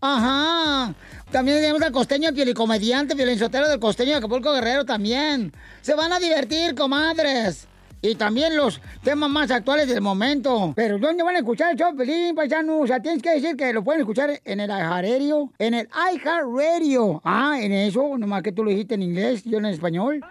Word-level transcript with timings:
Ajá. 0.00 0.94
También 1.30 1.58
tenemos 1.58 1.82
al 1.82 1.92
costeño 1.92 2.30
comediante, 2.54 3.14
violinsotero 3.14 3.68
del 3.68 3.78
costeño 3.78 4.12
de 4.12 4.16
Acapulco 4.16 4.52
Guerrero 4.52 4.84
también. 4.84 5.52
Se 5.80 5.94
van 5.94 6.12
a 6.12 6.18
divertir, 6.18 6.74
comadres. 6.74 7.68
Y 8.02 8.14
también 8.14 8.56
los 8.56 8.80
temas 9.04 9.28
más 9.28 9.50
actuales 9.50 9.86
del 9.86 10.00
momento. 10.00 10.72
Pero 10.74 10.98
¿dónde 10.98 11.22
van 11.22 11.36
a 11.36 11.40
escuchar 11.40 11.72
el 11.72 11.76
show, 11.76 11.94
Pelín, 11.94 12.34
paisano? 12.34 12.80
O 12.80 12.86
sea, 12.86 13.00
tienes 13.00 13.22
que 13.22 13.30
decir 13.30 13.56
que 13.56 13.74
lo 13.74 13.84
pueden 13.84 14.00
escuchar 14.00 14.40
en 14.42 14.60
el 14.60 14.70
iHeartRadio. 14.70 15.52
En 15.58 15.74
el 15.74 15.88
iHeartRadio. 16.14 17.20
Ah, 17.24 17.58
en 17.60 17.72
eso, 17.72 18.16
nomás 18.16 18.42
que 18.42 18.52
tú 18.52 18.64
lo 18.64 18.70
dijiste 18.70 18.94
en 18.94 19.02
inglés, 19.02 19.44
yo 19.44 19.58
en 19.58 19.66
español. 19.66 20.24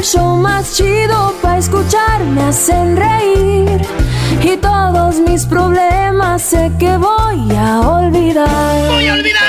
El 0.00 0.06
show 0.06 0.34
más 0.34 0.78
chido 0.78 1.36
para 1.42 1.58
escuchar. 1.58 2.24
Me 2.24 2.44
hacen 2.44 2.96
reír. 2.96 3.82
Y 4.42 4.56
todos 4.56 5.16
mis 5.16 5.44
problemas 5.44 6.40
sé 6.40 6.72
que 6.78 6.96
voy 6.96 7.54
a 7.54 7.80
olvidar. 7.80 8.90
Voy 8.90 9.08
a 9.08 9.12
olvidar. 9.12 9.42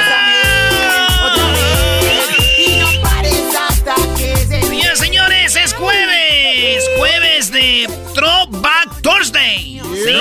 Throwback 8.13 9.01
Thursday. 9.01 9.81
Sí. 10.03 10.13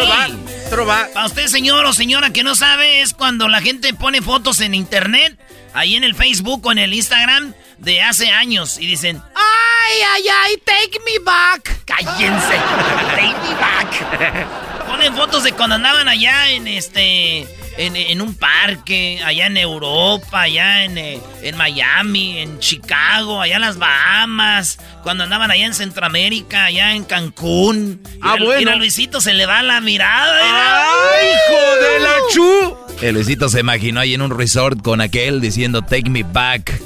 Throwback, 0.70 1.12
Para 1.12 1.26
usted, 1.26 1.48
señor 1.48 1.84
o 1.86 1.92
señora 1.92 2.30
que 2.30 2.44
no 2.44 2.54
sabe, 2.54 3.02
es 3.02 3.14
cuando 3.14 3.48
la 3.48 3.60
gente 3.60 3.92
pone 3.94 4.22
fotos 4.22 4.60
en 4.60 4.74
internet, 4.74 5.36
ahí 5.74 5.96
en 5.96 6.04
el 6.04 6.14
Facebook 6.14 6.64
o 6.64 6.70
en 6.70 6.78
el 6.78 6.94
Instagram 6.94 7.52
de 7.80 8.02
hace 8.02 8.30
años 8.30 8.78
y 8.78 8.86
dicen, 8.86 9.22
¡ay, 9.34 9.98
ay, 10.14 10.24
ay, 10.28 10.56
take 10.64 11.00
me 11.04 11.18
back! 11.24 11.84
¡Cállense! 11.84 12.54
¡Take 13.16 13.36
me 13.42 13.54
back! 13.54 14.86
Ponen 14.86 15.14
fotos 15.16 15.44
de 15.44 15.52
cuando 15.52 15.76
andaban 15.76 16.08
allá 16.08 16.50
en 16.50 16.68
este 16.68 17.48
en, 17.76 18.20
un 18.20 18.34
parque, 18.34 19.20
allá 19.24 19.46
en 19.46 19.56
Europa, 19.56 20.42
allá 20.42 20.84
en, 20.84 20.98
eh, 20.98 21.20
en, 21.42 21.56
Miami, 21.56 22.38
en 22.38 22.58
Chicago, 22.58 23.40
allá 23.40 23.56
en 23.56 23.62
las 23.62 23.78
Bahamas, 23.78 24.78
cuando 25.02 25.24
andaban 25.24 25.50
allá 25.50 25.66
en 25.66 25.74
Centroamérica, 25.74 26.64
allá 26.64 26.94
en 26.94 27.04
Cancún. 27.04 28.00
Ah, 28.20 28.36
bueno. 28.38 28.70
Y 28.70 28.74
a 28.74 28.76
Luisito 28.76 29.20
se 29.20 29.34
le 29.34 29.46
va 29.46 29.62
la 29.62 29.80
mirada. 29.80 30.40
¡Ay, 30.42 31.28
hijo 31.28 31.84
de 31.84 32.00
la 32.00 32.14
chu! 32.32 32.76
El 33.00 33.14
Luisito 33.14 33.48
se 33.48 33.60
imaginó 33.60 34.00
ahí 34.00 34.14
en 34.14 34.22
un 34.22 34.36
resort 34.36 34.82
con 34.82 35.00
aquel 35.00 35.40
diciendo 35.40 35.82
Take 35.82 36.10
me 36.10 36.22
back. 36.22 36.80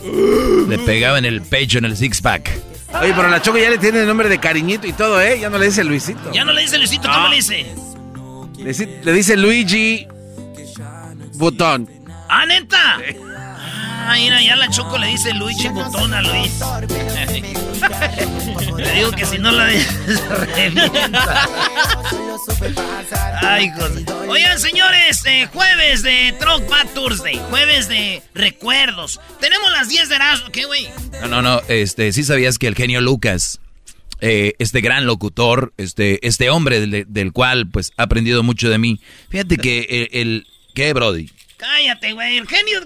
Le 0.69 0.79
pegaba 0.79 1.19
en 1.19 1.25
el 1.25 1.43
pecho, 1.43 1.79
en 1.79 1.87
el 1.87 1.97
six 1.97 2.21
pack. 2.21 2.51
Oye, 3.01 3.13
pero 3.17 3.29
la 3.29 3.43
Choco 3.43 3.59
ya 3.59 3.71
le 3.71 3.79
tiene 3.79 4.01
el 4.01 4.07
nombre 4.07 4.29
de 4.29 4.39
cariñito 4.39 4.87
y 4.87 4.93
todo, 4.93 5.21
¿eh? 5.21 5.41
Ya 5.41 5.51
no 5.51 5.59
le 5.59 5.67
dice 5.67 5.83
Luisito. 5.83 6.33
Ya 6.33 6.45
no 6.45 6.53
le 6.53 6.63
dice 6.63 6.79
Luisito, 6.79 7.09
¿cómo 7.11 7.29
le 7.29 7.37
dice? 7.37 7.67
Le, 8.59 9.13
dice 9.13 9.37
Luigi 9.37 10.07
Botón. 11.35 11.89
¡Ah, 12.29 12.47
neta! 12.47 12.99
Ah, 14.07 14.15
mira, 14.17 14.43
ya 14.43 14.55
la 14.57 14.69
Choco 14.69 14.99
le 14.99 15.07
dice 15.07 15.33
Luigi 15.33 15.69
Botón 15.69 16.13
a 16.13 16.21
Luis. 16.21 16.61
le 18.77 18.93
digo 18.93 19.11
que 19.13 19.25
si 19.25 19.39
no 19.39 19.51
la 19.51 19.67
revienta. 20.29 21.49
Ay, 23.41 23.71
José. 23.71 24.05
Oigan, 24.29 24.59
señores, 24.59 25.25
eh, 25.25 25.49
jueves 25.53 26.03
de 26.03 26.35
Truck 26.39 26.69
Bad 26.69 26.89
Thursday. 26.95 27.41
Jueves 27.49 27.89
de 27.89 28.23
recuerdos. 28.35 29.21
Tenemos 29.41 29.73
las 29.73 29.89
10 29.89 30.09
de 30.11 30.15
Erasmo, 30.17 30.51
¿qué, 30.51 30.67
güey? 30.67 30.89
No, 31.23 31.29
no, 31.29 31.43
no. 31.43 31.63
Este, 31.69 32.13
sí 32.13 32.25
sabías 32.25 32.59
que 32.59 32.67
el 32.67 32.75
genio 32.75 33.01
Lucas, 33.01 33.59
eh, 34.21 34.53
este 34.59 34.83
gran 34.83 35.07
locutor, 35.07 35.73
este, 35.79 36.27
este 36.27 36.51
hombre 36.51 36.87
del, 37.07 37.33
cual, 37.33 37.69
pues, 37.69 37.93
ha 37.97 38.03
aprendido 38.03 38.43
mucho 38.43 38.69
de 38.69 38.79
mí. 38.79 39.01
Fíjate 39.31 39.57
que 39.57 40.09
el 40.13 40.47
¿Qué, 40.75 40.93
Brody? 40.93 41.31
Cállate, 41.57 42.13
güey. 42.13 42.37
El 42.37 42.49
genio. 42.49 42.81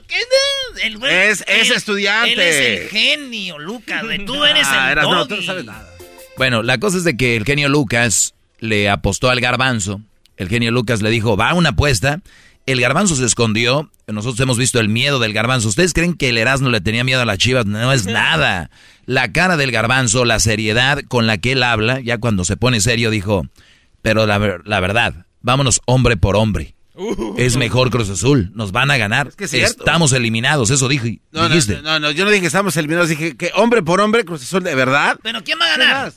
El 0.83 0.99
güey, 0.99 1.13
es, 1.13 1.43
es 1.49 1.71
estudiante. 1.71 2.35
Él 2.35 2.41
es 2.41 2.83
el 2.83 2.89
genio, 2.91 3.59
Lucas, 3.59 4.05
güey. 4.05 4.25
Tú 4.25 4.45
eres 4.45 4.67
ah, 4.71 4.93
el 4.93 5.03
No, 5.03 5.27
tú 5.27 5.37
no 5.37 5.43
sabes 5.43 5.65
nada. 5.65 5.89
Bueno, 6.37 6.63
la 6.63 6.79
cosa 6.79 6.99
es 6.99 7.05
de 7.05 7.17
que 7.17 7.35
el 7.37 7.45
genio 7.45 7.69
Lucas 7.69 8.35
le 8.61 8.89
apostó 8.89 9.31
al 9.31 9.41
garbanzo. 9.41 10.03
El 10.37 10.49
genio 10.49 10.71
Lucas 10.71 11.03
le 11.03 11.11
dijo, 11.11 11.37
va 11.37 11.51
a 11.51 11.55
una 11.55 11.71
apuesta. 11.71 12.21
El 12.67 12.81
garbanzo 12.81 13.17
se 13.17 13.25
escondió. 13.25 13.91
Nosotros 14.07 14.39
hemos 14.41 14.59
visto 14.59 14.79
el 14.79 14.89
miedo 14.89 15.19
del 15.19 15.33
garbanzo. 15.33 15.69
¿Ustedes 15.69 15.95
creen 15.95 16.15
que 16.15 16.29
el 16.29 16.39
Erasmo 16.39 16.69
le 16.69 16.81
tenía 16.81 17.03
miedo 17.03 17.23
a 17.23 17.27
las 17.27 17.39
chivas? 17.39 17.67
No 17.67 17.93
es 17.93 18.05
nada. 18.07 18.71
La 19.07 19.33
cara 19.33 19.57
del 19.57 19.73
garbanzo, 19.73 20.25
la 20.25 20.39
seriedad 20.39 21.01
con 21.09 21.27
la 21.27 21.39
que 21.39 21.53
él 21.53 21.63
habla, 21.63 22.01
ya 22.01 22.19
cuando 22.19 22.45
se 22.45 22.57
pone 22.57 22.81
serio, 22.81 23.11
dijo, 23.11 23.47
pero 24.03 24.27
la, 24.27 24.61
la 24.65 24.81
verdad, 24.81 25.27
vámonos 25.41 25.81
hombre 25.87 26.17
por 26.19 26.37
hombre. 26.37 26.75
Es 27.37 27.57
mejor 27.57 27.91
Cruz 27.91 28.11
Azul, 28.11 28.51
nos 28.55 28.73
van 28.73 28.91
a 28.91 28.97
ganar. 28.97 29.31
estamos 29.39 30.13
eliminados, 30.13 30.71
eso 30.71 30.89
dije. 30.89 31.21
No, 31.31 31.49
dijiste. 31.49 31.81
No, 31.83 31.99
no, 32.01 32.11
yo 32.11 32.25
no 32.25 32.31
dije 32.31 32.41
que 32.43 32.47
estamos 32.49 32.77
eliminados, 32.77 33.09
dije 33.09 33.37
que 33.37 33.51
hombre 33.55 33.83
por 33.83 34.01
hombre 34.01 34.25
Cruz 34.25 34.43
Azul, 34.43 34.63
¿de 34.65 34.75
verdad? 34.75 35.19
¿Pero 35.23 35.43
quién 35.45 35.59
va 35.61 35.67
a 35.67 35.77
ganar? 35.79 36.13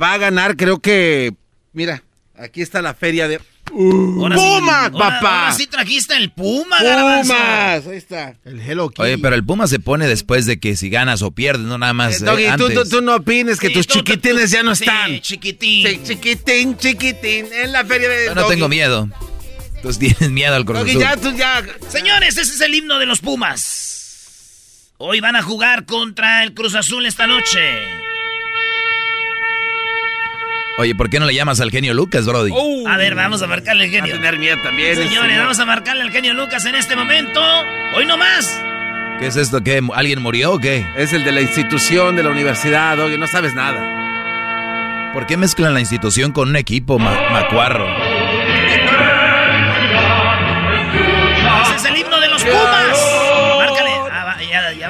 Va 0.00 0.12
a 0.14 0.18
ganar, 0.18 0.56
creo 0.56 0.78
que, 0.80 1.32
mira, 1.72 2.02
aquí 2.36 2.60
está 2.62 2.82
la 2.82 2.94
feria 2.94 3.28
de... 3.28 3.40
Ahora 3.72 4.36
sí- 4.36 4.42
Pumas, 4.42 4.90
ahora- 4.92 4.98
papá. 5.20 5.40
Ahora 5.44 5.52
sí 5.52 5.66
trajiste 5.68 6.16
el 6.16 6.32
Puma. 6.32 6.78
Pumas, 6.80 7.86
ahí 7.86 7.96
está. 7.96 8.34
El 8.44 8.60
Hello 8.60 8.88
Kitty. 8.88 9.02
Oye, 9.02 9.18
pero 9.18 9.36
el 9.36 9.44
Puma 9.44 9.68
se 9.68 9.78
pone 9.78 10.08
después 10.08 10.44
de 10.46 10.58
que 10.58 10.76
si 10.76 10.90
ganas 10.90 11.22
o 11.22 11.30
pierdes, 11.30 11.66
no 11.66 11.78
nada 11.78 11.92
más 11.92 12.14
Eh, 12.20 12.24
eh, 12.24 12.26
Doggy, 12.26 12.44
tú, 12.56 12.66
antes. 12.66 12.74
tú- 12.88 12.96
tú 12.96 13.00
no 13.02 13.14
opines 13.14 13.60
que 13.60 13.68
Sí, 13.68 13.74
tus 13.74 13.86
tú- 13.86 13.94
tú- 13.98 14.00
chiquitines 14.04 14.50
ya 14.50 14.64
no 14.64 14.74
sí, 14.74 14.82
están. 14.82 15.20
chiquitín. 15.20 15.86
Sí, 15.86 16.00
chiquitín, 16.02 16.76
chiquitín, 16.78 17.46
en 17.52 17.70
la 17.70 17.84
feria 17.84 18.08
de 18.08 18.24
Yo 18.26 18.34
no 18.34 18.40
Doggy. 18.42 18.54
tengo 18.54 18.68
miedo. 18.68 19.08
Tú 19.82 19.90
tienes 19.94 20.30
miedo 20.30 20.54
al 20.54 20.64
Cruz 20.64 20.80
Azul. 20.80 21.00
ya, 21.00 21.16
tú 21.16 21.32
ya. 21.36 21.62
Señores, 21.88 22.36
ese 22.36 22.52
es 22.54 22.60
el 22.60 22.74
himno 22.74 22.98
de 22.98 23.06
los 23.06 23.20
Pumas. 23.20 24.92
Hoy 24.98 25.20
van 25.20 25.36
a 25.36 25.42
jugar 25.42 25.86
contra 25.86 26.42
el 26.42 26.52
Cruz 26.52 26.74
Azul 26.74 27.06
esta 27.06 27.26
noche. 27.26 27.58
Oye, 30.78 30.94
¿por 30.94 31.10
qué 31.10 31.20
no 31.20 31.26
le 31.26 31.34
llamas 31.34 31.60
al 31.60 31.70
genio 31.70 31.92
Lucas, 31.92 32.24
Brody? 32.26 32.52
A 32.86 32.96
ver, 32.96 33.14
vamos 33.14 33.42
a 33.42 33.46
marcarle 33.46 33.84
al 33.84 33.90
Va 33.90 33.96
a 33.98 34.00
genio. 34.00 34.14
tener 34.14 34.38
miedo 34.38 34.56
también. 34.62 34.96
Señores, 34.96 35.30
este, 35.30 35.38
vamos 35.40 35.58
a 35.58 35.66
marcarle 35.66 36.02
al 36.02 36.10
genio 36.10 36.32
Lucas 36.34 36.64
en 36.64 36.74
este 36.74 36.96
momento. 36.96 37.40
Hoy 37.94 38.06
no 38.06 38.16
más. 38.16 38.60
¿Qué 39.18 39.26
es 39.26 39.36
esto? 39.36 39.62
¿Qué? 39.62 39.82
¿Alguien 39.94 40.22
murió 40.22 40.52
o 40.52 40.58
qué? 40.58 40.86
Es 40.96 41.12
el 41.12 41.24
de 41.24 41.32
la 41.32 41.42
institución, 41.42 42.16
de 42.16 42.22
la 42.22 42.30
universidad, 42.30 42.96
Doggy, 42.96 43.18
no 43.18 43.26
sabes 43.26 43.54
nada. 43.54 45.12
¿Por 45.12 45.26
qué 45.26 45.36
mezclan 45.36 45.74
la 45.74 45.80
institución 45.80 46.32
con 46.32 46.48
un 46.48 46.56
equipo, 46.56 46.98
ma- 46.98 47.28
macuarro? 47.30 47.86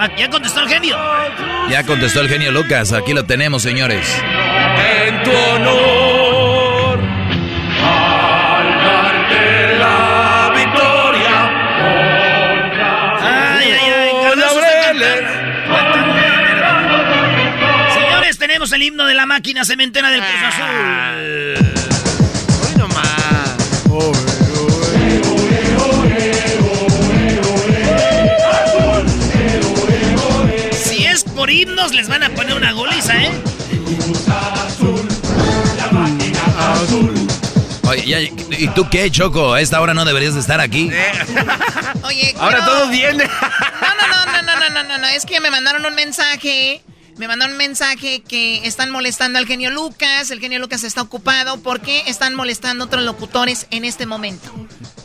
Ya, 0.09 0.17
ya 0.17 0.31
contestó 0.31 0.61
el 0.61 0.69
genio. 0.69 0.97
Ya 1.69 1.85
contestó 1.85 2.21
el 2.21 2.29
genio 2.29 2.53
Lucas, 2.53 2.93
aquí 2.93 3.13
lo 3.13 3.25
tenemos, 3.25 3.63
señores. 3.63 4.07
En 5.07 5.23
tu 5.23 5.31
honor, 5.31 7.01
al 7.83 8.67
darte 8.85 9.79
la 9.79 10.53
victoria. 10.57 11.51
Ay, 13.21 13.71
ay, 13.71 13.93
ay. 13.93 14.11
Señores, 17.95 18.39
tenemos 18.39 18.73
el 18.73 18.83
himno 18.83 19.07
de 19.07 19.15
la 19.15 19.27
máquina 19.27 19.65
cementera 19.65 20.11
del 20.11 20.21
Cruz 20.21 20.43
Azul. 20.43 22.00
por 31.51 31.57
himnos 31.57 31.93
les 31.93 32.09
van 32.09 32.23
a 32.23 32.31
poner 32.31 32.55
una 32.55 32.71
goliza, 32.71 33.13
¿eh? 33.25 33.33
Oye, 37.89 38.33
¿y 38.57 38.69
tú 38.69 38.89
qué, 38.89 39.11
Choco? 39.11 39.55
A 39.55 39.61
esta 39.61 39.81
hora 39.81 39.93
no 39.93 40.05
deberías 40.05 40.35
de 40.35 40.41
estar 40.41 40.61
aquí. 40.61 40.91
Eh. 40.93 41.13
Oye, 42.05 42.35
Ahora 42.39 42.59
pero... 42.61 42.71
todos 42.71 42.91
vienen. 42.91 43.29
no, 43.29 44.07
no, 44.07 44.27
no, 44.27 44.43
no, 44.43 44.61
no, 44.61 44.71
no, 44.71 44.89
no, 44.89 44.99
no. 44.99 45.07
Es 45.09 45.27
que 45.27 45.41
me 45.41 45.51
mandaron 45.51 45.85
un 45.85 45.95
mensaje 45.97 46.83
me 47.17 47.27
mandaron 47.27 47.53
un 47.53 47.59
mensaje 47.59 48.23
que 48.23 48.67
están 48.67 48.91
molestando 48.91 49.39
al 49.39 49.47
genio 49.47 49.71
Lucas, 49.71 50.31
el 50.31 50.41
genio 50.41 50.59
Lucas 50.59 50.85
está 50.85 51.03
ocupado, 51.03 51.61
¿por 51.61 51.81
qué 51.81 52.05
están 52.07 52.35
molestando 52.35 52.85
a 52.85 52.87
otros 52.87 53.05
locutores 53.05 53.67
en 53.71 53.85
este 53.85 54.07
momento? 54.07 54.51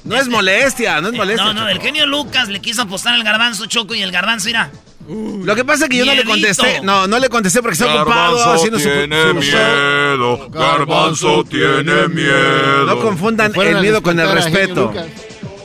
No 0.06 0.16
es 0.16 0.30
molestia, 0.30 1.02
no 1.02 1.10
es 1.10 1.14
eh, 1.16 1.18
molestia. 1.18 1.46
No, 1.46 1.54
no, 1.54 1.68
el 1.68 1.82
genio 1.82 2.06
Lucas 2.06 2.48
le 2.48 2.62
quiso 2.62 2.84
apostar 2.84 3.16
al 3.16 3.24
garbanzo 3.24 3.66
Choco 3.66 3.96
y 3.96 4.02
el 4.02 4.12
garbanzo 4.12 4.48
irá. 4.50 4.72
Lo 5.08 5.56
que 5.56 5.64
pasa 5.66 5.86
es 5.86 5.90
que 5.90 5.98
yo 5.98 6.06
no 6.06 6.14
le 6.16 6.24
contesté. 6.24 6.82
No, 6.82 7.08
no 7.08 7.20
le 7.20 7.30
contesté 7.30 7.62
porque 7.62 7.74
está 7.74 8.02
ocupado 8.02 8.54
haciendo 8.54 8.80
su. 8.80 8.86
su- 8.90 8.90
miedo, 9.36 10.50
Garbanzo 10.50 11.44
tiene 11.46 12.08
miedo. 12.08 12.86
No 12.86 13.00
confundan 13.02 13.54
el 13.56 13.82
miedo 13.82 14.02
con 14.02 14.20
el 14.20 14.32
respeto. 14.32 14.94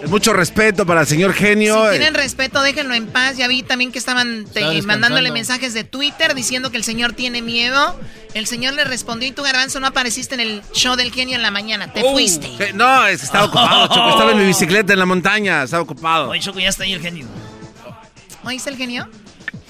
Mucho 0.08 0.32
respeto 0.32 0.86
para 0.86 1.02
el 1.02 1.06
señor 1.06 1.34
genio. 1.34 1.84
Si 1.84 1.98
tienen 1.98 2.14
respeto, 2.14 2.62
déjenlo 2.62 2.94
en 2.94 3.06
paz. 3.08 3.36
Ya 3.36 3.46
vi 3.48 3.62
también 3.62 3.92
que 3.92 3.98
estaban 3.98 4.46
te- 4.50 4.60
Está 4.60 4.86
mandándole 4.86 5.30
mensajes 5.30 5.74
de 5.74 5.84
Twitter 5.84 6.34
diciendo 6.34 6.70
que 6.70 6.78
el 6.78 6.84
señor 6.84 7.12
tiene 7.12 7.42
miedo. 7.42 8.00
El 8.32 8.46
señor 8.46 8.72
le 8.74 8.84
respondió 8.84 9.28
y 9.28 9.32
tú, 9.32 9.42
Garbanzo, 9.42 9.78
no 9.78 9.86
apareciste 9.86 10.34
en 10.36 10.40
el 10.40 10.62
show 10.72 10.96
del 10.96 11.12
genio 11.12 11.36
en 11.36 11.42
la 11.42 11.50
mañana. 11.50 11.92
Te 11.92 12.00
fuiste. 12.00 12.46
Eh, 12.58 12.72
No, 12.74 13.06
es 13.06 13.20
que 13.20 13.26
estaba 13.26 13.44
ocupado, 13.44 13.88
Choco. 13.88 14.08
Estaba 14.10 14.32
en 14.32 14.38
mi 14.38 14.46
bicicleta 14.46 14.94
en 14.94 14.98
la 15.00 15.06
montaña. 15.06 15.64
Estaba 15.64 15.82
ocupado. 15.82 16.30
Oye, 16.30 16.40
Choco, 16.40 16.58
ya 16.60 16.70
está 16.70 16.84
ahí 16.84 16.94
el 16.94 17.00
genio. 17.02 17.26
¿Oíste 18.42 18.70
el 18.70 18.76
genio? 18.78 19.06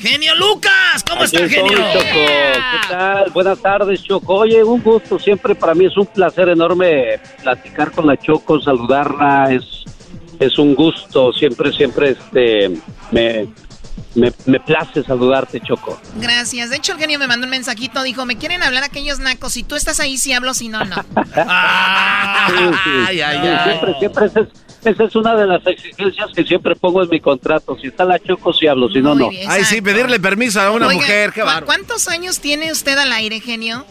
Genio 0.00 0.35
Lucas, 0.35 1.05
¿cómo 1.08 1.25
está 1.25 1.44
Aquí 1.44 1.55
estoy, 1.55 1.69
genio? 1.69 1.93
Choco. 1.93 2.05
¿Qué 2.05 2.88
tal? 2.88 3.31
Buenas 3.31 3.58
tardes, 3.61 4.02
Choco. 4.02 4.35
Oye, 4.35 4.64
un 4.64 4.82
gusto. 4.82 5.19
Siempre 5.19 5.55
para 5.55 5.75
mí 5.75 5.87
es 5.87 5.97
un 5.97 6.06
placer 6.06 6.49
enorme 6.49 7.20
platicar 7.43 7.93
con 7.93 8.06
la 8.06 8.17
Choco, 8.17 8.61
saludarla. 8.61 9.52
Es, 9.52 9.85
es 10.38 10.58
un 10.58 10.75
gusto. 10.75 11.32
Siempre, 11.32 11.73
siempre 11.73 12.11
este, 12.11 12.70
me, 13.11 13.49
me, 14.14 14.32
me 14.47 14.61
place 14.61 15.02
saludarte, 15.02 15.61
Choco. 15.61 16.00
Gracias. 16.17 16.70
De 16.70 16.76
hecho, 16.76 16.93
el 16.93 16.99
genio 16.99 17.19
me 17.19 17.26
mandó 17.26 17.44
un 17.44 17.50
mensajito. 17.50 18.02
Dijo, 18.02 18.25
me 18.25 18.37
quieren 18.37 18.62
hablar 18.62 18.85
aquellos 18.85 19.19
nacos. 19.19 19.52
Si 19.52 19.62
tú 19.62 19.76
estás 19.76 20.00
ahí, 20.00 20.17
sí 20.17 20.32
hablo. 20.32 20.55
Si 20.55 20.69
no, 20.69 20.85
no. 20.85 20.97
Sí, 22.49 22.56
sí. 22.56 22.91
Ay, 23.06 23.20
ay, 23.20 23.38
ay. 23.47 23.64
Siempre, 23.64 23.94
siempre 23.99 24.26
es, 24.26 24.49
esa 24.84 25.04
es 25.04 25.14
una 25.16 25.34
de 25.36 25.46
las 25.46 25.66
exigencias 25.66 26.30
que 26.34 26.44
siempre 26.44 26.74
pongo 26.76 27.02
en 27.02 27.08
mi 27.10 27.20
contrato. 27.20 27.76
Si 27.80 27.88
está 27.88 28.04
la 28.04 28.18
Choco, 28.18 28.52
sí 28.52 28.66
hablo. 28.66 28.88
Si 28.88 29.00
no, 29.00 29.14
no. 29.14 29.28
bien, 29.30 29.48
Ay, 29.50 29.64
sí, 29.64 29.76
exacto. 29.76 29.84
pedirle 29.84 30.20
permiso 30.20 30.60
a 30.60 30.70
una 30.70 30.86
Oiga, 30.88 31.00
mujer. 31.00 31.32
Qué 31.32 31.40
¿cu- 31.40 31.46
bárbaro. 31.46 31.66
¿Cuántos 31.66 32.08
años 32.08 32.40
tiene 32.40 32.72
usted 32.72 32.96
al 32.98 33.12
aire, 33.12 33.40
genio? 33.40 33.84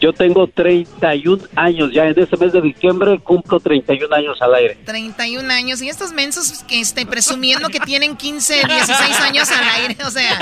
Yo 0.00 0.12
tengo 0.12 0.46
31 0.48 1.44
años. 1.56 1.90
Ya 1.92 2.04
en 2.06 2.18
este 2.18 2.36
mes 2.36 2.52
de 2.52 2.60
diciembre 2.60 3.18
cumplo 3.20 3.58
31 3.60 4.14
años 4.14 4.36
al 4.42 4.54
aire. 4.54 4.76
31 4.84 5.50
años. 5.50 5.80
Y 5.80 5.88
estos 5.88 6.12
mensos 6.12 6.62
que 6.68 6.80
esté 6.80 7.06
presumiendo 7.06 7.68
que 7.70 7.80
tienen 7.80 8.16
15, 8.16 8.54
16 8.66 9.20
años 9.20 9.50
al 9.50 9.64
aire. 9.82 9.96
O 10.04 10.10
sea, 10.10 10.38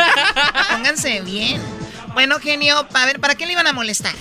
pónganse 0.72 1.20
bien. 1.20 1.60
Bueno, 2.14 2.38
genio, 2.40 2.86
a 2.92 3.06
ver, 3.06 3.20
¿para 3.20 3.34
qué 3.36 3.46
le 3.46 3.52
iban 3.52 3.66
a 3.66 3.72
molestar? 3.72 4.14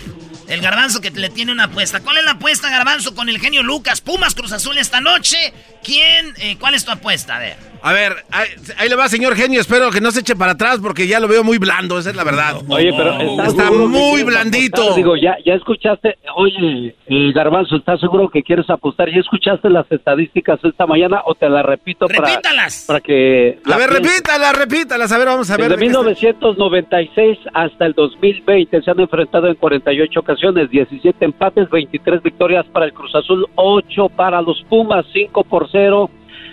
El 0.51 0.61
garbanzo 0.61 0.99
que 1.01 1.11
le 1.11 1.29
tiene 1.29 1.51
una 1.51 1.63
apuesta. 1.65 2.01
¿Cuál 2.01 2.17
es 2.17 2.25
la 2.25 2.31
apuesta, 2.31 2.69
garbanzo, 2.69 3.15
con 3.15 3.29
el 3.29 3.39
genio 3.39 3.63
Lucas? 3.63 4.01
Pumas 4.01 4.35
Cruz 4.35 4.51
Azul 4.51 4.77
esta 4.77 4.99
noche. 4.99 5.37
¿Quién? 5.83 6.33
eh, 6.39 6.57
¿Cuál 6.59 6.75
es 6.75 6.83
tu 6.85 6.91
apuesta? 6.91 7.37
A 7.37 7.39
ver. 7.39 7.71
A 7.83 7.93
ver, 7.93 8.13
ahí, 8.29 8.47
ahí 8.77 8.89
le 8.89 8.95
va, 8.95 9.07
señor 9.09 9.35
genio. 9.35 9.59
Espero 9.59 9.89
que 9.89 10.01
no 10.01 10.11
se 10.11 10.19
eche 10.19 10.35
para 10.35 10.51
atrás 10.51 10.77
porque 10.79 11.07
ya 11.07 11.19
lo 11.19 11.27
veo 11.27 11.43
muy 11.43 11.57
blando. 11.57 11.97
Esa 11.97 12.11
es 12.11 12.15
la 12.15 12.23
verdad. 12.23 12.57
Oye, 12.67 12.93
pero 12.95 13.19
¿estás 13.19 13.47
Está 13.47 13.71
muy 13.71 14.21
blandito. 14.21 14.75
apostar? 14.81 14.97
Digo, 14.97 15.15
ya, 15.15 15.35
ya 15.43 15.53
escuchaste, 15.55 16.17
oye, 16.35 16.95
eh, 17.07 17.31
Garbanzo, 17.33 17.77
¿estás 17.77 17.99
seguro 17.99 18.29
que 18.29 18.43
quieres 18.43 18.69
apostar? 18.69 19.09
¿Ya 19.09 19.19
escuchaste 19.21 19.67
las 19.71 19.91
estadísticas 19.91 20.59
esta 20.63 20.85
mañana 20.85 21.21
o 21.25 21.33
te 21.33 21.49
las 21.49 21.65
repito 21.65 22.07
para, 22.07 22.29
Repítalas. 22.29 22.83
para 22.87 22.99
que... 22.99 23.57
A 23.65 23.77
ver, 23.77 23.89
pienses? 23.89 24.11
repítalas, 24.13 24.55
repítalas. 24.57 25.11
A 25.11 25.17
ver, 25.17 25.27
vamos 25.27 25.49
a 25.49 25.57
ver. 25.57 25.69
Desde 25.69 25.75
de 25.77 25.79
qué 25.79 25.87
está- 25.87 25.99
1996 26.03 27.37
hasta 27.55 27.85
el 27.87 27.93
2020 27.93 28.79
se 28.83 28.91
han 28.91 28.99
enfrentado 28.99 29.47
en 29.47 29.55
48 29.55 30.19
ocasiones, 30.19 30.40
17 30.69 31.23
empates, 31.23 31.69
23 31.69 32.23
victorias 32.23 32.65
para 32.67 32.85
el 32.85 32.93
Cruz 32.93 33.13
Azul, 33.13 33.47
8 33.55 34.09
para 34.09 34.41
los 34.41 34.63
Pumas, 34.63 35.05
5 35.13 35.43
por 35.43 35.69
0. 35.71 36.09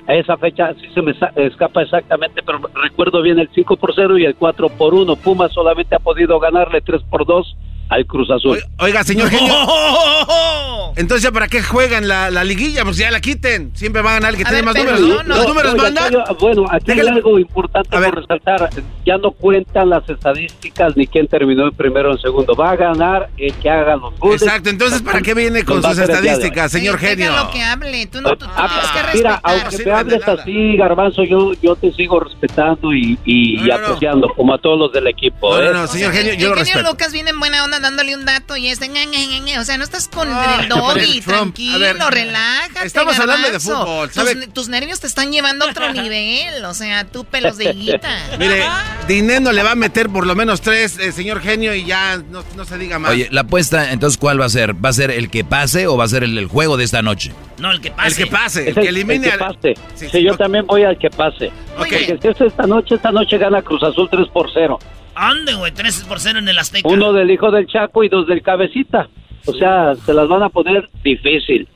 A 0.06 0.14
esa 0.14 0.36
fecha 0.36 0.74
sí 0.74 0.88
se 0.94 1.02
me 1.02 1.14
escapa 1.36 1.82
exactamente, 1.82 2.42
pero 2.42 2.60
recuerdo 2.82 3.22
bien 3.22 3.38
el 3.38 3.48
5 3.54 3.76
por 3.76 3.94
0 3.94 4.18
y 4.18 4.24
el 4.24 4.36
4 4.36 4.68
por 4.70 4.94
1. 4.94 5.16
Pumas 5.16 5.52
solamente 5.52 5.94
ha 5.94 5.98
podido 5.98 6.38
ganarle 6.38 6.80
3 6.80 7.02
por 7.10 7.26
2 7.26 7.56
al 7.88 8.06
Cruz 8.06 8.30
Azul. 8.30 8.58
Oi- 8.58 8.62
Oiga, 8.78 9.02
señor 9.04 9.30
genio. 9.30 9.52
¡Oh! 9.56 10.92
Entonces, 10.96 11.22
¿ya 11.22 11.30
¿para 11.32 11.46
qué 11.48 11.62
juegan 11.62 12.08
la, 12.08 12.30
la 12.30 12.42
liguilla? 12.44 12.82
Pues 12.84 12.96
ya 12.96 13.10
la 13.10 13.20
quiten. 13.20 13.70
Siempre 13.74 14.02
va 14.02 14.10
a 14.10 14.14
ganar 14.14 14.30
el 14.30 14.36
que 14.36 14.42
A 14.42 14.46
tiene 14.46 14.62
ver, 14.62 14.64
más 14.64 14.74
números. 14.74 15.00
no, 15.00 15.22
no. 15.22 15.36
¿Los 15.36 15.48
números 15.48 15.72
Oiga, 15.74 15.82
mandan? 15.84 16.04
aquí 16.06 16.16
hay- 16.28 16.36
bueno, 16.40 16.64
aquí 16.70 16.90
hay 16.90 17.00
algo 17.00 17.38
importante 17.38 17.96
A 17.96 18.00
ver. 18.00 18.10
por 18.10 18.20
resaltar. 18.22 18.70
Ya 19.06 19.16
no 19.18 19.30
cuentan 19.30 19.90
las 19.90 20.08
estadísticas 20.08 20.96
ni 20.96 21.06
quién 21.06 21.28
terminó 21.28 21.64
en 21.68 21.72
primero 21.72 22.10
o 22.10 22.12
en 22.12 22.18
segundo. 22.20 22.54
Va 22.54 22.70
a 22.72 22.76
ganar 22.76 23.28
el 23.38 23.54
que 23.54 23.70
haga 23.70 23.96
los 23.96 24.18
goles. 24.18 24.42
Exacto, 24.42 24.70
entonces 24.70 25.00
¿para 25.02 25.20
qué 25.20 25.34
viene 25.34 25.64
con 25.64 25.82
sus 25.82 25.98
estadísticas, 25.98 26.72
señor 26.72 26.96
Oye, 26.96 27.08
genio? 27.08 27.32
lo 27.36 27.50
que 27.50 27.62
hable. 27.62 28.06
Tú, 28.06 28.20
no, 28.20 28.30
tú, 28.30 28.44
tú 28.46 28.50
Ah, 28.56 28.90
tienes 28.92 29.12
que 29.12 29.18
mira, 29.18 29.40
aunque 29.44 29.78
No 29.78 29.84
me 29.84 29.92
hables 29.92 30.20
nada. 30.26 30.42
así, 30.42 30.76
Garbanzo, 30.76 31.24
yo, 31.24 31.52
yo 31.62 31.76
te 31.76 31.92
sigo 31.92 32.20
respetando 32.20 32.92
y, 32.92 33.18
y, 33.24 33.56
No, 33.58 33.64
y 33.64 33.68
no, 33.68 33.78
no. 33.78 33.84
apreciando, 33.86 34.28
como 34.34 34.54
a 34.54 34.58
todos 34.58 34.78
los 34.78 34.92
del 34.92 35.06
equipo. 35.06 35.56
No, 35.56 35.62
¿eh? 35.62 35.66
no, 35.66 35.72
no, 35.74 35.82
O 35.84 35.86
señor 35.86 36.12
sea, 36.12 36.22
genio, 36.22 36.34
yo 36.38 36.48
lo 36.48 36.54
el 36.54 36.58
genio 36.60 36.74
respeto. 36.74 36.90
Lucas 36.90 37.12
viene 37.12 37.30
en 37.30 37.38
buena 37.38 37.64
onda 37.64 37.77
dándole 37.80 38.14
un 38.14 38.24
dato 38.24 38.56
y 38.56 38.68
es 38.68 38.80
de... 38.80 38.88
ña, 38.88 39.04
ña, 39.04 39.18
ña, 39.24 39.38
ña. 39.38 39.60
O 39.60 39.64
sea, 39.64 39.78
no 39.78 39.84
estás 39.84 40.08
con 40.08 40.28
Ah, 40.30 40.60
el 40.62 40.68
doggy, 40.68 41.20
tranquilo, 41.20 41.78
ver, 41.78 41.96
relájate, 41.96 42.86
estamos 42.86 43.18
hablando 43.18 43.50
de 43.50 43.60
fútbol, 43.60 44.08
Tus, 44.08 44.14
¿sabe? 44.14 44.46
tus 44.48 44.68
nervios 44.68 45.00
te 45.00 45.06
están 45.06 45.32
llevando 45.32 45.64
a 45.66 45.70
otro 45.70 45.92
nivel. 45.92 46.64
O 46.64 46.74
sea, 46.74 47.04
tú 47.04 47.24
pelos 47.24 47.56
de 47.56 47.70
higuita. 47.72 48.08
Mire, 48.38 48.64
Dineno 49.06 49.52
le 49.52 49.62
va 49.62 49.72
a 49.72 49.74
meter 49.74 50.08
por 50.08 50.26
lo 50.26 50.34
menos 50.34 50.60
tres, 50.60 50.98
eh, 50.98 51.12
señor 51.12 51.40
genio, 51.40 51.74
y 51.74 51.84
ya 51.84 52.16
no, 52.30 52.44
no 52.56 52.64
se 52.64 52.78
diga 52.78 52.98
más. 52.98 53.12
Oye, 53.12 53.28
la 53.30 53.42
apuesta, 53.42 53.92
entonces, 53.92 54.18
¿cuál 54.18 54.40
va 54.40 54.46
a 54.46 54.50
ser? 54.50 54.74
¿Va 54.84 54.90
a 54.90 54.92
ser 54.92 55.10
el 55.10 55.30
que 55.30 55.44
pase 55.44 55.86
o 55.86 55.96
va 55.96 56.04
a 56.04 56.08
ser 56.08 56.24
el, 56.24 56.36
el 56.38 56.46
juego 56.46 56.76
de 56.76 56.84
esta 56.84 57.02
noche? 57.02 57.32
No, 57.58 57.70
el 57.70 57.80
que 57.80 57.88
el 57.88 57.94
pase. 57.94 58.24
que 58.24 58.30
pase, 58.30 58.68
el 58.68 58.74
que 58.74 58.80
el, 58.80 58.86
elimine 58.88 59.14
el 59.14 59.22
que 59.22 59.30
al- 59.32 59.38
pase. 59.54 59.74
Sí, 59.94 60.06
Sí, 60.06 60.08
sí, 60.10 60.22
yo 60.22 60.36
también 60.36 60.66
voy 60.66 60.84
al 60.84 60.96
que 60.98 61.10
pase. 61.10 61.50
Muy 61.76 61.86
Ok. 61.86 61.90
bien. 61.90 62.06
Porque 62.18 62.22
si 62.22 62.28
es 62.28 62.40
esta 62.52 62.66
noche, 62.66 62.94
esta 62.94 63.10
noche 63.12 63.38
gana 63.38 63.62
Cruz 63.62 63.82
Azul 63.82 64.08
3 64.10 64.28
por 64.32 64.48
0. 64.52 64.78
Ande, 65.14 65.54
güey, 65.54 65.72
3 65.72 66.04
por 66.08 66.20
0 66.20 66.38
en 66.38 66.48
el 66.48 66.58
Azteca. 66.58 66.88
Uno 66.88 67.12
del 67.12 67.30
hijo 67.30 67.50
del 67.50 67.66
Chaco 67.66 68.04
y 68.04 68.08
dos 68.08 68.26
del 68.28 68.42
Cabecita. 68.42 69.08
O 69.46 69.52
sea, 69.52 69.94
se 70.06 70.14
las 70.14 70.28
van 70.28 70.42
a 70.44 70.48
poner 70.48 70.88
difícil. 71.02 71.66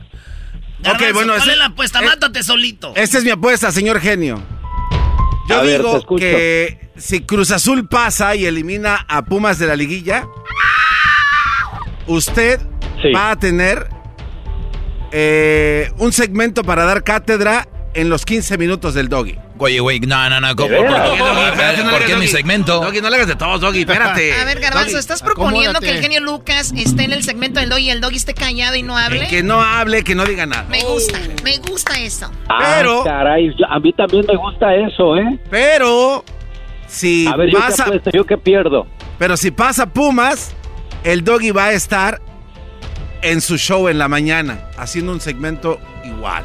Garbanzo, 0.80 1.06
Ok, 1.06 1.12
bueno, 1.14 1.32
¿cuál 1.34 1.42
ese- 1.42 1.52
es 1.52 1.58
la 1.58 1.66
apuesta? 1.66 2.00
eh, 2.00 2.06
Mátate 2.06 2.42
solito. 2.42 2.92
Esta 2.94 3.18
es 3.18 3.24
mi 3.24 3.30
apuesta, 3.30 3.70
señor 3.72 4.00
genio. 4.00 4.42
Yo 5.48 5.58
A 5.58 5.62
digo 5.64 6.04
que 6.16 6.90
si 6.96 7.22
Cruz 7.22 7.50
Azul 7.50 7.88
pasa 7.88 8.36
y 8.36 8.46
elimina 8.46 9.04
a 9.08 9.24
Pumas 9.24 9.58
de 9.58 9.66
la 9.66 9.74
liguilla, 9.76 10.24
usted 12.06 12.60
Sí. 13.00 13.12
va 13.12 13.30
a 13.32 13.36
tener 13.36 13.88
eh, 15.12 15.90
un 15.98 16.12
segmento 16.12 16.62
para 16.64 16.84
dar 16.84 17.04
cátedra 17.04 17.68
en 17.94 18.08
los 18.08 18.24
15 18.24 18.56
minutos 18.56 18.94
del 18.94 19.08
doggy. 19.10 19.38
Oye, 19.58 19.78
güey, 19.80 20.00
no, 20.00 20.28
no, 20.30 20.40
no. 20.40 20.56
¿cómo- 20.56 20.70
¿De 20.70 20.76
¿Por, 20.78 20.86
qué, 20.86 20.92
Doggy, 20.92 21.40
espérate, 21.50 21.84
no 21.84 21.90
¿por 21.90 22.00
le 22.00 22.06
qué 22.06 22.12
hagas, 22.12 22.18
mi 22.24 22.26
segmento? 22.26 22.80
Doggy, 22.80 23.00
no 23.02 23.10
le 23.10 23.16
hagas 23.16 23.28
de 23.28 23.36
todos, 23.36 23.60
Doggy, 23.60 23.80
espérate. 23.86 24.32
A 24.32 24.44
ver, 24.44 24.58
Garbanzo, 24.60 24.98
¿estás 24.98 25.22
proponiendo 25.22 25.70
acomódate. 25.70 25.86
que 25.86 25.92
el 25.92 26.02
genio 26.02 26.20
Lucas 26.20 26.72
esté 26.74 27.04
en 27.04 27.12
el 27.12 27.22
segmento 27.22 27.60
del 27.60 27.68
doggy 27.68 27.82
y 27.84 27.90
el 27.90 28.00
doggy 28.00 28.16
esté 28.16 28.34
callado 28.34 28.74
y 28.76 28.82
no 28.82 28.96
hable? 28.96 29.28
Que 29.28 29.42
no 29.42 29.62
hable, 29.62 30.02
que 30.02 30.14
no 30.14 30.24
diga 30.24 30.46
nada. 30.46 30.64
Me 30.70 30.82
gusta, 30.82 31.18
me 31.44 31.58
gusta 31.58 32.00
eso. 32.00 32.30
Pero- 32.48 33.02
Ah, 33.02 33.04
caray, 33.04 33.50
yo- 33.56 33.66
a 33.70 33.78
mí 33.78 33.92
también 33.92 34.24
me 34.26 34.36
gusta 34.36 34.74
eso, 34.74 35.16
¿eh? 35.18 35.38
Pero 35.50 36.24
si 36.88 37.26
A 37.28 37.36
ver, 37.36 37.50
yo 37.50 37.58
pasa, 37.58 37.86
yo 38.12 38.24
qué 38.24 38.38
pierdo. 38.38 38.86
pero 39.18 39.36
si 39.36 39.50
pasa 39.50 39.86
Pumas, 39.86 40.54
el 41.04 41.22
doggy 41.22 41.50
va 41.52 41.66
a 41.66 41.72
estar 41.72 42.20
en 43.22 43.40
su 43.40 43.56
show 43.58 43.88
en 43.88 43.98
la 43.98 44.08
mañana, 44.08 44.58
haciendo 44.76 45.12
un 45.12 45.20
segmento 45.20 45.78
igual. 46.04 46.44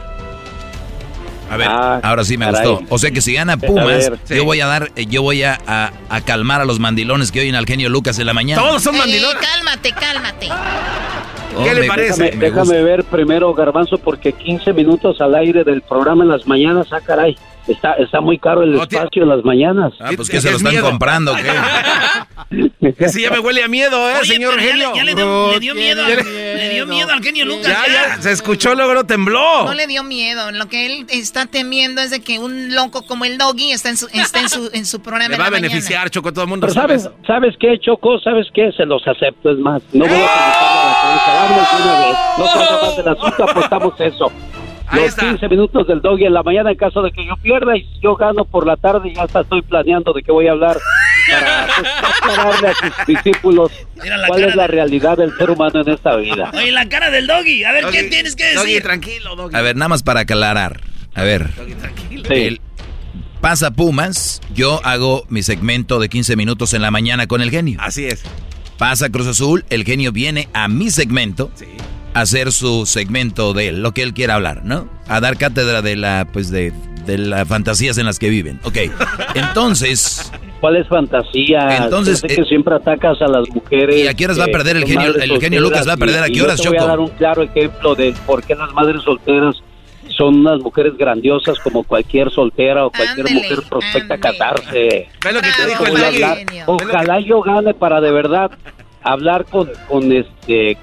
A 1.50 1.56
ver, 1.56 1.68
Ah, 1.70 2.02
ahora 2.04 2.26
sí 2.26 2.38
me 2.38 2.46
caray. 2.46 2.68
gustó. 2.68 2.86
O 2.94 2.98
sea 2.98 3.10
que 3.12 3.22
si 3.22 3.34
gana 3.34 3.56
Pumas, 3.56 3.86
ver, 3.86 4.20
sí. 4.26 4.36
yo 4.36 4.44
voy 4.44 4.60
a 4.60 4.68
dar, 4.68 4.92
eh, 4.98 5.06
yo 5.06 5.22
voy 5.22 5.44
a, 5.44 5.58
a- 5.66 5.92
a 6.10 6.22
calmar 6.22 6.60
a 6.60 6.66
los 6.66 6.78
mandilones 6.80 7.32
que 7.32 7.40
oyen 7.40 7.56
al 7.56 7.66
genio 7.66 7.88
Lucas 7.90 8.20
en 8.20 8.26
la 8.26 8.34
mañana. 8.34 8.62
Todos 8.62 8.84
son 8.84 8.96
Eh, 8.96 9.00
mandilones. 9.00 9.38
cálmate, 9.42 9.92
cálmate. 9.94 10.50
Oh, 11.58 11.64
¿Qué 11.64 11.74
le 11.74 11.82
me- 11.82 11.88
parece? 11.88 12.24
Déjame, 12.24 12.36
me 12.38 12.46
déjame 12.46 12.62
gusta. 12.64 12.82
ver 12.84 13.04
primero, 13.06 13.54
Garbanzo, 13.54 13.98
porque 13.98 14.34
15 14.34 14.74
minutos 14.74 15.22
al 15.22 15.36
aire 15.36 15.64
del 15.64 15.82
programa 15.82 16.24
en 16.26 16.30
las 16.32 16.46
mañanas, 16.48 16.88
ah, 16.92 17.00
caray. 17.04 17.38
Está, 17.68 17.94
está 17.96 18.22
muy 18.22 18.40
caro 18.40 18.64
el 18.64 18.76
espacio 18.80 19.24
en 19.24 19.30
las 19.30 19.44
mañanas. 19.44 19.92
Ah, 20.00 20.12
pues 20.16 20.30
que 20.30 20.40
se 20.40 20.50
lo 20.52 20.58
están 20.58 20.72
miedo. 20.72 20.90
comprando, 20.90 21.36
¿qué? 21.36 21.52
Ese 22.98 23.22
ya 23.22 23.30
me 23.30 23.40
huele 23.40 23.62
a 23.64 23.68
miedo, 23.68 24.10
¿eh, 24.10 24.14
Oye, 24.22 24.34
señor 24.34 24.56
ya 24.56 24.62
genio? 24.62 24.92
le- 24.92 24.98
Ya, 24.98 25.04
le, 25.04 25.16
dio, 25.16 25.26
No 25.26 25.52
le 25.52 25.60
dio 25.60 25.76
miedo, 25.76 26.06
al- 26.06 26.16
le 26.16 26.70
dio 26.74 26.86
miedo. 26.88 27.12
al 27.12 27.22
genio 27.24 27.46
Lucas. 27.46 27.68
Ya, 27.68 27.84
ya. 27.86 28.16
ya, 28.16 28.22
se 28.22 28.32
escuchó, 28.32 28.74
luego 28.74 28.94
no 28.94 29.06
tembló. 29.06 29.66
No 29.66 29.74
le 29.74 29.86
dio 29.88 30.04
miedo. 30.04 30.52
Lo 30.52 30.68
que 30.68 30.86
él 30.86 31.06
está 31.10 31.46
temiendo 31.48 32.02
es 32.02 32.10
de 32.12 32.22
que 32.22 32.40
un 32.40 32.74
loco 32.74 33.06
como 33.06 33.26
el 33.26 33.38
doggy 33.38 33.72
esté 33.72 33.90
en 33.90 33.98
su, 33.98 34.08
esté 34.14 34.40
en 34.40 34.50
su, 34.50 34.70
en 34.74 34.86
su 34.86 35.02
programa 35.02 35.30
Le 35.32 35.38
va 35.38 35.44
a 35.44 35.48
la 35.48 35.52
mañana. 35.52 35.68
beneficiar, 35.68 36.10
Choco, 36.10 36.32
todo 36.32 36.44
el 36.46 36.50
mundo 36.50 36.68
Pero 36.68 36.74
sabe 36.80 37.00
¿sabes. 37.00 37.18
¿sabes 37.28 37.56
qué, 37.60 37.78
Choco? 37.80 38.18
¿Sabes 38.20 38.48
qué? 38.54 38.72
Se 38.78 38.86
los 38.86 39.06
acepto, 39.06 39.52
es 39.52 39.58
más. 39.58 39.82
No 39.92 40.06
voy 40.06 40.14
a 40.14 40.28
preguntarle 40.28 40.80
a 40.80 40.86
la 40.86 41.02
prensa, 41.02 41.34
vámonos 41.34 41.70
de 41.72 41.84
una 41.84 42.00
vez. 42.08 42.18
No 42.38 42.46
se 42.48 42.60
haga 42.60 42.82
más 42.82 42.98
del 42.98 43.08
asunto, 43.10 43.44
apostamos 43.44 43.94
eso. 44.00 44.32
Ahí 44.90 45.00
Los 45.02 45.10
está. 45.10 45.22
15 45.30 45.50
minutos 45.50 45.86
del 45.88 46.02
doggy 46.02 46.26
en 46.26 46.34
la 46.34 46.44
mañana 46.44 46.72
en 46.72 46.78
caso 46.78 47.02
de 47.02 47.12
que 47.12 47.26
yo 47.26 47.36
pierda 47.38 47.76
y 47.76 47.86
yo 48.02 48.16
gano 48.16 48.46
por 48.46 48.66
la 48.66 48.78
tarde 48.78 49.12
ya 49.14 49.24
hasta 49.24 49.42
estoy 49.42 49.62
planeando 49.62 50.14
de 50.14 50.24
qué 50.24 50.32
voy 50.32 50.48
a 50.48 50.52
hablar 50.54 50.78
para 51.28 52.10
aclararle 52.18 52.68
a 52.70 52.74
sus 52.74 53.06
discípulos 53.06 53.72
cuál 54.28 54.44
es 54.46 54.56
la 54.56 54.64
de- 54.64 54.68
realidad 54.68 55.18
del 55.18 55.36
ser 55.38 55.50
humano 55.50 55.82
en 55.82 55.90
esta 55.90 56.16
vida. 56.16 56.52
Oye, 56.54 56.72
la 56.72 56.88
cara 56.88 57.10
del 57.12 57.28
doggy. 57.28 57.64
A 57.66 57.72
ver, 57.74 57.86
¿qué 57.92 57.98
Doggy, 58.04 58.10
tienes 58.10 58.36
que 58.36 58.54
Doggy, 58.54 58.68
decir? 58.68 58.84
tranquilo, 58.84 59.36
Doggy. 59.36 59.56
A 59.56 59.62
ver, 59.62 59.76
nada 59.76 59.90
más 59.90 60.04
para 60.04 60.22
aclarar. 60.22 60.80
A 61.14 61.24
ver, 61.24 61.54
Doggy, 61.56 61.74
tranquilo. 61.74 62.24
Sí. 62.28 62.34
el- 62.34 62.62
pasa 63.42 63.72
Pumas, 63.72 64.42
yo 64.54 64.80
hago 64.86 65.26
mi 65.30 65.44
segmento 65.44 66.00
de 66.00 66.10
15 66.10 66.36
minutos 66.36 66.74
en 66.74 66.82
la 66.82 66.92
mañana 66.92 67.28
con 67.28 67.42
el 67.42 67.52
genio. 67.52 67.78
Así 67.82 68.06
es. 68.06 68.24
Pasa 68.78 69.10
Cruz 69.10 69.28
Azul, 69.28 69.66
el 69.70 69.84
genio 69.84 70.12
viene 70.12 70.48
a 70.54 70.68
mi 70.68 70.92
segmento 70.92 71.52
Sí. 71.56 71.66
Hacer 72.22 72.52
su 72.52 72.86
segmento 72.86 73.54
de 73.54 73.70
él, 73.70 73.82
lo 73.82 73.94
que 73.94 74.04
él 74.04 74.14
quiera 74.14 74.36
hablar, 74.36 74.62
¿no? 74.66 74.88
A 75.08 75.20
dar 75.20 75.38
cátedra 75.38 75.82
de 75.82 75.96
la, 75.96 76.28
pues 76.32 76.50
de, 76.52 76.72
de 77.06 77.18
las 77.18 77.48
fantasías 77.48 77.98
en 77.98 78.06
las 78.06 78.20
que 78.20 78.30
viven. 78.30 78.60
Ok, 78.64 78.78
entonces, 79.36 80.32
¿Cuál 80.60 80.78
es 80.78 80.88
fantasía? 80.88 81.78
Entonces, 81.84 82.24
eh, 82.24 82.28
que 82.28 82.44
siempre 82.46 82.74
atacas 82.76 83.22
a 83.22 83.28
las 83.28 83.48
mujeres. 83.50 83.96
¿Y 84.04 84.08
a 84.08 84.14
qué 84.16 84.26
horas 84.26 84.40
va 84.40 84.44
a 84.44 84.48
que 84.48 84.54
perder 84.54 84.78
el 84.78 84.86
genio- 84.86 85.14
el 85.16 85.40
genio 85.40 85.62
Lucas 85.62 85.88
va 85.88 85.94
a 85.94 85.98
perder 85.98 86.24
a 86.24 86.28
qué 86.30 86.42
horas, 86.42 86.58
yo 86.58 86.64
te 86.64 86.70
voy 86.70 86.78
Choco? 86.80 86.86
a 86.86 86.90
dar 86.90 87.00
un 87.00 87.10
claro 87.10 87.44
ejemplo 87.44 87.94
de 87.96 88.14
por 88.26 88.44
qué 88.44 88.56
las 88.56 88.74
madres 88.74 89.04
solteras 89.04 89.56
son 90.18 90.40
unas 90.40 90.60
mujeres 90.62 90.98
grandiosas 90.98 91.60
como 91.60 91.84
cualquier 91.84 92.32
soltera 92.32 92.88
o 92.88 92.90
cualquier 92.92 93.32
mujer 93.32 93.60
prospecta 93.70 94.16
a 94.16 94.18
ándele. 94.18 94.38
casarse. 94.38 95.10
Lo 95.32 95.42
que 95.42 95.50
te 95.52 95.68
dijo 95.68 95.86
el. 95.86 96.64
Ojalá 96.66 97.20
yo 97.20 97.42
gane 97.44 97.76
para 97.76 98.02
de 98.02 98.12
verdad 98.12 98.50
hablar 99.04 99.46
con, 99.46 99.70
con 99.88 100.12
este, 100.12 100.76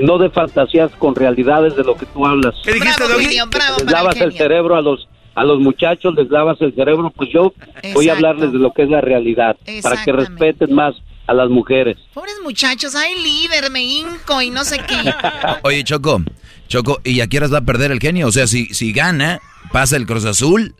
no 0.00 0.18
de 0.18 0.30
fantasías, 0.30 0.90
con 0.98 1.14
realidades 1.14 1.76
de 1.76 1.84
lo 1.84 1.96
que 1.96 2.06
tú 2.06 2.26
hablas. 2.26 2.54
¿Qué 2.64 2.74
dijiste, 2.74 3.04
Bravo, 3.04 3.12
Doggy? 3.14 3.24
genio, 3.24 3.46
bravo 3.46 3.76
les 3.78 3.86
el 3.86 3.92
lavas 3.92 4.16
el 4.16 4.32
cerebro 4.32 4.76
a 4.76 4.82
los 4.82 5.08
a 5.34 5.44
los 5.44 5.60
muchachos, 5.60 6.14
les 6.14 6.30
lavas 6.30 6.60
el 6.60 6.74
cerebro, 6.74 7.10
pues 7.16 7.30
yo 7.32 7.54
voy 7.94 8.08
a 8.10 8.12
hablarles 8.12 8.52
de 8.52 8.58
lo 8.58 8.72
que 8.72 8.82
es 8.82 8.90
la 8.90 9.00
realidad, 9.00 9.56
para 9.82 10.04
que 10.04 10.12
respeten 10.12 10.74
más 10.74 10.94
a 11.26 11.32
las 11.32 11.48
mujeres. 11.48 11.96
Pobres 12.12 12.34
muchachos, 12.44 12.94
ay 12.94 13.14
líder, 13.22 13.70
me 13.70 13.82
hinco 13.82 14.42
y 14.42 14.50
no 14.50 14.62
sé 14.64 14.78
qué. 14.86 15.12
oye 15.62 15.82
Choco, 15.84 16.20
Choco, 16.68 17.00
¿y 17.02 17.20
a 17.20 17.28
qué 17.28 17.38
horas 17.38 17.52
va 17.52 17.58
a 17.58 17.64
perder 17.64 17.92
el 17.92 17.98
genio? 17.98 18.26
O 18.26 18.32
sea, 18.32 18.46
si, 18.46 18.66
si 18.74 18.92
gana, 18.92 19.40
pasa 19.72 19.96
el 19.96 20.06
Cruz 20.06 20.26
Azul 20.26 20.74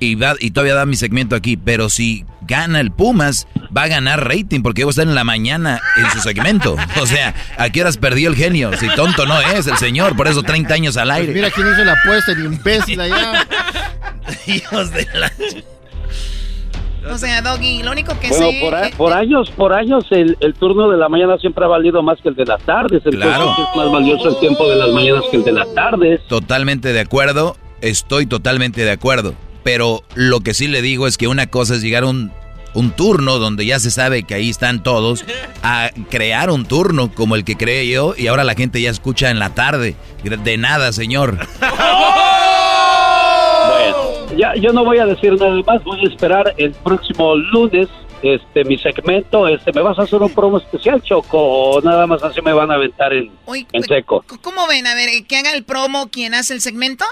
y, 0.00 0.14
va, 0.14 0.34
y 0.38 0.50
todavía 0.50 0.74
da 0.74 0.86
mi 0.86 0.96
segmento 0.96 1.36
aquí, 1.36 1.56
pero 1.56 1.88
si 1.88 2.24
gana 2.42 2.80
el 2.80 2.90
Pumas, 2.90 3.46
va 3.76 3.82
a 3.82 3.88
ganar 3.88 4.26
rating 4.26 4.62
porque 4.62 4.84
va 4.84 4.88
a 4.88 4.90
estar 4.90 5.06
en 5.06 5.14
la 5.14 5.24
mañana 5.24 5.80
en 5.96 6.10
su 6.10 6.20
segmento. 6.20 6.76
O 7.00 7.06
sea, 7.06 7.34
¿a 7.58 7.70
qué 7.70 7.80
horas 7.82 7.96
perdió 7.98 8.28
el 8.30 8.36
genio? 8.36 8.70
Si 8.78 8.88
tonto 8.94 9.26
no 9.26 9.38
es 9.40 9.66
el 9.66 9.76
señor, 9.76 10.16
por 10.16 10.28
eso 10.28 10.42
30 10.42 10.72
años 10.74 10.96
al 10.96 11.08
Pues 11.08 11.20
aire. 11.20 11.32
mira 11.34 11.50
quién 11.50 11.66
hizo 11.72 11.84
la 11.84 11.92
apuesta, 11.92 12.32
el 12.32 12.44
imbécil 12.46 13.00
allá. 13.00 13.46
Hijos 14.46 14.90
de 14.92 15.06
la... 15.14 15.32
O 17.10 17.16
sea, 17.16 17.40
Doggy, 17.40 17.82
lo 17.82 17.92
único 17.92 18.18
que 18.20 18.28
Bueno, 18.28 18.50
sé... 18.50 18.58
por, 18.60 18.74
a- 18.74 18.90
por 18.96 19.12
años, 19.14 19.50
por 19.50 19.72
años 19.72 20.04
el, 20.10 20.36
el 20.40 20.52
turno 20.54 20.90
de 20.90 20.98
la 20.98 21.08
mañana 21.08 21.38
siempre 21.38 21.64
ha 21.64 21.68
valido 21.68 22.02
más 22.02 22.18
que 22.22 22.28
el 22.28 22.34
de 22.34 22.44
las 22.44 22.60
tardes, 22.62 23.00
entonces 23.04 23.20
Claro. 23.22 23.52
es 23.52 23.76
más 23.76 23.90
valioso 23.92 24.28
el 24.28 24.40
tiempo 24.40 24.68
de 24.68 24.76
las 24.76 24.90
mañanas 24.90 25.22
que 25.30 25.38
el 25.38 25.44
de 25.44 25.52
las 25.52 25.72
tardes. 25.74 26.20
Totalmente 26.28 26.92
de 26.92 27.00
acuerdo, 27.00 27.56
estoy 27.80 28.26
totalmente 28.26 28.84
de 28.84 28.90
acuerdo. 28.90 29.34
Pero 29.64 30.02
lo 30.14 30.40
que 30.40 30.54
sí 30.54 30.68
le 30.68 30.82
digo 30.82 31.06
es 31.06 31.18
que 31.18 31.28
una 31.28 31.46
cosa 31.46 31.74
es 31.74 31.82
llegar 31.82 32.04
a 32.04 32.06
un, 32.06 32.32
un 32.74 32.90
turno 32.92 33.38
donde 33.38 33.66
ya 33.66 33.78
se 33.78 33.90
sabe 33.90 34.22
que 34.22 34.34
ahí 34.34 34.50
están 34.50 34.82
todos, 34.82 35.24
a 35.62 35.90
crear 36.10 36.50
un 36.50 36.64
turno 36.64 37.12
como 37.14 37.34
el 37.34 37.44
que 37.44 37.56
creé 37.56 37.88
yo 37.88 38.14
y 38.16 38.28
ahora 38.28 38.44
la 38.44 38.54
gente 38.54 38.80
ya 38.80 38.90
escucha 38.90 39.30
en 39.30 39.38
la 39.38 39.54
tarde. 39.54 39.96
De 40.22 40.56
nada, 40.56 40.92
señor. 40.92 41.38
Bueno, 43.68 44.36
ya, 44.36 44.54
yo 44.56 44.72
no 44.72 44.84
voy 44.84 44.98
a 44.98 45.06
decir 45.06 45.32
nada 45.38 45.60
más, 45.66 45.82
voy 45.84 46.00
a 46.04 46.08
esperar 46.08 46.54
el 46.56 46.72
próximo 46.72 47.34
lunes 47.36 47.88
este 48.22 48.64
mi 48.64 48.76
segmento, 48.78 49.46
este 49.46 49.72
me 49.72 49.80
vas 49.82 49.98
a 49.98 50.02
hacer 50.02 50.20
un 50.20 50.30
promo 50.30 50.58
especial, 50.58 51.02
Choco, 51.02 51.38
o 51.38 51.80
nada 51.80 52.06
más 52.06 52.22
así 52.22 52.40
me 52.42 52.52
van 52.52 52.70
a 52.70 52.74
aventar 52.74 53.12
en, 53.12 53.30
en 53.72 53.82
seco. 53.84 54.24
¿Cómo 54.42 54.66
ven? 54.66 54.86
A 54.86 54.94
ver, 54.94 55.08
que 55.26 55.36
haga 55.36 55.52
el 55.52 55.64
promo 55.64 56.08
quien 56.08 56.34
hace 56.34 56.54
el 56.54 56.60
segmento. 56.60 57.04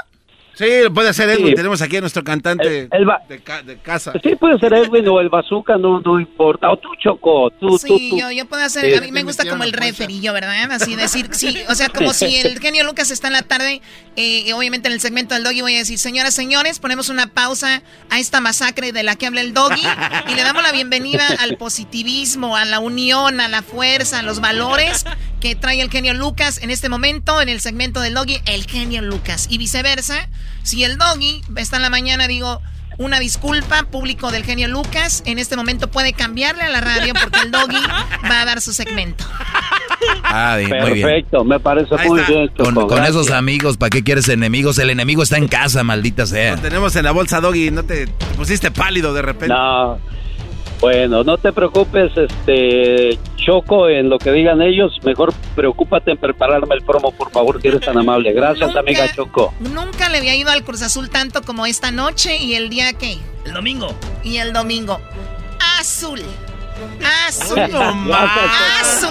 Sí, 0.58 0.64
lo 0.84 0.92
puede 0.94 1.10
hacer 1.10 1.28
Edwin. 1.28 1.48
Sí. 1.48 1.54
Tenemos 1.54 1.82
aquí 1.82 1.98
a 1.98 2.00
nuestro 2.00 2.24
cantante 2.24 2.80
El- 2.82 2.88
el 2.90 3.08
va- 3.08 3.20
de, 3.28 3.40
ca- 3.40 3.62
de 3.62 3.76
casa. 3.76 4.12
Sí, 4.22 4.36
puede 4.36 4.58
ser 4.58 4.72
Edwin 4.72 5.06
o 5.08 5.20
el 5.20 5.28
Bazooka, 5.28 5.76
no, 5.76 6.00
no 6.00 6.18
importa. 6.18 6.70
O 6.70 6.78
tú, 6.78 6.88
Choco, 6.98 7.50
tú, 7.60 7.76
Sí, 7.78 7.86
tú, 7.88 7.98
tú. 8.10 8.18
yo, 8.18 8.30
yo 8.30 8.46
puedo 8.46 8.62
hacer, 8.64 8.84
Sí. 8.90 8.94
a 8.94 9.00
mí 9.02 9.12
me 9.12 9.22
gusta 9.22 9.44
como 9.48 9.64
el 9.64 9.72
referillo, 9.72 10.32
¿verdad? 10.32 10.72
Así 10.72 10.96
decir, 10.96 11.28
sí, 11.32 11.58
o 11.68 11.74
sea, 11.74 11.90
como 11.90 12.14
si 12.14 12.36
el 12.36 12.58
genio 12.60 12.84
Lucas 12.84 13.10
está 13.10 13.26
en 13.26 13.34
la 13.34 13.42
tarde, 13.42 13.82
eh, 14.16 14.50
obviamente 14.54 14.88
en 14.88 14.94
el 14.94 15.00
segmento 15.00 15.34
del 15.34 15.44
doggy 15.44 15.60
voy 15.60 15.74
a 15.74 15.78
decir, 15.78 15.98
señoras, 15.98 16.32
señores, 16.34 16.78
ponemos 16.78 17.10
una 17.10 17.26
pausa 17.26 17.82
a 18.08 18.18
esta 18.18 18.40
masacre 18.40 18.92
de 18.92 19.02
la 19.02 19.14
que 19.16 19.26
habla 19.26 19.42
el 19.42 19.52
doggy 19.52 19.82
y 20.30 20.34
le 20.34 20.42
damos 20.42 20.62
la 20.62 20.72
bienvenida 20.72 21.26
al 21.38 21.58
positivismo, 21.58 22.56
a 22.56 22.64
la 22.64 22.80
unión, 22.80 23.40
a 23.42 23.48
la 23.48 23.60
fuerza, 23.60 24.20
a 24.20 24.22
los 24.22 24.40
valores 24.40 25.04
que 25.40 25.54
trae 25.54 25.82
el 25.82 25.90
genio 25.90 26.14
Lucas 26.14 26.62
en 26.62 26.70
este 26.70 26.88
momento 26.88 27.42
en 27.42 27.50
el 27.50 27.60
segmento 27.60 28.00
del 28.00 28.14
doggy, 28.14 28.38
el 28.46 28.64
genio 28.66 29.02
Lucas 29.02 29.48
y 29.50 29.58
viceversa. 29.58 30.28
Si 30.66 30.82
el 30.82 30.98
doggy 30.98 31.42
está 31.56 31.76
en 31.76 31.82
la 31.82 31.90
mañana, 31.90 32.26
digo, 32.26 32.60
una 32.98 33.20
disculpa, 33.20 33.84
público 33.84 34.32
del 34.32 34.42
genio 34.44 34.66
Lucas. 34.66 35.22
En 35.24 35.38
este 35.38 35.56
momento 35.56 35.88
puede 35.88 36.12
cambiarle 36.12 36.64
a 36.64 36.68
la 36.70 36.80
radio 36.80 37.14
porque 37.14 37.38
el 37.44 37.52
doggy 37.52 37.80
va 38.28 38.40
a 38.40 38.44
dar 38.44 38.60
su 38.60 38.72
segmento. 38.72 39.24
Ah, 40.24 40.56
bien, 40.56 40.70
muy 40.82 40.92
bien. 40.92 41.06
Perfecto, 41.06 41.44
me 41.44 41.60
parece 41.60 41.94
Ahí 41.96 42.08
muy 42.08 42.20
está. 42.20 42.32
bien. 42.32 42.48
Con, 42.48 42.74
con 42.88 43.04
esos 43.04 43.30
amigos, 43.30 43.76
¿para 43.76 43.90
qué 43.90 44.02
quieres 44.02 44.28
enemigos? 44.28 44.78
El 44.78 44.90
enemigo 44.90 45.22
está 45.22 45.36
en 45.36 45.46
casa, 45.46 45.84
maldita 45.84 46.26
sea. 46.26 46.56
Lo 46.56 46.62
tenemos 46.62 46.96
en 46.96 47.04
la 47.04 47.12
bolsa, 47.12 47.40
Doggy. 47.40 47.70
No 47.70 47.84
te, 47.84 48.06
te 48.06 48.26
pusiste 48.36 48.70
pálido 48.72 49.14
de 49.14 49.22
repente. 49.22 49.54
No, 49.54 49.98
bueno, 50.80 51.24
no 51.24 51.38
te 51.38 51.52
preocupes, 51.52 52.12
este 52.16 53.18
Choco, 53.36 53.88
en 53.88 54.08
lo 54.08 54.18
que 54.18 54.32
digan 54.32 54.60
ellos. 54.60 54.92
Mejor 55.04 55.32
preocúpate 55.54 56.10
en 56.12 56.18
prepararme 56.18 56.74
el 56.74 56.82
promo, 56.82 57.12
por 57.12 57.30
favor, 57.30 57.60
si 57.62 57.68
eres 57.68 57.80
tan 57.80 57.96
amable. 57.98 58.32
Gracias, 58.32 58.66
Nunca- 58.68 58.80
amiga 58.80 59.06
Choco. 59.14 59.54
Nunca 59.60 60.08
le 60.08 60.18
había 60.18 60.34
ido 60.34 60.50
al 60.50 60.64
Cruz 60.64 60.82
Azul 60.82 61.08
tanto 61.10 61.42
como 61.42 61.64
esta 61.66 61.90
noche 61.90 62.36
y 62.38 62.54
el 62.54 62.68
día 62.68 62.92
que. 62.92 63.18
El 63.44 63.52
domingo. 63.54 63.88
Y 64.24 64.38
el 64.38 64.52
domingo. 64.52 64.98
Azul. 65.78 66.20
Azul. 67.28 67.58
No 67.72 67.94
más. 67.94 68.30
Azul. 68.82 69.08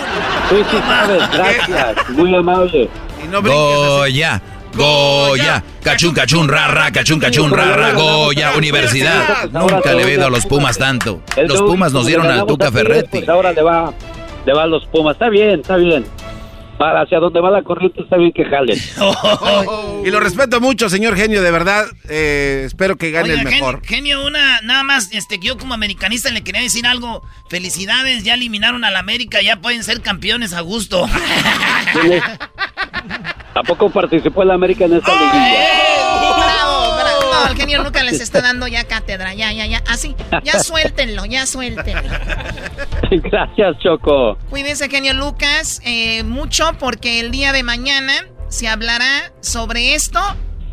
Tú 0.49 0.55
sí 0.69 0.77
sabes, 0.77 1.31
gracias, 1.31 2.09
muy 2.09 2.35
amable. 2.35 2.89
Y 3.23 3.27
no 3.27 3.41
brinques. 3.41 3.65
Goya, 3.65 4.41
Goya. 4.75 5.63
Cachun, 5.83 6.13
cachun, 6.13 6.47
rara, 6.47 6.91
cachun, 6.91 7.19
cachun, 7.19 7.51
rara, 7.51 7.93
Goya. 7.93 8.53
Universidad. 8.57 9.49
Nunca 9.51 9.93
le 9.93 10.01
he 10.01 10.05
oído 10.05 10.27
a 10.27 10.29
los 10.29 10.45
Pumas 10.45 10.77
tanto. 10.77 11.21
Los 11.47 11.61
Pumas 11.61 11.91
nos 11.93 12.05
dieron 12.05 12.27
al 12.27 12.45
Tuca 12.45 12.71
Ferretti. 12.71 13.19
Pues 13.19 13.29
ahora 13.29 13.51
le 13.51 13.61
va, 13.61 13.93
le 14.45 14.53
va 14.53 14.63
a 14.63 14.67
los 14.67 14.85
Pumas. 14.87 15.13
Está 15.13 15.29
bien, 15.29 15.59
está 15.61 15.77
bien. 15.77 16.05
Para 16.77 17.03
hacia 17.03 17.19
donde 17.19 17.39
va 17.39 17.49
la 17.51 17.63
corriente 17.63 18.01
está 18.01 18.17
bien 18.17 18.33
que 18.33 18.43
jalen. 18.43 18.77
Y 20.05 20.11
lo 20.11 20.19
respeto 20.19 20.59
mucho, 20.59 20.89
señor 20.89 21.15
genio, 21.15 21.41
de 21.41 21.49
verdad. 21.49 21.85
eh, 22.09 22.63
espero 22.65 22.97
que 22.97 23.11
gane 23.11 23.29
Oiga, 23.31 23.39
el 23.39 23.45
mejor. 23.45 23.81
Genio, 23.85 24.17
genio, 24.17 24.27
una, 24.27 24.59
nada 24.61 24.83
más, 24.83 25.09
este, 25.13 25.39
que 25.39 25.47
yo 25.47 25.57
como 25.57 25.73
americanista 25.73 26.29
le 26.31 26.43
quería 26.43 26.61
decir 26.61 26.85
algo. 26.85 27.23
Felicidades, 27.49 28.23
ya 28.25 28.33
eliminaron 28.33 28.83
al 28.83 28.97
América, 28.97 29.41
ya 29.41 29.55
pueden 29.61 29.83
ser 29.85 30.01
campeones 30.01 30.51
a 30.53 30.59
gusto. 30.61 31.07
¿A 33.55 33.63
poco 33.63 33.89
participó 33.89 34.43
el 34.43 34.51
América 34.51 34.83
en 34.83 34.95
esta 34.95 35.13
liguilla? 35.13 35.65
Bravo, 36.37 36.95
bravo. 36.97 37.21
No, 37.31 37.47
el 37.51 37.55
genio 37.55 37.81
Lucas 37.83 38.03
les 38.03 38.19
está 38.19 38.41
dando 38.41 38.67
ya 38.67 38.83
cátedra. 38.83 39.33
Ya, 39.33 39.53
ya, 39.53 39.65
ya. 39.65 39.81
Así. 39.87 40.13
Ya 40.43 40.59
suéltenlo, 40.63 41.23
ya 41.25 41.45
suéltenlo. 41.45 42.13
Gracias, 43.09 43.77
Choco. 43.79 44.37
Cuídense, 44.49 44.89
genio 44.89 45.13
Lucas, 45.13 45.81
eh, 45.85 46.23
mucho 46.23 46.73
porque 46.79 47.21
el 47.21 47.31
día 47.31 47.53
de 47.53 47.63
mañana 47.63 48.13
se 48.49 48.67
hablará 48.67 49.31
sobre 49.39 49.95
esto, 49.95 50.19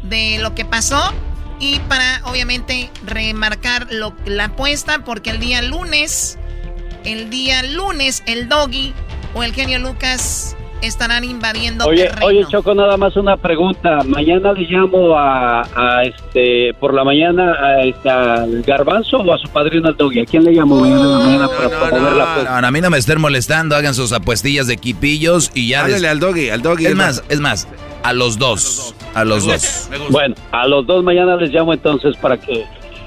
de 0.02 0.38
lo 0.40 0.56
que 0.56 0.64
pasó 0.64 1.12
y 1.60 1.78
para, 1.88 2.22
obviamente, 2.24 2.90
remarcar 3.06 3.86
lo, 3.92 4.12
la 4.26 4.46
apuesta 4.46 5.04
porque 5.04 5.30
el 5.30 5.38
día 5.38 5.62
lunes, 5.62 6.36
el 7.04 7.30
día 7.30 7.62
lunes, 7.62 8.24
el 8.26 8.48
doggy 8.48 8.92
o 9.34 9.44
el 9.44 9.54
genio 9.54 9.78
Lucas 9.78 10.56
estarán 10.82 11.24
invadiendo 11.24 11.86
Oye, 11.86 12.04
terreno. 12.04 12.26
oye, 12.26 12.44
Choco, 12.50 12.74
nada 12.74 12.96
más 12.96 13.16
una 13.16 13.36
pregunta. 13.36 14.00
Mañana 14.04 14.52
le 14.52 14.62
llamo 14.68 15.16
a, 15.16 15.62
a, 15.62 16.02
este, 16.04 16.74
por 16.74 16.92
la 16.92 17.04
mañana 17.04 17.54
a, 17.60 17.82
este, 17.84 18.10
al 18.10 18.62
Garbanzo 18.62 19.18
o 19.18 19.32
a 19.32 19.38
su 19.38 19.48
padrino 19.48 19.88
al 19.88 19.96
Doggy. 19.96 20.20
¿A 20.20 20.26
quién 20.26 20.44
le 20.44 20.52
llamo 20.52 20.80
mañana 20.80 21.00
en 21.02 21.12
la 21.12 21.18
mañana 21.18 21.48
para 21.48 21.68
promover 21.68 22.12
la 22.12 22.24
apuesta? 22.32 22.54
No, 22.54 22.60
no, 22.60 22.66
a 22.66 22.70
mí 22.70 22.80
no 22.80 22.90
me 22.90 22.98
estén 22.98 23.20
molestando, 23.20 23.76
hagan 23.76 23.94
sus 23.94 24.12
apuestillas 24.12 24.66
de 24.66 24.76
quipillos 24.76 25.50
y 25.54 25.68
ya. 25.68 25.82
Háblele 25.82 26.08
al 26.08 26.20
doggy, 26.20 26.50
al 26.50 26.62
doggy. 26.62 26.86
Es 26.86 26.94
más, 26.94 27.22
es 27.28 27.40
más, 27.40 27.68
a 28.02 28.12
los 28.12 28.38
dos. 28.38 28.94
A 29.14 29.24
los 29.24 29.46
dos. 29.46 29.88
Bueno, 30.10 30.34
a 30.50 30.66
los 30.66 30.86
dos 30.86 31.04
mañana 31.04 31.36
les 31.36 31.50
llamo 31.50 31.72
entonces 31.72 32.16
para 32.16 32.36
que 32.38 32.64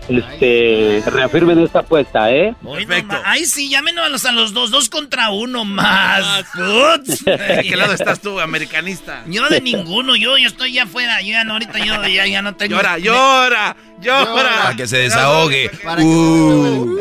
este, 0.09 1.03
reafirmen 1.05 1.59
esta 1.59 1.79
apuesta, 1.79 2.31
¿eh? 2.31 2.55
Perfecto. 2.63 3.15
Ay, 3.23 3.45
sí, 3.45 3.69
llámenos 3.69 4.05
a 4.05 4.09
los, 4.09 4.25
a 4.25 4.31
los 4.31 4.53
dos, 4.53 4.71
dos 4.71 4.89
contra 4.89 5.29
uno 5.29 5.65
más. 5.65 6.45
¿De 6.55 7.63
qué 7.69 7.75
lado 7.75 7.93
estás 7.93 8.21
tú, 8.21 8.39
americanista? 8.39 9.23
Yo 9.27 9.47
de 9.49 9.61
ninguno, 9.61 10.15
yo, 10.15 10.37
yo 10.37 10.47
estoy 10.47 10.73
ya 10.73 10.83
afuera, 10.83 11.21
yo 11.21 11.29
ya 11.29 11.43
no, 11.43 11.53
ahorita 11.53 11.79
yo 11.79 12.05
ya, 12.07 12.25
ya 12.25 12.41
no 12.41 12.55
tengo... 12.55 12.75
Llora, 12.75 12.97
llora, 12.97 13.75
llora. 13.99 14.63
Para 14.63 14.75
que 14.75 14.87
se 14.87 14.97
desahogue. 14.97 15.69
Para 15.83 16.01
que 16.01 16.05
Uh. 16.05 16.95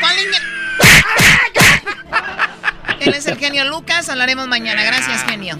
¿cuál 0.00 0.16
niña? 0.16 0.38
Él 3.00 3.14
es 3.14 3.26
el 3.26 3.38
genio 3.38 3.64
Lucas, 3.64 4.08
hablaremos 4.08 4.48
mañana. 4.48 4.82
Gracias, 4.84 5.24
genio. 5.24 5.56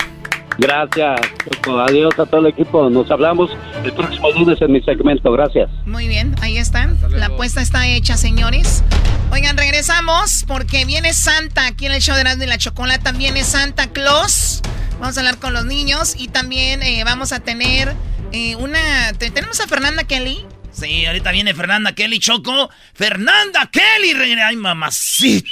Gracias, 0.58 1.20
Choco. 1.50 1.80
Adiós 1.80 2.12
a 2.18 2.26
todo 2.26 2.40
el 2.40 2.46
equipo. 2.48 2.90
Nos 2.90 3.10
hablamos 3.10 3.50
el 3.84 3.92
próximo 3.92 4.30
lunes 4.32 4.60
en 4.60 4.72
mi 4.72 4.80
segmento. 4.82 5.32
Gracias. 5.32 5.70
Muy 5.86 6.08
bien, 6.08 6.34
ahí 6.42 6.58
están. 6.58 6.98
La 7.10 7.26
apuesta 7.26 7.60
está 7.62 7.86
hecha, 7.88 8.16
señores. 8.16 8.84
Oigan, 9.32 9.56
regresamos 9.56 10.44
porque 10.46 10.84
viene 10.84 11.14
Santa 11.14 11.66
aquí 11.66 11.86
en 11.86 11.92
el 11.92 12.02
show 12.02 12.14
de 12.14 12.20
Erasmo 12.20 12.44
y 12.44 12.46
la 12.46 12.58
Chocolata. 12.58 13.12
Viene 13.12 13.44
Santa 13.44 13.86
Claus. 13.90 14.60
Vamos 15.00 15.16
a 15.16 15.20
hablar 15.20 15.38
con 15.38 15.52
los 15.54 15.64
niños 15.64 16.14
y 16.18 16.28
también 16.28 16.82
eh, 16.82 17.02
vamos 17.04 17.32
a 17.32 17.40
tener 17.40 17.94
eh, 18.32 18.54
una... 18.56 19.12
te- 19.18 19.30
Tenemos 19.30 19.58
a 19.60 19.66
Fernanda 19.66 20.04
Kelly. 20.04 20.44
Sí, 20.70 21.06
ahorita 21.06 21.32
viene 21.32 21.54
Fernanda 21.54 21.92
Kelly 21.94 22.18
Choco. 22.18 22.70
¡Fernanda 22.94 23.68
Kelly! 23.72 24.12
¡Ay, 24.44 24.56
mamacita! 24.56 25.48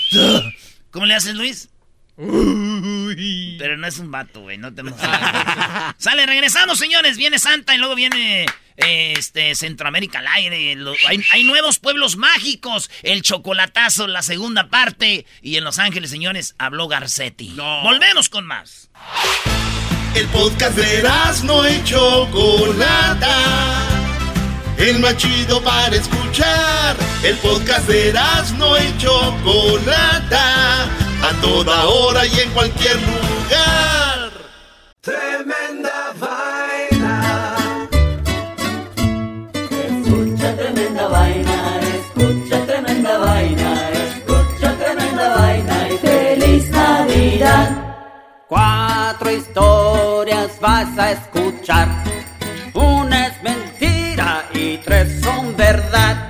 ¿Cómo 0.90 1.06
le 1.06 1.14
haces, 1.14 1.34
Luis? 1.34 1.69
Pero 3.58 3.76
no 3.78 3.86
es 3.86 3.98
un 3.98 4.10
vato, 4.10 4.40
güey, 4.40 4.58
no 4.58 4.72
te. 4.74 4.82
Sale, 5.98 6.26
regresamos, 6.26 6.78
señores. 6.78 7.16
Viene 7.16 7.38
Santa 7.38 7.74
y 7.74 7.78
luego 7.78 7.94
viene 7.94 8.44
eh, 8.76 9.14
este 9.16 9.54
Centroamérica 9.54 10.18
al 10.18 10.26
aire. 10.28 10.74
Lo- 10.76 10.92
hay, 11.08 11.24
hay 11.32 11.44
nuevos 11.44 11.78
pueblos 11.78 12.16
mágicos. 12.16 12.90
El 13.02 13.22
chocolatazo, 13.22 14.06
la 14.06 14.22
segunda 14.22 14.68
parte. 14.68 15.24
Y 15.40 15.56
en 15.56 15.64
Los 15.64 15.78
Ángeles, 15.78 16.10
señores, 16.10 16.54
habló 16.58 16.88
Garcetti. 16.88 17.54
Volvemos 17.56 18.28
con 18.28 18.46
más. 18.46 18.90
El 20.14 20.26
podcast 20.26 20.76
de 20.76 21.02
no 21.44 21.68
y 21.68 21.82
Chocolata. 21.84 23.86
El 24.76 24.98
más 24.98 25.16
chido 25.16 25.62
para 25.62 25.96
escuchar. 25.96 26.96
El 27.22 27.36
podcast 27.36 27.88
de 27.88 28.12
no 28.58 28.76
y 28.78 28.98
Chocolata. 28.98 30.88
A 31.22 31.32
toda 31.40 31.86
hora 31.86 32.26
y 32.26 32.40
en 32.40 32.50
cualquier 32.50 32.96
lugar. 32.96 34.30
Tremenda 35.00 36.12
vaina. 36.18 37.56
Escucha 39.52 40.56
tremenda 40.56 41.08
vaina, 41.08 41.80
escucha 41.94 42.66
tremenda 42.66 43.18
vaina, 43.18 43.90
escucha 43.90 44.74
tremenda 44.76 45.36
vaina 45.36 45.88
y 45.88 45.98
feliz 45.98 46.70
Navidad. 46.70 47.70
Cuatro 48.48 49.30
historias 49.30 50.58
vas 50.60 50.98
a 50.98 51.12
escuchar. 51.12 51.88
Una 52.74 53.26
es 53.28 53.42
mentira 53.42 54.48
y 54.54 54.78
tres 54.78 55.20
son 55.22 55.56
verdad. 55.56 56.29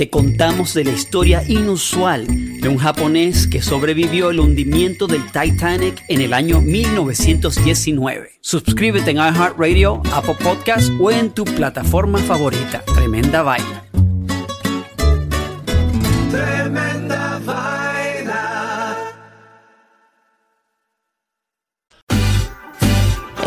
te 0.00 0.08
contamos 0.08 0.72
de 0.72 0.84
la 0.84 0.92
historia 0.92 1.44
inusual 1.46 2.26
de 2.26 2.68
un 2.70 2.78
japonés 2.78 3.46
que 3.46 3.60
sobrevivió 3.60 4.30
el 4.30 4.40
hundimiento 4.40 5.06
del 5.06 5.26
Titanic 5.26 6.02
en 6.08 6.22
el 6.22 6.32
año 6.32 6.62
1919. 6.62 8.30
Suscríbete 8.40 9.10
en 9.10 9.18
iHeartRadio, 9.18 10.00
Apple 10.14 10.36
Podcast 10.42 10.90
o 10.98 11.10
en 11.10 11.28
tu 11.32 11.44
plataforma 11.44 12.18
favorita. 12.18 12.82
Tremenda 12.94 13.42
vaina. 13.42 13.84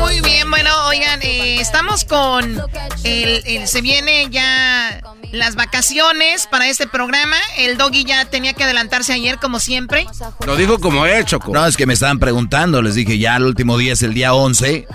Muy 0.00 0.20
bien, 0.22 0.50
bueno, 0.50 0.70
oigan, 0.88 1.20
eh, 1.22 1.60
estamos 1.60 2.04
con 2.04 2.60
el, 3.04 3.42
el- 3.46 3.68
se 3.68 3.80
viene 3.80 4.26
ya 4.30 5.00
las 5.30 5.54
vacaciones 5.54 6.48
para 6.48 6.68
este 6.68 6.88
programa. 6.88 7.36
El 7.56 7.76
doggy 7.78 8.04
ya 8.04 8.24
tenía 8.24 8.54
que 8.54 8.64
adelantarse 8.64 9.12
ayer 9.12 9.38
como 9.38 9.60
siempre. 9.60 10.06
Lo 10.46 10.56
dijo 10.56 10.80
como 10.80 11.06
es, 11.06 11.26
Choco. 11.26 11.52
No, 11.52 11.64
es 11.64 11.76
que 11.76 11.86
me 11.86 11.94
estaban 11.94 12.18
preguntando. 12.18 12.82
Les 12.82 12.96
dije, 12.96 13.16
ya 13.18 13.36
el 13.36 13.44
último 13.44 13.78
día 13.78 13.92
es 13.92 14.02
el 14.02 14.14
día 14.14 14.34
11 14.34 14.88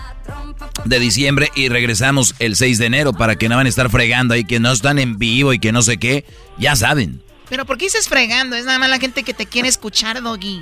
de 0.84 1.00
diciembre 1.00 1.50
y 1.56 1.70
regresamos 1.70 2.36
el 2.40 2.58
6 2.58 2.78
de 2.78 2.86
enero 2.88 3.14
para 3.14 3.38
que 3.38 3.48
no 3.48 3.56
van 3.56 3.68
a 3.68 3.70
estar 3.70 3.90
fregando 3.90 4.34
ahí 4.34 4.44
que 4.44 4.60
no 4.60 4.72
están 4.74 5.00
en 5.00 5.18
vivo 5.18 5.54
y 5.54 5.60
que 5.60 5.72
no 5.72 5.82
sé 5.82 5.98
qué. 5.98 6.26
Ya 6.58 6.76
saben. 6.76 7.22
Pero 7.50 7.66
¿por 7.66 7.78
qué 7.78 7.86
dices 7.86 8.10
fregando? 8.10 8.58
Es 8.58 8.66
nada 8.66 8.80
más 8.80 8.90
la 8.90 9.00
gente 9.00 9.24
que 9.24 9.34
te 9.34 9.46
quiere 9.46 9.70
escuchar, 9.70 10.22
doggy. 10.22 10.62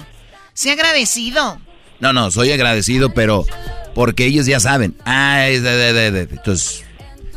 Sea 0.54 0.74
agradecido. 0.74 1.60
No, 2.00 2.14
no, 2.14 2.32
soy 2.32 2.52
agradecido, 2.52 3.14
pero 3.14 3.46
porque 3.96 4.26
ellos 4.26 4.46
ya 4.46 4.60
saben. 4.60 4.96
Ah, 5.06 5.48
es 5.48 5.64
de, 5.64 5.72
de, 5.72 5.94
de, 5.94 6.12
de. 6.12 6.22
Entonces, 6.22 6.84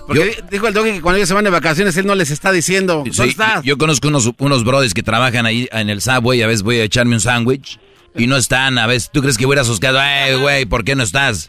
Porque 0.06 0.42
dijo 0.50 0.66
el 0.68 0.74
doggy 0.74 0.92
que 0.92 1.00
cuando 1.00 1.16
ellos 1.16 1.28
se 1.28 1.34
van 1.34 1.44
de 1.44 1.50
vacaciones, 1.50 1.96
él 1.96 2.06
no 2.06 2.14
les 2.14 2.30
está 2.30 2.52
diciendo. 2.52 2.96
¿Dónde 2.96 3.12
Sí, 3.12 3.28
estás? 3.30 3.62
yo 3.64 3.78
conozco 3.78 4.08
unos, 4.08 4.30
unos 4.38 4.64
brothers 4.64 4.92
que 4.94 5.02
trabajan 5.02 5.46
ahí 5.46 5.68
en 5.72 5.88
el 5.88 6.02
Subway, 6.02 6.42
a 6.42 6.46
veces 6.46 6.62
voy 6.62 6.78
a 6.80 6.84
echarme 6.84 7.14
un 7.14 7.20
sándwich 7.20 7.78
y 8.16 8.26
no 8.26 8.36
están, 8.36 8.76
a 8.78 8.86
veces, 8.86 9.08
¿tú 9.12 9.20
crees 9.22 9.38
que 9.38 9.46
voy 9.46 9.56
a 9.56 9.62
ir 9.62 9.86
a? 9.96 10.22
Ay, 10.24 10.34
güey, 10.34 10.66
¿por 10.66 10.84
qué 10.84 10.94
no 10.96 11.02
estás? 11.04 11.48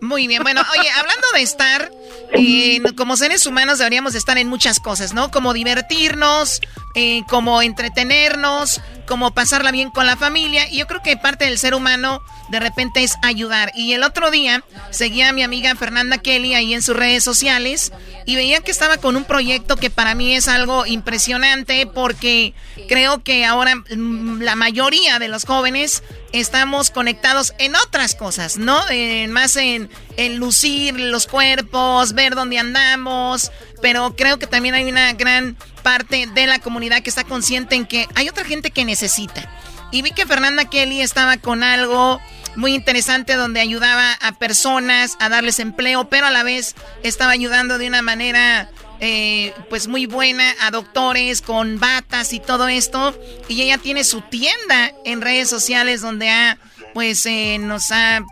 Muy 0.00 0.26
bien, 0.26 0.42
bueno, 0.42 0.60
oye, 0.78 0.90
hablando 0.90 1.26
de 1.32 1.40
estar, 1.42 1.90
eh, 2.34 2.78
como 2.94 3.16
seres 3.16 3.46
humanos 3.46 3.78
deberíamos 3.78 4.14
estar 4.14 4.36
en 4.36 4.48
muchas 4.48 4.78
cosas, 4.78 5.14
¿no? 5.14 5.30
Como 5.30 5.54
divertirnos, 5.54 6.60
eh, 6.94 7.22
como 7.26 7.62
entretenernos, 7.62 8.82
como 9.06 9.32
pasarla 9.32 9.70
bien 9.70 9.90
con 9.90 10.06
la 10.06 10.16
familia. 10.16 10.68
Y 10.70 10.78
yo 10.78 10.86
creo 10.86 11.02
que 11.02 11.16
parte 11.16 11.44
del 11.44 11.58
ser 11.58 11.74
humano 11.74 12.22
de 12.48 12.60
repente 12.60 13.02
es 13.02 13.16
ayudar. 13.22 13.72
Y 13.74 13.92
el 13.92 14.02
otro 14.02 14.30
día 14.30 14.64
seguía 14.90 15.30
a 15.30 15.32
mi 15.32 15.42
amiga 15.42 15.74
Fernanda 15.74 16.18
Kelly 16.18 16.54
ahí 16.54 16.74
en 16.74 16.82
sus 16.82 16.96
redes 16.96 17.24
sociales 17.24 17.92
y 18.26 18.36
veía 18.36 18.60
que 18.60 18.70
estaba 18.70 18.96
con 18.98 19.16
un 19.16 19.24
proyecto 19.24 19.76
que 19.76 19.90
para 19.90 20.14
mí 20.14 20.34
es 20.34 20.48
algo 20.48 20.86
impresionante 20.86 21.86
porque 21.86 22.54
creo 22.88 23.22
que 23.22 23.44
ahora 23.44 23.74
mm, 23.76 24.40
la 24.42 24.56
mayoría 24.56 25.18
de 25.18 25.28
los 25.28 25.44
jóvenes 25.44 26.02
estamos 26.32 26.90
conectados 26.90 27.54
en 27.58 27.76
otras 27.76 28.14
cosas, 28.14 28.56
¿no? 28.56 28.80
más 29.28 29.56
en, 29.56 29.88
en 30.16 30.36
lucir 30.36 30.98
los 30.98 31.26
cuerpos, 31.26 32.12
ver 32.12 32.34
dónde 32.34 32.58
andamos, 32.58 33.52
pero 33.84 34.16
creo 34.16 34.38
que 34.38 34.46
también 34.46 34.74
hay 34.74 34.84
una 34.84 35.12
gran 35.12 35.58
parte 35.82 36.26
de 36.26 36.46
la 36.46 36.58
comunidad 36.58 37.02
que 37.02 37.10
está 37.10 37.22
consciente 37.22 37.74
en 37.74 37.84
que 37.84 38.08
hay 38.14 38.30
otra 38.30 38.42
gente 38.42 38.70
que 38.70 38.86
necesita. 38.86 39.46
Y 39.90 40.00
vi 40.00 40.12
que 40.12 40.24
Fernanda 40.24 40.70
Kelly 40.70 41.02
estaba 41.02 41.36
con 41.36 41.62
algo 41.62 42.18
muy 42.56 42.72
interesante 42.74 43.34
donde 43.34 43.60
ayudaba 43.60 44.14
a 44.22 44.32
personas 44.38 45.18
a 45.20 45.28
darles 45.28 45.58
empleo, 45.58 46.08
pero 46.08 46.26
a 46.26 46.30
la 46.30 46.44
vez 46.44 46.74
estaba 47.02 47.32
ayudando 47.32 47.76
de 47.76 47.88
una 47.88 48.00
manera 48.00 48.70
eh, 49.00 49.52
pues 49.68 49.86
muy 49.86 50.06
buena 50.06 50.54
a 50.62 50.70
doctores 50.70 51.42
con 51.42 51.78
batas 51.78 52.32
y 52.32 52.40
todo 52.40 52.68
esto. 52.68 53.14
Y 53.48 53.60
ella 53.60 53.76
tiene 53.76 54.02
su 54.04 54.22
tienda 54.22 54.92
en 55.04 55.20
redes 55.20 55.50
sociales 55.50 56.00
donde 56.00 56.30
ha 56.30 56.56
pues 56.94 57.26
eh, 57.26 57.58
nos 57.60 57.90
ha 57.90 58.16
eh, 58.16 58.22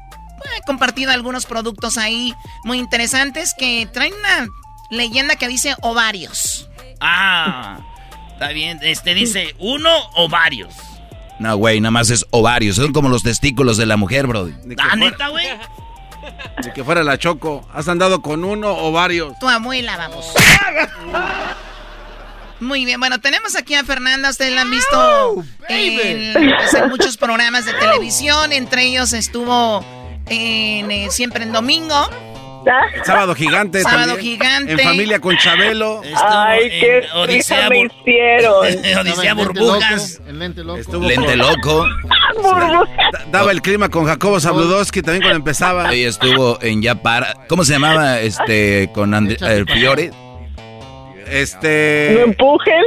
compartido 0.66 1.10
algunos 1.10 1.44
productos 1.44 1.98
ahí 1.98 2.34
muy 2.64 2.78
interesantes 2.78 3.52
que 3.58 3.86
traen 3.92 4.14
una 4.14 4.48
leyenda 4.92 5.36
que 5.36 5.48
dice 5.48 5.74
ovarios. 5.80 6.68
Ah, 7.00 7.80
está 8.32 8.48
bien. 8.48 8.78
Este 8.82 9.14
dice 9.14 9.54
uno 9.58 9.90
o 10.14 10.28
varios. 10.28 10.74
No, 11.38 11.56
güey, 11.56 11.80
nada 11.80 11.90
más 11.90 12.10
es 12.10 12.24
ovarios. 12.30 12.76
Son 12.76 12.92
como 12.92 13.08
los 13.08 13.22
testículos 13.22 13.76
de 13.76 13.86
la 13.86 13.96
mujer, 13.96 14.26
bro. 14.26 14.48
Ah, 14.78 14.94
neta, 14.94 15.28
güey. 15.28 15.46
De 16.62 16.72
que 16.72 16.84
fuera 16.84 17.02
la 17.02 17.18
Choco. 17.18 17.66
¿Has 17.72 17.88
andado 17.88 18.22
con 18.22 18.44
uno 18.44 18.70
o 18.70 18.92
varios? 18.92 19.36
Tu 19.40 19.48
abuela, 19.48 19.96
vamos. 19.96 20.26
Muy 22.60 22.84
bien, 22.84 23.00
bueno, 23.00 23.20
tenemos 23.20 23.56
aquí 23.56 23.74
a 23.74 23.82
Fernanda, 23.82 24.30
ustedes 24.30 24.54
la 24.54 24.60
han 24.60 24.70
visto 24.70 25.44
en, 25.68 26.32
pues, 26.32 26.74
en, 26.74 26.88
muchos 26.90 27.16
programas 27.16 27.64
de 27.64 27.72
televisión, 27.72 28.52
entre 28.52 28.84
ellos 28.84 29.12
estuvo 29.14 29.84
en 30.28 30.88
eh, 30.92 31.08
Siempre 31.10 31.42
en 31.42 31.50
Domingo. 31.50 32.08
Sábado 33.04 33.34
gigante. 33.34 33.82
Sábado 33.82 34.16
gigante. 34.16 34.72
En 34.72 34.78
familia 34.78 35.18
con 35.20 35.36
Chabelo. 35.36 36.02
Ay, 36.16 36.70
qué 36.80 37.02
Odisea 37.14 37.68
me 37.68 37.80
hicieron. 37.80 38.66
Odisea 39.00 39.34
Burbujas. 39.34 40.20
lente 40.30 40.62
loco. 40.64 40.98
lente 41.00 41.36
loco. 41.36 41.86
Daba 43.30 43.52
el 43.52 43.62
clima 43.62 43.88
con 43.88 44.06
Jacobo 44.06 44.40
Zabludowski 44.40 45.02
también 45.02 45.22
cuando 45.22 45.38
empezaba. 45.38 45.94
Y 45.94 46.04
estuvo 46.04 46.58
en 46.62 46.82
ya 46.82 46.94
para. 46.94 47.34
¿Cómo 47.48 47.64
se 47.64 47.72
llamaba? 47.74 48.20
Este. 48.20 48.90
Con 48.92 49.14
el 49.14 49.36
eh, 49.40 49.64
Fiore. 49.72 50.10
Este. 51.28 52.12
No 52.14 52.24
empujen. 52.24 52.82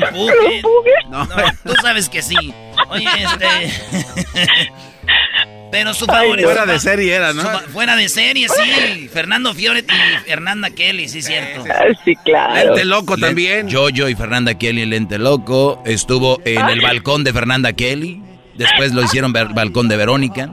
No 0.00 0.06
empujen. 0.06 1.10
No, 1.10 1.24
no, 1.24 1.36
tú 1.64 1.74
sabes 1.80 2.08
que 2.08 2.22
sí. 2.22 2.54
Oye, 2.88 3.08
este. 3.18 4.70
Pero 5.70 5.94
su 5.94 6.06
favorito. 6.06 6.48
Fuera 6.48 6.66
de 6.66 6.78
serie 6.80 7.14
era, 7.14 7.32
¿no? 7.32 7.42
fuera 7.72 7.96
de 7.96 8.08
serie, 8.08 8.48
sí. 8.48 9.08
Fernando 9.08 9.54
Fioret 9.54 9.86
y 9.90 10.28
Fernanda 10.28 10.70
Kelly, 10.70 11.08
sí, 11.08 11.22
cierto. 11.22 11.64
Sí, 12.04 12.16
claro. 12.24 12.74
Lente 12.74 12.84
Loco 12.84 13.16
también. 13.16 13.68
Yo-Yo 13.68 14.08
y 14.08 14.14
Fernanda 14.14 14.54
Kelly, 14.54 14.86
Lente 14.86 15.18
Loco. 15.18 15.82
Estuvo 15.86 16.40
en 16.44 16.68
el 16.68 16.80
balcón 16.80 17.24
de 17.24 17.32
Fernanda 17.32 17.72
Kelly. 17.72 18.22
Después 18.54 18.92
lo 18.92 19.02
hicieron 19.02 19.32
balcón 19.32 19.88
de 19.88 19.96
Verónica. 19.96 20.50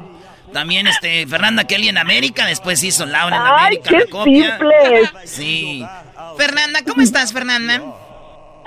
También 0.54 0.88
este 0.88 1.28
Fernanda 1.28 1.66
Kelly 1.66 1.90
en 1.90 1.98
América, 1.98 2.46
después 2.46 2.82
hizo 2.82 3.06
Laura 3.06 3.36
en 3.36 3.42
Ay, 3.42 3.50
América, 3.60 3.90
qué 3.90 3.98
la 3.98 4.06
copia. 4.06 4.58
Simple. 4.58 5.10
Sí. 5.26 5.86
Fernanda, 6.38 6.82
¿cómo 6.88 7.02
estás, 7.02 7.34
Fernanda? 7.34 7.82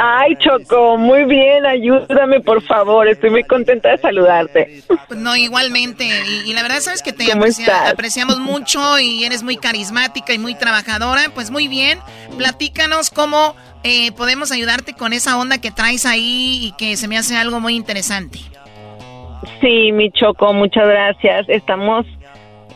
Ay, 0.02 0.34
Choco, 0.36 0.96
muy 0.96 1.24
bien, 1.24 1.66
ayúdame 1.66 2.40
por 2.40 2.62
favor, 2.62 3.06
estoy 3.06 3.28
muy 3.28 3.44
contenta 3.44 3.90
de 3.90 3.98
saludarte. 3.98 4.82
No, 5.14 5.36
igualmente, 5.36 6.08
y, 6.46 6.54
la 6.54 6.62
verdad 6.62 6.80
sabes 6.80 7.02
que 7.02 7.12
te 7.12 7.26
apreciamos 7.30 8.38
mucho 8.38 8.98
y 8.98 9.24
eres 9.24 9.42
muy 9.42 9.58
carismática 9.58 10.32
y 10.32 10.38
muy 10.38 10.54
trabajadora, 10.54 11.24
pues 11.34 11.50
muy 11.50 11.68
bien, 11.68 11.98
platícanos 12.38 13.10
cómo 13.10 13.54
eh, 13.82 14.12
podemos 14.12 14.52
ayudarte 14.52 14.94
con 14.94 15.12
esa 15.12 15.36
onda 15.36 15.60
que 15.60 15.70
traes 15.70 16.06
ahí 16.06 16.60
y 16.62 16.72
que 16.78 16.96
se 16.96 17.06
me 17.06 17.18
hace 17.18 17.36
algo 17.36 17.60
muy 17.60 17.76
interesante. 17.76 18.38
Sí, 19.60 19.92
mi 19.92 20.10
Choco, 20.12 20.54
muchas 20.54 20.86
gracias. 20.86 21.46
Estamos 21.48 22.06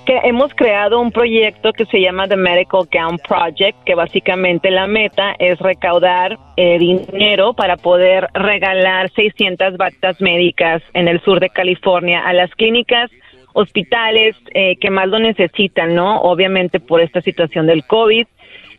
que 0.05 0.19
hemos 0.25 0.53
creado 0.55 1.01
un 1.01 1.11
proyecto 1.11 1.73
que 1.73 1.87
se 1.87 2.01
llama 2.01 2.29
The 2.29 2.37
Medical 2.37 2.89
Gown 2.93 3.19
Project, 3.19 3.85
que 3.85 3.95
básicamente 3.95 4.71
la 4.71 4.87
meta 4.87 5.35
es 5.39 5.59
recaudar 5.59 6.39
eh, 6.57 6.79
dinero 6.79 7.55
para 7.55 7.77
poder 7.77 8.29
regalar 8.35 9.11
600 9.11 9.77
batas 9.77 10.21
médicas 10.21 10.83
en 10.93 11.09
el 11.09 11.21
sur 11.23 11.41
de 11.41 11.51
California 11.51 12.27
a 12.27 12.33
las 12.33 12.51
clínicas, 12.55 13.11
hospitales 13.55 14.37
eh, 14.53 14.77
que 14.81 14.91
más 14.91 15.09
lo 15.09 15.19
necesitan, 15.19 15.95
¿no? 15.95 16.21
Obviamente 16.21 16.81
por 16.81 17.01
esta 17.01 17.21
situación 17.21 17.67
del 17.67 17.87
COVID. 17.87 18.27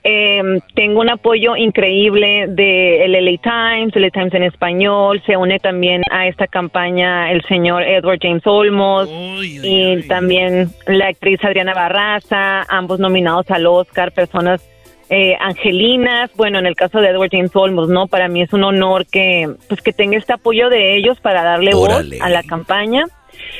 Eh, 0.08 0.60
tengo 0.76 1.02
un 1.02 1.10
apoyo 1.10 1.56
increíble 1.56 2.46
de 2.48 3.06
el 3.06 3.14
LA 3.14 3.42
Times, 3.42 3.96
LA 3.96 4.12
Times 4.12 4.36
en 4.36 4.44
español, 4.44 5.20
se 5.26 5.36
une 5.36 5.58
también 5.58 6.04
a 6.12 6.28
esta 6.28 6.46
campaña 6.46 7.32
el 7.32 7.42
señor 7.46 7.82
Edward 7.82 8.20
James 8.22 8.46
Olmos 8.46 9.10
y 9.10 10.04
también 10.04 10.70
la 10.86 11.08
actriz 11.08 11.44
Adriana 11.44 11.74
Barraza, 11.74 12.62
ambos 12.70 13.00
nominados 13.00 13.50
al 13.50 13.66
Oscar, 13.66 14.12
personas 14.12 14.64
eh, 15.10 15.36
angelinas, 15.40 16.30
bueno, 16.36 16.60
en 16.60 16.68
el 16.68 16.76
caso 16.76 17.00
de 17.00 17.10
Edward 17.10 17.32
James 17.32 17.56
Olmos, 17.56 17.90
¿no? 17.90 18.06
Para 18.06 18.28
mí 18.28 18.44
es 18.44 18.54
un 18.54 18.64
honor 18.64 19.08
que, 19.08 19.50
pues, 19.68 19.82
que 19.82 19.92
tenga 19.92 20.20
este 20.20 20.34
apoyo 20.34 20.70
de 20.70 20.98
ellos 20.98 21.20
para 21.20 21.44
darle 21.44 21.74
Órale. 21.74 22.18
voz 22.18 22.22
a 22.22 22.30
la 22.30 22.44
campaña. 22.44 23.06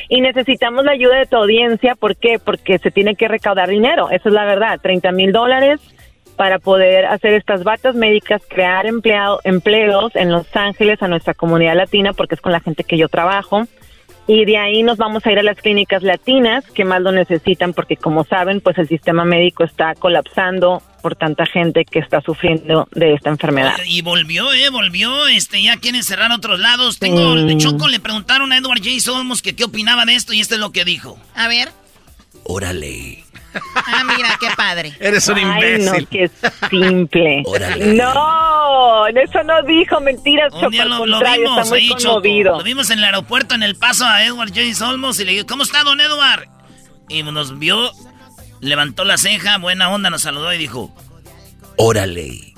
Y 0.08 0.20
necesitamos 0.20 0.84
la 0.84 0.92
ayuda 0.92 1.18
de 1.18 1.26
tu 1.26 1.36
audiencia, 1.36 1.96
¿por 1.96 2.16
qué? 2.16 2.38
Porque 2.38 2.78
se 2.78 2.92
tiene 2.92 3.16
que 3.16 3.26
recaudar 3.26 3.68
dinero, 3.68 4.10
esa 4.10 4.28
es 4.28 4.32
la 4.32 4.44
verdad, 4.44 4.78
30 4.80 5.10
mil 5.10 5.32
dólares 5.32 5.80
para 6.36 6.58
poder 6.58 7.06
hacer 7.06 7.32
estas 7.34 7.64
batas 7.64 7.94
médicas, 7.94 8.42
crear 8.48 8.86
empleado, 8.86 9.40
empleos 9.44 10.14
en 10.14 10.30
Los 10.30 10.46
Ángeles 10.54 11.02
a 11.02 11.08
nuestra 11.08 11.34
comunidad 11.34 11.76
latina, 11.76 12.12
porque 12.12 12.34
es 12.34 12.40
con 12.40 12.52
la 12.52 12.60
gente 12.60 12.84
que 12.84 12.98
yo 12.98 13.08
trabajo. 13.08 13.66
Y 14.28 14.44
de 14.44 14.58
ahí 14.58 14.82
nos 14.82 14.98
vamos 14.98 15.24
a 15.24 15.30
ir 15.30 15.38
a 15.38 15.42
las 15.44 15.56
clínicas 15.58 16.02
latinas 16.02 16.64
que 16.72 16.84
más 16.84 17.00
lo 17.00 17.12
necesitan, 17.12 17.72
porque 17.72 17.96
como 17.96 18.24
saben, 18.24 18.60
pues 18.60 18.76
el 18.76 18.88
sistema 18.88 19.24
médico 19.24 19.62
está 19.62 19.94
colapsando 19.94 20.82
por 21.00 21.14
tanta 21.14 21.46
gente 21.46 21.84
que 21.84 22.00
está 22.00 22.20
sufriendo 22.20 22.88
de 22.90 23.14
esta 23.14 23.30
enfermedad. 23.30 23.74
Y 23.86 24.02
volvió, 24.02 24.52
eh, 24.52 24.68
volvió, 24.70 25.28
este, 25.28 25.62
ya 25.62 25.76
quieren 25.76 26.02
cerrar 26.02 26.32
otros 26.32 26.58
lados. 26.58 26.98
Tengo, 26.98 27.36
Mm. 27.36 27.46
de 27.46 27.56
Choco 27.56 27.86
le 27.86 28.00
preguntaron 28.00 28.50
a 28.50 28.56
Edward 28.58 28.80
J. 28.82 29.12
Olmos 29.16 29.42
que 29.42 29.54
qué 29.54 29.62
opinaba 29.62 30.04
de 30.04 30.16
esto 30.16 30.32
y 30.32 30.40
esto 30.40 30.54
es 30.54 30.60
lo 30.60 30.72
que 30.72 30.84
dijo. 30.84 31.16
A 31.36 31.46
ver. 31.46 31.68
Órale. 32.42 33.25
Ah, 33.74 34.04
mira, 34.16 34.36
qué 34.40 34.48
padre. 34.56 34.92
Eres 35.00 35.26
un 35.28 35.36
Ay, 35.36 35.42
imbécil. 35.44 35.84
no, 35.84 36.08
qué 36.10 36.30
simple. 36.70 37.42
Órale. 37.46 37.94
No, 37.94 39.06
eso 39.08 39.42
no 39.44 39.62
dijo 39.64 40.00
mentiras, 40.00 40.52
Un 40.54 40.70
día 40.70 40.84
lo, 40.84 41.04
vimos 41.04 41.20
está 41.22 41.64
muy 41.68 41.78
ahí, 41.78 41.88
Choco. 41.90 42.04
conmovido. 42.14 42.58
Lo 42.58 42.64
vimos 42.64 42.90
en 42.90 42.98
el 42.98 43.04
aeropuerto 43.04 43.54
en 43.54 43.62
el 43.62 43.76
paso 43.76 44.04
a 44.06 44.24
Edward 44.24 44.48
J. 44.54 44.88
Olmos 44.88 45.18
y 45.20 45.24
le 45.24 45.32
digo, 45.32 45.46
¿cómo 45.46 45.62
está, 45.62 45.82
don 45.84 46.00
Edward? 46.00 46.48
Y 47.08 47.22
nos 47.22 47.58
vio, 47.58 47.92
levantó 48.60 49.04
la 49.04 49.16
ceja, 49.18 49.58
buena 49.58 49.90
onda, 49.90 50.10
nos 50.10 50.22
saludó 50.22 50.52
y 50.52 50.58
dijo, 50.58 50.92
Órale. 51.76 52.54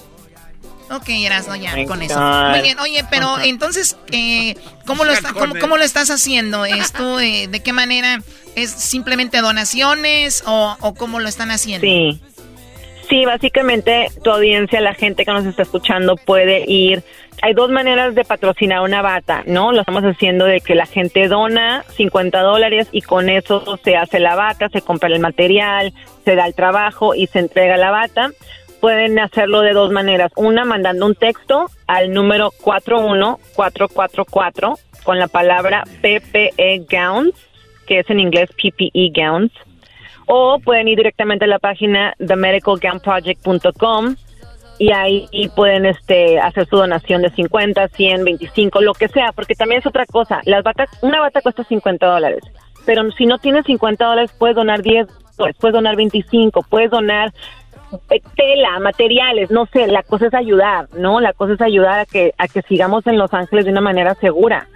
Ok, 0.90 1.04
Erasno, 1.08 1.54
ya, 1.54 1.72
con 1.86 2.00
eso. 2.00 2.18
Muy 2.18 2.62
bien, 2.62 2.78
oye, 2.78 3.04
pero 3.10 3.38
entonces, 3.42 3.96
eh, 4.10 4.56
¿cómo, 4.86 5.04
lo 5.04 5.12
está- 5.12 5.34
cómo, 5.34 5.54
cómo 5.60 5.76
lo 5.76 5.84
estás 5.84 6.08
haciendo? 6.10 6.64
¿Esto, 6.64 7.20
eh, 7.20 7.46
¿De 7.46 7.62
qué 7.62 7.74
manera? 7.74 8.22
¿Es 8.58 8.70
simplemente 8.70 9.40
donaciones 9.40 10.42
o, 10.44 10.76
cómo 10.98 11.20
lo 11.20 11.28
están 11.28 11.52
haciendo? 11.52 11.86
Sí. 11.86 12.20
Sí, 13.08 13.24
básicamente 13.24 14.08
tu 14.22 14.30
audiencia, 14.30 14.80
la 14.80 14.94
gente 14.94 15.24
que 15.24 15.30
nos 15.30 15.46
está 15.46 15.62
escuchando 15.62 16.16
puede 16.16 16.64
ir. 16.70 17.04
Hay 17.40 17.54
dos 17.54 17.70
maneras 17.70 18.16
de 18.16 18.24
patrocinar 18.24 18.80
una 18.80 19.00
bata, 19.00 19.44
¿no? 19.46 19.70
Lo 19.72 19.80
estamos 19.80 20.02
haciendo 20.02 20.44
de 20.44 20.60
que 20.60 20.74
la 20.74 20.86
gente 20.86 21.28
dona 21.28 21.84
50 21.96 22.40
dólares 22.40 22.88
y 22.90 23.02
con 23.02 23.30
eso 23.30 23.78
se 23.82 23.96
hace 23.96 24.18
la 24.18 24.34
bata, 24.34 24.68
se 24.68 24.82
compra 24.82 25.08
el 25.08 25.20
material, 25.20 25.94
se 26.24 26.34
da 26.34 26.46
el 26.46 26.54
trabajo 26.54 27.14
y 27.14 27.28
se 27.28 27.38
entrega 27.38 27.76
la 27.76 27.92
bata. 27.92 28.30
Pueden 28.80 29.20
hacerlo 29.20 29.62
de 29.62 29.72
dos 29.72 29.90
maneras. 29.90 30.30
Una, 30.36 30.64
mandando 30.64 31.06
un 31.06 31.14
texto 31.14 31.70
al 31.86 32.12
número 32.12 32.50
41444 32.60 34.78
con 35.04 35.18
la 35.18 35.28
palabra 35.28 35.84
PPE 36.02 36.84
Gowns, 36.90 37.32
que 37.88 38.00
es 38.00 38.10
en 38.10 38.20
inglés 38.20 38.50
PPE 38.50 39.10
Gowns 39.14 39.50
o 40.26 40.60
pueden 40.60 40.88
ir 40.88 40.98
directamente 40.98 41.46
a 41.46 41.48
la 41.48 41.58
página 41.58 42.14
themedicalgownproject.com 42.18 44.14
y 44.78 44.92
ahí 44.92 45.26
pueden 45.56 45.86
este 45.86 46.38
hacer 46.38 46.66
su 46.66 46.76
donación 46.76 47.22
de 47.22 47.30
50, 47.30 47.88
100, 47.88 48.24
25, 48.24 48.80
lo 48.80 48.92
que 48.92 49.08
sea, 49.08 49.32
porque 49.32 49.54
también 49.54 49.80
es 49.80 49.86
otra 49.86 50.06
cosa. 50.06 50.40
Las 50.44 50.62
batas, 50.62 50.88
una 51.02 51.20
bata 51.20 51.40
cuesta 51.40 51.64
50 51.64 52.06
dólares, 52.06 52.44
pero 52.86 53.10
si 53.12 53.26
no 53.26 53.38
tienes 53.38 53.64
50 53.66 54.04
dólares 54.04 54.30
puedes 54.38 54.54
donar 54.54 54.82
10 54.82 55.08
dólares, 55.36 55.56
puedes 55.58 55.74
donar 55.74 55.96
25, 55.96 56.62
puedes 56.68 56.90
donar 56.90 57.32
eh, 58.10 58.20
tela, 58.36 58.78
materiales, 58.80 59.50
no 59.50 59.66
sé, 59.66 59.88
la 59.88 60.02
cosa 60.02 60.26
es 60.26 60.34
ayudar, 60.34 60.88
¿no? 60.92 61.20
La 61.20 61.32
cosa 61.32 61.54
es 61.54 61.60
ayudar 61.62 62.00
a 62.00 62.06
que 62.06 62.34
a 62.36 62.46
que 62.46 62.62
sigamos 62.62 63.06
en 63.06 63.18
Los 63.18 63.32
Ángeles 63.32 63.64
de 63.64 63.72
una 63.72 63.80
manera 63.80 64.14
segura, 64.16 64.68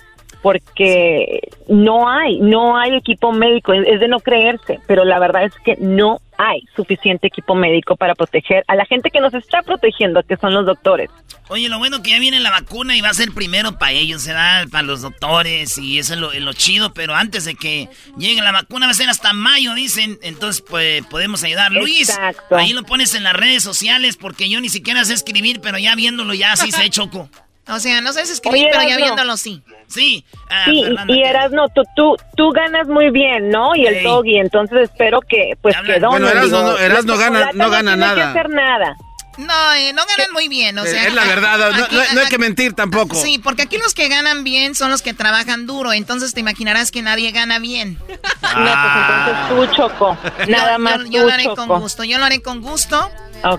porque 0.43 1.49
no 1.69 2.09
hay, 2.09 2.41
no 2.41 2.77
hay 2.77 2.97
equipo 2.97 3.33
médico, 3.33 3.73
es 3.73 4.01
de 4.01 4.09
no 4.09 4.19
creerse, 4.21 4.81
pero 4.87 5.05
la 5.05 5.21
verdad 5.21 5.45
es 5.45 5.55
que 5.65 5.77
no 5.79 6.21
hay 6.37 6.63
suficiente 6.75 7.29
equipo 7.29 7.55
médico 7.55 7.95
para 7.97 8.17
proteger 8.17 8.65
a 8.67 8.75
la 8.75 8.85
gente 8.85 9.11
que 9.11 9.21
nos 9.21 9.33
está 9.35 9.63
protegiendo, 9.63 10.23
que 10.25 10.37
son 10.37 10.53
los 10.53 10.67
doctores. 10.67 11.11
Oye, 11.49 11.69
lo 11.69 11.79
bueno 11.79 12.03
que 12.03 12.11
ya 12.11 12.19
viene 12.19 12.41
la 12.41 12.51
vacuna 12.51 12.97
y 12.97 13.01
va 13.01 13.11
a 13.11 13.15
ser 13.15 13.31
primero 13.31 13.79
para 13.79 13.93
ellos, 13.93 14.23
se 14.23 14.33
da 14.33 14.65
para 14.71 14.83
los 14.83 15.03
doctores 15.03 15.79
y 15.79 15.99
eso 15.99 16.15
es 16.15 16.21
lo, 16.21 16.33
lo 16.33 16.53
chido, 16.55 16.93
pero 16.93 17.15
antes 17.15 17.45
de 17.45 17.55
que 17.55 17.89
llegue 18.19 18.43
la 18.43 18.53
vacuna 18.53 18.87
va 18.87 18.93
a 18.93 18.95
ser 18.95 19.09
hasta 19.09 19.33
mayo, 19.33 19.75
dicen, 19.75 20.19
entonces 20.23 20.65
pues 20.69 21.07
podemos 21.07 21.45
ayudar. 21.45 21.71
Luis, 21.71 22.09
Exacto. 22.09 22.57
ahí 22.57 22.73
lo 22.73 22.83
pones 22.83 23.15
en 23.15 23.23
las 23.23 23.35
redes 23.35 23.63
sociales 23.63 24.17
porque 24.17 24.49
yo 24.49 24.61
ni 24.61 24.71
siquiera 24.71 25.05
sé 25.05 25.15
escribir, 25.15 25.61
pero 25.61 25.79
ya 25.79 25.95
viéndolo 25.95 26.35
ya 26.35 26.57
sí 26.57 26.73
sé, 26.73 26.91
Choco. 26.91 27.29
O 27.69 27.79
sea, 27.79 28.01
no 28.01 28.13
sabes 28.13 28.31
escribir, 28.31 28.65
Oye, 28.65 28.71
pero 28.73 28.89
ya 28.89 28.97
viéndolo 28.97 29.37
sí. 29.37 29.63
Sí. 29.87 30.25
ah, 30.51 30.65
Sí, 30.67 30.83
Fernanda, 30.85 31.15
y 31.15 31.23
Erasno, 31.23 31.69
tú, 31.75 31.83
tú, 31.95 32.17
tú 32.37 32.51
ganas 32.51 32.89
muy 32.89 33.11
bien, 33.11 33.51
¿no? 33.51 33.77
Y 33.77 33.87
el 33.87 34.03
doggy, 34.03 34.39
entonces 34.39 34.79
espero 34.91 35.21
que, 35.21 35.53
pues, 35.63 35.77
que. 35.87 36.01
Bueno, 36.01 36.29
Erasmo 36.29 36.45
digo, 36.45 36.63
no- 36.63 37.17
gana- 37.19 37.51
no 37.55 37.71
gana 37.71 37.91
que 37.93 37.97
nada. 37.99 38.31
hacer 38.31 38.49
nada. 38.51 38.97
No, 39.39 39.73
eh, 39.75 39.93
no 39.95 40.03
ganan 40.05 40.31
muy 40.35 40.49
bien, 40.49 40.77
o 40.79 40.85
sea. 40.85 41.07
es 41.07 41.15
la 41.15 41.25
verdad, 41.25 41.57
no, 41.59 41.85
aquí- 41.85 41.95
no- 41.97 42.03
no 42.15 42.21
hay 42.21 42.27
que 42.29 42.37
mentir 42.39 42.75
tampoco. 42.75 43.15
Sí, 43.15 43.39
porque 43.43 43.63
aquí 43.63 43.79
los 43.79 43.95
que 43.95 44.09
ganan 44.09 44.45
bien 44.45 44.75
son 44.75 44.91
los 44.91 45.01
que 45.01 45.15
trabajan 45.15 45.67
duro, 45.67 45.93
entonces 45.95 46.35
te 46.35 46.41
imaginarás 46.41 46.91
que 46.91 47.01
nadie 47.01 47.31
gana 47.31 47.59
bien. 47.59 47.95
No, 47.95 48.07
pues 48.07 48.19
entonces 48.51 49.71
tú, 49.71 49.77
Choco. 49.77 50.19
Nada 50.49 50.77
más 50.79 50.99
yo, 51.05 51.05
yo 51.07 51.21
tú, 51.23 51.27
lo 51.29 51.33
haré 51.33 51.45
Choco. 51.45 51.67
con 51.67 51.81
gusto, 51.81 52.05
yo 52.05 52.19
lo 52.19 52.25
haré 52.27 52.43
con 52.43 52.61
gusto. 52.61 53.11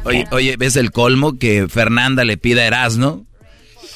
Oye, 0.04 0.28
oye, 0.32 0.56
¿ves 0.58 0.76
el 0.76 0.92
colmo 0.92 1.40
que 1.40 1.68
Fernanda 1.68 2.24
le 2.24 2.38
pida 2.38 2.62
a 2.62 2.66
Erasno? 2.66 3.26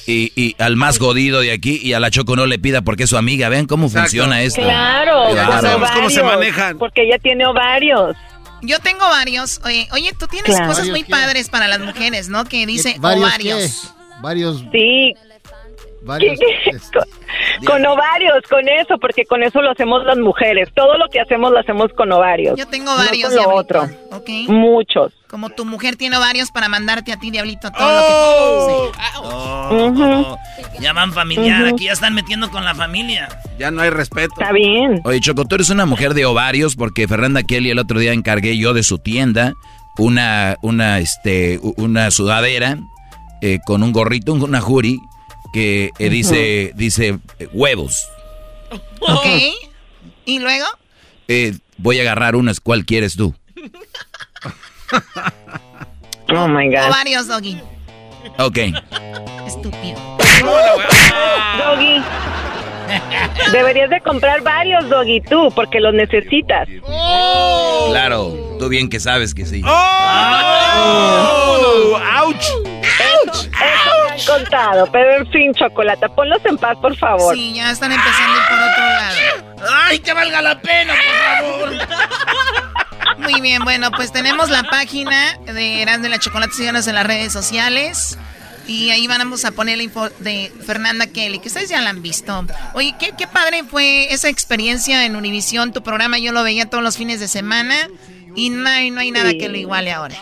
Y, 0.08 0.32
y 0.36 0.56
al 0.58 0.78
más 0.78 1.00
godido 1.00 1.41
de 1.41 1.52
aquí 1.52 1.80
y 1.84 1.91
a 1.93 2.00
la 2.00 2.10
Choco 2.10 2.36
no 2.38 2.46
le 2.46 2.58
pida 2.60 2.82
porque 2.82 3.04
es 3.04 3.10
su 3.10 3.17
amiga. 3.17 3.50
Vean 3.50 3.65
cómo 3.67 3.89
funciona 3.89 4.41
esto. 4.41 4.62
Claro, 4.62 5.36
Ya 5.36 5.60
sabemos 5.62 5.91
cómo 5.91 6.10
se 6.10 6.24
manejan. 6.24 6.78
Porque 6.78 7.04
ella 7.04 7.20
tiene 7.20 7.46
ovarios. 7.46 8.15
Yo 8.62 8.80
tengo 8.80 9.02
varios. 9.02 9.60
Oye, 9.65 9.88
oye 9.91 10.13
tú 10.17 10.26
tienes 10.28 10.50
Claro. 10.50 10.67
cosas 10.70 10.88
muy 10.89 11.04
padres 11.04 11.50
para 11.50 11.67
las 11.67 11.80
mujeres, 11.80 12.30
¿no? 12.30 12.46
Que 12.46 12.65
dice 12.65 12.96
¿Varios 13.00 13.28
ovarios. 13.28 13.60
qué? 13.93 13.98
Varios. 14.22 14.63
Sí. 14.72 15.13
Varios. 16.08 16.39
con, 16.93 17.65
con 17.65 17.86
ovarios, 17.86 18.41
con 18.50 18.67
eso, 18.67 18.98
porque 19.00 19.26
con 19.26 19.43
eso 19.43 19.62
lo 19.62 19.72
hacemos 19.72 20.04
las 20.06 20.17
mujeres. 20.17 20.70
Todo 20.76 20.98
lo 20.98 21.08
que 21.10 21.20
hacemos 21.20 21.52
lo 21.52 21.60
hacemos 21.60 21.91
con 21.96 22.12
ovarios. 22.12 22.58
Yo 22.58 22.67
tengo 22.67 22.91
no 22.91 22.98
varios, 22.98 23.30
con 23.30 23.36
lo 23.36 23.41
Diablito. 23.52 23.82
otro. 23.82 24.17
¿Ok? 24.17 24.30
Muchos. 24.50 25.13
Como 25.30 25.50
tu 25.50 25.65
mujer 25.65 25.98
tiene 25.98 26.15
ovarios 26.17 26.52
para 26.52 26.70
mandarte 26.70 27.12
a 27.12 27.17
ti, 27.20 27.30
Diablito, 27.32 27.70
todo 27.72 27.91
lo 27.91 28.00
que... 28.00 28.98
Sí. 28.98 29.02
Oh, 29.22 30.38
Ya 30.80 30.93
van 30.93 31.12
familiar, 31.12 31.65
aquí 31.67 31.86
ya 31.86 31.91
están 31.91 32.13
metiendo 32.13 32.50
con 32.50 32.63
la 32.63 32.74
familia. 32.74 33.28
Ya 33.60 33.70
no 33.72 33.82
hay 33.82 33.89
respeto. 33.89 34.34
Está 34.39 34.54
bien. 34.54 35.02
Oye, 35.04 35.20
Choco, 35.20 35.43
tú 35.46 35.56
eres 35.56 35.70
una 35.70 35.86
mujer 35.86 36.13
de 36.13 36.26
ovarios 36.26 36.76
porque 36.78 37.08
Fernanda 37.08 37.43
Kelly 37.43 37.72
el 37.72 37.80
otro 37.80 38.00
día 38.00 38.13
encargué 38.13 38.58
yo 38.58 38.74
de 38.74 38.84
su 38.84 39.00
tienda 39.00 39.54
una, 39.98 40.56
una, 40.62 41.00
este, 41.00 41.60
una 41.76 42.10
sudadera 42.12 42.78
eh, 43.41 43.60
con 43.65 43.84
un 43.84 43.91
gorrito, 43.91 44.32
un- 44.34 44.43
una 44.43 44.62
jury 44.62 45.00
que 45.58 45.89
eh, 45.98 46.10
dice, 46.10 46.72
dice 46.76 47.17
eh, 47.39 47.48
huevos. 47.52 48.08
Ok. 49.00 49.26
¿Y 50.24 50.38
luego? 50.38 50.67
Eh, 51.28 51.58
voy 51.78 51.98
a 51.98 52.04
agarrar 52.04 52.36
unas, 52.36 52.60
¿cuál 52.60 52.86
quieres 52.86 53.15
tú? 53.15 53.34
Oh 56.30 56.46
my 56.46 56.67
God. 56.67 56.89
Ovarios, 56.89 57.28
Doggy. 57.28 57.58
Ok. 58.38 58.58
Estúpido. 59.48 59.98
Doggy. 61.58 62.04
Deberías 63.52 63.89
de 63.89 64.02
comprar 64.02 64.41
varios, 64.41 64.88
Doggy, 64.89 65.21
tú, 65.21 65.52
porque 65.56 65.80
los 65.80 65.93
necesitas. 65.93 66.67
Claro, 67.89 68.58
tú 68.60 68.69
bien 68.69 68.89
que 68.89 69.00
sabes 69.00 69.34
que 69.34 69.45
sí. 69.45 69.62
¡Oh! 69.65 69.67
¡Auch! 72.15 72.36
Eso 73.58 73.91
me 74.06 74.12
han 74.12 74.26
contado, 74.26 74.88
pero 74.91 75.17
en 75.17 75.32
fin, 75.32 75.54
Chocolata, 75.54 76.08
ponlos 76.10 76.43
en 76.45 76.58
paz, 76.58 76.78
por 76.82 76.95
favor. 76.95 77.36
Sí, 77.36 77.54
ya 77.56 77.71
están 77.71 77.91
empezando 77.91 78.39
por 78.47 78.58
otro 78.58 78.84
lado. 78.84 79.15
¡Ay, 79.86 80.00
que 80.00 80.13
valga 80.13 80.41
la 80.41 80.60
pena, 80.60 80.93
por 80.93 81.78
favor! 81.78 81.88
Muy 83.19 83.41
bien, 83.41 83.63
bueno, 83.63 83.91
pues 83.91 84.12
tenemos 84.12 84.50
la 84.50 84.63
página 84.63 85.38
de 85.45 85.82
Eras 85.82 86.02
de 86.02 86.10
la 86.10 86.19
Chocolate, 86.19 86.54
síganos 86.54 86.88
en 86.88 86.95
las 86.95 87.06
redes 87.08 87.34
sociales. 87.34 88.17
Y 88.68 88.90
ahí 88.92 89.08
vamos 89.08 89.46
a 89.46 89.52
poner 89.52 89.78
la 89.78 89.84
info 89.84 90.10
de 90.20 90.52
Fernanda 90.66 91.08
Kelly, 91.08 91.40
que 91.40 91.48
ustedes 91.48 91.70
ya 91.70 91.82
la 91.82 91.90
han 91.90 92.02
visto. 92.02 92.46
Oye, 92.74 92.96
qué, 93.00 93.14
qué 93.18 93.26
padre 93.28 93.64
fue 93.64 94.14
esa 94.14 94.28
experiencia 94.30 95.06
en 95.06 95.16
Univisión, 95.16 95.72
tu 95.74 95.82
programa, 95.84 96.18
yo 96.20 96.32
lo 96.34 96.44
veía 96.44 96.66
todos 96.70 96.84
los 96.84 96.98
fines 96.98 97.20
de 97.20 97.28
semana. 97.28 97.76
Y 98.36 98.52
no 98.52 98.70
hay, 98.70 98.92
no 98.92 99.00
hay 99.00 99.10
nada 99.10 99.32
Sí. 99.32 99.40
que 99.40 99.50
lo 99.50 99.58
iguale 99.58 99.92
ahora. 99.92 100.16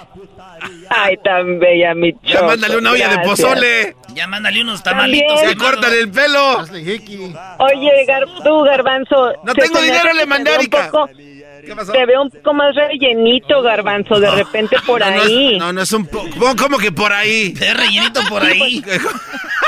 Ay, 0.90 1.18
tan 1.22 1.60
bella, 1.60 1.94
mi 1.94 2.14
Choco. 2.14 2.22
Ya 2.24 2.42
mándale 2.44 2.78
una 2.78 2.92
olla 2.92 3.10
de 3.10 3.20
pozole. 3.20 3.96
Ya 4.14 4.26
mándale 4.28 4.62
unos 4.62 4.82
tamalitos. 4.84 5.42
Ya 5.42 5.54
córtale 5.58 6.00
el 6.00 6.10
pelo. 6.12 6.60
Oye, 6.62 8.06
Gar- 8.08 8.44
tú, 8.44 8.62
Garbanzo. 8.64 9.34
No 9.44 9.54
tengo 9.54 9.82
dinero, 9.82 10.14
le 10.14 10.26
mandé 10.26 10.56
a 10.56 10.60
un 10.60 10.68
poco- 10.68 11.10
¿Qué 11.66 11.76
pasó? 11.76 11.92
Te 11.92 12.06
veo 12.06 12.22
un 12.24 12.30
poco 12.30 12.54
más 12.54 12.76
rellenito, 12.76 13.62
Garbanzo, 13.62 14.20
de 14.20 14.30
repente 14.32 14.78
por 14.86 15.00
No, 15.02 15.10
no 15.12 15.16
es- 15.24 15.28
ahí. 15.28 15.58
No, 15.60 15.74
no 15.74 15.82
es 15.82 15.92
un 15.94 16.06
poco. 16.06 16.30
¿Cómo 16.58 16.78
que 16.78 16.92
por 16.92 17.12
ahí? 17.12 17.54
Te 17.54 17.74
rellenito 17.74 18.22
por 18.30 18.44
ahí. 18.44 18.84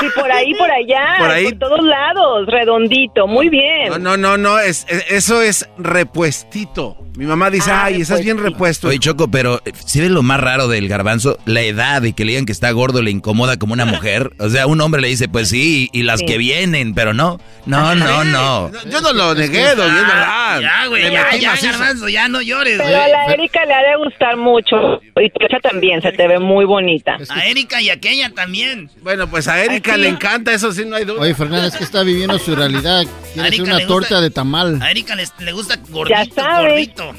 Sí, 0.00 0.06
por 0.14 0.30
ahí, 0.30 0.54
por 0.54 0.70
allá. 0.70 1.16
Por 1.18 1.30
ahí. 1.30 1.44
Por 1.46 1.58
todos 1.58 1.80
lados, 1.84 2.46
redondito. 2.46 3.26
Muy 3.26 3.48
bien. 3.48 3.88
No, 3.90 3.98
no, 3.98 4.16
no, 4.16 4.36
no, 4.38 4.58
es, 4.60 4.86
es- 4.88 5.04
eso 5.10 5.42
es 5.42 5.68
repuestito. 5.76 6.96
Mi 7.16 7.26
mamá 7.26 7.50
dice, 7.50 7.72
Ah, 7.72 7.86
ay, 7.86 8.02
estás 8.02 8.22
bien 8.22 8.38
repuesto. 8.38 8.86
Oye, 8.88 9.00
Choco, 9.00 9.28
pero 9.28 9.60
eh, 9.64 9.72
¿sí 9.84 10.00
ves 10.00 10.10
lo 10.10 10.22
más 10.22 10.38
raro 10.38 10.68
del 10.68 10.86
garbanzo? 10.86 11.36
La 11.46 11.62
edad 11.62 12.00
y 12.04 12.12
que 12.12 12.24
le 12.24 12.30
digan 12.30 12.46
que 12.46 12.52
está 12.52 12.70
gordo 12.70 13.02
le 13.02 13.10
incomoda 13.10 13.56
como 13.58 13.72
una 13.72 13.84
mujer. 13.86 14.30
O 14.38 14.48
sea, 14.48 14.68
un 14.68 14.80
hombre 14.80 15.00
le 15.00 15.08
dice, 15.08 15.28
pues 15.28 15.48
sí, 15.48 15.90
y 15.92 16.04
las 16.04 16.20
Sí. 16.20 16.26
que 16.26 16.38
vienen, 16.38 16.94
pero 16.94 17.12
no. 17.12 17.40
No, 17.66 17.96
no, 17.96 18.22
no. 18.22 18.70
Yo 18.88 19.00
no 19.00 19.12
lo 19.12 19.34
negué, 19.34 19.70
es 19.70 19.76
verdad. 19.76 20.60
Ya, 20.60 20.86
güey, 20.86 21.10
ya, 21.10 21.36
ya. 21.36 21.56
Garbanzo, 21.88 22.08
ya 22.08 22.28
no 22.28 22.40
llores. 22.42 22.78
Pero 22.82 23.00
a 23.00 23.08
la 23.08 23.24
Erika 23.26 23.64
le 23.64 23.74
ha 23.74 23.82
de 23.82 23.96
gustar 24.04 24.36
mucho. 24.36 25.00
Y 25.20 25.32
esa 25.44 25.58
también, 25.60 26.00
se 26.02 26.12
te 26.12 26.28
ve 26.28 26.38
muy 26.38 26.64
bonita. 26.64 27.16
A 27.28 27.46
Erika 27.46 27.80
y 27.80 27.90
a 27.90 27.94
aquella 27.94 28.30
también. 28.30 28.90
Bueno, 29.02 29.28
pues 29.28 29.48
a 29.48 29.62
Erika 29.64 29.96
le 29.96 30.08
encanta, 30.08 30.52
eso 30.52 30.72
sí, 30.72 30.84
no 30.84 30.96
hay 30.96 31.04
duda. 31.04 31.20
Oye, 31.20 31.34
Fernández, 31.34 31.74
que 31.76 31.84
está 31.84 32.02
viviendo 32.02 32.38
su 32.38 32.54
realidad. 32.54 33.04
Quiere 33.34 33.62
una 33.62 33.74
gusta- 33.74 33.86
torta 33.88 34.20
de 34.20 34.30
tamal. 34.30 34.80
A 34.82 34.90
Erika 34.90 35.14
les- 35.14 35.32
le 35.38 35.52
gusta 35.52 35.76
gordito, 35.88 36.34
sabes. 36.34 36.68
gordito. 36.68 37.14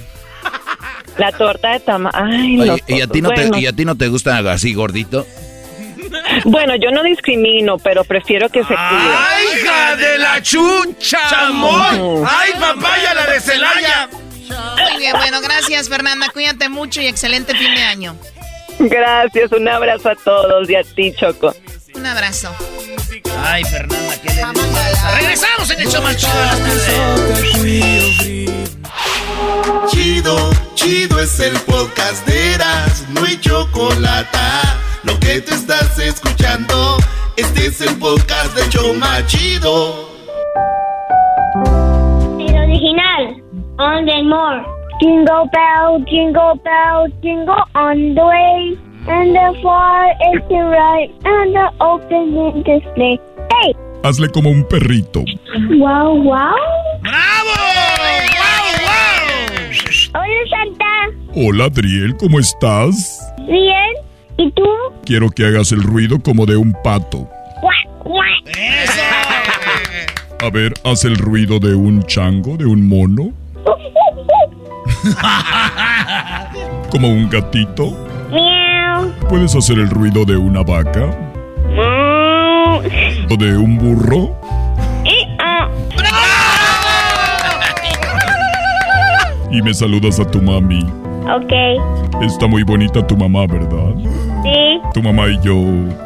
La 1.17 1.31
torta 1.33 1.73
de 1.73 1.79
tama. 1.81 2.11
Ay, 2.13 2.59
Oye. 2.61 2.83
¿y 2.87 3.01
a, 3.01 3.07
ti 3.07 3.21
no 3.21 3.29
bueno, 3.29 3.51
te, 3.51 3.59
¿y 3.59 3.67
a 3.67 3.73
ti 3.73 3.83
no 3.83 3.95
te 3.95 4.07
gusta 4.07 4.37
así 4.51 4.73
gordito? 4.73 5.25
bueno, 6.45 6.75
yo 6.75 6.91
no 6.91 7.03
discrimino, 7.03 7.77
pero 7.77 8.03
prefiero 8.03 8.47
que 8.49 8.59
se 8.61 8.67
cuide. 8.67 8.79
¡Ay, 8.79 9.45
hija 9.61 9.95
de 9.97 10.17
la 10.17 10.41
chucha, 10.41 11.47
amor! 11.47 12.25
¡Ay, 12.27 12.51
papaya, 12.59 13.13
la 13.13 13.25
de 13.33 13.39
Celaya! 13.41 14.09
Muy 14.83 14.97
bien, 14.99 15.13
bueno, 15.17 15.41
gracias 15.41 15.89
Fernanda, 15.89 16.27
cuídate 16.31 16.69
mucho 16.69 17.01
y 17.01 17.07
excelente 17.07 17.55
fin 17.55 17.73
de 17.73 17.81
año. 17.81 18.15
Gracias, 18.79 19.51
un 19.51 19.67
abrazo 19.67 20.09
a 20.09 20.15
todos 20.15 20.69
y 20.69 20.75
a 20.75 20.83
ti, 20.83 21.13
Choco. 21.13 21.53
Un 21.95 22.05
abrazo. 22.05 22.55
Ay, 23.43 23.63
Fernanda, 23.65 24.15
qué 24.21 24.29
deliciosa. 24.33 25.11
Regresamos 25.15 25.69
en 25.71 25.79
el 25.81 25.87
show 25.87 26.01
más 26.01 26.15
chido 26.17 26.33
de 26.33 26.45
las 26.45 26.59
tardes. 26.59 26.87
Chido, 29.89 30.51
chido 30.75 31.19
es 31.19 31.39
el 31.39 31.59
podcast 31.61 32.25
de 32.27 32.53
Eras, 32.53 33.05
no 33.09 33.23
hay 33.25 33.39
chocolate. 33.39 34.37
Lo 35.03 35.19
que 35.19 35.41
te 35.41 35.53
estás 35.53 35.97
escuchando, 35.99 36.97
este 37.35 37.67
es 37.67 37.81
el 37.81 37.97
podcast 37.97 38.55
de 38.55 38.69
Choma 38.69 39.25
Chido. 39.25 40.09
El 42.39 42.55
original, 42.55 43.43
on 43.79 44.05
the 44.05 44.21
more. 44.23 44.61
Jingle 45.01 45.47
bell, 45.53 45.99
jingle 46.05 46.55
bell, 46.63 47.07
jingle 47.23 47.63
on 47.73 48.13
the 48.13 48.25
way. 48.25 48.77
And 49.07 49.33
the 49.33 49.57
far 49.63 50.11
is 50.11 50.43
the 50.49 50.61
right, 50.67 51.09
and 51.23 51.55
the 51.55 51.71
open 51.79 52.35
is 52.35 52.63
the 52.65 52.81
sleigh. 52.93 53.19
Hey! 53.49 53.73
Hazle 54.03 54.29
como 54.29 54.49
un 54.49 54.65
perrito. 54.65 55.23
Wow, 55.79 56.21
wow. 56.21 56.55
¡Bravo! 57.01 57.55
¡Wow, 58.35 58.65
wow! 58.83 60.21
Oye, 60.21 60.49
Santa 60.49 60.89
Hola 61.33 61.65
Adriel, 61.65 62.15
¿cómo 62.17 62.39
estás? 62.39 63.33
Bien. 63.47 63.93
¿Y 64.37 64.51
tú? 64.51 64.63
Quiero 65.05 65.29
que 65.29 65.45
hagas 65.45 65.71
el 65.71 65.81
ruido 65.81 66.19
como 66.19 66.45
de 66.45 66.57
un 66.57 66.73
pato. 66.83 67.27
Cuac. 67.61 68.29
A 70.41 70.49
ver, 70.49 70.73
haz 70.83 71.03
el 71.03 71.17
ruido 71.17 71.59
de 71.59 71.75
un 71.75 72.03
chango, 72.03 72.57
de 72.57 72.65
un 72.65 72.87
mono. 72.87 73.33
Como 76.89 77.09
un 77.09 77.29
gatito. 77.29 77.91
Miau. 78.29 79.11
¿Puedes 79.29 79.55
hacer 79.55 79.79
el 79.79 79.89
ruido 79.89 80.25
de 80.25 80.35
una 80.37 80.63
vaca? 80.63 81.07
Mm. 81.67 83.31
¿O 83.31 83.35
de 83.37 83.57
un 83.57 83.77
burro? 83.77 84.35
Y, 85.05 85.25
ah. 85.39 85.69
Y 89.51 89.61
me 89.61 89.73
saludas 89.73 90.19
a 90.19 90.25
tu 90.25 90.41
mami. 90.41 90.85
Ok. 91.35 91.53
Está 92.21 92.47
muy 92.47 92.63
bonita 92.63 93.05
tu 93.05 93.15
mamá, 93.15 93.45
¿verdad? 93.45 93.93
Sí. 94.43 94.81
Tu 94.93 95.01
mamá 95.03 95.27
y 95.27 95.35
yo. 95.43 95.53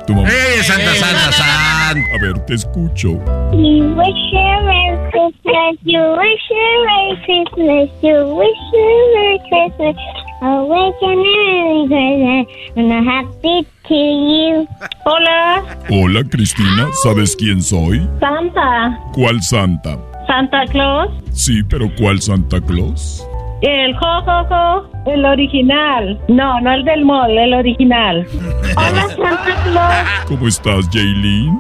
Tu 0.06 0.14
mamá. 0.14 0.28
¡Eh, 0.28 0.64
Santa, 0.64 0.94
Santa, 0.96 1.32
Santa! 1.32 1.90
A 1.92 2.22
ver, 2.22 2.40
te 2.46 2.56
escucho. 2.56 3.12
You 3.54 3.94
wish 3.96 4.32
you 4.32 4.40
a 4.40 4.62
Merry 4.64 5.12
Christmas. 5.12 5.78
You 5.84 6.02
wish 6.18 6.44
you 6.50 6.58
a 6.58 6.86
Merry 6.86 7.16
Christmas. 7.26 7.90
You 8.02 8.36
wish 8.36 8.60
you 8.74 8.84
a 8.84 9.14
Merry 9.16 9.40
Christmas. 9.50 9.96
A 10.42 10.64
wish 10.66 10.96
you 11.02 11.16
Merry 11.24 11.88
Christmas. 11.88 12.48
And 12.76 12.92
a 12.92 13.02
happy 13.10 13.68
to 13.88 13.94
you. 13.94 14.68
Hola. 15.06 15.64
Hola, 15.90 16.24
Cristina. 16.30 16.90
¿Sabes 17.04 17.36
quién 17.38 17.62
soy? 17.62 18.06
Santa. 18.20 19.00
¿Cuál 19.14 19.42
Santa? 19.42 19.98
Santa 20.28 20.66
Claus. 20.72 21.10
Sí, 21.32 21.62
pero 21.64 21.88
¿cuál 21.98 22.22
Santa 22.22 22.60
Claus? 22.60 23.26
El 23.64 23.96
jojojo. 23.96 24.90
El 25.06 25.26
original. 25.26 26.20
No, 26.28 26.60
no 26.60 26.74
el 26.74 26.84
del 26.84 27.06
mall, 27.06 27.38
el 27.38 27.54
original. 27.54 28.28
Hola, 28.76 29.08
Santa 29.08 29.64
Claus. 29.64 30.26
¿Cómo 30.28 30.48
estás, 30.50 30.90
Jaylene? 30.92 31.58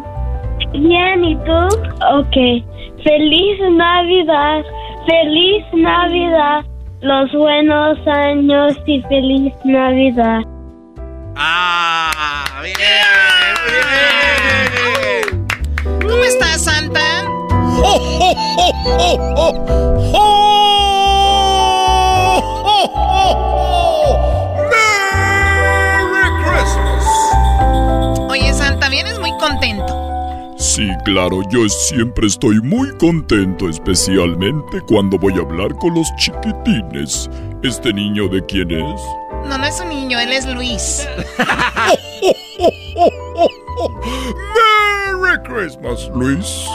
Bien, 0.73 1.23
¿y 1.23 1.35
tú? 1.37 1.67
Ok. 2.11 2.35
Feliz 3.03 3.59
Navidad. 3.71 4.63
Feliz 5.07 5.63
Navidad. 5.73 6.65
Los 7.01 7.31
buenos 7.31 7.97
años 8.05 8.77
y 8.85 9.01
feliz 9.03 9.53
Navidad. 9.63 10.41
¡Ah! 11.37 12.61
¡Bien! 12.63 12.73
¿Cómo 16.01 16.23
estás, 16.25 16.65
Santa? 16.65 16.99
Oye, 28.29 28.53
Santa, 28.53 28.89
vienes 28.89 29.19
muy 29.19 29.31
contento. 29.37 30.03
Sí, 30.57 30.87
claro, 31.05 31.41
yo 31.49 31.67
siempre 31.69 32.27
estoy 32.27 32.59
muy 32.61 32.89
contento, 32.97 33.69
especialmente 33.69 34.81
cuando 34.87 35.17
voy 35.17 35.33
a 35.33 35.41
hablar 35.41 35.75
con 35.75 35.93
los 35.93 36.07
chiquitines. 36.17 37.29
¿Este 37.63 37.93
niño 37.93 38.27
de 38.27 38.45
quién 38.45 38.71
es? 38.71 39.01
No, 39.47 39.57
no 39.57 39.65
es 39.65 39.79
un 39.79 39.89
niño, 39.89 40.19
él 40.19 40.31
es 40.31 40.45
Luis. 40.47 41.07
¡Merry 44.55 45.43
Christmas, 45.43 46.09
Luis! 46.13 46.65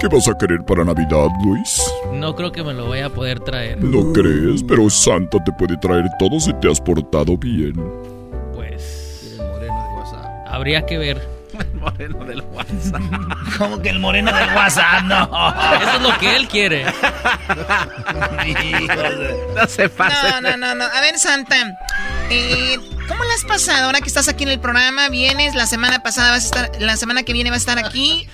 ¿Qué 0.00 0.08
vas 0.08 0.28
a 0.28 0.36
querer 0.36 0.62
para 0.64 0.84
Navidad, 0.84 1.28
Luis? 1.44 1.82
No 2.12 2.34
creo 2.36 2.52
que 2.52 2.62
me 2.62 2.74
lo 2.74 2.88
vaya 2.88 3.06
a 3.06 3.10
poder 3.10 3.40
traer. 3.40 3.82
No 3.82 4.12
crees, 4.12 4.62
pero 4.62 4.90
Santa 4.90 5.42
te 5.42 5.52
puede 5.52 5.76
traer 5.78 6.04
todo 6.18 6.38
si 6.38 6.52
te 6.54 6.70
has 6.70 6.80
portado 6.80 7.36
bien. 7.38 7.74
Pues. 8.54 9.36
Habría 10.46 10.84
que 10.84 10.98
ver. 10.98 11.36
El 11.58 11.74
moreno 11.80 12.24
del 12.24 12.42
WhatsApp. 12.42 13.00
Como 13.58 13.80
que 13.80 13.88
el 13.88 13.98
moreno 13.98 14.30
del 14.34 14.48
WhatsApp, 14.54 15.02
no. 15.04 15.24
Eso 15.80 15.96
es 15.96 16.02
lo 16.02 16.18
que 16.18 16.36
él 16.36 16.48
quiere. 16.48 16.84
no 19.54 19.66
se 19.66 19.88
pase. 19.88 20.16
No, 20.32 20.40
no, 20.42 20.56
no, 20.58 20.74
no. 20.74 20.84
A 20.84 21.00
ver, 21.00 21.18
Santa. 21.18 21.56
eh, 22.30 22.76
¿Cómo 23.08 23.24
la 23.24 23.34
has 23.34 23.44
pasado 23.44 23.86
ahora 23.86 24.00
que 24.00 24.08
estás 24.08 24.28
aquí 24.28 24.44
en 24.44 24.50
el 24.50 24.60
programa? 24.60 25.08
Vienes, 25.08 25.54
la 25.54 25.66
semana 25.66 26.00
pasada 26.02 26.32
vas 26.32 26.42
a 26.42 26.46
estar, 26.46 26.82
la 26.82 26.96
semana 26.96 27.22
que 27.22 27.32
viene 27.32 27.50
vas 27.50 27.66
a 27.66 27.70
estar 27.72 27.84
aquí. 27.84 28.28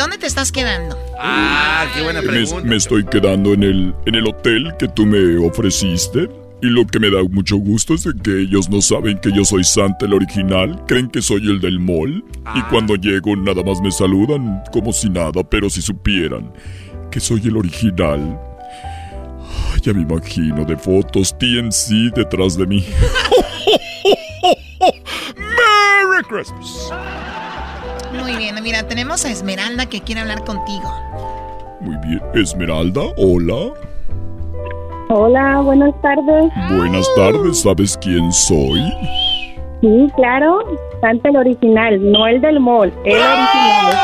¿Dónde 0.00 0.16
te 0.16 0.26
estás 0.26 0.50
quedando? 0.50 0.96
Ah, 1.18 1.84
qué 1.94 2.02
buena 2.02 2.22
Me, 2.22 2.28
pregunta. 2.28 2.66
me 2.66 2.76
estoy 2.76 3.04
quedando 3.04 3.52
en 3.52 3.62
el, 3.62 3.94
en 4.06 4.14
el 4.14 4.26
hotel 4.26 4.72
que 4.78 4.88
tú 4.88 5.04
me 5.04 5.36
ofreciste. 5.46 6.26
Y 6.62 6.68
lo 6.68 6.86
que 6.86 6.98
me 6.98 7.10
da 7.10 7.22
mucho 7.22 7.58
gusto 7.58 7.92
es 7.92 8.04
de 8.04 8.14
que 8.14 8.40
ellos 8.40 8.70
no 8.70 8.80
saben 8.80 9.18
que 9.18 9.30
yo 9.30 9.44
soy 9.44 9.62
Santa 9.62 10.06
el 10.06 10.14
original. 10.14 10.82
Creen 10.88 11.10
que 11.10 11.20
soy 11.20 11.46
el 11.50 11.60
del 11.60 11.78
mall. 11.80 12.24
Y 12.54 12.62
cuando 12.70 12.94
llego 12.96 13.36
nada 13.36 13.62
más 13.62 13.78
me 13.82 13.90
saludan 13.90 14.62
como 14.72 14.90
si 14.90 15.10
nada. 15.10 15.42
Pero 15.46 15.68
si 15.68 15.82
supieran 15.82 16.50
que 17.10 17.20
soy 17.20 17.42
el 17.44 17.58
original. 17.58 18.40
Ya 19.82 19.92
me 19.92 20.00
imagino 20.00 20.64
de 20.64 20.78
fotos 20.78 21.36
TNC 21.38 22.14
detrás 22.16 22.56
de 22.56 22.66
mí. 22.66 22.86
¡Merry 25.36 26.24
Christmas! 26.26 26.90
Muy 28.20 28.36
bien, 28.36 28.54
mira, 28.62 28.86
tenemos 28.86 29.24
a 29.24 29.30
Esmeralda 29.30 29.86
que 29.86 30.00
quiere 30.00 30.20
hablar 30.20 30.44
contigo. 30.44 30.88
Muy 31.80 31.96
bien. 32.06 32.20
Esmeralda, 32.34 33.00
hola. 33.16 33.72
Hola, 35.08 35.60
buenas 35.62 35.94
tardes. 36.02 36.52
Buenas 36.76 37.06
tardes, 37.16 37.62
¿sabes 37.62 37.98
quién 37.98 38.30
soy? 38.30 38.80
Sí, 39.80 40.06
claro. 40.14 40.58
Santa 41.00 41.30
el 41.30 41.36
original, 41.36 42.12
no 42.12 42.26
el 42.26 42.40
del 42.40 42.60
mall, 42.60 42.92
el 43.04 43.16
original. 43.16 43.94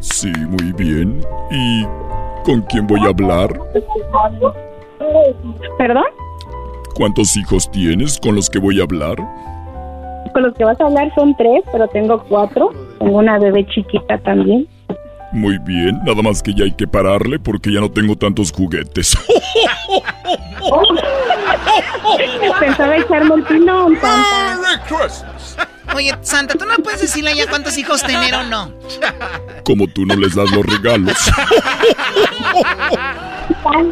Sí, 0.00 0.32
muy 0.48 0.72
bien. 0.72 1.20
¿Y 1.50 1.84
con 2.44 2.62
quién 2.62 2.86
voy 2.86 3.00
a 3.00 3.08
hablar? 3.08 3.50
¿Perdón? 5.76 6.04
¿Cuántos 6.94 7.36
hijos 7.36 7.68
tienes 7.72 8.18
con 8.20 8.36
los 8.36 8.48
que 8.48 8.60
voy 8.60 8.78
a 8.80 8.84
hablar? 8.84 9.16
Con 10.34 10.42
los 10.42 10.54
que 10.54 10.64
vas 10.64 10.78
a 10.80 10.86
hablar 10.86 11.12
son 11.14 11.34
tres, 11.36 11.62
pero 11.70 11.86
tengo 11.88 12.22
cuatro. 12.28 12.70
Tengo 12.98 13.18
una 13.18 13.38
bebé 13.38 13.64
chiquita 13.68 14.18
también. 14.18 14.66
Muy 15.32 15.58
bien, 15.58 16.00
nada 16.04 16.22
más 16.22 16.42
que 16.42 16.52
ya 16.54 16.64
hay 16.64 16.72
que 16.72 16.86
pararle 16.86 17.38
porque 17.38 17.72
ya 17.72 17.80
no 17.80 17.90
tengo 17.90 18.16
tantos 18.16 18.52
juguetes. 18.52 19.16
Pensaba 22.60 22.96
echarme 22.96 23.34
el 23.36 23.42
pilón, 23.44 23.98
Santa. 24.00 24.82
Oye, 25.94 26.12
Santa, 26.22 26.54
¿tú 26.54 26.64
no 26.66 26.74
puedes 26.82 27.00
decirle 27.00 27.36
ya 27.36 27.46
cuántos 27.48 27.78
hijos 27.78 28.02
tener 28.02 28.34
o 28.34 28.42
no? 28.44 28.72
Como 29.64 29.86
tú 29.86 30.04
no 30.06 30.16
les 30.16 30.34
das 30.34 30.50
los 30.50 30.66
regalos. 30.66 31.16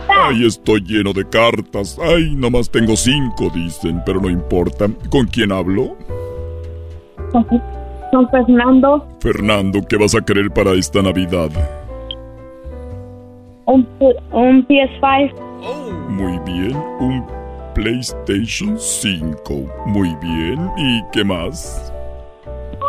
Ay, 0.08 0.46
estoy 0.46 0.80
lleno 0.80 1.12
de 1.12 1.28
cartas. 1.28 1.98
Ay, 2.00 2.34
nomás 2.34 2.70
tengo 2.70 2.96
cinco, 2.96 3.50
dicen, 3.54 4.02
pero 4.04 4.20
no 4.20 4.30
importa. 4.30 4.86
¿Con 5.10 5.26
quién 5.26 5.52
hablo? 5.52 5.96
Con 7.32 8.28
Fernando, 8.30 9.06
Fernando, 9.20 9.80
¿qué 9.88 9.96
vas 9.96 10.14
a 10.14 10.20
querer 10.20 10.50
para 10.50 10.72
esta 10.72 11.00
Navidad? 11.02 11.50
un, 13.66 13.86
un 14.32 14.66
PS5. 14.66 15.32
Muy 16.08 16.38
bien, 16.40 16.76
un 17.00 17.24
PlayStation 17.74 18.78
5. 18.78 19.54
Muy 19.86 20.14
bien, 20.20 20.70
¿y 20.76 21.02
qué 21.12 21.24
más? 21.24 21.92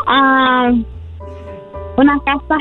Ah, 0.07 0.71
una 1.97 2.19
casa. 2.25 2.57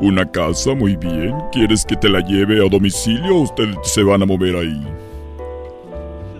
Una 0.00 0.30
casa, 0.30 0.74
muy 0.74 0.96
bien. 0.96 1.34
¿Quieres 1.52 1.84
que 1.84 1.96
te 1.96 2.08
la 2.08 2.20
lleve 2.20 2.64
a 2.64 2.68
domicilio 2.68 3.36
o 3.36 3.42
ustedes 3.42 3.76
se 3.82 4.02
van 4.02 4.22
a 4.22 4.26
mover 4.26 4.56
ahí? 4.56 4.86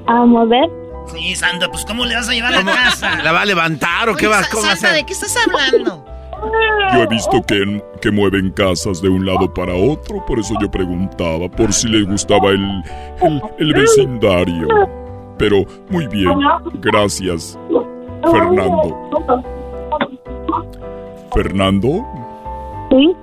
A 0.07 0.25
mover. 0.25 0.69
Sí, 1.13 1.35
Santa, 1.35 1.69
pues 1.71 1.85
¿cómo 1.85 2.05
le 2.05 2.15
vas 2.15 2.29
a 2.29 2.33
llevar 2.33 2.55
a 2.55 2.63
la 2.63 2.73
casa? 2.73 3.23
¿La 3.23 3.33
va 3.33 3.43
a 3.43 3.45
levantar 3.45 4.09
o 4.09 4.15
qué 4.17 4.27
Oye, 4.27 4.37
va, 4.37 4.43
cómo 4.51 4.63
va 4.65 4.73
a 4.73 4.77
Santa, 4.77 4.89
hacer? 4.89 5.01
¿de 5.01 5.07
qué 5.07 5.13
estás 5.13 5.37
hablando? 5.47 6.05
Yo 6.93 7.03
he 7.03 7.07
visto 7.09 7.43
que, 7.43 7.83
que 8.01 8.11
mueven 8.13 8.51
casas 8.53 9.03
de 9.03 9.09
un 9.09 9.27
lado 9.27 9.53
para 9.53 9.75
otro, 9.75 10.25
por 10.27 10.39
eso 10.39 10.55
yo 10.61 10.71
preguntaba 10.71 11.49
por 11.49 11.73
si 11.73 11.89
les 11.89 12.07
gustaba 12.07 12.51
el, 12.51 12.83
el, 13.23 13.43
el 13.59 13.73
vecindario. 13.75 14.69
Pero 15.37 15.65
muy 15.89 16.07
bien, 16.09 16.39
gracias, 16.75 17.59
Fernando. 18.31 19.45
Fernando, 21.35 22.07
Sí. 22.91 23.15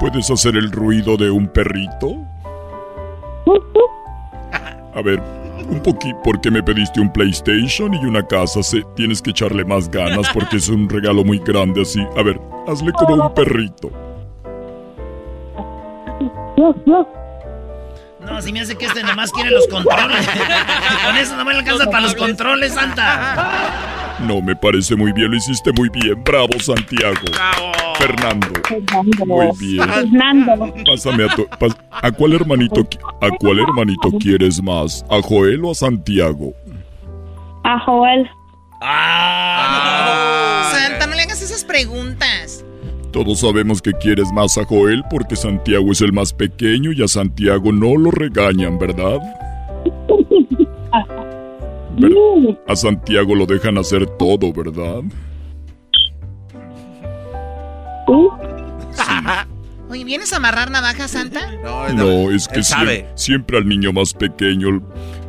¿puedes 0.00 0.30
hacer 0.30 0.56
el 0.56 0.70
ruido 0.72 1.16
de 1.16 1.30
un 1.30 1.46
perrito? 1.48 2.16
A 4.94 5.02
ver, 5.02 5.20
un 5.68 5.82
poquito, 5.82 6.18
porque 6.24 6.50
me 6.50 6.62
pediste 6.62 7.00
un 7.00 7.12
PlayStation 7.12 7.94
y 7.94 8.04
una 8.04 8.26
casa, 8.26 8.62
se, 8.62 8.82
tienes 8.96 9.20
que 9.20 9.30
echarle 9.30 9.64
más 9.64 9.90
ganas 9.90 10.28
porque 10.32 10.56
es 10.56 10.68
un 10.68 10.88
regalo 10.88 11.24
muy 11.24 11.38
grande 11.38 11.82
así. 11.82 12.00
A 12.16 12.22
ver, 12.22 12.40
hazle 12.66 12.92
como 12.92 13.14
un 13.14 13.34
perrito. 13.34 13.90
No, 18.20 18.40
si 18.40 18.52
me 18.52 18.60
hace 18.60 18.76
que 18.76 18.86
este 18.86 19.02
nomás 19.02 19.30
quiere 19.32 19.50
los 19.50 19.66
controles. 19.68 20.26
Con 21.04 21.16
eso 21.16 21.36
nomás 21.36 21.54
le 21.54 21.60
alcanza 21.60 21.86
para 21.86 22.00
los 22.00 22.14
controles, 22.14 22.72
Santa. 22.72 24.03
No, 24.26 24.40
me 24.40 24.56
parece 24.56 24.96
muy 24.96 25.12
bien, 25.12 25.30
lo 25.30 25.36
hiciste 25.36 25.70
muy 25.72 25.88
bien. 25.90 26.22
Bravo, 26.24 26.58
Santiago. 26.60 27.14
Fernando. 27.98 28.46
Muy 29.26 29.46
bien. 29.60 29.88
Fernando. 29.88 30.74
Pásame 30.86 31.24
a 31.24 31.28
tu... 31.34 31.44
pas- 31.58 31.76
¿A 31.90 32.10
cuál 32.10 32.32
hermanito 32.34 32.86
a 33.20 33.28
cuál 33.38 33.60
hermanito 33.60 34.10
quieres 34.18 34.62
más? 34.62 35.04
¿A 35.10 35.20
Joel 35.22 35.64
o 35.64 35.70
a 35.70 35.74
Santiago? 35.74 36.52
A 37.64 37.78
Joel. 37.80 38.28
Santa, 40.72 41.06
no 41.06 41.14
le 41.14 41.22
hagas 41.22 41.40
esas 41.42 41.64
preguntas. 41.64 42.64
Todos 43.12 43.40
sabemos 43.40 43.80
que 43.80 43.92
quieres 43.92 44.32
más 44.32 44.58
a 44.58 44.64
Joel 44.64 45.02
porque 45.08 45.36
Santiago 45.36 45.92
es 45.92 46.00
el 46.00 46.12
más 46.12 46.32
pequeño 46.32 46.92
y 46.92 47.02
a 47.02 47.08
Santiago 47.08 47.70
no 47.72 47.96
lo 47.96 48.10
regañan, 48.10 48.78
¿verdad? 48.78 49.18
Ver- 51.96 52.58
a 52.66 52.76
Santiago 52.76 53.34
lo 53.34 53.46
dejan 53.46 53.78
hacer 53.78 54.06
todo, 54.18 54.52
¿verdad? 54.52 55.02
Oye, 59.90 60.04
¿vienes 60.04 60.32
a 60.32 60.36
amarrar 60.38 60.70
navaja, 60.70 61.06
Santa? 61.08 61.40
No, 61.94 62.30
es 62.30 62.48
que 62.48 62.56
él 62.56 62.64
sabe. 62.64 63.06
siem- 63.14 63.16
siempre 63.16 63.58
al 63.58 63.68
niño 63.68 63.92
más 63.92 64.12
pequeño 64.12 64.82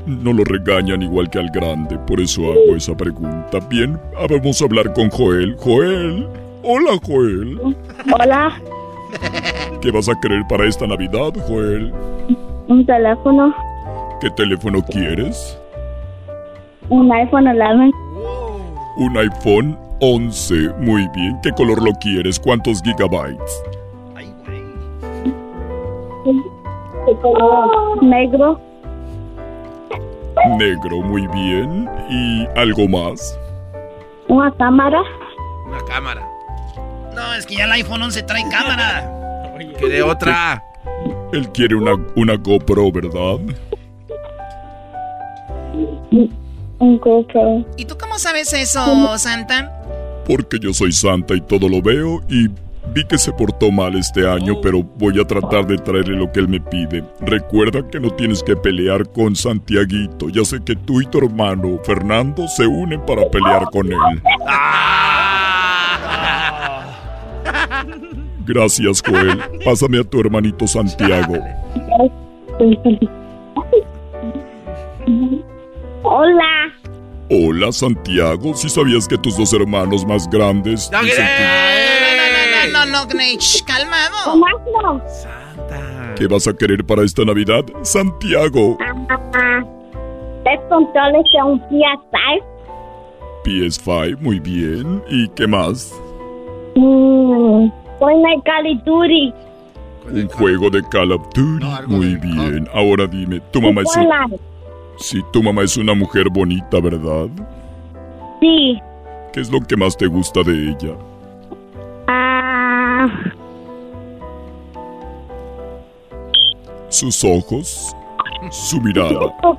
no 0.07 0.33
lo 0.33 0.43
regañan 0.43 1.01
igual 1.01 1.29
que 1.29 1.39
al 1.39 1.49
grande, 1.51 1.97
por 2.07 2.19
eso 2.19 2.51
hago 2.51 2.75
esa 2.75 2.95
pregunta. 2.95 3.59
Bien, 3.69 3.99
ah, 4.17 4.25
vamos 4.29 4.61
a 4.61 4.65
hablar 4.65 4.93
con 4.93 5.09
Joel. 5.09 5.55
Joel, 5.59 6.27
hola 6.63 6.91
Joel. 7.03 7.59
Hola. 8.11 8.61
¿Qué 9.81 9.91
vas 9.91 10.09
a 10.09 10.19
querer 10.21 10.41
para 10.49 10.67
esta 10.67 10.87
Navidad, 10.87 11.31
Joel? 11.47 11.93
Un 12.67 12.85
teléfono. 12.85 13.53
¿Qué 14.21 14.29
teléfono 14.31 14.81
quieres? 14.83 15.57
Un 16.89 17.11
iPhone 17.11 17.47
11. 17.47 17.91
Un 18.97 19.17
iPhone 19.17 19.77
11. 20.01 20.69
Muy 20.79 21.07
bien. 21.15 21.39
¿Qué 21.41 21.51
color 21.51 21.81
lo 21.81 21.91
quieres? 21.93 22.39
¿Cuántos 22.39 22.81
gigabytes? 22.83 23.63
De 27.05 27.15
color 27.21 28.03
negro. 28.03 28.59
Negro, 30.57 31.01
muy 31.01 31.27
bien. 31.27 31.89
¿Y 32.09 32.47
algo 32.55 32.87
más? 32.87 33.39
Una 34.27 34.51
cámara. 34.51 35.01
Una 35.67 35.79
cámara. 35.87 36.27
No, 37.15 37.33
es 37.33 37.45
que 37.45 37.55
ya 37.55 37.65
el 37.65 37.71
iPhone 37.71 38.01
11 38.03 38.23
trae 38.23 38.43
cámara. 38.49 39.11
Quiere 39.79 40.03
otra. 40.03 40.63
Él 41.31 41.49
quiere 41.51 41.75
una, 41.75 41.93
una 42.15 42.35
GoPro, 42.35 42.91
¿verdad? 42.91 43.39
Un 46.79 46.99
GoPro. 46.99 47.65
¿Y 47.77 47.85
tú 47.85 47.95
cómo 47.97 48.19
sabes 48.19 48.51
eso, 48.53 49.17
Santa? 49.17 49.71
Porque 50.27 50.59
yo 50.59 50.73
soy 50.73 50.91
santa 50.91 51.35
y 51.35 51.41
todo 51.41 51.69
lo 51.69 51.81
veo 51.81 52.21
y 52.29 52.47
vi 52.93 53.05
que 53.05 53.17
se 53.17 53.31
portó 53.31 53.71
mal 53.71 53.95
este 53.95 54.27
año, 54.27 54.59
pero 54.61 54.83
voy 54.83 55.19
a 55.19 55.25
tratar 55.25 55.65
de 55.67 55.77
traerle 55.77 56.17
lo 56.17 56.31
que 56.31 56.39
él 56.39 56.47
me 56.47 56.59
pide. 56.59 57.03
Recuerda 57.21 57.87
que 57.87 57.99
no 57.99 58.09
tienes 58.11 58.43
que 58.43 58.55
pelear 58.55 59.09
con 59.11 59.35
Santiaguito. 59.35 60.29
Ya 60.29 60.43
sé 60.43 60.63
que 60.63 60.75
tú 60.75 61.01
y 61.01 61.05
tu 61.05 61.19
hermano 61.19 61.79
Fernando 61.83 62.47
se 62.47 62.65
unen 62.65 63.05
para 63.05 63.29
pelear 63.29 63.65
con 63.71 63.87
él. 63.87 63.97
Gracias, 68.45 69.01
Joel. 69.05 69.39
Pásame 69.63 69.99
a 69.99 70.03
tu 70.03 70.19
hermanito 70.19 70.67
Santiago. 70.67 71.35
Hola. 76.07 76.71
Hola, 77.29 77.71
Santiago. 77.71 78.53
Si 78.53 78.69
sabías 78.69 79.07
que 79.07 79.17
tus 79.17 79.35
dos 79.37 79.51
hermanos 79.53 80.05
más 80.05 80.29
grandes... 80.29 80.89
No, 80.91 81.01
dicen 81.01 81.25
que- 81.25 82.71
no, 82.71 82.85
no, 82.85 82.85
no, 82.85 82.91
no, 82.91 83.07
Gnech, 83.07 83.63
calmado. 83.65 84.15
Tomáslo. 84.25 85.01
¿Qué 86.15 86.27
vas 86.27 86.47
a 86.47 86.53
querer 86.53 86.85
para 86.85 87.03
esta 87.03 87.25
Navidad? 87.25 87.63
Santiago. 87.81 88.77
Ah, 89.33 89.63
¿Tres 90.43 90.59
controles 90.69 91.23
de 91.33 91.43
un 91.43 91.59
PS5? 91.61 92.43
PS5, 93.43 94.17
muy 94.19 94.39
bien. 94.39 95.03
¿Y 95.09 95.27
qué 95.29 95.47
más? 95.47 95.91
Mm, 96.75 97.67
Fortnite 97.99 98.41
Call 98.45 98.67
of 98.77 98.83
Duty. 98.85 99.33
Un 100.11 100.27
juego 100.29 100.69
de 100.69 100.83
Call 100.89 101.11
of 101.11 101.23
Duty. 101.33 101.65
Muy 101.87 102.15
bien. 102.15 102.67
Ahora 102.73 103.07
dime, 103.07 103.41
tu 103.51 103.59
mamá 103.61 103.81
es... 103.81 103.87
Sí, 104.97 105.21
tu 105.31 105.43
mamá 105.43 105.63
es 105.63 105.75
una 105.77 105.93
mujer 105.93 106.29
bonita, 106.29 106.79
¿verdad? 106.79 107.27
Sí. 108.39 108.79
¿Qué 109.33 109.41
es 109.41 109.49
lo 109.51 109.59
que 109.61 109.75
más 109.75 109.95
te 109.97 110.07
gusta 110.07 110.41
de 110.43 110.69
ella? 110.71 110.95
Ah, 112.07 113.07
Sus 116.89 117.23
ojos, 117.25 117.93
su 118.51 118.79
mirada, 118.79 119.09
su, 119.09 119.17
co- 119.19 119.57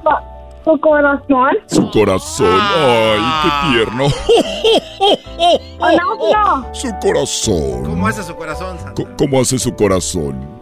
su 0.65 0.81
corazón. 0.81 1.51
su 1.67 1.91
corazón. 1.91 2.59
¡Ay, 2.61 3.21
qué 3.43 3.51
tierno! 3.85 4.07
Hola, 5.79 6.65
Su 6.73 6.89
corazón. 7.03 7.85
¿Cómo 7.85 8.07
hace 8.07 8.23
su 8.23 8.35
corazón, 8.35 8.79
Santa? 8.79 9.03
¿Cómo 9.19 9.41
hace 9.41 9.59
su 9.59 9.75
corazón? 9.75 10.56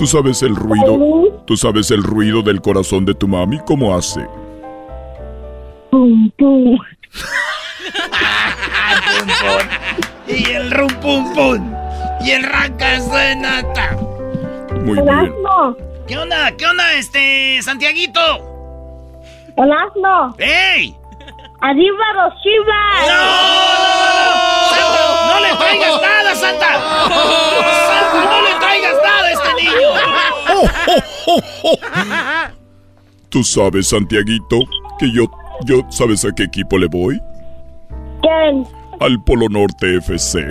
¿Tú 0.00 0.06
sabes 0.06 0.42
el 0.42 0.56
ruido? 0.56 1.42
¿Tú 1.44 1.58
sabes 1.58 1.90
el 1.90 2.02
ruido 2.02 2.40
del 2.40 2.62
corazón 2.62 3.04
de 3.04 3.12
tu 3.12 3.28
mami? 3.28 3.58
¿Cómo 3.66 3.94
hace? 3.94 4.26
Pum, 5.90 6.30
pum. 6.38 6.78
Y 10.26 10.52
el 10.52 10.70
rum 10.70 10.88
pum 11.02 11.34
pum. 11.34 11.74
Y 12.24 12.30
el 12.30 12.44
rancas 12.44 13.12
de 13.12 13.36
nata. 13.36 13.94
Muy 14.86 14.94
bien. 14.94 15.34
Hola, 15.44 15.76
¿Qué 16.08 16.16
onda? 16.16 16.56
¿Qué 16.56 16.64
onda, 16.64 16.94
este, 16.94 17.60
Santiaguito? 17.60 18.20
Hola, 19.56 20.32
¡Ey! 20.38 20.96
Arriba 21.60 22.04
los 22.14 22.42
chivas. 22.42 23.06
¡Santa, 23.06 24.09
no 25.30 25.40
le 25.40 25.54
traigas 25.56 26.02
nada, 26.02 26.34
Santa! 26.34 26.68
¡Santa, 27.86 28.24
no 28.24 28.42
le 28.42 28.54
traigas 28.58 28.96
nada 29.02 29.26
a 29.26 29.32
este 29.32 29.54
niño! 29.54 29.88
¿Tú 33.28 33.44
sabes, 33.44 33.88
Santiaguito, 33.88 34.58
que 34.98 35.12
yo, 35.12 35.30
yo, 35.64 35.82
¿sabes 35.90 36.24
a 36.24 36.32
qué 36.34 36.42
equipo 36.44 36.78
le 36.78 36.86
voy? 36.88 37.20
¿Quién? 38.22 38.66
Al 39.00 39.22
Polo 39.24 39.48
Norte 39.48 39.96
FC. 39.98 40.48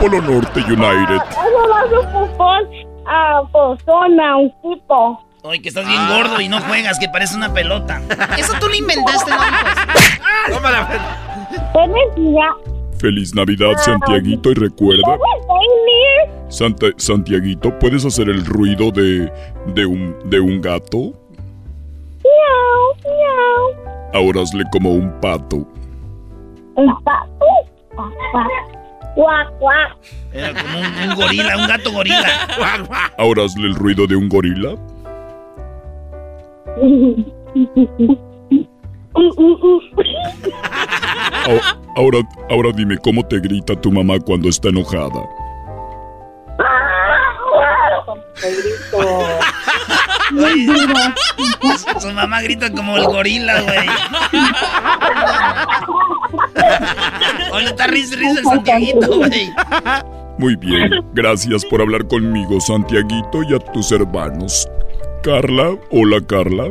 Polo 0.00 0.22
Norte 0.22 0.60
United. 0.60 1.20
A 3.06 3.42
persona, 3.52 4.36
un 4.36 4.52
tipo. 4.62 5.24
Oye, 5.42 5.62
que 5.62 5.68
estás 5.70 5.86
bien 5.86 6.06
gordo 6.08 6.40
y 6.40 6.48
no 6.48 6.60
juegas, 6.60 6.98
que 6.98 7.08
parece 7.08 7.34
una 7.34 7.52
pelota. 7.52 8.02
Eso 8.36 8.52
tú 8.60 8.68
lo 8.68 8.74
inventaste, 8.74 9.30
¿no? 9.30 9.38
¿Tienes 11.72 12.34
ya? 12.34 12.54
Feliz 12.98 13.34
Navidad, 13.34 13.72
Santiaguito, 13.78 14.50
y 14.50 14.54
recuerda. 14.54 15.18
Santa, 16.48 16.86
Santiaguito, 16.96 17.78
¿puedes 17.78 18.04
hacer 18.04 18.28
el 18.28 18.44
ruido 18.44 18.90
de, 18.90 19.32
de, 19.74 19.86
un, 19.86 20.16
de 20.28 20.40
un 20.40 20.60
gato? 20.60 21.12
Miau, 22.22 22.94
miau. 23.04 23.74
Ahora 24.12 24.42
hazle 24.42 24.64
como 24.72 24.92
un 24.92 25.10
pato. 25.20 25.66
Un 26.74 27.04
pato. 27.04 27.46
Guac, 29.16 29.58
guac. 29.58 29.96
Era 30.32 30.52
como 30.62 30.78
un, 30.78 31.10
un 31.10 31.16
gorila, 31.16 31.56
un 31.56 31.66
gato 31.68 31.92
gorila. 31.92 32.28
Ahora 33.16 33.44
hazle 33.44 33.68
el 33.68 33.74
ruido 33.74 34.06
de 34.06 34.16
un 34.16 34.28
gorila. 34.28 34.74
Ahora, 41.46 41.78
ahora, 41.96 42.18
ahora 42.50 42.72
dime 42.74 42.96
cómo 42.98 43.26
te 43.26 43.40
grita 43.40 43.74
tu 43.80 43.90
mamá 43.90 44.18
cuando 44.20 44.48
está 44.48 44.68
enojada. 44.68 45.28
Su 51.98 52.12
mamá 52.12 52.42
grita 52.42 52.70
como 52.72 52.96
el 52.96 53.04
gorila, 53.04 53.60
güey. 53.62 53.88
Oye, 57.52 57.66
está 57.66 57.86
risa, 57.88 58.16
risa 58.16 58.38
el 58.38 58.44
Santiaguito, 58.44 59.18
güey. 59.18 59.50
Muy 60.38 60.56
bien, 60.56 60.90
gracias 61.12 61.64
por 61.66 61.82
hablar 61.82 62.06
conmigo, 62.06 62.60
Santiaguito, 62.60 63.42
y 63.48 63.54
a 63.54 63.58
tus 63.58 63.92
hermanos. 63.92 64.68
Carla, 65.22 65.76
hola 65.90 66.18
Carla. 66.26 66.68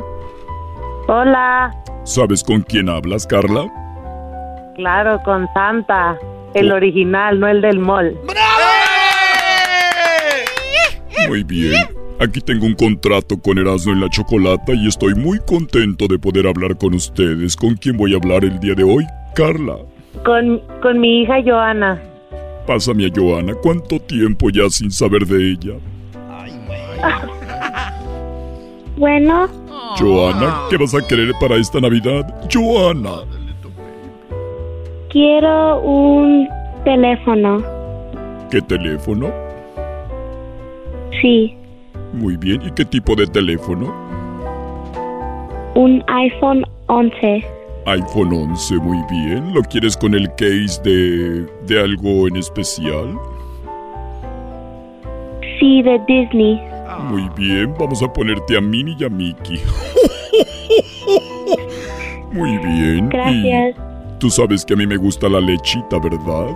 Hola, 1.12 1.74
¿Sabes 2.04 2.44
con 2.44 2.62
quién 2.62 2.88
hablas, 2.88 3.26
Carla? 3.26 3.66
claro, 4.76 5.20
con 5.26 5.48
Santa, 5.56 6.16
el 6.54 6.72
original, 6.72 7.40
no 7.40 7.48
el 7.48 7.62
del 7.62 7.80
mall. 7.80 8.16
Muy 11.28 11.44
bien. 11.44 11.74
Aquí 12.20 12.40
tengo 12.42 12.68
un 12.68 12.76
contrato 12.76 13.42
con 13.42 13.58
Erasmo 13.58 13.94
en 13.94 14.02
la 14.02 14.10
Chocolata 14.10 14.72
y 14.74 14.88
estoy 14.88 15.16
muy 15.16 15.40
contento 15.40 16.06
de 16.08 16.20
poder 16.20 16.46
hablar 16.46 16.78
con 16.78 16.94
ustedes. 16.94 17.56
¿Con 17.56 17.74
quién 17.74 17.98
voy 17.98 18.14
a 18.14 18.18
hablar 18.18 18.44
el 18.44 18.60
día 18.60 18.76
de 18.76 18.84
hoy? 18.84 19.04
Carla. 19.34 19.78
Con, 20.24 20.62
con 20.80 21.00
mi 21.00 21.24
hija 21.24 21.42
Joana. 21.44 22.00
Pásame 22.68 23.08
a 23.08 23.10
Joana. 23.16 23.56
¿Cuánto 23.56 24.00
tiempo 24.00 24.52
ya 24.52 24.70
sin 24.70 24.92
saber 24.92 25.26
de 25.26 25.54
ella? 25.54 25.74
Bueno, 29.00 29.48
Joana, 29.98 30.62
¿qué 30.70 30.78
vas 30.78 30.94
a 30.94 31.06
querer 31.06 31.32
para 31.40 31.56
esta 31.56 31.80
Navidad? 31.80 32.26
Joana. 32.54 33.24
quiero 35.10 35.80
un 35.82 36.48
teléfono. 36.84 37.62
¿Qué 38.52 38.62
teléfono? 38.62 39.30
Sí, 41.22 41.56
Muy 42.14 42.38
bien. 42.38 42.62
¿Y 42.66 42.72
qué 42.72 42.86
tipo 42.86 43.16
de 43.16 43.28
teléfono? 43.28 43.94
un 45.76 46.04
iPhone 46.08 46.64
11. 46.88 47.44
iPhone 47.86 48.34
11, 48.34 48.76
muy 48.78 48.98
bien. 49.10 49.54
¿Lo 49.54 49.62
quieres 49.62 49.96
con 49.96 50.14
el 50.14 50.28
case 50.36 50.82
de, 50.84 51.46
de 51.68 51.80
algo 51.82 52.28
en 52.28 52.36
especial? 52.38 53.18
Sí, 55.60 55.82
de 55.84 56.00
Disney. 56.08 56.60
Muy 56.98 57.30
bien, 57.36 57.74
vamos 57.80 58.02
a 58.04 58.12
ponerte 58.12 58.58
a 58.58 58.62
Minnie 58.62 58.96
y 59.00 59.04
a 59.04 59.10
Mickey. 59.10 59.60
Muy 62.32 62.58
bien. 62.58 63.06
y 63.06 63.10
Gracias. 63.10 63.76
tú 64.20 64.30
sabes 64.30 64.64
que 64.66 64.74
a 64.74 64.78
mí 64.78 64.86
me 64.88 64.98
gusta 64.98 65.28
la 65.30 65.40
lechita, 65.40 65.98
¿verdad? 66.00 66.56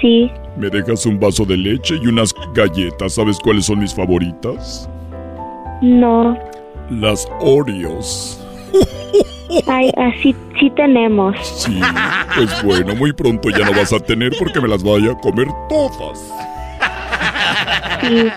Sí, 0.00 0.30
Me 0.56 0.68
dejas 0.68 1.06
un 1.06 1.18
vaso 1.18 1.44
de 1.44 1.56
leche 1.56 1.94
y 2.02 2.06
unas 2.06 2.34
galletas. 2.54 3.14
¿Sabes 3.14 3.38
cuáles 3.38 3.66
son 3.66 3.78
mis 3.80 3.94
favoritas? 3.94 4.88
no. 5.82 6.36
Las 6.90 7.26
Oreos. 7.40 8.40
Ay, 9.66 9.90
así 9.96 10.36
sí 10.60 10.70
tenemos. 10.76 11.36
Sí, 11.44 11.80
pues 12.36 12.62
bueno, 12.62 12.94
muy 12.94 13.12
pronto 13.12 13.50
ya 13.50 13.64
no 13.64 13.72
vas 13.72 13.92
a 13.92 13.98
tener 13.98 14.32
porque 14.38 14.60
me 14.60 14.68
las 14.68 14.84
vaya 14.84 15.10
a 15.10 15.18
comer 15.18 15.48
todas. 15.68 16.32
Sí. 18.02 18.28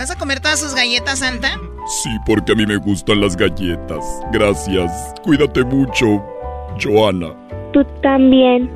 ¿Te 0.00 0.04
vas 0.04 0.12
a 0.12 0.18
comer 0.18 0.40
todas 0.40 0.58
sus 0.58 0.74
galletas, 0.74 1.18
Santa? 1.18 1.60
Sí, 1.86 2.08
porque 2.24 2.52
a 2.52 2.54
mí 2.54 2.64
me 2.64 2.78
gustan 2.78 3.20
las 3.20 3.36
galletas. 3.36 4.02
Gracias. 4.32 4.90
Cuídate 5.22 5.62
mucho, 5.62 6.24
Joana. 6.82 7.34
Tú 7.74 7.84
también. 8.02 8.70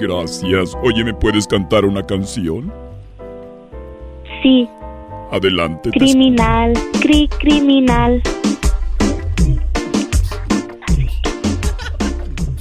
Gracias. 0.00 0.76
Oye, 0.82 1.04
¿me 1.04 1.14
puedes 1.14 1.46
cantar 1.46 1.84
una 1.84 2.02
canción? 2.02 2.72
Sí. 4.42 4.68
Adelante. 5.30 5.92
te 5.92 5.96
Criminal, 5.96 6.72
cri 7.00 7.28
criminal. 7.28 8.20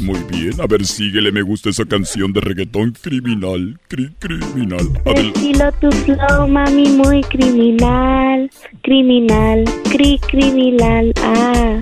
Muy 0.03 0.19
bien, 0.29 0.59
a 0.59 0.67
ver, 0.67 0.85
síguele, 0.85 1.31
me 1.31 1.41
gusta 1.41 1.69
esa 1.69 1.85
canción 1.85 2.33
de 2.33 2.41
reggaetón 2.41 2.91
criminal, 3.01 3.79
cri 3.87 4.09
criminal. 4.19 4.85
Adel- 5.05 5.27
Estilo 5.33 5.71
tu 5.79 5.89
flow, 5.91 6.47
mami, 6.47 6.89
muy 6.89 7.21
criminal. 7.23 8.49
Criminal, 8.81 9.63
cri 9.91 10.19
criminal. 10.27 11.13
Ah. 11.23 11.81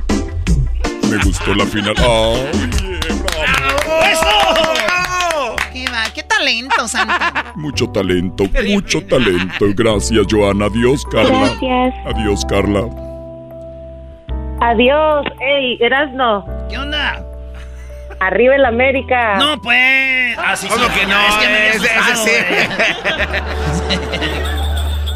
me 1.09 1.17
gustó 1.24 1.55
la 1.55 1.65
final. 1.65 1.95
Ah, 1.97 2.36
¡Qué 5.74 5.86
va! 5.89 6.03
¡Qué 6.13 6.22
talento, 6.24 6.88
Santa! 6.88 7.53
mucho 7.55 7.88
talento, 7.89 8.43
mucho 8.67 9.01
talento. 9.05 9.65
Gracias, 9.76 10.28
Joana. 10.30 10.65
Adiós, 10.65 11.03
Carla. 11.11 11.55
Gracias. 11.59 11.93
Adiós, 12.05 12.45
Carla. 12.45 12.82
Adiós. 14.61 15.26
Ey, 15.39 15.78
Erasno. 15.80 16.45
¿Qué 16.69 16.78
onda? 16.78 17.26
Arriba 18.22 18.55
el 18.55 18.65
América. 18.65 19.38
No, 19.38 19.59
pues. 19.59 20.38
Así 20.38 20.67
¿Cómo 20.67 20.88
que 20.93 21.07
no? 21.07 21.19
Es 21.28 21.36
que 21.38 21.47
me 21.47 21.69
asustado, 21.69 22.13
ese 22.13 22.45
güey. 23.89 23.99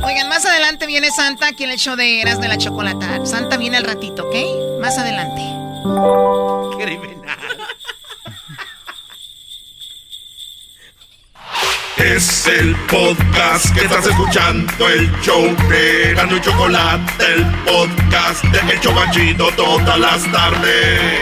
Oigan, 0.03 0.28
más 0.28 0.43
adelante 0.43 0.88
viene 0.88 1.12
Santa 1.12 1.49
aquí 1.49 1.66
en 1.66 1.70
el 1.70 1.78
show 1.78 1.95
de 1.95 2.22
Eras 2.22 2.41
de 2.41 2.47
la 2.47 2.58
Chocolata. 2.58 3.24
Santa 3.28 3.58
viene 3.58 3.78
al 3.78 3.84
ratito, 3.84 4.24
¿ok? 4.24 4.36
Más 4.82 4.97
adelante. 4.97 5.43
Es 11.97 12.45
el 12.47 12.76
podcast 12.88 13.74
que 13.74 13.86
estás 13.86 14.06
escuchando, 14.06 14.89
el 14.89 15.10
show 15.22 15.43
de 15.70 16.12
y 16.12 16.41
Chocolate, 16.41 17.24
el 17.34 17.45
podcast 17.64 18.43
de 18.43 18.74
El 18.74 18.80
Chobachito 18.82 19.47
todas 19.56 19.97
las 19.97 20.30
tardes. 20.32 21.22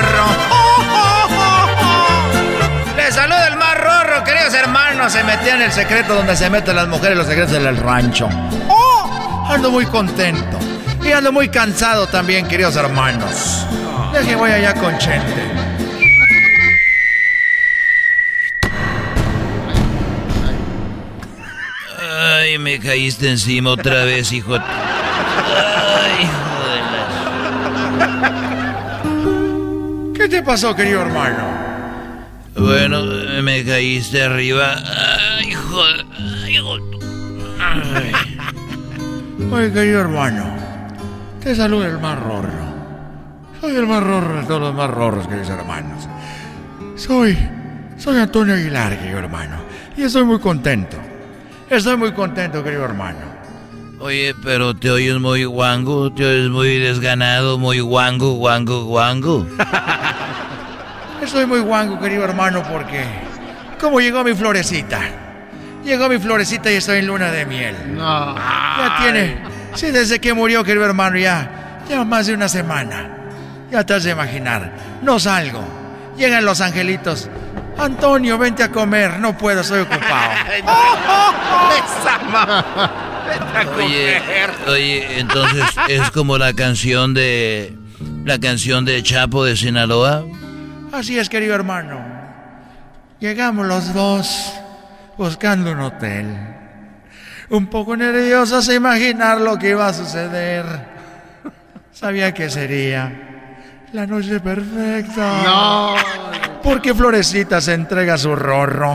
Hermanos. 4.53 5.13
Se 5.13 5.23
metió 5.23 5.53
en 5.53 5.63
el 5.63 5.71
secreto 5.71 6.15
donde 6.15 6.35
se 6.35 6.49
meten 6.49 6.75
las 6.75 6.87
mujeres, 6.87 7.17
los 7.17 7.27
secretos 7.27 7.51
del 7.51 7.77
rancho. 7.77 8.27
¡Oh! 8.67 9.47
Ando 9.49 9.71
muy 9.71 9.85
contento. 9.85 10.59
Y 11.03 11.11
ando 11.11 11.31
muy 11.31 11.49
cansado 11.49 12.07
también, 12.07 12.47
queridos 12.47 12.75
hermanos. 12.75 13.65
Deje, 14.13 14.35
voy 14.35 14.51
allá 14.51 14.73
con 14.73 14.97
Chente. 14.97 15.51
Ay, 22.23 22.57
me 22.59 22.79
caíste 22.79 23.29
encima 23.29 23.71
otra 23.71 24.03
vez, 24.05 24.31
hijo. 24.31 24.53
Ay, 24.55 24.61
hijo 26.23 26.63
de 26.69 26.81
la... 30.11 30.13
¿Qué 30.15 30.29
te 30.29 30.43
pasó, 30.43 30.75
querido 30.75 31.01
hermano? 31.01 31.60
Bueno, 32.61 33.01
me 33.41 33.65
caíste 33.65 34.21
arriba. 34.21 34.75
Ay, 34.85 35.49
hijo 35.49 35.81
ay, 36.43 36.55
hijo 36.55 36.77
Ay. 37.59 38.11
Oye, 39.51 39.73
querido 39.73 40.01
hermano, 40.01 40.45
te 41.41 41.55
saluda 41.55 41.87
el 41.87 41.97
más 41.97 42.19
rorro. 42.19 42.71
Soy 43.59 43.75
el 43.75 43.87
más 43.87 44.03
rorro 44.03 44.41
de 44.41 44.43
todos 44.43 44.61
los 44.61 44.75
más 44.75 44.91
rorros, 44.91 45.27
queridos 45.27 45.49
hermanos. 45.49 46.07
Soy, 46.95 47.35
soy 47.97 48.19
Antonio 48.19 48.53
Aguilar, 48.53 48.97
querido 48.99 49.19
hermano. 49.19 49.57
Y 49.97 50.03
estoy 50.03 50.23
muy 50.23 50.39
contento. 50.39 50.97
Estoy 51.67 51.97
muy 51.97 52.11
contento, 52.11 52.63
querido 52.63 52.85
hermano. 52.85 53.41
Oye, 53.99 54.35
pero 54.43 54.75
te 54.75 54.91
oyes 54.91 55.19
muy 55.19 55.45
guango, 55.45 56.13
te 56.13 56.25
oyes 56.25 56.49
muy 56.49 56.77
desganado, 56.77 57.57
muy 57.57 57.79
guango, 57.79 58.33
guango, 58.33 58.85
guango. 58.85 59.47
Estoy 61.21 61.45
muy 61.45 61.59
guango, 61.59 61.99
querido 61.99 62.23
hermano, 62.23 62.63
porque... 62.63 63.03
¿Cómo 63.79 63.99
llegó 63.99 64.23
mi 64.23 64.33
florecita? 64.33 64.99
Llegó 65.83 66.09
mi 66.09 66.17
florecita 66.17 66.71
y 66.71 66.75
estoy 66.75 66.99
en 66.99 67.07
luna 67.07 67.31
de 67.31 67.45
miel. 67.45 67.75
No. 67.95 68.35
Ya 68.35 68.97
tiene... 69.01 69.37
Sí, 69.73 69.91
desde 69.91 70.19
que 70.19 70.33
murió, 70.33 70.63
querido 70.63 70.85
hermano, 70.85 71.17
ya... 71.17 71.83
Ya 71.87 72.03
más 72.03 72.27
de 72.27 72.33
una 72.33 72.47
semana. 72.47 73.09
Ya 73.71 73.85
te 73.85 73.93
has 73.93 74.03
de 74.03 74.11
imaginar. 74.11 74.71
No 75.01 75.19
salgo. 75.19 75.63
Llegan 76.17 76.45
los 76.45 76.61
angelitos. 76.61 77.29
Antonio, 77.77 78.37
vente 78.37 78.63
a 78.63 78.71
comer. 78.71 79.19
No 79.19 79.37
puedo, 79.37 79.61
estoy 79.61 79.81
ocupado. 79.81 80.31
Oye, 83.77 84.21
oye, 84.67 85.19
entonces 85.19 85.63
es 85.87 86.11
como 86.11 86.37
la 86.37 86.53
canción 86.53 87.13
de 87.13 87.77
la 88.25 88.39
canción 88.39 88.83
de 88.83 89.01
Chapo 89.03 89.45
de 89.45 89.55
Sinaloa. 89.55 90.25
Así 90.91 91.17
es, 91.17 91.29
querido 91.29 91.55
hermano. 91.55 91.99
Llegamos 93.19 93.65
los 93.65 93.93
dos 93.93 94.53
buscando 95.17 95.71
un 95.71 95.79
hotel. 95.79 96.25
Un 97.49 97.67
poco 97.67 97.95
nerviosos 97.95 98.67
a 98.67 98.73
imaginar 98.73 99.39
lo 99.39 99.57
que 99.57 99.69
iba 99.69 99.87
a 99.87 99.93
suceder. 99.93 100.65
Sabía 101.91 102.33
que 102.33 102.49
sería 102.49 103.11
la 103.93 104.05
noche 104.05 104.39
perfecta. 104.39 105.43
No. 105.43 105.95
Porque 106.63 106.93
Florecita 106.93 107.61
se 107.61 107.73
entrega 107.73 108.17
su 108.17 108.35
rorro. 108.35 108.93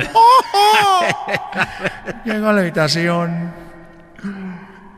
Llegó 2.25 2.49
a 2.49 2.53
la 2.53 2.61
habitación. 2.61 3.53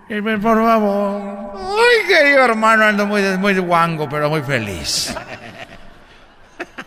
Dime, 0.09 0.39
por 0.39 0.65
favor. 0.65 1.53
Ay, 1.55 2.07
querido 2.09 2.45
hermano, 2.45 2.85
ando 2.85 3.07
muy, 3.07 3.23
muy 3.39 3.59
guango, 3.59 4.09
pero 4.09 4.31
muy 4.31 4.43
feliz. 4.43 5.15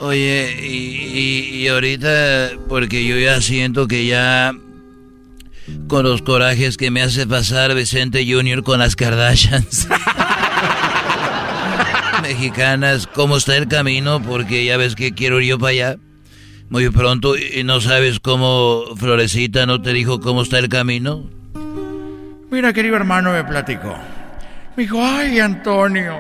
Oye, 0.02 0.58
y, 0.60 1.68
ahorita, 1.68 2.54
porque 2.68 3.06
yo 3.06 3.20
ya 3.20 3.40
siento 3.40 3.88
que 3.88 4.08
ya 4.08 4.52
con 5.88 6.04
los 6.04 6.24
corajes 6.24 6.76
que 6.76 6.90
me 6.90 7.04
hace 7.04 7.28
pasar 7.28 7.76
Vicente 7.76 8.26
Junior 8.28 8.64
con 8.64 8.80
las 8.80 8.96
Kardashians 8.96 9.88
mexicanas, 12.24 13.06
¿cómo 13.06 13.38
está 13.38 13.56
el 13.56 13.68
camino? 13.68 14.20
Porque 14.24 14.66
ya 14.66 14.76
ves 14.76 14.96
que 14.96 15.14
quiero 15.14 15.40
ir 15.40 15.50
yo 15.50 15.60
para 15.60 15.70
allá 15.70 15.98
muy 16.72 16.90
pronto 16.90 17.36
y 17.38 17.64
no 17.64 17.80
sabes 17.80 18.20
cómo 18.20 18.96
Florecita 18.98 19.68
no 19.68 19.84
te 19.84 19.94
dijo 19.94 20.20
cómo 20.20 20.42
está 20.42 20.58
el 20.58 20.68
camino. 20.68 21.30
Mira, 22.50 22.74
querido 22.74 22.96
hermano, 22.96 23.34
me 23.34 23.44
platicó. 23.44 23.96
Me 24.76 24.84
dijo, 24.84 25.00
ay, 25.00 25.40
Antonio. 25.40 26.20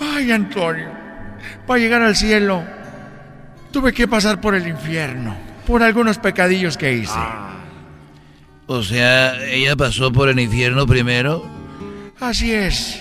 Ay, 0.00 0.32
Antonio. 0.32 0.99
Para 1.70 1.78
llegar 1.78 2.02
al 2.02 2.16
cielo, 2.16 2.64
tuve 3.70 3.92
que 3.92 4.08
pasar 4.08 4.40
por 4.40 4.56
el 4.56 4.66
infierno. 4.66 5.36
Por 5.68 5.84
algunos 5.84 6.18
pecadillos 6.18 6.76
que 6.76 6.94
hice. 6.94 7.20
O 8.66 8.82
sea, 8.82 9.36
ella 9.44 9.76
pasó 9.76 10.10
por 10.10 10.28
el 10.28 10.40
infierno 10.40 10.84
primero. 10.84 11.46
Así 12.18 12.52
es. 12.52 13.00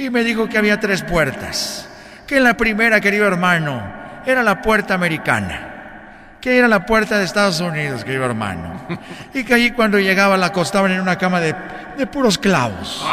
Y 0.00 0.10
me 0.10 0.24
dijo 0.24 0.48
que 0.48 0.58
había 0.58 0.80
tres 0.80 1.04
puertas. 1.04 1.88
Que 2.26 2.40
la 2.40 2.56
primera, 2.56 3.00
querido 3.00 3.24
hermano, 3.24 3.88
era 4.26 4.42
la 4.42 4.62
puerta 4.62 4.94
americana. 4.94 6.38
Que 6.40 6.58
era 6.58 6.66
la 6.66 6.86
puerta 6.86 7.18
de 7.18 7.24
Estados 7.24 7.60
Unidos, 7.60 8.02
querido 8.02 8.24
hermano. 8.24 8.84
Y 9.32 9.44
que 9.44 9.54
allí 9.54 9.70
cuando 9.70 10.00
llegaba 10.00 10.36
la 10.36 10.46
acostaban 10.46 10.90
en 10.90 11.00
una 11.00 11.18
cama 11.18 11.38
de, 11.38 11.54
de 11.96 12.06
puros 12.08 12.36
clavos. 12.36 13.06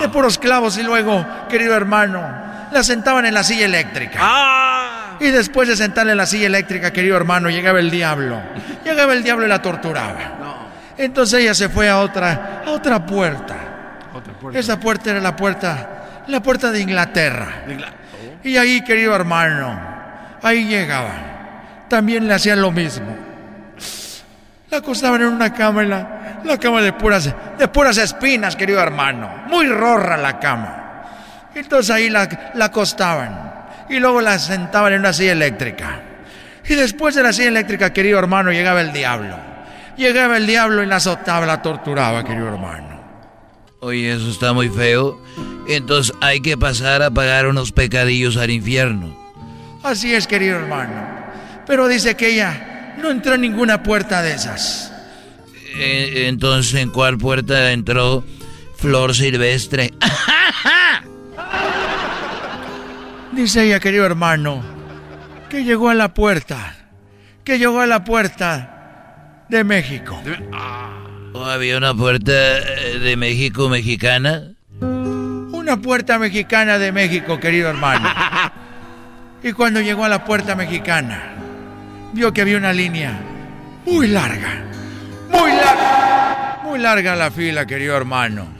De 0.00 0.08
puros 0.08 0.38
clavos 0.38 0.78
y 0.78 0.84
luego, 0.84 1.22
querido 1.50 1.74
hermano, 1.74 2.47
la 2.72 2.82
sentaban 2.82 3.26
en 3.26 3.34
la 3.34 3.42
silla 3.42 3.66
eléctrica. 3.66 4.18
Y 5.20 5.30
después 5.30 5.68
de 5.68 5.76
sentarle 5.76 6.12
en 6.12 6.18
la 6.18 6.26
silla 6.26 6.46
eléctrica, 6.46 6.92
querido 6.92 7.16
hermano, 7.16 7.50
llegaba 7.50 7.80
el 7.80 7.90
diablo. 7.90 8.40
Llegaba 8.84 9.12
el 9.12 9.22
diablo 9.22 9.46
y 9.46 9.48
la 9.48 9.60
torturaba. 9.60 10.68
Entonces 10.96 11.42
ella 11.42 11.54
se 11.54 11.68
fue 11.68 11.88
a 11.88 11.98
otra, 12.00 12.62
a 12.66 12.70
otra 12.70 13.04
puerta. 13.04 13.56
Esa 14.52 14.78
puerta 14.78 15.10
era 15.10 15.20
la 15.20 15.36
puerta, 15.36 16.24
la 16.26 16.40
puerta 16.40 16.70
de 16.70 16.80
Inglaterra. 16.80 17.64
Y 18.42 18.56
ahí, 18.56 18.82
querido 18.82 19.14
hermano, 19.14 19.78
ahí 20.42 20.64
llegaba. 20.64 21.84
También 21.88 22.26
le 22.26 22.34
hacían 22.34 22.60
lo 22.60 22.70
mismo. 22.70 23.16
La 24.70 24.78
acostaban 24.78 25.22
en 25.22 25.28
una 25.28 25.52
cama, 25.52 25.82
en 25.82 25.90
la, 25.90 26.40
la 26.44 26.58
cama 26.58 26.82
de 26.82 26.92
puras, 26.92 27.32
de 27.58 27.68
puras 27.68 27.96
espinas, 27.96 28.54
querido 28.54 28.80
hermano. 28.80 29.44
Muy 29.48 29.66
rorra 29.66 30.16
la 30.16 30.38
cama. 30.38 30.87
Entonces 31.58 31.90
ahí 31.90 32.08
la, 32.08 32.52
la 32.54 32.66
acostaban. 32.66 33.52
Y 33.90 33.98
luego 33.98 34.20
la 34.20 34.38
sentaban 34.38 34.92
en 34.92 35.00
una 35.00 35.12
silla 35.12 35.32
eléctrica. 35.32 36.02
Y 36.68 36.74
después 36.74 37.14
de 37.14 37.22
la 37.22 37.32
silla 37.32 37.48
eléctrica, 37.48 37.92
querido 37.92 38.18
hermano, 38.18 38.52
llegaba 38.52 38.80
el 38.80 38.92
diablo. 38.92 39.36
Llegaba 39.96 40.36
el 40.36 40.46
diablo 40.46 40.82
y 40.82 40.86
la 40.86 40.96
azotaba, 40.96 41.46
la 41.46 41.62
torturaba, 41.62 42.22
querido 42.22 42.48
hermano. 42.48 43.00
Oye, 43.80 44.12
eso 44.12 44.30
está 44.30 44.52
muy 44.52 44.68
feo. 44.68 45.20
Entonces 45.68 46.14
hay 46.20 46.40
que 46.40 46.56
pasar 46.56 47.02
a 47.02 47.10
pagar 47.10 47.46
unos 47.46 47.72
pecadillos 47.72 48.36
al 48.36 48.50
infierno. 48.50 49.16
Así 49.82 50.14
es, 50.14 50.26
querido 50.26 50.56
hermano. 50.56 51.08
Pero 51.66 51.88
dice 51.88 52.16
que 52.16 52.32
ella 52.34 52.94
no 53.00 53.10
entró 53.10 53.34
en 53.34 53.42
ninguna 53.42 53.82
puerta 53.82 54.22
de 54.22 54.34
esas. 54.34 54.92
Eh, 55.76 56.26
entonces, 56.28 56.74
¿en 56.74 56.90
cuál 56.90 57.18
puerta 57.18 57.72
entró 57.72 58.24
Flor 58.76 59.14
Silvestre? 59.14 59.92
Dice 63.32 63.64
ella, 63.64 63.78
querido 63.78 64.04
hermano, 64.04 64.62
que 65.48 65.64
llegó 65.64 65.90
a 65.90 65.94
la 65.94 66.12
puerta. 66.14 66.74
Que 67.44 67.58
llegó 67.58 67.80
a 67.80 67.86
la 67.86 68.04
puerta 68.04 69.44
de 69.48 69.64
México. 69.64 70.20
¿O 71.32 71.44
había 71.44 71.78
una 71.78 71.94
puerta 71.94 72.32
eh, 72.32 72.98
de 72.98 73.16
México 73.16 73.68
mexicana? 73.68 74.52
Una 74.80 75.76
puerta 75.76 76.18
mexicana 76.18 76.78
de 76.78 76.92
México, 76.92 77.38
querido 77.38 77.68
hermano. 77.68 78.08
Y 79.40 79.52
cuando 79.52 79.80
llegó 79.80 80.04
a 80.04 80.08
la 80.08 80.24
puerta 80.24 80.56
mexicana, 80.56 81.34
vio 82.12 82.32
que 82.32 82.40
había 82.40 82.56
una 82.56 82.72
línea 82.72 83.20
muy 83.86 84.08
larga. 84.08 84.64
Muy 85.30 85.52
larga. 85.52 86.60
Muy 86.64 86.78
larga 86.80 87.14
la 87.14 87.30
fila, 87.30 87.64
querido 87.64 87.96
hermano. 87.96 88.57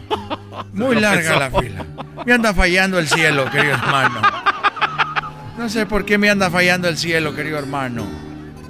Muy 0.72 0.96
larga 0.96 1.36
la 1.38 1.50
fila. 1.50 1.84
Me 2.24 2.32
anda 2.32 2.54
fallando 2.54 2.98
el 2.98 3.08
cielo, 3.08 3.50
querido 3.50 3.74
hermano. 3.74 4.20
No 5.56 5.68
sé 5.68 5.86
por 5.86 6.04
qué 6.04 6.18
me 6.18 6.30
anda 6.30 6.50
fallando 6.50 6.88
el 6.88 6.96
cielo, 6.96 7.34
querido 7.34 7.58
hermano. 7.58 8.06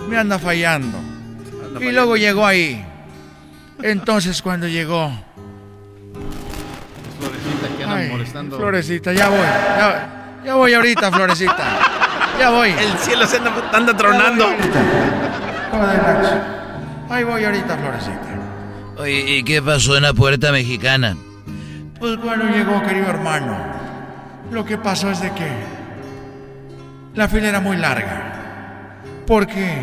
Me 0.08 0.16
anda 0.16 0.38
fallando. 0.38 0.98
Y 1.80 1.92
luego 1.92 2.16
llegó 2.16 2.46
ahí. 2.46 2.84
Entonces 3.82 4.40
cuando 4.42 4.66
llegó... 4.66 5.12
Florecita 7.18 7.76
que 7.76 7.84
andan 7.84 7.98
Ay, 7.98 8.08
molestando. 8.10 8.56
Florecita, 8.56 9.12
ya 9.12 9.28
voy. 9.28 9.38
Ya, 9.38 10.40
ya 10.44 10.54
voy 10.54 10.74
ahorita, 10.74 11.12
Florecita. 11.12 11.64
Ya 12.38 12.50
voy. 12.50 12.70
El 12.70 12.98
cielo 12.98 13.26
se 13.26 13.36
anda, 13.36 13.52
anda 13.72 13.96
tronando. 13.96 14.46
Ahí 17.10 17.24
voy 17.24 17.44
ahorita, 17.44 17.76
Florecita. 17.76 18.28
Oye, 18.96 19.36
¿y 19.36 19.42
qué 19.44 19.62
pasó 19.62 19.96
en 19.96 20.02
la 20.04 20.12
puerta 20.12 20.50
mexicana? 20.52 21.16
Pues 21.98 22.16
cuando 22.18 22.46
llegó, 22.46 22.80
querido 22.82 23.08
hermano, 23.08 23.56
lo 24.52 24.64
que 24.64 24.78
pasó 24.78 25.10
es 25.10 25.20
de 25.20 25.30
que 25.32 25.48
la 27.14 27.28
fila 27.28 27.48
era 27.48 27.60
muy 27.60 27.76
larga. 27.76 28.92
¿Por 29.26 29.46
qué? 29.46 29.82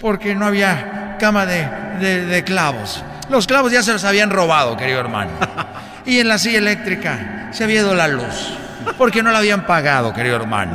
Porque 0.00 0.34
no 0.34 0.46
había 0.46 1.16
cama 1.18 1.44
de, 1.46 1.68
de- 2.00 2.24
de 2.26 2.44
clavos. 2.44 3.02
Los 3.28 3.46
clavos 3.46 3.72
ya 3.72 3.82
se 3.82 3.92
los 3.92 4.04
habían 4.04 4.30
robado, 4.30 4.76
querido 4.76 5.00
hermano. 5.00 5.32
Y 6.06 6.20
en 6.20 6.28
la 6.28 6.38
silla 6.38 6.56
eléctrica 6.58 7.48
se 7.52 7.64
había 7.64 7.80
ido 7.80 7.94
la 7.94 8.08
luz. 8.08 8.54
Porque 8.96 9.22
no 9.22 9.30
la 9.30 9.38
habían 9.38 9.66
pagado, 9.66 10.14
querido 10.14 10.36
hermano. 10.36 10.74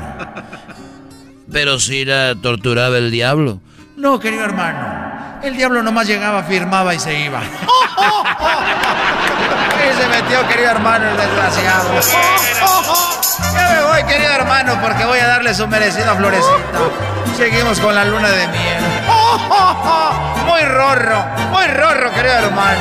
Pero 1.51 1.79
si 1.79 2.05
la 2.05 2.35
torturaba 2.39 2.99
el 2.99 3.09
diablo. 3.09 3.59
No, 3.97 4.19
querido 4.19 4.45
hermano. 4.45 5.39
El 5.41 5.57
diablo 5.57 5.81
nomás 5.81 6.05
llegaba, 6.05 6.43
firmaba 6.43 6.93
y 6.93 6.99
se 6.99 7.19
iba. 7.25 7.41
Se 9.91 10.07
metió, 10.07 10.47
querido 10.47 10.71
hermano, 10.71 11.09
el 11.09 11.17
desgraciado. 11.17 11.89
Ya 13.53 13.69
me 13.69 13.83
voy, 13.83 14.03
querido 14.03 14.31
hermano, 14.31 14.79
porque 14.81 15.05
voy 15.05 15.19
a 15.19 15.27
darle 15.27 15.53
su 15.53 15.67
merecido 15.67 16.11
a 16.11 16.15
Florecita. 16.15 16.79
Seguimos 17.37 17.79
con 17.79 17.93
la 17.93 18.05
luna 18.05 18.29
de 18.29 18.47
miel. 18.47 18.83
Muy 20.47 20.61
rorro, 20.61 21.25
muy 21.51 21.65
rorro, 21.67 22.11
querido 22.13 22.33
hermano. 22.35 22.79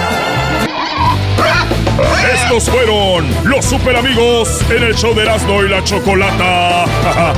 Estos 2.35 2.69
fueron 2.69 3.27
los 3.45 3.65
super 3.65 3.97
amigos 3.97 4.61
en 4.71 4.83
el 4.83 4.95
show 4.95 5.15
de 5.15 5.23
Erasmo 5.23 5.63
y 5.63 5.69
la 5.69 5.83
Chocolata. 5.85 6.85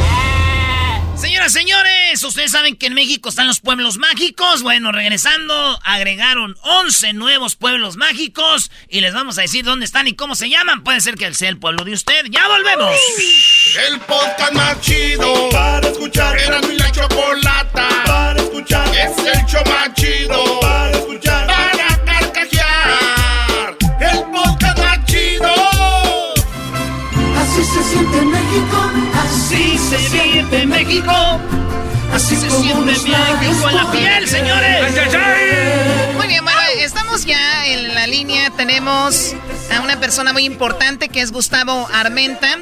Señoras, 1.17 1.53
señores, 1.53 1.93
ustedes 2.29 2.53
saben 2.53 2.77
que 2.77 2.87
en 2.87 2.95
México 2.95 3.29
están 3.29 3.47
los 3.47 3.61
pueblos 3.61 3.99
mágicos. 3.99 4.62
Bueno, 4.62 4.93
regresando, 4.93 5.79
agregaron 5.83 6.57
11 6.62 7.12
nuevos 7.14 7.57
pueblos 7.57 7.97
mágicos 7.97 8.70
y 8.89 9.01
les 9.01 9.14
vamos 9.14 9.39
a 9.39 9.43
decir 9.43 9.64
dónde 9.64 9.85
están 9.85 10.09
y 10.09 10.14
cómo 10.14 10.35
se 10.35 10.49
llaman. 10.49 10.83
Puede 10.83 11.01
ser 11.01 11.16
que 11.16 11.33
sea 11.35 11.49
el 11.49 11.59
pueblo 11.59 11.85
de 11.85 11.93
usted. 11.93 12.27
¡Ya 12.31 12.47
volvemos! 12.49 12.95
El 13.89 14.01
podcast 14.01 14.53
más 14.53 14.81
chido 14.81 15.49
para 15.51 15.89
escuchar. 15.89 16.39
Era 16.39 16.61
mi 16.62 16.77
la 16.77 16.91
chocolata 16.93 17.89
para 18.07 18.41
escuchar. 18.41 18.89
Es 18.95 19.18
el 19.18 19.47
show 19.47 19.62
más 19.66 19.95
chido 19.95 20.61
para 20.61 20.91
escuchar. 20.93 21.47
Para 21.47 22.05
carcajear. 22.05 23.77
El 24.01 24.25
podcast 24.31 24.79
más 24.79 25.05
chido. 25.07 25.53
Así 27.37 27.64
se 27.64 27.85
siente 27.91 28.22
México, 28.22 28.91
así 29.14 29.79
se 29.79 29.99
siente 30.09 30.66
México, 30.66 31.41
Así 32.15 32.37
se 32.37 32.49
siente 32.49 32.85
México 32.85 33.69
en 33.69 33.77
la 33.77 33.91
piel, 33.91 34.29
señores. 34.29 34.93
Muy 36.15 36.29
bien, 36.29 36.45
bueno, 36.45 36.61
estamos 36.79 37.25
ya 37.25 37.67
en 37.67 37.93
la 37.93 38.07
línea. 38.07 38.51
Tenemos 38.51 39.35
a 39.75 39.81
una 39.81 39.99
persona 39.99 40.33
muy 40.33 40.45
importante 40.45 41.09
que 41.09 41.21
es 41.21 41.33
Gustavo 41.33 41.89
Armenta. 41.93 42.57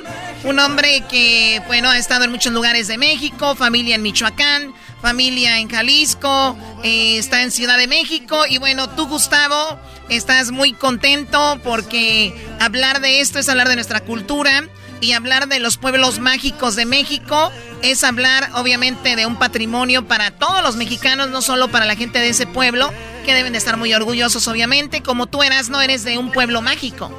Un 0.44 0.58
hombre 0.58 1.04
que, 1.06 1.60
bueno, 1.66 1.90
ha 1.90 1.98
estado 1.98 2.24
en 2.24 2.30
muchos 2.30 2.54
lugares 2.54 2.88
de 2.88 2.96
México, 2.96 3.54
familia 3.54 3.96
en 3.96 4.00
Michoacán, 4.02 4.72
familia 5.02 5.58
en 5.58 5.68
Jalisco, 5.68 6.56
eh, 6.82 7.18
está 7.18 7.42
en 7.42 7.50
Ciudad 7.50 7.76
de 7.76 7.88
México. 7.88 8.46
Y 8.48 8.56
bueno, 8.56 8.88
tú, 8.88 9.06
Gustavo, 9.06 9.78
estás 10.08 10.50
muy 10.50 10.72
contento 10.72 11.60
porque 11.62 12.34
hablar 12.58 13.02
de 13.02 13.20
esto 13.20 13.38
es 13.38 13.50
hablar 13.50 13.68
de 13.68 13.74
nuestra 13.74 14.00
cultura 14.00 14.64
y 15.02 15.12
hablar 15.12 15.48
de 15.48 15.58
los 15.58 15.76
pueblos 15.76 16.20
mágicos 16.20 16.76
de 16.76 16.86
México 16.86 17.50
es 17.82 18.04
hablar 18.04 18.48
obviamente 18.54 19.16
de 19.16 19.26
un 19.26 19.36
patrimonio 19.36 20.06
para 20.06 20.30
todos 20.30 20.62
los 20.62 20.76
mexicanos, 20.76 21.28
no 21.28 21.42
solo 21.42 21.68
para 21.68 21.84
la 21.84 21.96
gente 21.96 22.20
de 22.20 22.28
ese 22.28 22.46
pueblo. 22.46 22.90
que 23.26 23.34
deben 23.34 23.52
de 23.52 23.58
estar 23.58 23.76
muy 23.76 23.94
orgullosos, 23.94 24.48
obviamente. 24.48 25.00
Como 25.00 25.26
tú 25.26 25.44
eras, 25.44 25.70
no 25.70 25.80
eres 25.80 26.02
de 26.02 26.18
un 26.18 26.32
pueblo 26.32 26.60
mágico. 26.60 27.12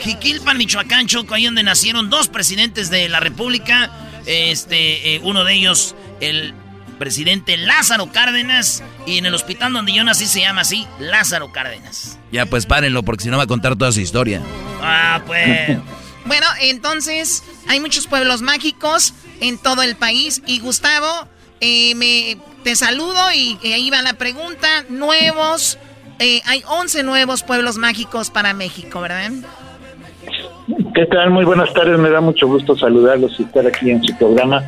Jiquilpan, 0.00 0.58
Michoacán, 0.58 1.06
Choco, 1.06 1.34
ahí 1.34 1.46
donde 1.46 1.62
nacieron 1.62 2.10
dos 2.10 2.28
presidentes 2.28 2.90
de 2.90 3.08
la 3.08 3.20
República. 3.20 3.90
Este, 4.26 5.14
eh, 5.14 5.20
uno 5.22 5.44
de 5.44 5.54
ellos, 5.54 5.94
el 6.20 6.52
presidente 6.98 7.56
Lázaro 7.56 8.12
Cárdenas. 8.12 8.82
Y 9.06 9.16
en 9.16 9.24
el 9.24 9.34
hospital 9.34 9.72
donde 9.72 9.94
yo 9.94 10.04
nací 10.04 10.26
se 10.26 10.40
llama 10.40 10.60
así, 10.62 10.86
Lázaro 10.98 11.52
Cárdenas. 11.52 12.18
Ya, 12.32 12.44
pues 12.44 12.66
párenlo, 12.66 13.02
porque 13.02 13.24
si 13.24 13.30
no 13.30 13.38
va 13.38 13.44
a 13.44 13.46
contar 13.46 13.76
toda 13.76 13.92
su 13.92 14.00
historia. 14.00 14.42
Ah, 14.82 15.22
pues. 15.26 15.78
bueno, 16.26 16.46
entonces, 16.60 17.42
hay 17.68 17.80
muchos 17.80 18.06
pueblos 18.06 18.42
mágicos 18.42 19.14
en 19.40 19.58
todo 19.58 19.82
el 19.82 19.96
país. 19.96 20.42
Y 20.46 20.60
Gustavo, 20.60 21.28
eh, 21.60 21.94
me, 21.94 22.36
te 22.62 22.76
saludo 22.76 23.32
y 23.34 23.58
ahí 23.72 23.90
va 23.90 24.02
la 24.02 24.14
pregunta. 24.14 24.84
Nuevos, 24.88 25.78
eh, 26.18 26.40
hay 26.46 26.62
11 26.66 27.02
nuevos 27.02 27.42
pueblos 27.42 27.78
mágicos 27.78 28.30
para 28.30 28.54
México, 28.54 29.00
¿verdad? 29.00 29.30
¿Qué 30.94 31.06
tal? 31.06 31.30
Muy 31.30 31.44
buenas 31.44 31.72
tardes, 31.74 31.98
me 31.98 32.10
da 32.10 32.20
mucho 32.20 32.46
gusto 32.46 32.76
saludarlos 32.76 33.38
y 33.38 33.44
estar 33.44 33.66
aquí 33.66 33.90
en 33.90 34.02
su 34.02 34.16
programa. 34.16 34.64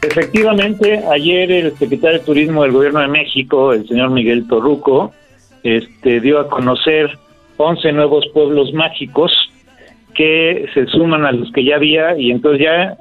Efectivamente, 0.00 1.04
ayer 1.12 1.50
el 1.50 1.76
secretario 1.76 2.18
de 2.18 2.24
Turismo 2.24 2.62
del 2.62 2.72
Gobierno 2.72 3.00
de 3.00 3.08
México, 3.08 3.72
el 3.72 3.86
señor 3.86 4.10
Miguel 4.10 4.46
Torruco, 4.48 5.12
este, 5.62 6.20
dio 6.20 6.40
a 6.40 6.48
conocer 6.48 7.18
11 7.56 7.92
nuevos 7.92 8.26
pueblos 8.32 8.72
mágicos 8.72 9.32
que 10.14 10.66
se 10.74 10.86
suman 10.86 11.24
a 11.24 11.32
los 11.32 11.50
que 11.52 11.64
ya 11.64 11.76
había 11.76 12.18
y 12.18 12.30
entonces 12.30 12.62
ya 12.62 12.96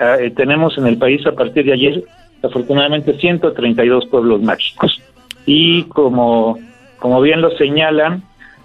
eh, 0.00 0.32
tenemos 0.36 0.76
en 0.78 0.86
el 0.86 0.98
país 0.98 1.26
a 1.26 1.32
partir 1.32 1.64
de 1.64 1.72
ayer 1.72 2.04
afortunadamente 2.42 3.18
132 3.18 4.06
pueblos 4.06 4.42
mágicos. 4.42 5.00
Y 5.46 5.84
como, 5.84 6.58
como 6.98 7.20
bien 7.20 7.40
lo 7.40 7.50
señalan, 7.56 8.22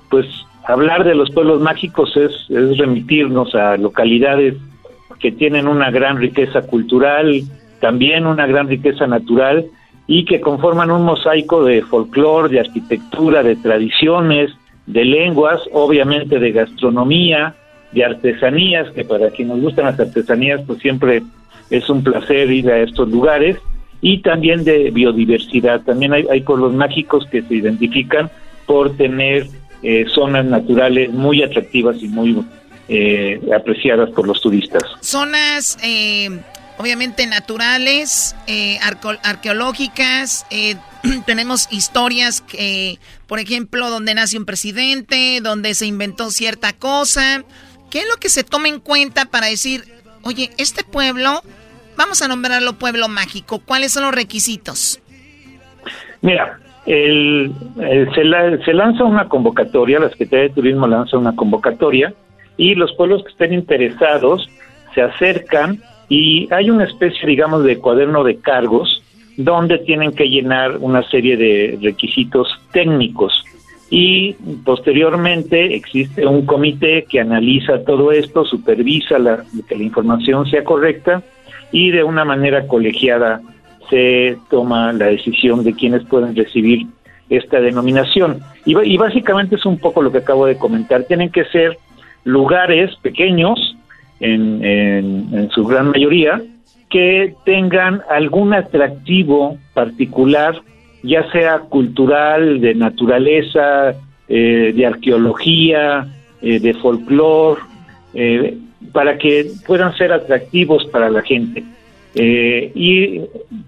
pues 0.09 0.25
hablar 0.65 1.03
de 1.03 1.15
los 1.15 1.31
pueblos 1.31 1.61
mágicos 1.61 2.15
es, 2.17 2.31
es 2.49 2.77
remitirnos 2.77 3.53
a 3.55 3.77
localidades 3.77 4.55
que 5.19 5.31
tienen 5.31 5.67
una 5.67 5.91
gran 5.91 6.17
riqueza 6.17 6.61
cultural, 6.63 7.41
también 7.79 8.25
una 8.25 8.47
gran 8.47 8.67
riqueza 8.67 9.07
natural 9.07 9.65
y 10.07 10.25
que 10.25 10.39
conforman 10.39 10.91
un 10.91 11.03
mosaico 11.03 11.63
de 11.63 11.81
folclore, 11.81 12.49
de 12.49 12.61
arquitectura, 12.61 13.43
de 13.43 13.55
tradiciones, 13.57 14.51
de 14.85 15.03
lenguas, 15.03 15.61
obviamente 15.73 16.39
de 16.39 16.51
gastronomía, 16.51 17.55
de 17.97 18.05
artesanías, 18.05 18.89
que 18.91 19.03
para 19.03 19.29
quienes 19.31 19.55
nos 19.55 19.63
gustan 19.63 19.85
las 19.85 19.99
artesanías, 19.99 20.61
pues 20.65 20.79
siempre 20.79 21.23
es 21.69 21.89
un 21.89 22.03
placer 22.03 22.49
ir 22.51 22.69
a 22.69 22.79
estos 22.79 23.09
lugares, 23.09 23.57
y 24.01 24.21
también 24.21 24.63
de 24.63 24.91
biodiversidad. 24.91 25.81
También 25.81 26.13
hay, 26.13 26.25
hay 26.31 26.41
pueblos 26.41 26.73
mágicos 26.73 27.25
que 27.31 27.41
se 27.41 27.55
identifican 27.55 28.29
por 28.65 28.95
tener 28.95 29.47
eh, 29.83 30.05
zonas 30.13 30.45
naturales 30.45 31.11
muy 31.11 31.43
atractivas 31.43 31.97
y 32.01 32.07
muy 32.07 32.43
eh, 32.89 33.39
apreciadas 33.55 34.09
por 34.11 34.27
los 34.27 34.41
turistas. 34.41 34.83
Zonas 35.01 35.77
eh, 35.83 36.29
obviamente 36.77 37.25
naturales, 37.27 38.35
arqueológicas, 39.23 40.45
tenemos 41.25 41.67
historias 41.71 42.41
que, 42.41 42.99
por 43.27 43.39
ejemplo, 43.39 43.89
donde 43.89 44.13
nace 44.13 44.37
un 44.37 44.45
presidente, 44.45 45.39
donde 45.41 45.73
se 45.73 45.85
inventó 45.85 46.31
cierta 46.31 46.73
cosa. 46.73 47.43
¿Qué 47.89 47.99
es 47.99 48.07
lo 48.07 48.17
que 48.17 48.29
se 48.29 48.43
toma 48.43 48.67
en 48.67 48.79
cuenta 48.79 49.25
para 49.25 49.47
decir, 49.47 49.83
oye, 50.23 50.49
este 50.57 50.83
pueblo, 50.83 51.41
vamos 51.95 52.21
a 52.21 52.27
nombrarlo 52.27 52.73
pueblo 52.73 53.07
mágico, 53.07 53.59
¿cuáles 53.59 53.93
son 53.93 54.03
los 54.03 54.13
requisitos? 54.13 54.99
Mira, 56.21 56.59
el, 56.85 57.53
se, 58.15 58.65
se, 58.65 58.73
lanza 58.73 59.03
una 59.03 59.27
convocatoria, 59.27 59.99
la 59.99 60.09
Secretaría 60.09 60.49
de 60.49 60.53
Turismo 60.53 60.87
lanza 60.87 61.17
una 61.17 61.35
convocatoria 61.35 62.13
y 62.57 62.75
los 62.75 62.93
pueblos 62.95 63.23
que 63.23 63.31
estén 63.31 63.53
interesados 63.53 64.49
se 64.93 65.01
acercan 65.01 65.81
y 66.09 66.51
hay 66.51 66.69
una 66.69 66.85
especie, 66.85 67.27
digamos, 67.27 67.63
de 67.63 67.77
cuaderno 67.77 68.23
de 68.23 68.37
cargos 68.39 69.03
donde 69.37 69.77
tienen 69.79 70.13
que 70.13 70.27
llenar 70.27 70.77
una 70.77 71.07
serie 71.09 71.37
de 71.37 71.77
requisitos 71.81 72.47
técnicos 72.71 73.43
y 73.89 74.33
posteriormente 74.65 75.75
existe 75.75 76.25
un 76.25 76.45
comité 76.45 77.05
que 77.09 77.19
analiza 77.19 77.83
todo 77.83 78.11
esto, 78.11 78.43
supervisa 78.43 79.17
la, 79.17 79.43
que 79.67 79.75
la 79.75 79.83
información 79.83 80.45
sea 80.49 80.63
correcta 80.63 81.23
y 81.71 81.91
de 81.91 82.03
una 82.03 82.25
manera 82.25 82.67
colegiada 82.67 83.41
se 83.89 84.37
toma 84.49 84.91
la 84.93 85.05
decisión 85.07 85.63
de 85.63 85.73
quiénes 85.73 86.03
pueden 86.03 86.35
recibir 86.35 86.87
esta 87.29 87.59
denominación. 87.59 88.39
Y, 88.65 88.77
y, 88.77 88.97
básicamente 88.97 89.55
es 89.55 89.65
un 89.65 89.77
poco 89.77 90.01
lo 90.01 90.11
que 90.11 90.19
acabo 90.19 90.45
de 90.45 90.57
comentar. 90.57 91.03
Tienen 91.03 91.29
que 91.29 91.45
ser 91.45 91.77
lugares 92.23 92.95
pequeños, 93.01 93.77
en, 94.19 94.63
en, 94.63 95.49
su 95.51 95.65
gran 95.65 95.89
mayoría, 95.91 96.41
que 96.89 97.35
tengan 97.45 98.01
algún 98.09 98.53
atractivo 98.53 99.57
particular, 99.73 100.61
ya 101.07 101.29
sea 101.31 101.59
cultural, 101.59 102.59
de 102.61 102.75
naturaleza, 102.75 103.95
eh, 104.27 104.73
de 104.75 104.85
arqueología, 104.85 106.05
eh, 106.41 106.59
de 106.59 106.73
folclore, 106.73 107.61
eh, 108.13 108.57
para 108.91 109.17
que 109.17 109.47
puedan 109.65 109.95
ser 109.95 110.11
atractivos 110.11 110.85
para 110.87 111.09
la 111.09 111.21
gente. 111.21 111.63
Y 112.19 113.21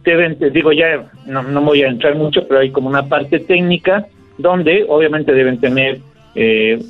deben, 0.03 0.37
digo 0.51 0.71
ya, 0.71 1.11
no, 1.27 1.43
no 1.43 1.61
voy 1.61 1.83
a 1.83 1.87
entrar 1.87 2.15
mucho, 2.15 2.47
pero 2.47 2.61
hay 2.61 2.71
como 2.71 2.89
una 2.89 3.07
parte 3.07 3.39
técnica 3.39 4.07
donde 4.39 4.85
obviamente 4.89 5.33
deben 5.33 5.59
tener 5.59 5.99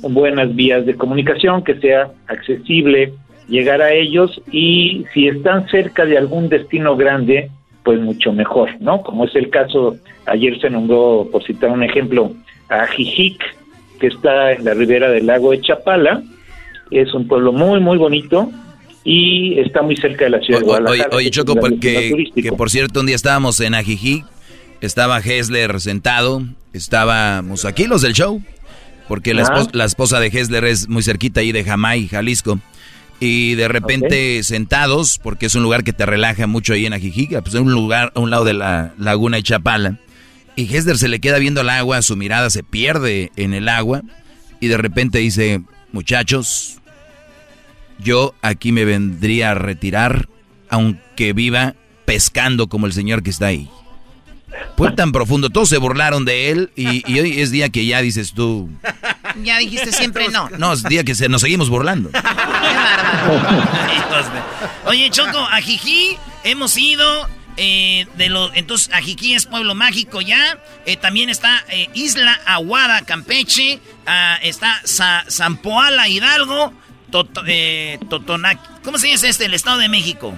buenas 0.08 0.54
vías 0.54 0.86
de 0.86 0.94
comunicación, 0.94 1.62
que 1.62 1.74
sea 1.74 2.10
accesible 2.28 3.12
llegar 3.46 3.82
a 3.82 3.92
ellos 3.92 4.40
y 4.50 5.04
si 5.12 5.28
están 5.28 5.68
cerca 5.68 6.06
de 6.06 6.16
algún 6.16 6.48
destino 6.48 6.96
grande, 6.96 7.50
pues 7.90 8.02
mucho 8.02 8.32
mejor, 8.32 8.70
¿no? 8.78 9.02
Como 9.02 9.24
es 9.24 9.34
el 9.34 9.50
caso, 9.50 9.96
ayer 10.26 10.60
se 10.60 10.70
nombró, 10.70 11.28
por 11.32 11.42
citar 11.42 11.70
un 11.70 11.82
ejemplo, 11.82 12.32
a 12.68 12.86
Jijic, 12.86 13.42
que 13.98 14.06
está 14.06 14.52
en 14.52 14.64
la 14.64 14.74
ribera 14.74 15.10
del 15.10 15.26
lago 15.26 15.50
de 15.50 15.60
Chapala, 15.60 16.22
es 16.92 17.12
un 17.14 17.26
pueblo 17.26 17.52
muy, 17.52 17.80
muy 17.80 17.98
bonito, 17.98 18.48
y 19.02 19.58
está 19.58 19.82
muy 19.82 19.96
cerca 19.96 20.26
de 20.26 20.30
la 20.30 20.38
ciudad 20.38 20.60
de 20.60 20.66
Guadalajara. 20.66 21.16
Oye, 21.16 21.30
Choco, 21.32 21.56
porque, 21.56 22.30
que 22.32 22.52
por 22.52 22.70
cierto, 22.70 23.00
un 23.00 23.06
día 23.06 23.16
estábamos 23.16 23.58
en 23.58 23.74
Ajijic, 23.74 24.24
estaba 24.80 25.18
Hessler 25.18 25.80
sentado, 25.80 26.44
estábamos 26.72 27.64
aquí 27.64 27.88
los 27.88 28.02
del 28.02 28.12
show, 28.12 28.40
porque 29.08 29.34
la, 29.34 29.42
esposa, 29.42 29.70
la 29.72 29.84
esposa 29.84 30.20
de 30.20 30.28
Hessler 30.28 30.64
es 30.64 30.88
muy 30.88 31.02
cerquita 31.02 31.40
ahí 31.40 31.50
de 31.50 31.64
Jamay, 31.64 32.06
Jalisco. 32.06 32.60
Y 33.20 33.54
de 33.54 33.68
repente 33.68 34.42
sentados, 34.42 35.18
porque 35.22 35.46
es 35.46 35.54
un 35.54 35.62
lugar 35.62 35.84
que 35.84 35.92
te 35.92 36.06
relaja 36.06 36.46
mucho 36.46 36.72
ahí 36.72 36.86
en 36.86 36.94
Ajijic, 36.94 37.40
pues 37.42 37.54
es 37.54 37.60
un 37.60 37.72
lugar 37.72 38.12
a 38.14 38.20
un 38.20 38.30
lado 38.30 38.44
de 38.44 38.54
la 38.54 38.94
laguna 38.98 39.36
de 39.36 39.42
Chapala. 39.42 39.98
Y 40.56 40.74
Hessler 40.74 40.98
se 40.98 41.08
le 41.08 41.20
queda 41.20 41.38
viendo 41.38 41.60
el 41.60 41.68
agua, 41.68 42.00
su 42.02 42.16
mirada 42.16 42.48
se 42.50 42.62
pierde 42.62 43.30
en 43.36 43.52
el 43.54 43.68
agua, 43.68 44.02
y 44.58 44.68
de 44.68 44.76
repente 44.78 45.18
dice, 45.18 45.62
muchachos, 45.92 46.78
yo 47.98 48.34
aquí 48.42 48.72
me 48.72 48.84
vendría 48.84 49.50
a 49.50 49.54
retirar, 49.54 50.28
aunque 50.68 51.32
viva 51.32 51.74
pescando 52.04 52.68
como 52.68 52.86
el 52.86 52.92
señor 52.92 53.22
que 53.22 53.30
está 53.30 53.46
ahí. 53.46 53.68
Fue 54.76 54.92
tan 54.92 55.12
profundo, 55.12 55.50
todos 55.50 55.68
se 55.68 55.78
burlaron 55.78 56.24
de 56.24 56.50
él 56.50 56.70
y, 56.74 57.04
hoy 57.18 57.40
es 57.40 57.50
día 57.50 57.68
que 57.68 57.86
ya 57.86 58.02
dices 58.02 58.32
tú. 58.32 58.68
Ya 59.42 59.58
dijiste 59.58 59.92
siempre 59.92 60.28
no. 60.28 60.48
No, 60.58 60.72
es 60.72 60.82
día 60.82 61.04
que 61.04 61.14
se, 61.14 61.28
nos 61.28 61.42
seguimos 61.42 61.68
burlando. 61.68 62.10
Oye, 64.86 65.10
Choco, 65.10 65.38
a 65.38 65.60
hemos 66.44 66.76
ido. 66.76 67.28
Eh, 67.56 68.06
de 68.14 68.30
los, 68.30 68.52
entonces, 68.54 68.90
Ajiquí 68.94 69.34
es 69.34 69.44
pueblo 69.44 69.74
mágico 69.74 70.20
ya. 70.22 70.58
Eh, 70.86 70.96
también 70.96 71.28
está 71.28 71.62
eh, 71.68 71.90
Isla 71.94 72.40
Aguada, 72.46 73.02
Campeche. 73.02 73.80
Ah, 74.06 74.38
está 74.40 74.80
Zampoala, 75.28 76.08
Hidalgo. 76.08 76.72
Eh, 77.46 77.98
¿Cómo 78.84 78.98
se 78.98 79.08
dice 79.08 79.28
este? 79.28 79.46
El 79.46 79.54
Estado 79.54 79.78
de 79.78 79.88
México. 79.88 80.34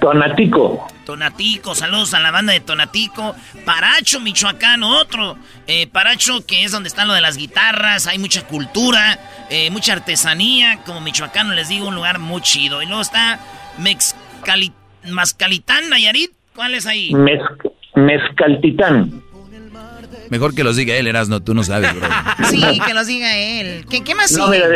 Tonatico. 0.00 0.86
Tonatico, 1.04 1.74
saludos 1.74 2.14
a 2.14 2.20
la 2.20 2.30
banda 2.30 2.52
de 2.52 2.60
Tonatico. 2.60 3.34
Paracho, 3.64 4.20
Michoacán, 4.20 4.82
otro. 4.82 5.36
Eh, 5.66 5.86
Paracho, 5.86 6.44
que 6.46 6.64
es 6.64 6.72
donde 6.72 6.88
están 6.88 7.08
lo 7.08 7.14
de 7.14 7.20
las 7.20 7.36
guitarras, 7.36 8.06
hay 8.06 8.18
mucha 8.18 8.46
cultura, 8.46 9.18
eh, 9.50 9.70
mucha 9.70 9.92
artesanía. 9.92 10.80
Como 10.84 11.00
michoacano 11.00 11.54
les 11.54 11.68
digo, 11.68 11.88
un 11.88 11.94
lugar 11.94 12.18
muy 12.18 12.40
chido. 12.42 12.82
Y 12.82 12.86
luego 12.86 13.02
está 13.02 13.38
Mezcali, 13.78 14.72
Mascalitán, 15.08 15.88
Nayarit. 15.88 16.32
¿Cuál 16.54 16.74
es 16.74 16.86
ahí? 16.86 17.14
Mezcaltitán. 17.94 19.22
Mejor 20.30 20.54
que 20.54 20.64
los 20.64 20.76
diga 20.76 20.94
él, 20.96 21.06
Erasno, 21.06 21.42
tú 21.42 21.54
no 21.54 21.62
sabes, 21.62 21.94
bro. 21.94 22.08
Sí, 22.46 22.62
que 22.86 22.94
los 22.94 23.06
diga 23.06 23.36
él. 23.36 23.84
¿Qué, 23.88 24.14
más 24.14 24.32
no, 24.36 24.48
mira, 24.48 24.66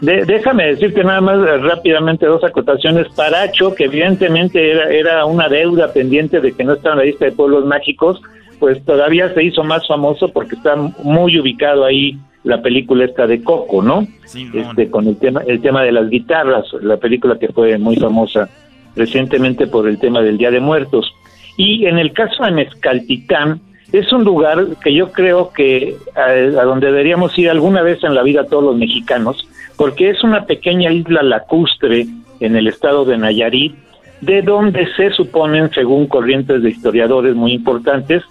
déjame 0.00 0.66
decirte 0.66 1.04
nada 1.04 1.20
más 1.20 1.36
eh, 1.36 1.58
rápidamente 1.58 2.26
dos 2.26 2.42
acotaciones. 2.44 3.06
Paracho, 3.14 3.74
que 3.74 3.84
evidentemente 3.84 4.70
era, 4.72 4.90
era 4.90 5.24
una 5.26 5.48
deuda 5.48 5.92
pendiente 5.92 6.40
de 6.40 6.52
que 6.52 6.64
no 6.64 6.74
estaba 6.74 6.94
en 6.94 6.98
la 7.00 7.04
lista 7.04 7.26
de 7.26 7.32
pueblos 7.32 7.64
mágicos, 7.66 8.20
pues 8.58 8.82
todavía 8.84 9.32
se 9.34 9.42
hizo 9.42 9.64
más 9.64 9.86
famoso 9.86 10.28
porque 10.28 10.54
está 10.54 10.76
muy 10.76 11.38
ubicado 11.38 11.84
ahí 11.84 12.18
la 12.44 12.62
película 12.62 13.04
esta 13.04 13.26
de 13.26 13.42
Coco, 13.42 13.82
¿no? 13.82 14.06
Este 14.24 14.90
con 14.90 15.06
el 15.06 15.16
tema 15.18 15.42
el 15.46 15.60
tema 15.60 15.82
de 15.82 15.92
las 15.92 16.08
guitarras, 16.08 16.66
la 16.80 16.96
película 16.96 17.38
que 17.38 17.48
fue 17.48 17.76
muy 17.78 17.96
famosa 17.96 18.48
recientemente 18.96 19.66
por 19.66 19.88
el 19.88 19.98
tema 19.98 20.20
del 20.22 20.38
Día 20.38 20.50
de 20.50 20.60
Muertos. 20.60 21.12
Y 21.56 21.86
en 21.86 21.98
el 21.98 22.12
caso 22.12 22.44
de 22.44 22.52
Mezcaltitán, 22.52 23.60
es 23.92 24.12
un 24.12 24.24
lugar 24.24 24.66
que 24.82 24.94
yo 24.94 25.10
creo 25.12 25.52
que 25.52 25.96
a, 26.14 26.62
donde 26.64 26.86
deberíamos 26.86 27.36
ir 27.38 27.50
alguna 27.50 27.82
vez 27.82 28.02
en 28.04 28.14
la 28.14 28.22
vida 28.22 28.44
todos 28.44 28.64
los 28.64 28.76
mexicanos, 28.76 29.46
porque 29.76 30.10
es 30.10 30.22
una 30.22 30.46
pequeña 30.46 30.92
isla 30.92 31.22
lacustre 31.22 32.06
en 32.40 32.56
el 32.56 32.66
estado 32.66 33.04
de 33.04 33.18
Nayarit, 33.18 33.74
de 34.20 34.42
donde 34.42 34.86
se 34.94 35.10
suponen, 35.10 35.70
según 35.72 36.06
corrientes 36.06 36.62
de 36.62 36.70
historiadores 36.70 37.34
muy 37.34 37.52
importantes, 37.52 38.22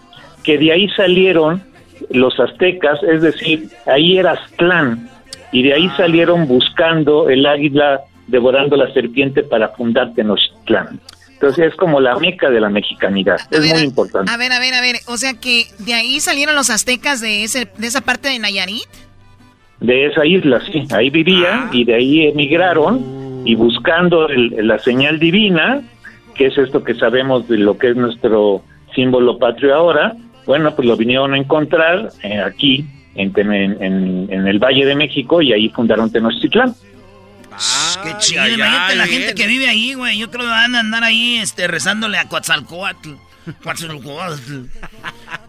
que 0.43 0.57
de 0.57 0.72
ahí 0.72 0.89
salieron 0.89 1.62
los 2.12 2.39
aztecas, 2.39 3.01
es 3.03 3.22
decir, 3.22 3.70
ahí 3.86 4.18
era 4.18 4.32
Aztlán, 4.32 5.10
y 5.51 5.64
de 5.64 5.74
ahí 5.74 5.89
salieron 5.97 6.47
buscando 6.47 7.30
el 7.30 7.45
águila 7.45 8.01
devorando 8.28 8.76
la 8.76 8.91
serpiente 8.93 9.43
para 9.43 9.70
fundar 9.70 10.14
Tenochtitlán. 10.14 10.99
Entonces 11.41 11.67
es 11.71 11.75
como 11.75 12.01
la 12.01 12.17
meca 12.19 12.49
de 12.49 12.59
la 12.59 12.69
mexicanidad, 12.69 13.37
es 13.49 13.61
muy 13.73 13.79
importante. 13.85 14.29
A 14.29 14.35
ver, 14.35 14.51
a 14.51 14.59
ver, 14.59 14.73
a 14.73 14.81
ver, 14.81 14.97
o 15.07 15.15
sea 15.15 15.35
que 15.35 15.67
de 15.79 15.93
ahí 15.93 16.19
salieron 16.19 16.53
los 16.53 16.69
aztecas 16.69 17.21
de, 17.21 17.45
ese, 17.45 17.69
de 17.77 17.87
esa 17.87 18.01
parte 18.01 18.27
de 18.27 18.39
Nayarit. 18.39 18.83
De 19.79 20.07
esa 20.07 20.25
isla, 20.25 20.59
sí, 20.69 20.83
ahí 20.93 21.09
vivían 21.09 21.69
y 21.71 21.85
de 21.85 21.95
ahí 21.95 22.27
emigraron 22.27 23.41
y 23.45 23.55
buscando 23.55 24.27
el- 24.27 24.67
la 24.67 24.79
señal 24.79 25.17
divina, 25.17 25.81
que 26.35 26.47
es 26.47 26.57
esto 26.57 26.83
que 26.83 26.93
sabemos 26.95 27.47
de 27.47 27.57
lo 27.57 27.77
que 27.77 27.91
es 27.91 27.95
nuestro 27.95 28.61
símbolo 28.93 29.37
patrio 29.39 29.73
ahora, 29.75 30.17
bueno, 30.45 30.75
pues 30.75 30.85
lo 30.89 30.97
vinieron 30.97 31.33
a 31.33 31.37
encontrar 31.37 32.09
eh, 32.23 32.41
aquí 32.41 32.85
en, 33.15 33.31
en- 33.39 34.27
en 34.29 34.45
el 34.47 34.59
Valle 34.59 34.85
de 34.85 34.95
México 34.95 35.41
y 35.41 35.53
ahí 35.53 35.69
fundaron 35.69 36.11
Tenochtitlán. 36.11 36.73
Qué 38.03 38.16
chido, 38.20 38.47
imagínate 38.47 38.95
la 38.95 39.07
gente 39.07 39.36
que 39.36 39.47
vive 39.47 39.68
ahí, 39.70 39.93
güey. 39.93 40.18
Yo 40.18 40.30
creo 40.30 40.45
que 40.45 40.49
van 40.51 40.76
a 40.76 40.80
andar 40.80 41.03
ahí 41.03 41.38
este, 41.38 41.68
rezándole 41.68 42.18
a 42.18 42.26
Coatzalcoatl. 42.26 43.10
Coatzalcoatl. 43.64 44.66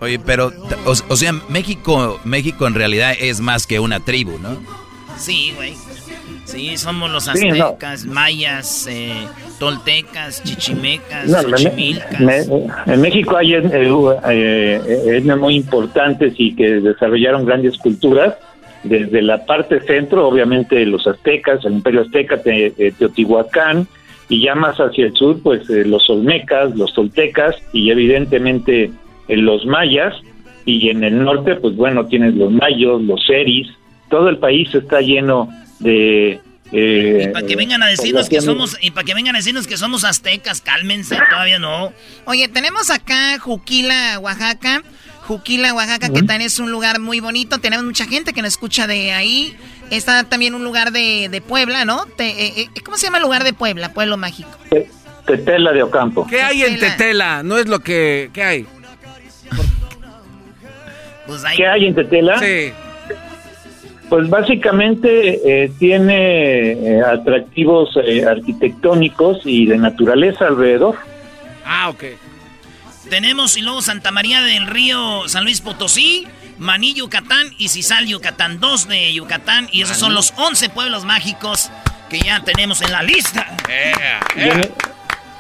Oye, 0.01 0.19
pero, 0.19 0.53
o, 0.87 0.93
o 1.09 1.17
sea, 1.17 1.33
México, 1.49 2.21
México 2.25 2.67
en 2.67 2.75
realidad 2.75 3.15
es 3.19 3.41
más 3.41 3.67
que 3.67 3.79
una 3.81 4.01
tribu, 4.01 4.39
¿no? 4.39 4.61
Sí, 5.19 5.53
güey. 5.57 5.75
Sí, 6.47 6.77
somos 6.79 7.11
los 7.11 7.25
Sí, 7.27 7.49
no. 7.51 7.67
aztecas, 7.67 8.05
mayas, 8.07 8.87
eh, 8.91 9.15
toltecas, 9.61 10.43
chichimecas, 10.43 11.27
No, 11.29 11.43
me- 11.45 11.59
xochimilcas. 11.59 12.21
me- 12.21 12.93
en 12.93 13.01
México 13.01 13.37
hay 13.37 13.55
eh, 13.55 13.61
eh, 13.73 15.05
etnias 15.19 15.39
muy 15.39 15.55
importantes 15.57 16.33
y 16.39 16.57
que 16.57 16.65
desarrollaron 16.81 17.45
grandes 17.45 17.77
culturas. 17.79 18.35
Desde 18.83 19.20
la 19.22 19.45
parte 19.45 19.81
centro, 19.81 20.26
obviamente 20.26 20.85
los 20.87 21.07
aztecas, 21.07 21.64
el 21.64 21.74
imperio 21.74 22.01
azteca, 22.03 22.43
Te- 22.43 22.72
eh, 22.78 22.93
Teotihuacán, 22.99 23.87
y 24.28 24.43
ya 24.43 24.55
más 24.55 24.76
hacia 24.78 25.07
el 25.07 25.14
sur, 25.14 25.41
pues 25.43 25.68
eh, 25.68 25.85
los 25.85 26.09
olmecas, 26.09 26.74
los 26.76 26.95
toltecas 26.95 27.57
y 27.72 27.91
evidentemente 27.91 28.91
eh, 29.28 29.37
los 29.37 29.66
mayas. 29.66 30.14
Y 30.64 30.89
en 30.91 31.03
el 31.05 31.22
norte, 31.24 31.57
pues 31.57 31.74
bueno, 31.76 32.07
tienes 32.07 32.35
los 32.35 32.53
mayos, 32.53 33.03
los 33.03 33.24
seris. 33.26 33.66
Todo 34.09 34.28
el 34.28 34.39
país 34.39 34.72
está 34.74 35.01
lleno 35.01 35.49
de... 35.81 36.39
eh, 36.72 37.31
Para 37.33 37.47
que 37.47 37.57
vengan 37.57 37.83
a 37.83 37.89
decirnos 37.89 38.28
que 38.28 38.41
somos, 38.41 38.78
y 38.81 38.93
para 38.93 39.05
que 39.05 39.14
vengan 39.14 39.35
a 39.35 39.39
decirnos 39.39 39.66
que 39.66 39.76
somos 39.76 40.05
aztecas, 40.05 40.61
cálmense, 40.61 41.18
todavía 41.28 41.59
no. 41.59 41.93
Oye, 42.26 42.47
tenemos 42.49 42.91
acá 42.91 43.39
Juquila, 43.41 44.18
Oaxaca. 44.20 44.83
Juquila, 45.31 45.72
Oaxaca, 45.74 46.09
que 46.09 46.22
también 46.22 46.43
es 46.43 46.59
un 46.59 46.72
lugar 46.72 46.99
muy 46.99 47.20
bonito. 47.20 47.59
Tenemos 47.59 47.85
mucha 47.87 48.05
gente 48.05 48.33
que 48.33 48.43
nos 48.43 48.49
escucha 48.49 48.89
de 48.89 49.12
ahí. 49.12 49.57
Está 49.91 50.24
también 50.24 50.57
un 50.57 50.64
lugar 50.64 50.91
de, 50.91 51.28
de 51.31 51.41
Puebla, 51.41 51.85
¿no? 51.85 52.05
Te- 52.16 52.47
eh, 52.47 52.53
eh, 52.74 52.81
¿Cómo 52.85 52.97
se 52.97 53.07
llama 53.07 53.18
el 53.18 53.22
lugar 53.22 53.45
de 53.45 53.53
Puebla? 53.53 53.93
Pueblo 53.93 54.16
mágico. 54.16 54.51
Tetela 55.26 55.70
de 55.72 55.85
Ocampo. 55.85 56.26
¿Qué 56.26 56.43
hay 56.43 56.62
en 56.64 56.81
Tetela? 56.81 57.45
No 57.45 57.59
es 57.59 57.68
lo 57.68 57.78
que... 57.78 58.31
¿Qué 58.33 58.43
hay? 58.43 58.66
Pues 61.28 61.45
¿Qué 61.57 61.64
hay 61.64 61.87
en 61.87 61.95
Tetela? 61.95 62.41
Sí. 62.41 62.72
Pues 64.09 64.28
básicamente 64.28 65.62
eh, 65.64 65.70
tiene 65.78 66.72
eh, 66.72 67.01
atractivos 67.03 67.91
eh, 68.05 68.24
arquitectónicos 68.26 69.43
y 69.45 69.66
de 69.66 69.78
naturaleza 69.78 70.49
alrededor. 70.49 70.97
Ah, 71.64 71.89
ok. 71.91 72.03
Tenemos 73.11 73.57
y 73.57 73.63
luego 73.63 73.83
Santa 73.83 74.11
María 74.13 74.41
del 74.43 74.67
Río, 74.69 75.29
San 75.29 75.43
Luis 75.45 75.61
Potosí, 75.61 76.27
Maní, 76.59 76.95
Yucatán 76.95 77.49
y 77.59 77.69
Cisal, 77.69 78.07
Yucatán. 78.07 78.61
Dos 78.61 78.87
de 78.89 79.13
Yucatán 79.13 79.69
y 79.73 79.83
esos 79.83 79.97
son 79.97 80.15
los 80.15 80.33
11 80.39 80.71
pueblos 80.71 81.05
mágicos 81.05 81.71
que 82.09 82.21
ya 82.21 82.41
tenemos 82.45 82.81
en 82.83 82.93
la 82.93 83.03
lista. 83.03 83.47
Y, 84.37 84.49
en, 84.49 84.71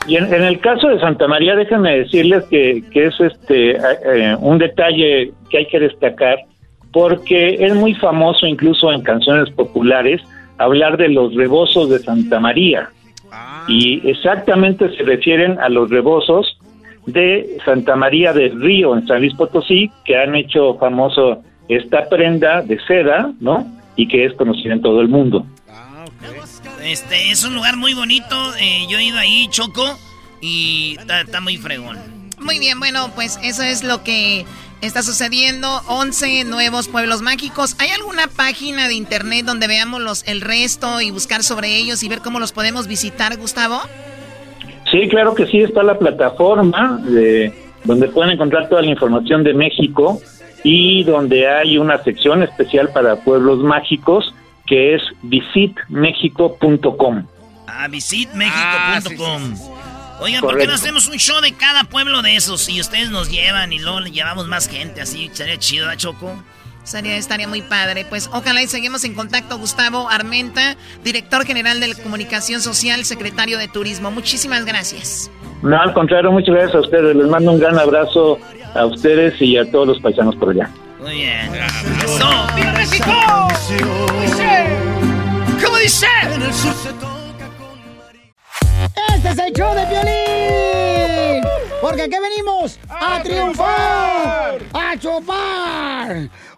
y 0.08 0.16
en- 0.16 0.34
en 0.34 0.42
el 0.42 0.60
caso 0.60 0.88
de 0.88 0.98
Santa 1.00 1.28
María, 1.28 1.54
déjenme 1.54 1.98
decirles 2.00 2.44
que, 2.50 2.82
que 2.92 3.06
es 3.06 3.14
este 3.20 3.70
eh, 3.72 3.80
eh, 4.04 4.36
un 4.40 4.58
detalle 4.58 5.32
que 5.48 5.58
hay 5.58 5.66
que 5.66 5.78
destacar 5.80 6.38
porque 6.92 7.54
es 7.60 7.72
muy 7.74 7.94
famoso 7.94 8.46
incluso 8.46 8.90
en 8.92 9.02
canciones 9.02 9.48
populares 9.54 10.20
hablar 10.58 10.96
de 10.96 11.08
los 11.08 11.34
rebozos 11.34 11.88
de 11.88 12.00
Santa 12.00 12.40
María. 12.40 12.90
Y 13.68 14.08
exactamente 14.10 14.88
se 14.96 15.04
refieren 15.04 15.58
a 15.60 15.68
los 15.68 15.88
rebozos 15.88 16.58
de 17.12 17.58
Santa 17.64 17.96
María 17.96 18.32
del 18.32 18.60
Río 18.60 18.96
en 18.96 19.06
San 19.06 19.20
Luis 19.20 19.34
Potosí, 19.34 19.90
que 20.04 20.16
han 20.16 20.34
hecho 20.34 20.76
famoso 20.78 21.42
esta 21.68 22.08
prenda 22.08 22.62
de 22.62 22.78
seda, 22.86 23.32
¿no? 23.40 23.66
Y 23.96 24.08
que 24.08 24.24
es 24.24 24.34
conocida 24.34 24.74
en 24.74 24.82
todo 24.82 25.00
el 25.00 25.08
mundo. 25.08 25.46
Este 26.82 27.30
es 27.30 27.44
un 27.44 27.54
lugar 27.54 27.76
muy 27.76 27.94
bonito. 27.94 28.54
eh, 28.58 28.86
yo 28.88 28.98
he 28.98 29.04
ido 29.04 29.18
ahí, 29.18 29.48
Choco, 29.50 29.98
y 30.40 30.96
está 30.98 31.20
está 31.20 31.40
muy 31.40 31.56
fregón. 31.56 31.98
Muy 32.40 32.58
bien, 32.58 32.78
bueno, 32.80 33.10
pues 33.14 33.38
eso 33.42 33.62
es 33.62 33.84
lo 33.84 34.02
que 34.02 34.46
está 34.80 35.02
sucediendo. 35.02 35.82
11 35.88 36.44
nuevos 36.44 36.88
pueblos 36.88 37.22
mágicos. 37.22 37.76
¿Hay 37.78 37.90
alguna 37.90 38.26
página 38.28 38.88
de 38.88 38.94
internet 38.94 39.44
donde 39.44 39.66
veamos 39.66 40.00
los, 40.00 40.26
el 40.26 40.40
resto 40.40 41.00
y 41.00 41.10
buscar 41.10 41.42
sobre 41.42 41.76
ellos 41.76 42.02
y 42.02 42.08
ver 42.08 42.20
cómo 42.20 42.40
los 42.40 42.52
podemos 42.52 42.86
visitar, 42.86 43.36
Gustavo? 43.36 43.80
Sí, 44.90 45.08
claro 45.08 45.34
que 45.34 45.46
sí, 45.46 45.60
está 45.60 45.82
la 45.82 45.98
plataforma 45.98 46.98
de, 47.02 47.52
donde 47.84 48.08
pueden 48.08 48.32
encontrar 48.32 48.68
toda 48.68 48.82
la 48.82 48.88
información 48.88 49.42
de 49.44 49.54
México 49.54 50.20
y 50.64 51.04
donde 51.04 51.48
hay 51.48 51.78
una 51.78 52.02
sección 52.02 52.42
especial 52.42 52.90
para 52.92 53.16
pueblos 53.16 53.60
mágicos 53.60 54.34
que 54.66 54.94
es 54.94 55.02
visitmexico.com. 55.22 57.24
A 57.66 57.88
visitmexico.com. 57.88 59.54
Oigan, 60.20 60.42
¿por 60.42 60.50
qué 60.50 60.54
Correcto. 60.54 60.70
no 60.70 60.74
hacemos 60.74 61.08
un 61.08 61.16
show 61.16 61.40
de 61.40 61.54
cada 61.54 61.84
pueblo 61.84 62.20
de 62.20 62.36
esos? 62.36 62.68
Y 62.68 62.78
ustedes 62.80 63.10
nos 63.10 63.30
llevan 63.30 63.72
y 63.72 63.78
luego 63.78 64.00
le 64.00 64.10
llevamos 64.10 64.48
más 64.48 64.68
gente, 64.68 65.00
así 65.00 65.30
sería 65.32 65.58
chido, 65.58 65.90
¿eh, 65.90 65.96
Choco? 65.96 66.34
Estaría, 66.90 67.16
estaría 67.16 67.46
muy 67.46 67.62
padre. 67.62 68.04
Pues 68.04 68.28
ojalá 68.32 68.64
y 68.64 68.66
seguimos 68.66 69.04
en 69.04 69.14
contacto. 69.14 69.56
Gustavo 69.58 70.10
Armenta, 70.10 70.74
director 71.04 71.46
general 71.46 71.78
de 71.78 71.94
Comunicación 71.94 72.60
Social, 72.60 73.04
secretario 73.04 73.58
de 73.58 73.68
Turismo. 73.68 74.10
Muchísimas 74.10 74.64
gracias. 74.64 75.30
No, 75.62 75.80
al 75.80 75.92
contrario, 75.92 76.32
muchas 76.32 76.52
gracias 76.52 76.74
a 76.74 76.80
ustedes. 76.80 77.14
Les 77.14 77.28
mando 77.28 77.52
un 77.52 77.60
gran 77.60 77.78
abrazo 77.78 78.40
a 78.74 78.86
ustedes 78.86 79.40
y 79.40 79.56
a 79.56 79.70
todos 79.70 79.86
los 79.86 80.00
paisanos 80.00 80.34
por 80.34 80.50
allá. 80.50 80.68
Muy 80.98 81.14
bien. 81.14 81.52
¡Viva 82.56 82.72
México! 82.72 83.12
Dice, 84.22 84.66
¿Cómo 85.64 85.76
dice? 85.76 86.06
En 86.34 86.42
el 86.42 86.52
sur 86.52 86.74
se 86.74 86.88
Este 89.14 89.28
es 89.28 89.38
el 89.38 89.52
show 89.52 89.72
de 89.76 89.86
Piolín. 89.86 91.44
Porque 91.80 92.02
aquí 92.02 92.16
venimos 92.20 92.78
a, 92.88 93.22
triunfar, 93.22 94.58
a 94.74 94.98
chupar. 94.98 96.28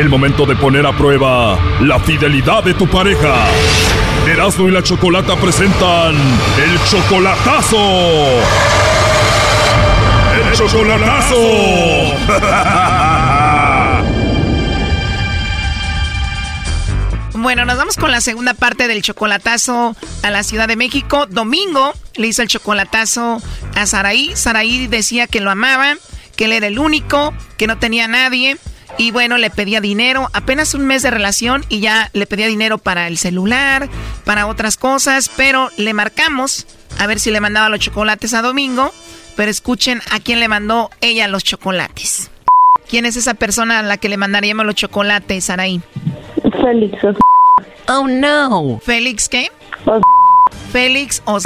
El 0.00 0.08
momento 0.08 0.46
de 0.46 0.56
poner 0.56 0.86
a 0.86 0.96
prueba 0.96 1.58
la 1.82 2.00
fidelidad 2.00 2.64
de 2.64 2.72
tu 2.72 2.88
pareja. 2.88 3.34
Erasmo 4.26 4.66
y 4.66 4.70
la 4.70 4.82
Chocolata 4.82 5.36
presentan 5.36 6.14
el 6.14 6.82
chocolatazo. 6.88 7.76
¡El 10.40 10.52
chocolatazo! 10.56 11.36
Bueno, 17.34 17.64
nos 17.64 17.78
vamos 17.78 17.96
con 17.96 18.10
la 18.10 18.20
segunda 18.20 18.52
parte 18.52 18.86
del 18.86 19.00
chocolatazo 19.00 19.96
a 20.22 20.30
la 20.30 20.42
Ciudad 20.42 20.68
de 20.68 20.76
México. 20.76 21.24
Domingo 21.26 21.94
le 22.16 22.26
hizo 22.26 22.42
el 22.42 22.48
chocolatazo 22.48 23.42
a 23.74 23.86
Saraí. 23.86 24.32
Saraí 24.34 24.86
decía 24.88 25.26
que 25.26 25.40
lo 25.40 25.50
amaba, 25.50 25.94
que 26.36 26.44
él 26.44 26.52
era 26.52 26.66
el 26.66 26.78
único, 26.78 27.32
que 27.56 27.66
no 27.66 27.78
tenía 27.78 28.08
nadie. 28.08 28.58
Y 28.98 29.12
bueno, 29.12 29.38
le 29.38 29.50
pedía 29.50 29.80
dinero, 29.80 30.28
apenas 30.32 30.74
un 30.74 30.86
mes 30.86 31.02
de 31.02 31.10
relación 31.10 31.64
y 31.68 31.80
ya 31.80 32.10
le 32.12 32.26
pedía 32.26 32.46
dinero 32.46 32.78
para 32.78 33.06
el 33.08 33.16
celular, 33.16 33.88
para 34.24 34.46
otras 34.46 34.76
cosas, 34.76 35.30
pero 35.36 35.70
le 35.76 35.94
marcamos 35.94 36.66
a 36.98 37.06
ver 37.06 37.18
si 37.18 37.30
le 37.30 37.40
mandaba 37.40 37.68
los 37.68 37.80
chocolates 37.80 38.34
a 38.34 38.42
Domingo. 38.42 38.92
Pero 39.36 39.50
escuchen 39.50 40.00
a 40.10 40.20
quién 40.20 40.40
le 40.40 40.48
mandó 40.48 40.90
ella 41.00 41.28
los 41.28 41.44
chocolates. 41.44 42.30
¿Quién 42.88 43.06
es 43.06 43.16
esa 43.16 43.34
persona 43.34 43.78
a 43.78 43.82
la 43.82 43.96
que 43.96 44.08
le 44.08 44.16
mandaríamos 44.16 44.66
los 44.66 44.74
chocolates, 44.74 45.44
Saraí? 45.44 45.80
Félix. 46.60 46.98
Oh 47.88 48.06
no. 48.06 48.80
¿Félix 48.84 49.28
qué? 49.28 49.50
Félix 50.72 51.22
o 51.24 51.38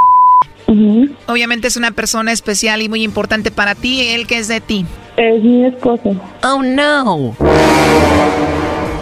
Obviamente 1.26 1.68
es 1.68 1.76
una 1.76 1.90
persona 1.90 2.32
especial 2.32 2.82
y 2.82 2.88
muy 2.88 3.02
importante 3.02 3.50
para 3.50 3.74
ti. 3.74 4.08
¿Él 4.08 4.26
que 4.26 4.38
es 4.38 4.48
de 4.48 4.60
ti? 4.60 4.86
Es 5.16 5.42
mi 5.42 5.64
esposo. 5.64 6.14
Oh 6.42 6.62
no. 6.62 7.36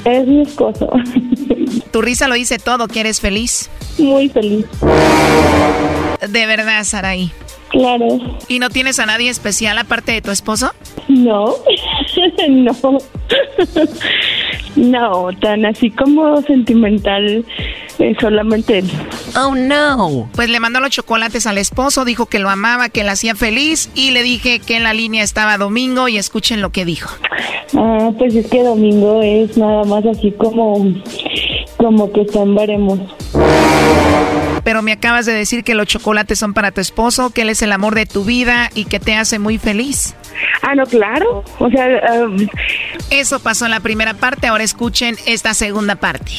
Es 0.04 0.26
mi 0.26 0.42
esposo. 0.42 0.90
Tu 1.90 2.00
risa 2.00 2.28
lo 2.28 2.34
dice 2.34 2.58
todo, 2.58 2.88
que 2.88 3.00
eres 3.00 3.20
feliz. 3.20 3.70
Muy 3.98 4.28
feliz. 4.28 4.66
De 6.26 6.46
verdad, 6.46 6.84
Saraí. 6.84 7.30
Claro. 7.68 8.06
¿Y 8.48 8.58
no 8.58 8.70
tienes 8.70 8.98
a 8.98 9.06
nadie 9.06 9.30
especial 9.30 9.78
aparte 9.78 10.12
de 10.12 10.22
tu 10.22 10.30
esposo? 10.30 10.72
No. 11.08 11.54
no. 12.48 12.98
no, 14.76 15.28
tan 15.40 15.64
así 15.66 15.90
como 15.90 16.40
sentimental, 16.42 17.44
eh, 17.98 18.14
solamente 18.20 18.78
él. 18.78 18.90
Oh 19.36 19.54
no. 19.54 20.28
Pues 20.34 20.48
le 20.48 20.60
mandó 20.60 20.80
los 20.80 20.90
chocolates 20.90 21.46
al 21.46 21.58
esposo, 21.58 22.04
dijo 22.04 22.26
que 22.26 22.38
lo 22.38 22.50
amaba, 22.50 22.88
que 22.88 23.04
le 23.04 23.10
hacía 23.10 23.34
feliz 23.34 23.90
y 23.94 24.10
le 24.10 24.22
dije 24.22 24.60
que 24.60 24.76
en 24.76 24.82
la 24.82 24.94
línea 24.94 25.22
estaba 25.22 25.58
Domingo 25.58 26.08
y 26.08 26.16
escuchen 26.16 26.60
lo 26.60 26.70
que 26.70 26.84
dijo. 26.84 27.10
Ah, 27.76 28.10
pues 28.18 28.34
es 28.34 28.46
que 28.48 28.62
domingo 28.62 29.22
es 29.22 29.56
nada 29.56 29.84
más 29.84 30.04
así 30.04 30.32
como, 30.32 30.94
como 31.78 32.12
que 32.12 32.26
veremos. 32.34 33.00
Pero 34.64 34.82
me 34.82 34.92
acabas 34.92 35.26
de 35.26 35.32
decir 35.32 35.64
que 35.64 35.74
los 35.74 35.86
chocolates 35.86 36.38
son 36.38 36.54
para 36.54 36.70
tu 36.70 36.80
esposo, 36.80 37.30
que 37.30 37.42
él 37.42 37.48
es 37.48 37.62
el 37.62 37.72
amor 37.72 37.94
de 37.94 38.06
tu 38.06 38.24
vida 38.24 38.70
y 38.74 38.84
que 38.84 39.00
te 39.00 39.14
hace 39.14 39.38
muy 39.38 39.58
feliz. 39.58 40.14
Ah, 40.62 40.74
no, 40.74 40.84
claro. 40.86 41.44
O 41.58 41.68
sea, 41.70 42.24
um, 42.24 42.46
Eso 43.10 43.40
pasó 43.40 43.64
en 43.64 43.72
la 43.72 43.80
primera 43.80 44.14
parte, 44.14 44.46
ahora 44.46 44.62
escuchen 44.62 45.16
esta 45.26 45.54
segunda 45.54 45.96
parte. 45.96 46.32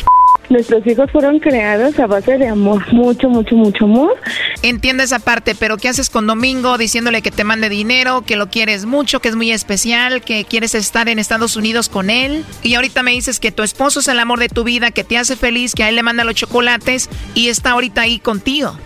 Nuestros 0.49 0.85
hijos 0.85 1.09
fueron 1.11 1.39
creados 1.39 1.99
a 1.99 2.07
base 2.07 2.37
de 2.37 2.47
amor, 2.47 2.81
mucho, 2.93 3.29
mucho, 3.29 3.55
mucho 3.55 3.85
amor. 3.85 4.15
Entiendo 4.61 5.03
esa 5.03 5.19
parte, 5.19 5.55
pero 5.55 5.77
¿qué 5.77 5.89
haces 5.89 6.09
con 6.09 6.27
Domingo 6.27 6.77
diciéndole 6.77 7.21
que 7.21 7.31
te 7.31 7.43
mande 7.43 7.69
dinero, 7.69 8.21
que 8.21 8.35
lo 8.35 8.49
quieres 8.49 8.85
mucho, 8.85 9.19
que 9.19 9.29
es 9.29 9.35
muy 9.35 9.51
especial, 9.51 10.21
que 10.21 10.45
quieres 10.45 10.75
estar 10.75 11.09
en 11.09 11.19
Estados 11.19 11.55
Unidos 11.55 11.89
con 11.89 12.09
él? 12.09 12.43
Y 12.61 12.75
ahorita 12.75 13.03
me 13.03 13.11
dices 13.11 13.39
que 13.39 13.51
tu 13.51 13.63
esposo 13.63 13.99
es 13.99 14.07
el 14.07 14.19
amor 14.19 14.39
de 14.39 14.49
tu 14.49 14.63
vida, 14.63 14.91
que 14.91 15.03
te 15.03 15.17
hace 15.17 15.35
feliz, 15.35 15.73
que 15.73 15.83
a 15.83 15.89
él 15.89 15.95
le 15.95 16.03
manda 16.03 16.23
los 16.23 16.35
chocolates 16.35 17.09
y 17.33 17.49
está 17.49 17.71
ahorita 17.71 18.01
ahí 18.01 18.19
contigo. 18.19 18.77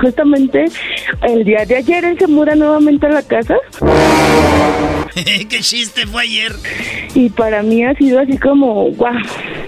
Justamente 0.00 0.64
el 1.22 1.44
día 1.44 1.64
de 1.66 1.76
ayer 1.76 2.04
él 2.04 2.18
se 2.18 2.26
muda 2.26 2.54
nuevamente 2.54 3.06
a 3.06 3.10
la 3.10 3.22
casa 3.22 3.56
¿Qué 5.14 5.60
chiste 5.60 6.06
fue 6.06 6.22
ayer? 6.22 6.52
y 7.14 7.28
para 7.28 7.62
mí 7.62 7.84
ha 7.84 7.94
sido 7.94 8.20
así 8.20 8.38
como, 8.38 8.90
guau, 8.92 9.14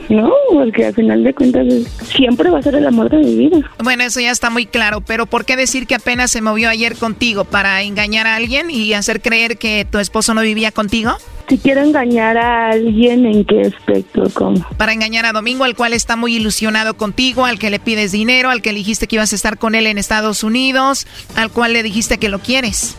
¿no? 0.08 0.32
Porque 0.50 0.86
al 0.86 0.94
final 0.94 1.13
de 1.22 1.34
cuentas 1.34 1.66
siempre 2.04 2.50
va 2.50 2.58
a 2.58 2.62
ser 2.62 2.74
el 2.74 2.86
amor 2.86 3.10
de 3.10 3.18
mi 3.18 3.34
vida. 3.36 3.58
Bueno, 3.82 4.04
eso 4.04 4.20
ya 4.20 4.30
está 4.30 4.50
muy 4.50 4.66
claro, 4.66 5.00
pero 5.00 5.26
¿por 5.26 5.44
qué 5.44 5.56
decir 5.56 5.86
que 5.86 5.94
apenas 5.94 6.30
se 6.30 6.40
movió 6.40 6.68
ayer 6.68 6.96
contigo? 6.96 7.44
¿Para 7.44 7.82
engañar 7.82 8.26
a 8.26 8.36
alguien 8.36 8.70
y 8.70 8.92
hacer 8.94 9.20
creer 9.20 9.58
que 9.58 9.86
tu 9.88 9.98
esposo 9.98 10.34
no 10.34 10.40
vivía 10.40 10.72
contigo? 10.72 11.12
Si 11.48 11.58
quiero 11.58 11.82
engañar 11.82 12.38
a 12.38 12.70
alguien, 12.70 13.26
¿en 13.26 13.44
qué 13.44 13.62
aspecto? 13.62 14.24
¿Cómo? 14.32 14.66
Para 14.78 14.94
engañar 14.94 15.26
a 15.26 15.32
Domingo, 15.32 15.64
al 15.64 15.76
cual 15.76 15.92
está 15.92 16.16
muy 16.16 16.36
ilusionado 16.36 16.94
contigo, 16.94 17.44
al 17.44 17.58
que 17.58 17.68
le 17.68 17.78
pides 17.78 18.12
dinero, 18.12 18.48
al 18.50 18.62
que 18.62 18.72
le 18.72 18.78
dijiste 18.78 19.06
que 19.06 19.16
ibas 19.16 19.32
a 19.32 19.36
estar 19.36 19.58
con 19.58 19.74
él 19.74 19.86
en 19.86 19.98
Estados 19.98 20.42
Unidos, 20.42 21.06
al 21.36 21.50
cual 21.50 21.74
le 21.74 21.82
dijiste 21.82 22.16
que 22.16 22.30
lo 22.30 22.38
quieres. 22.38 22.96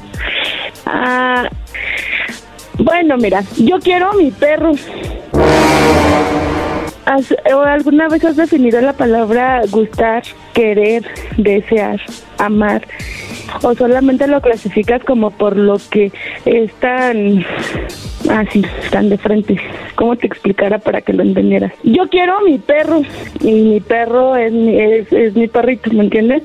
Ah, 0.86 1.50
bueno, 2.78 3.18
mira, 3.18 3.44
yo 3.58 3.80
quiero 3.80 4.12
a 4.12 4.14
mi 4.14 4.30
perro. 4.32 4.74
¿Has- 7.06 7.36
o 7.54 7.60
¿Alguna 7.62 8.08
vez 8.10 8.24
has 8.26 8.36
definido 8.36 8.82
la 8.82 8.94
palabra 8.94 9.62
gustar, 9.70 10.24
querer, 10.54 11.06
desear, 11.38 12.02
amar? 12.38 12.88
¿O 13.62 13.76
solamente 13.76 14.28
lo 14.28 14.42
clasificas 14.42 15.04
como 15.04 15.30
por 15.32 15.56
lo 15.56 15.78
que 15.92 16.12
es 16.46 16.74
tan 16.80 17.46
así, 18.30 18.64
tan 18.90 19.10
de 19.10 19.18
frente? 19.20 19.58
¿Cómo 19.96 20.16
te 20.16 20.26
explicara 20.28 20.80
para 20.80 21.02
que 21.02 21.14
lo 21.14 21.22
entendieras? 21.22 21.72
Yo 21.84 22.08
quiero 22.10 22.38
a 22.38 22.42
mi 22.42 22.58
perro 22.58 23.02
y 23.42 23.52
mi 23.52 23.80
perro 23.82 24.36
es 24.36 24.52
mi, 24.52 24.76
es, 24.80 25.12
es 25.14 25.36
mi 25.36 25.48
perrito, 25.48 25.92
¿me 25.94 26.06
entiendes? 26.06 26.42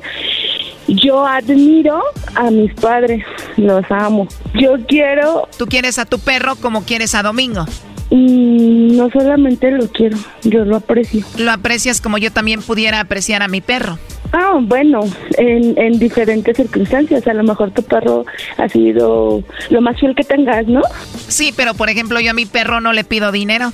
Yo 0.89 1.25
admiro 1.27 2.03
a 2.35 2.51
mis 2.51 2.75
padres, 2.75 3.25
los 3.57 3.85
amo. 3.91 4.27
Yo 4.55 4.75
quiero... 4.87 5.49
Tú 5.57 5.67
quieres 5.67 5.99
a 5.99 6.05
tu 6.05 6.19
perro 6.19 6.57
como 6.57 6.85
quieres 6.85 7.15
a 7.15 7.23
Domingo. 7.23 7.65
Mm, 8.11 8.97
no 8.97 9.09
solamente 9.11 9.71
lo 9.71 9.87
quiero, 9.89 10.19
yo 10.43 10.65
lo 10.65 10.77
aprecio. 10.77 11.25
Lo 11.39 11.53
aprecias 11.53 12.01
como 12.01 12.19
yo 12.19 12.33
también 12.33 12.61
pudiera 12.61 13.01
apreciar 13.01 13.43
a 13.43 13.49
mi 13.49 13.61
perro. 13.61 13.99
Ah, 14.33 14.59
bueno, 14.61 15.01
en, 15.39 15.77
en 15.77 15.99
diferentes 15.99 16.57
circunstancias. 16.57 17.27
A 17.27 17.35
lo 17.35 17.43
mejor 17.43 17.73
tu 17.73 17.83
perro 17.83 18.25
ha 18.59 18.69
sido 18.69 19.43
lo 19.71 19.81
más 19.81 19.99
fiel 19.99 20.15
que 20.15 20.25
tengas, 20.25 20.67
¿no? 20.67 20.83
Sí, 21.29 21.53
pero 21.57 21.75
por 21.75 21.89
ejemplo 21.89 22.21
yo 22.21 22.31
a 22.31 22.35
mi 22.35 22.47
perro 22.47 22.81
no 22.81 22.93
le 22.93 23.05
pido 23.05 23.33
dinero. 23.33 23.73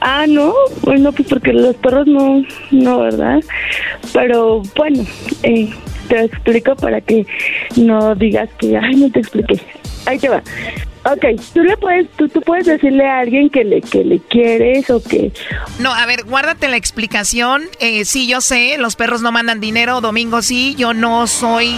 Ah, 0.00 0.26
no, 0.28 0.52
bueno, 0.82 1.12
pues 1.12 1.28
porque 1.28 1.52
los 1.52 1.76
perros 1.76 2.08
no, 2.08 2.44
no, 2.72 3.00
¿verdad? 3.00 3.40
Pero 4.12 4.62
bueno, 4.76 5.04
eh, 5.44 5.70
te 6.08 6.24
explico 6.24 6.74
para 6.74 7.00
que 7.00 7.24
no 7.76 8.14
digas 8.16 8.48
que, 8.58 8.76
ay, 8.76 8.96
no 8.96 9.10
te 9.10 9.20
expliqué. 9.20 9.60
Ahí 10.06 10.18
te 10.18 10.28
va. 10.28 10.42
Ok, 11.04 11.24
tú 11.52 11.62
le 11.64 11.76
puedes, 11.76 12.08
tú, 12.10 12.28
tú 12.28 12.40
puedes 12.42 12.66
decirle 12.66 13.04
a 13.04 13.20
alguien 13.20 13.50
que 13.50 13.64
le, 13.64 13.80
que 13.80 14.04
le 14.04 14.20
quieres 14.20 14.88
o 14.88 15.02
que... 15.02 15.32
No, 15.80 15.92
a 15.92 16.06
ver, 16.06 16.24
guárdate 16.24 16.68
la 16.68 16.76
explicación. 16.76 17.62
Eh, 17.80 18.04
sí, 18.04 18.28
yo 18.28 18.40
sé, 18.40 18.76
los 18.78 18.94
perros 18.94 19.20
no 19.20 19.32
mandan 19.32 19.60
dinero. 19.60 20.00
Domingo 20.00 20.42
sí, 20.42 20.76
yo 20.76 20.94
no 20.94 21.26
soy, 21.26 21.74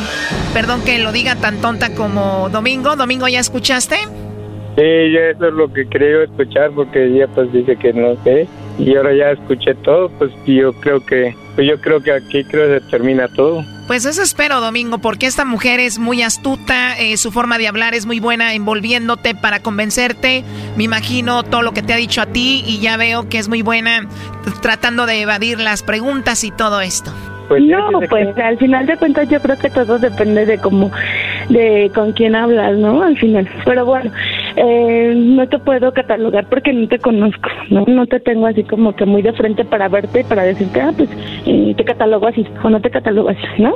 perdón 0.52 0.82
que 0.84 0.98
lo 0.98 1.10
diga 1.10 1.36
tan 1.36 1.60
tonta 1.62 1.94
como 1.94 2.50
Domingo. 2.50 2.96
Domingo, 2.96 3.26
¿ya 3.26 3.40
escuchaste? 3.40 3.96
Sí, 3.96 5.12
yo 5.12 5.20
eso 5.20 5.46
es 5.46 5.54
lo 5.54 5.72
que 5.72 5.86
creo 5.86 6.24
escuchar 6.24 6.72
porque 6.72 7.06
ella 7.06 7.28
pues 7.28 7.50
dice 7.52 7.76
que 7.76 7.92
no 7.92 8.16
sé 8.24 8.48
y 8.78 8.96
ahora 8.96 9.14
ya 9.14 9.30
escuché 9.30 9.74
todo, 9.76 10.08
pues 10.18 10.32
yo 10.46 10.72
creo 10.72 11.04
que 11.04 11.34
pues 11.54 11.68
yo 11.68 11.80
creo 11.80 12.00
que 12.00 12.12
aquí 12.12 12.42
creo 12.44 12.68
que 12.68 12.84
se 12.84 12.90
termina 12.90 13.28
todo. 13.28 13.64
Pues 13.86 14.06
eso 14.06 14.22
espero, 14.22 14.62
Domingo, 14.62 14.98
porque 14.98 15.26
esta 15.26 15.44
mujer 15.44 15.78
es 15.78 15.98
muy 15.98 16.22
astuta, 16.22 16.98
eh, 16.98 17.18
su 17.18 17.30
forma 17.30 17.58
de 17.58 17.68
hablar 17.68 17.94
es 17.94 18.06
muy 18.06 18.18
buena, 18.18 18.54
envolviéndote 18.54 19.34
para 19.34 19.60
convencerte. 19.60 20.42
Me 20.76 20.84
imagino 20.84 21.42
todo 21.42 21.60
lo 21.60 21.72
que 21.72 21.82
te 21.82 21.92
ha 21.92 21.96
dicho 21.96 22.22
a 22.22 22.26
ti 22.26 22.64
y 22.66 22.80
ya 22.80 22.96
veo 22.96 23.28
que 23.28 23.38
es 23.38 23.48
muy 23.48 23.60
buena 23.60 24.08
tratando 24.62 25.04
de 25.04 25.20
evadir 25.20 25.60
las 25.60 25.82
preguntas 25.82 26.44
y 26.44 26.50
todo 26.50 26.80
esto. 26.80 27.12
Pues 27.48 27.62
no, 27.62 27.90
pues 28.08 28.26
al 28.38 28.56
final 28.58 28.86
de 28.86 28.96
cuentas 28.96 29.28
yo 29.28 29.38
creo 29.40 29.58
que 29.58 29.68
todo 29.68 29.98
depende 29.98 30.46
de 30.46 30.58
cómo, 30.58 30.90
de 31.48 31.90
con 31.94 32.12
quién 32.12 32.34
hablas, 32.34 32.76
¿no? 32.78 33.02
Al 33.02 33.16
final. 33.18 33.48
Pero 33.64 33.84
bueno, 33.84 34.10
eh, 34.56 35.12
no 35.14 35.48
te 35.48 35.58
puedo 35.58 35.92
catalogar 35.92 36.46
porque 36.48 36.72
no 36.72 36.88
te 36.88 36.98
conozco, 36.98 37.48
¿no? 37.70 37.84
No 37.86 38.06
te 38.06 38.20
tengo 38.20 38.46
así 38.46 38.64
como 38.64 38.94
que 38.94 39.04
muy 39.04 39.22
de 39.22 39.32
frente 39.32 39.64
para 39.64 39.88
verte 39.88 40.20
y 40.20 40.24
para 40.24 40.44
decirte, 40.44 40.80
ah, 40.80 40.92
pues 40.96 41.08
eh, 41.46 41.74
te 41.76 41.84
catalogo 41.84 42.26
así 42.26 42.46
o 42.62 42.70
no 42.70 42.80
te 42.80 42.90
catalogo 42.90 43.30
así, 43.30 43.40
¿no? 43.58 43.74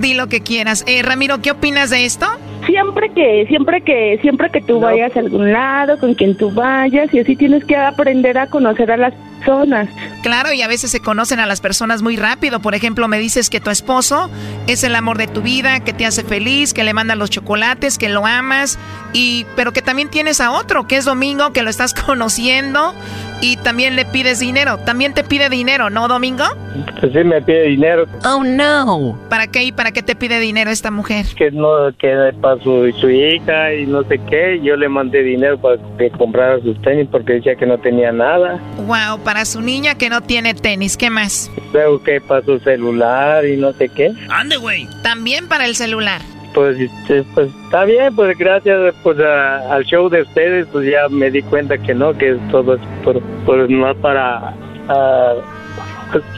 Di 0.00 0.14
lo 0.14 0.28
que 0.28 0.40
quieras. 0.40 0.84
Eh, 0.86 1.02
Ramiro, 1.02 1.40
¿qué 1.40 1.50
opinas 1.50 1.90
de 1.90 2.04
esto? 2.04 2.26
Siempre 2.66 3.10
que, 3.10 3.46
siempre 3.48 3.80
que, 3.80 4.18
siempre 4.20 4.50
que 4.50 4.60
tú 4.60 4.80
vayas 4.80 5.16
a 5.16 5.20
algún 5.20 5.52
lado, 5.52 5.98
con 5.98 6.14
quien 6.14 6.36
tú 6.36 6.50
vayas, 6.50 7.12
y 7.14 7.20
así 7.20 7.36
tienes 7.36 7.64
que 7.64 7.76
aprender 7.76 8.36
a 8.36 8.48
conocer 8.48 8.90
a 8.90 8.96
las 8.96 9.14
personas. 9.38 9.88
Claro, 10.22 10.52
y 10.52 10.62
a 10.62 10.68
veces 10.68 10.90
se 10.90 11.00
conocen 11.00 11.40
a 11.40 11.46
las 11.46 11.60
personas 11.60 12.02
muy 12.02 12.16
rápido. 12.16 12.60
Por 12.60 12.74
ejemplo, 12.74 13.08
me 13.08 13.18
dices 13.18 13.50
que 13.50 13.60
tu 13.60 13.70
esposo 13.70 14.30
es 14.66 14.84
el 14.84 14.94
amor 14.94 15.16
de 15.16 15.28
tu 15.28 15.42
vida, 15.42 15.80
que 15.80 15.92
te 15.92 16.04
hace 16.04 16.24
feliz, 16.24 16.74
que 16.74 16.84
le 16.88 16.94
mandan 16.94 17.18
los 17.18 17.28
chocolates, 17.28 17.98
que 17.98 18.08
lo 18.08 18.24
amas, 18.24 18.78
y 19.12 19.44
pero 19.56 19.72
que 19.72 19.82
también 19.82 20.08
tienes 20.08 20.40
a 20.40 20.52
otro, 20.52 20.86
que 20.86 20.96
es 20.96 21.04
Domingo, 21.04 21.52
que 21.52 21.62
lo 21.62 21.68
estás 21.68 21.92
conociendo 22.06 22.94
y 23.42 23.56
también 23.58 23.94
le 23.94 24.06
pides 24.06 24.40
dinero. 24.40 24.78
También 24.78 25.12
te 25.12 25.22
pide 25.22 25.50
dinero, 25.50 25.90
¿no, 25.90 26.08
Domingo? 26.08 26.44
Pues 26.98 27.12
sí 27.12 27.24
me 27.24 27.42
pide 27.42 27.64
dinero. 27.64 28.06
Oh 28.24 28.42
no. 28.42 29.18
¿Para 29.28 29.46
qué 29.48 29.64
y 29.64 29.72
para 29.72 29.92
qué 29.92 30.02
te 30.02 30.16
pide 30.16 30.40
dinero 30.40 30.70
esta 30.70 30.90
mujer? 30.90 31.26
Que 31.36 31.50
no 31.50 31.68
que 31.98 32.32
para 32.40 32.60
su, 32.62 32.90
su 32.98 33.10
hija 33.10 33.74
y 33.74 33.86
no 33.86 34.02
sé 34.04 34.18
qué, 34.30 34.60
yo 34.62 34.76
le 34.76 34.88
mandé 34.88 35.22
dinero 35.22 35.58
para 35.58 35.76
que 35.98 36.10
comprara 36.10 36.58
sus 36.60 36.80
tenis 36.80 37.06
porque 37.10 37.34
decía 37.34 37.54
que 37.54 37.66
no 37.66 37.78
tenía 37.78 38.12
nada. 38.12 38.58
Wow, 38.86 39.22
para 39.22 39.44
su 39.44 39.60
niña 39.60 39.94
que 39.96 40.08
no 40.08 40.22
tiene 40.22 40.54
tenis, 40.54 40.96
¿qué 40.96 41.10
más? 41.10 41.50
Luego 41.74 42.02
que 42.02 42.20
para 42.22 42.42
su 42.42 42.58
celular 42.60 43.44
y 43.44 43.58
no 43.58 43.72
sé 43.74 43.90
qué. 43.90 44.12
Ande, 44.30 44.56
güey. 44.56 44.88
También 45.02 45.48
para 45.48 45.66
el 45.66 45.76
celular. 45.76 46.22
Pues, 46.54 46.78
este, 46.80 47.22
pues 47.34 47.50
está 47.64 47.84
bien, 47.84 48.14
pues 48.16 48.36
gracias 48.36 48.94
pues 49.02 49.18
a- 49.20 49.72
al 49.74 49.84
show 49.84 50.08
de 50.08 50.22
ustedes, 50.22 50.66
pues 50.72 50.90
ya 50.90 51.08
me 51.08 51.30
di 51.30 51.42
cuenta 51.42 51.78
que 51.78 51.94
no, 51.94 52.12
que 52.14 52.36
todo 52.50 52.74
es 52.74 52.80
por, 53.04 53.20
por 53.44 53.70
no 53.70 53.94
para 53.96 54.54
a, 54.88 55.34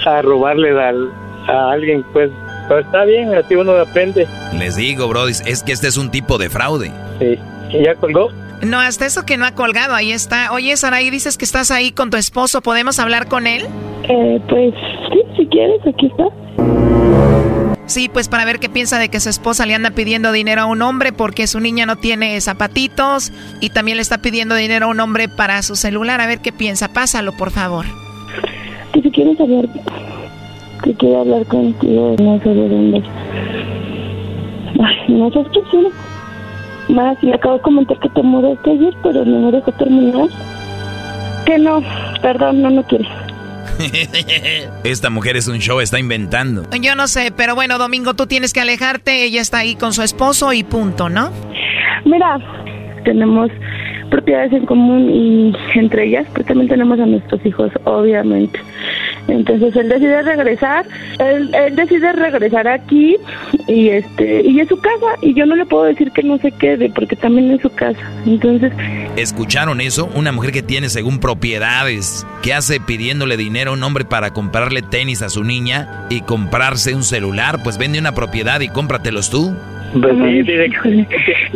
a 0.07 0.23
robarle 0.23 0.71
al, 0.83 1.11
a 1.49 1.71
alguien, 1.73 2.05
pues, 2.13 2.31
pues 2.69 2.85
está 2.85 3.05
bien, 3.05 3.33
así 3.35 3.55
uno 3.55 3.73
aprende. 3.73 4.27
Les 4.59 4.77
digo, 4.77 5.09
Brody, 5.09 5.33
es 5.47 5.63
que 5.63 5.73
este 5.73 5.89
es 5.89 5.97
un 5.97 6.11
tipo 6.11 6.37
de 6.39 6.51
fraude. 6.51 6.93
Sí. 7.19 7.39
¿Y 7.73 7.85
ya 7.85 7.95
colgó? 7.95 8.29
No, 8.63 8.79
hasta 8.79 9.07
eso 9.07 9.25
que 9.25 9.39
no 9.39 9.47
ha 9.47 9.55
colgado, 9.55 9.95
ahí 9.95 10.13
está. 10.13 10.53
Oye, 10.53 10.77
Saraí, 10.77 11.09
dices 11.09 11.39
que 11.39 11.45
estás 11.47 11.71
ahí 11.71 11.93
con 11.93 12.11
tu 12.11 12.17
esposo, 12.19 12.61
¿podemos 12.61 12.99
hablar 12.99 13.27
con 13.29 13.47
él? 13.47 13.65
Eh, 14.09 14.41
pues 14.51 14.75
sí, 15.13 15.23
si 15.37 15.47
quieres, 15.47 15.81
aquí 15.87 16.07
está. 16.09 16.25
Sí, 17.91 18.09
pues 18.09 18.29
para 18.29 18.45
ver 18.45 18.61
qué 18.61 18.69
piensa 18.69 19.01
de 19.01 19.09
que 19.09 19.19
su 19.19 19.29
esposa 19.29 19.67
le 19.67 19.75
anda 19.75 19.91
pidiendo 19.91 20.31
dinero 20.31 20.63
a 20.63 20.67
un 20.67 20.81
hombre 20.81 21.13
porque 21.13 21.49
su 21.49 21.59
niña 21.59 21.87
no 21.87 21.97
tiene 21.97 22.41
zapatitos 22.41 23.33
y 23.61 23.71
también 23.71 23.97
le 23.97 24.03
está 24.03 24.19
pidiendo 24.19 24.55
dinero 24.55 24.87
a 24.87 24.91
un 24.91 25.01
hombre 25.01 25.29
para 25.29 25.61
su 25.63 25.75
celular. 25.75 26.21
A 26.21 26.29
ver 26.29 26.39
qué 26.39 26.53
piensa. 26.53 26.87
Pásalo, 26.87 27.33
por 27.33 27.51
favor. 27.51 27.87
Que 28.93 29.03
si 29.03 29.11
quieres 29.11 29.41
hablar, 29.41 29.69
que 30.85 30.95
quiero 30.95 31.23
hablar 31.23 31.45
contigo, 31.47 32.15
no 32.21 32.41
sé 32.41 32.51
de 32.51 32.69
dónde. 32.69 33.03
Ay, 34.81 35.13
no 35.13 35.29
sé 35.33 35.45
qué 35.53 35.61
quiero. 35.73 35.91
Más, 36.91 37.21
le 37.25 37.35
acabo 37.35 37.57
de 37.57 37.63
comentar 37.63 37.99
que 37.99 38.09
te 38.11 38.23
mudaste 38.23 38.71
ayer, 38.71 38.95
pero 39.03 39.25
no 39.25 39.47
me 39.47 39.51
dejó 39.51 39.73
terminar. 39.73 40.29
Que 41.45 41.59
no, 41.59 41.83
perdón, 42.23 42.63
no, 42.63 42.71
no 42.71 42.85
quiere. 42.85 43.09
Esta 44.85 45.11
mujer 45.11 45.37
es 45.37 45.49
un 45.49 45.59
show, 45.59 45.81
está 45.81 45.99
inventando. 45.99 46.65
Yo 46.81 46.95
no 46.95 47.07
sé, 47.07 47.33
pero 47.37 47.55
bueno, 47.55 47.79
Domingo, 47.79 48.15
tú 48.15 48.27
tienes 48.27 48.53
que 48.53 48.61
alejarte. 48.61 49.25
Ella 49.25 49.41
está 49.41 49.59
ahí 49.59 49.75
con 49.75 49.93
su 49.93 50.03
esposo 50.03 50.53
y 50.53 50.65
punto, 50.65 51.09
¿no? 51.09 51.31
Mira, 52.05 52.39
tenemos 53.05 53.51
propiedades 54.11 54.53
en 54.53 54.67
común 54.67 55.09
y 55.11 55.53
entre 55.79 56.07
ellas 56.07 56.27
pues 56.35 56.47
también 56.47 56.69
tenemos 56.69 56.99
a 57.01 57.07
nuestros 57.07 57.45
hijos, 57.47 57.71
obviamente. 57.85 58.61
Entonces 59.31 59.75
él 59.77 59.89
decide 59.89 60.23
regresar, 60.23 60.87
él, 61.19 61.55
él 61.55 61.77
decide 61.77 62.13
regresar 62.13 62.69
aquí 62.69 63.17
y 63.67 63.89
este 63.89 64.43
y 64.43 64.61
es 64.61 64.69
su 64.69 64.77
casa 64.81 65.17
y 65.23 65.35
yo 65.35 65.47
no 65.47 65.57
le 65.57 65.67
puedo 65.67 65.85
decir 65.85 66.11
que 66.13 66.23
no 66.23 66.39
se 66.39 66.51
quede 66.53 66.91
porque 66.91 67.17
también 67.17 67.51
es 67.53 67.63
su 67.63 67.71
casa. 67.71 68.01
Entonces 68.27 68.73
¿Escucharon 69.17 69.81
eso? 69.81 70.09
Una 70.15 70.33
mujer 70.33 70.53
que 70.53 70.63
tiene 70.63 70.89
según 70.89 71.19
propiedades, 71.19 72.27
que 72.43 72.55
hace 72.55 72.81
pidiéndole 72.81 73.37
dinero 73.37 73.73
a 73.73 73.75
un 73.75 73.83
hombre 73.83 74.05
para 74.05 74.33
comprarle 74.33 74.83
tenis 74.83 75.23
a 75.23 75.29
su 75.29 75.45
niña 75.45 76.07
y 76.11 76.23
comprarse 76.23 76.95
un 76.95 77.03
celular, 77.03 77.63
pues 77.63 77.77
vende 77.77 77.99
una 77.99 78.15
propiedad 78.15 78.61
y 78.61 78.69
cómpratelos 78.69 79.31
tú. 79.31 79.55
Pues 79.93 80.15
sí, 80.17 80.53
híjole, 80.53 81.07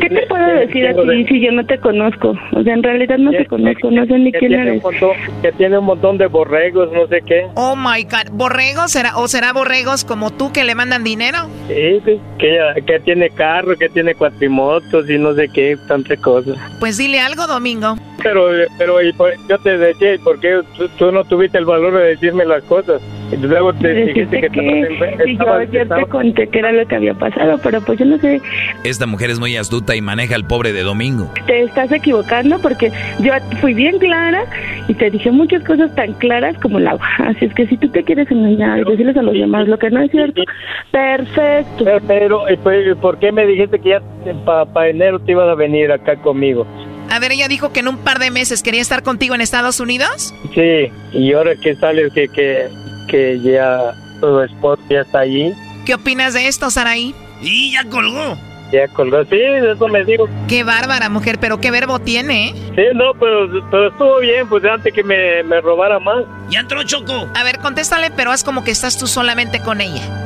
¿Qué 0.00 0.08
te 0.08 0.26
puedo 0.26 0.46
decir 0.58 0.86
a 0.88 0.94
ti 0.94 1.24
si 1.28 1.40
yo 1.40 1.52
no 1.52 1.64
te 1.64 1.78
conozco? 1.78 2.34
O 2.52 2.62
sea, 2.62 2.74
en 2.74 2.82
realidad 2.82 3.16
no 3.18 3.30
te 3.30 3.46
conozco, 3.46 3.90
no 3.90 4.04
sé 4.06 4.18
ni 4.18 4.32
quién 4.32 4.50
tiene 4.50 4.62
eres. 4.62 4.76
un 4.84 4.90
montón, 4.90 5.10
que 5.42 5.52
tiene 5.52 5.78
un 5.78 5.84
montón 5.84 6.18
de 6.18 6.26
borregos, 6.26 6.90
no 6.92 7.06
sé 7.06 7.22
qué. 7.26 7.46
Oh 7.54 7.76
my 7.76 8.02
God. 8.04 8.32
¿Borregos? 8.32 8.90
¿Será, 8.90 9.16
¿O 9.18 9.28
será 9.28 9.52
borregos 9.52 10.04
como 10.04 10.30
tú 10.32 10.52
que 10.52 10.64
le 10.64 10.74
mandan 10.74 11.04
dinero? 11.04 11.38
Sí, 11.68 12.00
sí, 12.04 12.20
que, 12.38 12.58
que 12.86 13.00
tiene 13.00 13.30
carro, 13.30 13.76
que 13.76 13.88
tiene 13.88 14.14
cuatrimotos 14.14 15.08
y 15.08 15.18
no 15.18 15.34
sé 15.34 15.48
qué, 15.54 15.76
tantas 15.86 16.18
cosas. 16.20 16.56
Pues 16.80 16.96
dile 16.98 17.20
algo, 17.20 17.46
Domingo. 17.46 17.96
Pero, 18.22 18.48
pero 18.78 19.02
y 19.02 19.12
por- 19.12 19.34
yo 19.48 19.58
te 19.58 19.76
decía, 19.78 20.14
¿y 20.14 20.18
¿por 20.18 20.40
qué 20.40 20.60
tú, 20.76 20.88
tú 20.98 21.12
no 21.12 21.24
tuviste 21.24 21.58
el 21.58 21.64
valor 21.66 21.94
de 21.96 22.04
decirme 22.08 22.44
las 22.44 22.62
cosas? 22.64 23.00
Y 23.32 23.36
luego 23.36 23.72
te 23.74 23.92
dijiste 23.94 24.40
que 24.40 24.48
que 24.48 25.24
si 25.24 25.36
yo 25.36 25.52
ayer 25.52 25.88
te 25.88 26.06
conté 26.06 26.48
que 26.48 26.58
era 26.58 26.72
lo 26.72 26.86
que 26.86 26.94
había 26.96 27.14
pasado, 27.14 27.58
pero 27.62 27.80
pues 27.80 27.98
yo 27.98 28.04
no 28.04 28.18
sé, 28.18 28.40
Esta 28.84 29.06
mujer 29.06 29.30
es 29.30 29.38
muy 29.40 29.56
astuta 29.56 29.96
y 29.96 30.00
maneja 30.00 30.34
al 30.34 30.46
pobre 30.46 30.72
de 30.72 30.82
Domingo. 30.82 31.30
te 31.46 31.62
estás 31.62 31.90
equivocando 31.92 32.58
porque 32.60 32.90
yo 33.20 33.32
fui 33.60 33.74
bien 33.74 33.98
clara 33.98 34.44
y 34.88 34.94
te 34.94 35.10
dije 35.10 35.30
muchas 35.30 35.62
cosas 35.64 35.94
tan 35.94 36.12
claras 36.14 36.56
como 36.58 36.78
el 36.78 36.86
agua. 36.86 37.06
Así 37.18 37.46
es 37.46 37.54
que 37.54 37.66
si 37.66 37.76
tú 37.76 37.88
te 37.88 38.02
quieres 38.02 38.30
engañar 38.30 38.80
y 38.80 38.84
decirles 38.84 39.16
a 39.16 39.22
los 39.22 39.34
demás 39.34 39.66
lo 39.68 39.78
que 39.78 39.90
no 39.90 40.00
es 40.02 40.10
cierto, 40.10 40.42
perfecto. 40.90 41.84
Pero, 41.84 42.00
pero, 42.06 42.52
¿y 42.52 42.56
pues, 42.56 42.96
¿por 42.98 43.18
qué 43.18 43.32
me 43.32 43.46
dijiste 43.46 43.78
que 43.78 43.90
ya 43.90 44.02
para 44.44 44.88
enero 44.88 45.18
te 45.18 45.32
ibas 45.32 45.48
a 45.48 45.54
venir 45.54 45.90
acá 45.92 46.16
conmigo? 46.16 46.66
A 47.10 47.18
ver, 47.18 47.32
ella 47.32 47.48
dijo 47.48 47.72
que 47.72 47.80
en 47.80 47.88
un 47.88 47.98
par 47.98 48.18
de 48.18 48.30
meses 48.30 48.62
quería 48.62 48.80
estar 48.80 49.02
contigo 49.02 49.34
en 49.34 49.40
Estados 49.40 49.78
Unidos. 49.78 50.34
Sí, 50.54 50.90
y 51.12 51.32
ahora 51.32 51.54
que 51.56 51.74
sales 51.76 52.12
que, 52.12 52.28
que, 52.28 52.68
que 53.08 53.40
ya 53.40 53.94
tu 54.20 54.40
esposo 54.40 54.82
ya 54.88 55.00
está 55.00 55.20
allí, 55.20 55.52
¿Qué 55.84 55.94
opinas 55.94 56.32
de 56.32 56.48
esto, 56.48 56.70
Saraí? 56.70 57.14
Y 57.42 57.72
ya 57.72 57.84
colgó. 57.84 58.38
ya 58.72 58.88
colgó. 58.88 59.22
Sí, 59.26 59.36
eso 59.38 59.86
me 59.88 60.02
digo. 60.02 60.26
Qué 60.48 60.64
bárbara 60.64 61.10
mujer, 61.10 61.36
pero 61.38 61.60
qué 61.60 61.70
verbo 61.70 61.98
tiene, 61.98 62.48
¿eh? 62.48 62.54
Sí, 62.74 62.82
no, 62.94 63.12
pero, 63.20 63.48
pero 63.70 63.88
estuvo 63.88 64.18
bien, 64.20 64.48
pues 64.48 64.64
antes 64.64 64.94
que 64.94 65.04
me, 65.04 65.42
me 65.42 65.60
robara 65.60 65.98
más. 65.98 66.24
Ya 66.48 66.60
entró 66.60 66.82
Choco. 66.84 67.28
A 67.34 67.44
ver, 67.44 67.58
contéstale, 67.58 68.10
pero 68.16 68.30
haz 68.30 68.42
como 68.44 68.64
que 68.64 68.70
estás 68.70 68.96
tú 68.96 69.06
solamente 69.06 69.60
con 69.60 69.82
ella. 69.82 70.24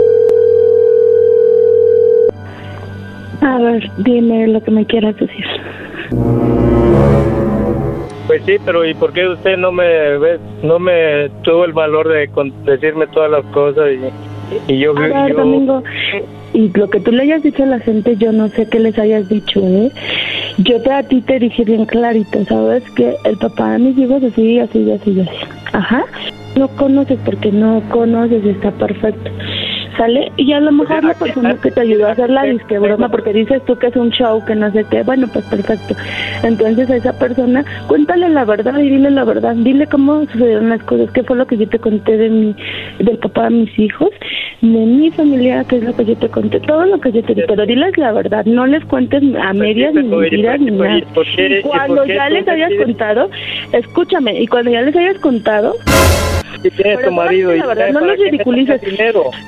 A 3.41 3.59
ver, 3.59 3.91
dime 3.99 4.47
lo 4.49 4.63
que 4.63 4.71
me 4.71 4.87
quieras 4.87 5.17
decir. 5.17 5.45
Pues 8.29 8.43
sí, 8.47 8.57
pero 8.65 8.85
¿y 8.85 8.95
por 8.95 9.13
qué 9.13 9.27
usted 9.27 9.57
no 9.57 9.73
me 9.73 10.17
ve- 10.19 10.39
no 10.63 10.79
me 10.79 11.29
tuvo 11.43 11.65
el 11.65 11.73
valor 11.73 12.07
de 12.09 12.29
con- 12.29 12.53
decirme 12.65 13.07
todas 13.09 13.31
las 13.31 13.45
cosas 13.47 13.89
y, 14.69 14.73
y 14.73 14.79
yo, 14.79 14.97
A 14.97 15.01
ver, 15.01 15.29
yo 15.31 15.35
Domingo, 15.39 15.83
y 16.55 16.71
lo 16.79 16.89
que 16.91 17.01
tú 17.01 17.11
le 17.11 17.23
hayas 17.23 17.43
dicho 17.43 17.63
a 17.63 17.67
la 17.67 17.81
gente, 17.81 18.17
yo 18.17 18.31
no 18.33 18.49
sé 18.49 18.69
qué 18.69 18.79
les 18.81 18.99
hayas 18.99 19.29
dicho, 19.29 19.61
¿eh? 19.61 19.91
Yo 20.59 20.81
te, 20.83 20.93
a 20.93 21.03
ti 21.03 21.21
te 21.23 21.39
dije 21.39 21.65
bien 21.65 21.87
clarito, 21.87 22.45
¿sabes? 22.45 22.83
Que 22.91 23.15
el 23.25 23.39
papá 23.39 23.73
de 23.73 23.79
mis 23.79 23.99
hijos 23.99 24.23
así, 24.23 24.59
así, 24.61 24.91
así, 24.91 25.21
así. 25.21 25.31
Ajá. 25.73 26.05
No 26.57 26.69
conoces 26.69 27.19
porque 27.25 27.51
no 27.53 27.83
conoces 27.91 28.45
y 28.45 28.51
está 28.51 28.71
perfecto. 28.73 29.31
¿Sale? 29.99 30.31
Y 30.37 30.53
a 30.53 30.61
lo 30.61 30.71
mejor 30.71 31.03
la 31.03 31.15
persona 31.15 31.57
que 31.61 31.73
te 31.73 31.81
ayudó 31.81 32.07
a 32.07 32.13
hacer 32.13 32.31
la 32.31 32.45
disque 32.45 32.79
broma, 32.79 33.09
porque 33.09 33.33
dices 33.33 33.65
tú 33.65 33.77
que 33.77 33.89
es 33.89 33.97
un 33.97 34.11
show, 34.11 34.45
que 34.45 34.55
no 34.55 34.71
sé 34.71 34.87
qué, 34.89 35.03
bueno, 35.03 35.27
pues 35.33 35.45
perfecto. 35.47 35.97
Entonces 36.45 36.89
a 36.89 36.97
esa 36.97 37.19
persona, 37.19 37.65
cuéntale 37.89 38.29
la 38.29 38.45
verdad 38.45 38.79
y 38.79 38.91
dile 38.91 39.11
la 39.11 39.25
verdad. 39.25 39.57
Dile 39.57 39.89
cómo 39.89 40.25
sucedieron 40.27 40.69
las 40.69 40.83
cosas, 40.85 41.11
qué 41.11 41.25
fue 41.25 41.37
lo 41.37 41.47
que 41.47 41.57
yo 41.57 41.69
te 41.69 41.81
conté 41.81 42.17
de 42.17 42.29
mi, 42.29 42.55
del 43.01 43.19
papá 43.19 43.45
de 43.45 43.57
mis 43.57 43.79
hijos, 43.79 44.11
de 44.61 44.69
mi 44.69 45.11
familia, 45.11 45.65
qué 45.69 45.79
es 45.79 45.83
lo 45.83 45.97
que 45.97 46.05
yo 46.05 46.17
te 46.17 46.29
conté, 46.29 46.61
todo 46.61 46.87
lo 46.87 47.01
que 47.01 47.11
yo 47.11 47.23
te 47.25 47.35
dije. 47.35 47.47
Pero 47.49 47.67
diles 47.67 47.99
la 47.99 48.13
verdad, 48.13 48.45
no 48.45 48.67
les 48.67 48.85
cuentes 48.85 49.23
a 49.41 49.53
medias 49.53 49.95
ni 49.95 50.03
pero, 50.03 50.17
¿y 50.17 50.31
mentiras 50.31 50.61
ni 50.61 50.71
nada. 50.71 50.99
y 50.99 51.63
cuando 51.63 52.05
ya 52.07 52.29
les 52.29 52.47
hayas 52.47 52.73
contado, 52.85 53.31
escúchame, 53.73 54.41
y 54.41 54.47
cuando 54.47 54.71
ya 54.71 54.83
les 54.83 54.95
hayas 54.95 55.19
contado, 55.19 55.75
Pero 56.77 57.01
tu 57.01 57.13
marido 57.13 57.55
y 57.55 57.59
la 57.59 57.67
verdad, 57.67 57.93
¿sabes 57.93 57.95
no 57.95 58.07
los 58.07 58.19
ridiculices. 58.19 58.81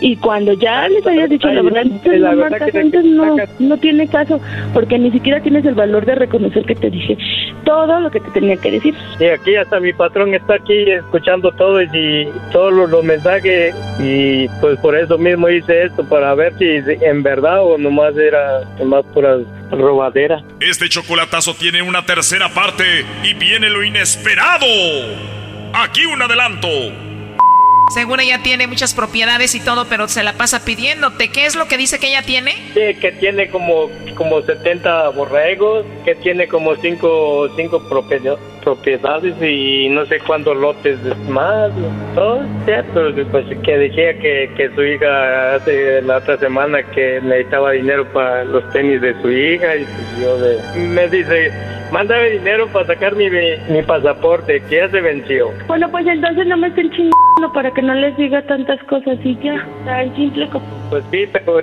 Y 0.01 0.17
cuando 0.17 0.40
ya 0.55 0.89
les 0.89 1.07
hayas 1.07 1.29
dicho 1.31 1.49
la 1.49 1.63
verdad, 1.63 1.83
entonces 1.83 2.21
la 2.21 2.31
no 2.33 2.37
verdad 2.37 2.51
marcas 2.51 2.71
que- 2.73 2.79
antes, 2.79 3.05
no, 3.05 3.37
no 3.59 3.77
tiene 3.79 4.09
caso, 4.09 4.41
porque 4.75 4.99
ni 4.99 5.11
siquiera 5.11 5.41
tienes 5.43 5.65
el 5.65 5.75
valor 5.75 6.05
de 6.07 6.15
reconocer 6.15 6.65
que 6.65 6.75
te 6.75 6.91
dije 6.91 7.17
todo 7.65 8.01
lo 8.01 8.11
que 8.11 8.21
te 8.21 8.31
tenía 8.31 8.57
que 8.57 8.71
decir. 8.73 8.95
Y 9.21 9.25
aquí 9.27 9.55
hasta 9.57 9.79
mi 9.81 9.93
patrón 9.93 10.35
está 10.35 10.55
aquí 10.55 10.91
escuchando 10.91 11.53
todo 11.53 11.81
y, 11.83 11.87
y 11.93 12.29
todos 12.53 12.73
los, 12.73 12.91
los 12.91 13.05
mensajes 13.05 13.75
y 14.01 14.49
pues 14.61 14.79
por 14.81 14.97
eso 14.97 15.19
mismo 15.19 15.49
hice 15.49 15.85
esto 15.85 16.05
para 16.09 16.35
ver 16.35 16.53
si 16.59 16.65
en 17.05 17.23
verdad 17.23 17.63
o 17.63 17.77
nomás 17.79 18.17
era 18.17 18.63
nomás 18.79 19.05
pura 19.15 19.39
robadera. 19.71 20.43
Este 20.61 20.89
chocolatazo 20.89 21.55
tiene 21.55 21.83
una 21.83 22.05
tercera 22.05 22.49
parte 22.49 22.85
y 23.23 23.35
viene 23.35 23.71
lo 23.71 23.85
inesperado. 23.85 24.67
Aquí 25.73 26.05
un 26.07 26.21
adelanto. 26.21 26.69
Seguro 27.95 28.23
ella 28.23 28.41
tiene 28.43 28.67
muchas 28.67 28.95
propiedades 28.95 29.55
y 29.55 29.61
todo, 29.61 29.87
pero 29.89 30.07
se 30.09 30.23
la 30.23 30.35
pasa 30.35 30.65
pidiéndote. 30.65 31.29
¿Qué 31.29 31.47
es 31.47 31.57
lo 31.57 31.67
que 31.67 31.77
dice 31.77 31.99
que 31.99 32.09
ella 32.09 32.23
tiene? 32.23 32.53
Sí, 32.75 32.95
que 33.01 33.13
tiene 33.19 33.49
como, 33.51 33.91
como 34.15 34.41
70 34.43 35.09
borregos, 35.11 35.85
que 36.05 36.15
tiene 36.15 36.47
como 36.47 36.77
5 36.77 37.49
cinco, 37.57 37.83
propiedad- 37.89 38.39
propiedades 38.63 39.35
y 39.43 39.89
no 39.89 40.07
sé 40.07 40.21
cuántos 40.21 40.57
lotes 40.57 40.99
más. 41.29 41.71
Todo 42.15 42.43
cierto, 42.65 43.11
pues 43.33 43.47
que 43.65 43.77
decía 43.79 44.15
que, 44.19 44.51
que 44.57 44.71
su 44.75 44.85
hija 44.85 45.55
hace 45.57 46.01
la 46.03 46.19
otra 46.19 46.37
semana 46.39 46.83
que 46.83 47.21
necesitaba 47.23 47.73
dinero 47.73 48.05
para 48.13 48.45
los 48.45 48.69
tenis 48.73 49.01
de 49.01 49.21
su 49.21 49.31
hija 49.31 49.77
y 49.77 49.85
pues 49.85 50.21
yo 50.21 50.39
de- 50.39 50.61
me 50.79 51.09
dice, 51.09 51.51
mándame 51.93 52.31
dinero 52.31 52.69
para 52.69 52.87
sacar 52.87 53.15
mi, 53.15 53.29
mi 53.31 53.83
pasaporte 53.83 54.63
que 54.69 54.77
ya 54.77 54.89
se 54.89 55.01
venció. 55.01 55.51
Bueno, 55.67 55.91
pues 55.91 56.07
entonces 56.07 56.47
no 56.47 56.57
me 56.57 56.69
estén 56.69 56.91
chingando 56.91 57.53
para 57.53 57.71
que 57.71 57.83
no 57.83 57.95
les 57.95 58.17
diga 58.17 58.43
tantas 58.43 58.83
cosas 58.85 59.19
y 59.25 59.37
ya, 59.43 59.67
tan 59.85 60.15
simple 60.17 60.49
como... 60.51 60.65
Pues 60.91 61.05
sí, 61.11 61.27
pero 61.33 61.63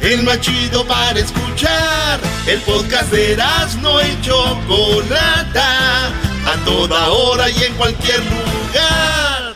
El 0.00 0.22
más 0.22 0.40
chido 0.40 0.86
para 0.86 1.18
escuchar. 1.18 2.20
El 2.46 2.60
podcast 2.62 3.10
de 3.10 3.36
no 3.82 4.00
y 4.00 4.20
Chocolata. 4.22 6.06
A 6.06 6.64
toda 6.64 7.08
hora 7.08 7.50
y 7.50 7.64
en 7.64 7.74
cualquier 7.74 8.20
lugar. 8.24 9.54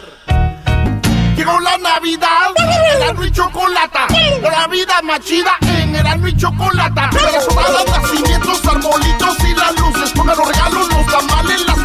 Llegó 1.36 1.59
la 1.60 1.78
Navidad, 1.78 2.52
Erasmo 2.97 3.24
y 3.24 3.32
Chocolata. 3.32 4.06
La 4.43 4.66
vida 4.66 5.01
más 5.02 5.20
chida 5.20 5.56
en 5.60 5.94
Erasmo 5.97 6.28
y 6.28 6.36
Chocolata. 6.36 7.10
Personadas, 7.10 7.86
nacimientos, 7.86 8.66
arbolitos 8.66 9.36
y 9.48 9.55
las 9.55 9.78
luces. 9.78 10.12
Los 10.14 10.39
regalos, 10.39 10.89
los 10.89 11.06
tamales, 11.06 11.66
las 11.66 11.81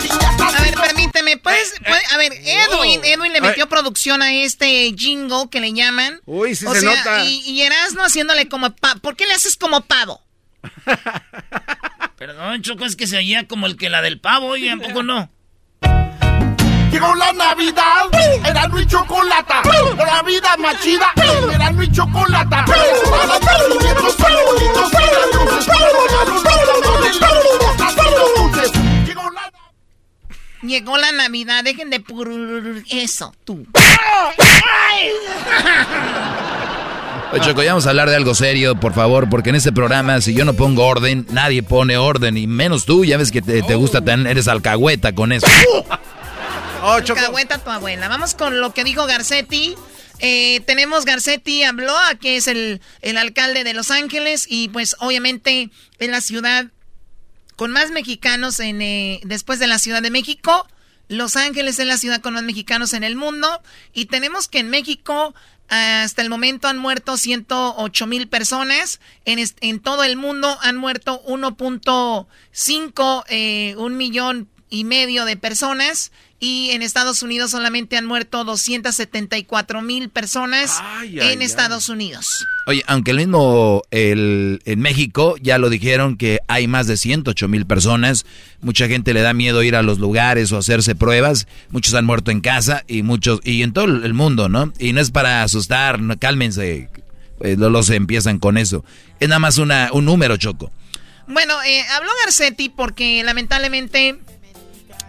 permíteme, 1.18 1.38
¿puedes, 1.38 1.74
puede- 1.80 2.02
a 2.14 2.18
ver, 2.18 2.34
Edwin, 2.34 3.02
Edwin 3.04 3.34
le 3.34 3.42
metió 3.42 3.68
producción 3.68 4.22
a 4.22 4.34
este 4.34 4.94
jingle 4.98 5.50
que 5.50 5.60
le 5.60 5.74
llaman. 5.74 6.22
Uy, 6.26 6.56
sí 6.56 6.66
o 6.66 6.74
se 6.74 6.82
sea, 6.82 6.96
nota. 6.96 7.24
Y, 7.26 7.40
y 7.50 7.62
Erasmo 7.62 8.04
haciéndole 8.04 8.48
como 8.48 8.70
pa- 8.76 8.96
¿Por 8.96 9.16
qué 9.16 9.26
le 9.26 9.34
haces 9.34 9.58
como 9.58 9.82
pavo? 9.82 10.22
Perdón, 12.18 12.62
Choco, 12.62 12.86
es 12.86 12.96
que 12.96 13.08
se 13.08 13.18
oía 13.18 13.48
como 13.48 13.68
el 13.68 13.78
que 13.78 13.90
la 13.90 14.02
del 14.02 14.20
pavo 14.20 14.56
y 14.58 14.68
tampoco 14.68 15.04
no. 15.04 15.30
Llegó 16.92 17.14
la 17.16 17.32
Navidad, 17.34 18.06
Erasmo 18.46 18.80
y 18.80 18.88
Chocolata. 18.88 19.62
La 19.98 20.24
vida 20.24 20.58
más 20.58 20.82
chida 20.82 21.12
Erasmo 21.54 21.84
y 21.84 21.92
Chocolata. 21.92 22.66
Las 22.68 23.30
regalos, 23.30 23.78
Llegó 30.62 30.98
la 30.98 31.12
Navidad, 31.12 31.64
dejen 31.64 31.90
de 31.90 32.00
pur... 32.00 32.32
Eso, 32.90 33.34
tú. 33.46 33.66
Oye, 37.32 37.42
Choco, 37.42 37.62
ya 37.62 37.72
vamos 37.72 37.86
a 37.86 37.90
hablar 37.90 38.10
de 38.10 38.16
algo 38.16 38.34
serio, 38.34 38.80
por 38.80 38.94
favor, 38.94 39.30
porque 39.30 39.50
en 39.50 39.56
este 39.56 39.72
programa, 39.72 40.22
si 40.22 40.34
yo 40.34 40.46
no 40.46 40.54
pongo 40.54 40.86
orden, 40.86 41.28
nadie 41.30 41.62
pone 41.62 41.98
orden, 41.98 42.38
y 42.38 42.48
menos 42.48 42.86
tú, 42.86 43.04
ya 43.06 43.18
ves 43.18 43.32
que 43.32 43.42
te, 43.42 43.62
te 43.62 43.76
gusta 43.76 44.02
tener, 44.02 44.28
eres 44.28 44.48
alcahueta 44.48 45.14
con 45.14 45.32
eso. 45.32 45.46
Oh, 46.82 47.00
Cahueta 47.04 47.58
tu 47.58 47.70
abuela. 47.70 48.08
Vamos 48.08 48.34
con 48.34 48.62
lo 48.62 48.74
que 48.74 48.84
dijo 48.84 49.06
Garcetti. 49.08 49.76
Eh, 50.20 50.62
tenemos 50.62 51.06
Garcetti 51.06 51.64
habló, 51.64 51.94
que 52.22 52.38
es 52.38 52.48
el, 52.48 52.82
el 53.02 53.18
alcalde 53.18 53.64
de 53.64 53.74
Los 53.74 53.92
Ángeles, 53.92 54.46
y 54.48 54.70
pues 54.70 54.96
obviamente 55.00 55.70
es 56.00 56.10
la 56.10 56.22
ciudad 56.22 56.68
con 57.58 57.72
más 57.72 57.92
mexicanos 57.92 58.62
en, 58.62 58.82
eh, 58.82 59.20
después 59.26 59.60
de 59.60 59.68
la 59.68 59.80
Ciudad 59.80 60.02
de 60.02 60.12
México. 60.12 60.66
Los 61.10 61.36
Ángeles 61.36 61.80
es 61.80 61.88
la 61.88 61.98
ciudad 61.98 62.22
con 62.22 62.36
más 62.36 62.44
mexicanos 62.44 62.94
en 62.94 63.04
el 63.04 63.18
mundo. 63.18 63.62
Y 63.94 64.06
tenemos 64.06 64.48
que 64.48 64.60
en 64.60 64.70
México 64.70 65.34
hasta 65.68 66.22
el 66.22 66.30
momento 66.30 66.70
han 66.70 66.78
muerto 66.78 67.18
108 67.18 68.08
mil 68.08 68.30
personas. 68.30 69.02
En, 69.26 69.40
en 69.62 69.80
todo 69.80 70.04
el 70.04 70.18
mundo 70.18 70.58
han 70.62 70.78
muerto 70.78 71.22
1.5, 71.26 73.24
eh, 73.28 73.76
un 73.78 73.98
millón 73.98 74.48
y 74.70 74.84
medio 74.84 75.26
de 75.26 75.36
personas. 75.36 76.12
Y 76.40 76.70
en 76.72 76.84
Estados 76.84 77.24
Unidos 77.24 77.52
solamente 77.52 77.98
han 77.98 78.06
muerto 78.06 78.44
274 78.44 79.82
mil 79.82 80.10
personas 80.10 80.78
Ay, 80.82 81.20
en 81.20 81.40
ay, 81.40 81.46
Estados 81.46 81.90
Unidos. 81.90 82.46
Oye, 82.68 82.84
aunque 82.86 83.12
el 83.12 83.18
mismo 83.18 83.82
el, 83.90 84.62
en 84.66 84.80
México 84.80 85.36
ya 85.42 85.58
lo 85.58 85.70
dijeron 85.70 86.16
que 86.16 86.40
hay 86.48 86.68
más 86.68 86.86
de 86.86 86.96
108 86.96 87.48
mil 87.48 87.66
personas, 87.66 88.26
mucha 88.62 88.88
gente 88.88 89.16
le 89.16 89.22
da 89.22 89.34
miedo 89.34 89.64
ir 89.64 89.76
a 89.76 89.82
los 89.82 89.98
lugares 89.98 90.52
o 90.52 90.58
hacerse 90.58 90.94
pruebas, 90.94 91.48
muchos 91.72 91.96
han 91.96 92.06
muerto 92.06 92.30
en 92.30 92.42
casa 92.42 92.84
y 92.88 93.02
muchos 93.02 93.40
y 93.44 93.64
en 93.64 93.74
todo 93.74 93.86
el 93.86 94.14
mundo, 94.14 94.48
¿no? 94.48 94.74
Y 94.78 94.94
no 94.94 95.02
es 95.02 95.10
para 95.10 95.42
asustar, 95.42 96.00
no, 96.00 96.20
cálmense, 96.20 96.90
pues, 97.40 97.58
no 97.58 97.72
los 97.72 97.90
empiezan 97.90 98.38
con 98.38 98.60
eso. 98.60 98.86
Es 99.20 99.28
nada 99.28 99.40
más 99.40 99.58
una, 99.58 99.90
un 99.92 100.06
número, 100.06 100.38
Choco. 100.38 100.72
Bueno, 101.28 101.62
eh, 101.64 101.84
habló 101.96 102.10
Garcetti 102.24 102.70
porque 102.70 103.24
lamentablemente 103.24 104.18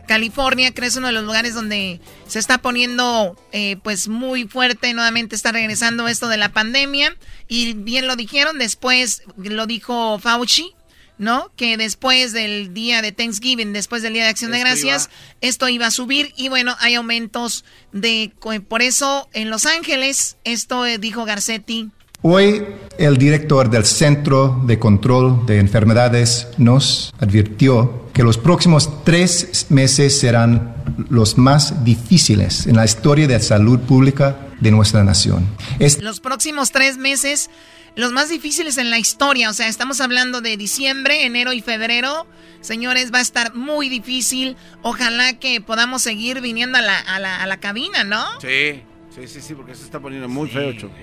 California, 0.09 0.72
que 0.72 0.85
es 0.85 0.97
uno 0.97 1.06
de 1.06 1.12
los 1.12 1.22
lugares 1.22 1.55
donde 1.55 2.01
se 2.26 2.40
está 2.40 2.59
poniendo 2.59 3.36
eh, 3.52 3.76
pues 3.85 4.09
muy 4.09 4.48
fuerte, 4.48 4.93
nuevamente 4.93 5.36
está 5.36 5.52
regresando 5.52 6.09
esto 6.09 6.26
de 6.26 6.39
la 6.39 6.48
pandemia 6.48 7.16
y 7.47 7.74
bien 7.74 8.09
lo 8.09 8.16
dijeron, 8.16 8.59
después 8.59 9.22
lo 9.36 9.66
dijo 9.66 10.18
Fauci, 10.18 10.74
¿no? 11.18 11.52
Que 11.56 11.76
después 11.76 12.32
del 12.32 12.74
día 12.74 13.02
de 13.02 13.12
Thanksgiving, 13.12 13.72
después 13.72 14.02
del 14.02 14.14
día 14.14 14.24
de 14.24 14.30
Acción 14.30 14.51
de 14.51 14.59
Gracias, 14.59 15.10
esto 15.40 15.68
iba 15.68 15.86
a 15.86 15.90
subir 15.90 16.32
y 16.36 16.48
bueno, 16.48 16.76
hay 16.80 16.94
aumentos 16.94 17.64
de, 17.93 18.32
por 18.68 18.82
eso 18.82 19.28
en 19.32 19.51
Los 19.51 19.66
Ángeles, 19.66 20.39
esto 20.44 20.86
eh, 20.86 20.98
dijo 20.98 21.24
Garcetti, 21.24 21.90
Hoy 22.23 22.65
el 22.99 23.16
director 23.16 23.70
del 23.70 23.85
Centro 23.85 24.61
de 24.66 24.78
Control 24.78 25.47
de 25.47 25.59
Enfermedades 25.61 26.49
nos 26.59 27.12
advirtió 27.20 28.09
que 28.12 28.24
los 28.24 28.36
próximos 28.39 29.05
tres 29.05 29.66
meses 29.69 30.19
serán 30.19 30.74
los 31.09 31.39
más 31.39 31.85
difíciles 31.85 32.66
en 32.66 32.74
la 32.74 32.85
historia 32.85 33.28
de 33.28 33.39
salud 33.39 33.78
pública 33.81 34.36
de 34.61 34.73
nuestra 34.73 35.05
nación. 35.05 35.47
Es- 35.78 36.03
los 36.03 36.19
próximos 36.19 36.73
tres 36.73 36.97
meses, 36.99 37.51
los 37.95 38.11
más 38.11 38.28
difíciles 38.28 38.78
en 38.78 38.90
la 38.90 38.99
historia. 38.99 39.49
O 39.49 39.53
sea, 39.53 39.69
estamos 39.69 40.01
hablando 40.01 40.40
de 40.40 40.57
diciembre, 40.57 41.24
enero 41.24 41.53
y 41.53 41.61
febrero. 41.61 42.27
Señores, 42.61 43.12
va 43.15 43.19
a 43.19 43.23
estar 43.23 43.55
muy 43.55 43.89
difícil. 43.89 44.57
Ojalá 44.82 45.35
que 45.39 45.61
podamos 45.61 46.03
seguir 46.03 46.40
viniendo 46.40 46.78
a 46.78 46.82
la, 46.82 46.99
a 46.99 47.20
la, 47.20 47.36
a 47.40 47.47
la 47.47 47.59
cabina, 47.61 48.03
¿no? 48.03 48.24
Sí, 48.40 48.82
sí, 49.15 49.28
sí, 49.28 49.40
sí, 49.40 49.55
porque 49.55 49.77
se 49.77 49.85
está 49.85 50.01
poniendo 50.01 50.28
muy 50.28 50.49
feo, 50.49 50.73
Choco. 50.73 50.95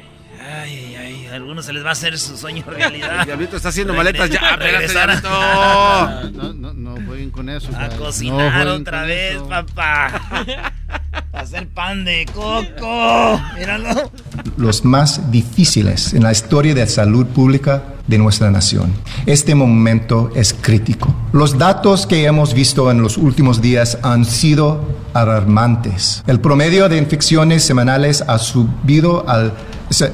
Ay, 0.48 0.96
ay, 0.96 1.28
a 1.28 1.36
algunos 1.36 1.66
se 1.66 1.74
les 1.74 1.84
va 1.84 1.90
a 1.90 1.94
hacer 1.94 2.18
su 2.20 2.38
sueño 2.38 2.64
realidad. 2.68 3.20
El 3.22 3.26
diablito 3.26 3.58
está 3.58 3.70
haciendo 3.70 3.94
maletas 3.94 4.30
ya. 4.30 4.56
Regresar 4.58 5.10
a- 5.10 5.16
diablito. 5.22 6.32
No, 6.36 6.54
no, 6.54 6.74
no 6.74 7.06
jueguen 7.06 7.32
con 7.32 7.50
eso. 7.50 7.70
A. 7.76 7.88
No 7.88 7.98
cocinar 7.98 8.54
jueguen 8.54 8.82
otra 8.82 9.04
vez, 9.04 9.36
eso. 9.36 9.48
papá. 9.50 10.22
Hacer 11.34 11.68
pan 11.68 12.06
de 12.06 12.26
coco. 12.34 13.40
Míralo. 13.58 14.10
los 14.58 14.86
más 14.86 15.32
difíciles 15.32 16.14
en 16.14 16.24
la 16.24 16.32
historia 16.32 16.74
de 16.74 16.88
salud 16.88 17.26
pública 17.28 17.84
de 18.08 18.18
nuestra 18.18 18.50
nación. 18.52 18.94
Este 19.26 19.56
momento 19.56 20.32
es 20.36 20.54
crítico. 20.54 21.14
Los 21.34 21.58
datos 21.58 22.08
que 22.08 22.26
hemos 22.26 22.54
visto 22.54 22.92
en 22.92 23.02
los 23.02 23.18
últimos 23.18 23.62
días 23.62 23.98
han 24.04 24.26
sido 24.26 24.82
alarmantes. 25.14 26.24
El 26.28 26.40
promedio 26.40 26.88
de 26.88 26.98
infecciones 26.98 27.64
semanales 27.64 28.24
ha 28.28 28.38
subido 28.38 29.28
al 29.28 29.54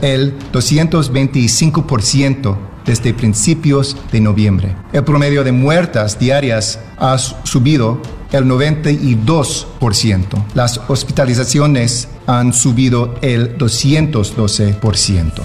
el 0.01 0.37
225% 0.51 2.57
desde 2.85 3.13
principios 3.13 3.97
de 4.11 4.21
noviembre. 4.21 4.75
El 4.93 5.03
promedio 5.03 5.43
de 5.43 5.51
muertas 5.51 6.17
diarias 6.19 6.79
ha 6.97 7.17
su- 7.17 7.35
subido 7.43 8.01
el 8.31 8.45
92%. 8.45 10.45
Las 10.53 10.79
hospitalizaciones 10.87 12.07
han 12.27 12.53
subido 12.53 13.15
el 13.21 13.57
212%. 13.57 15.41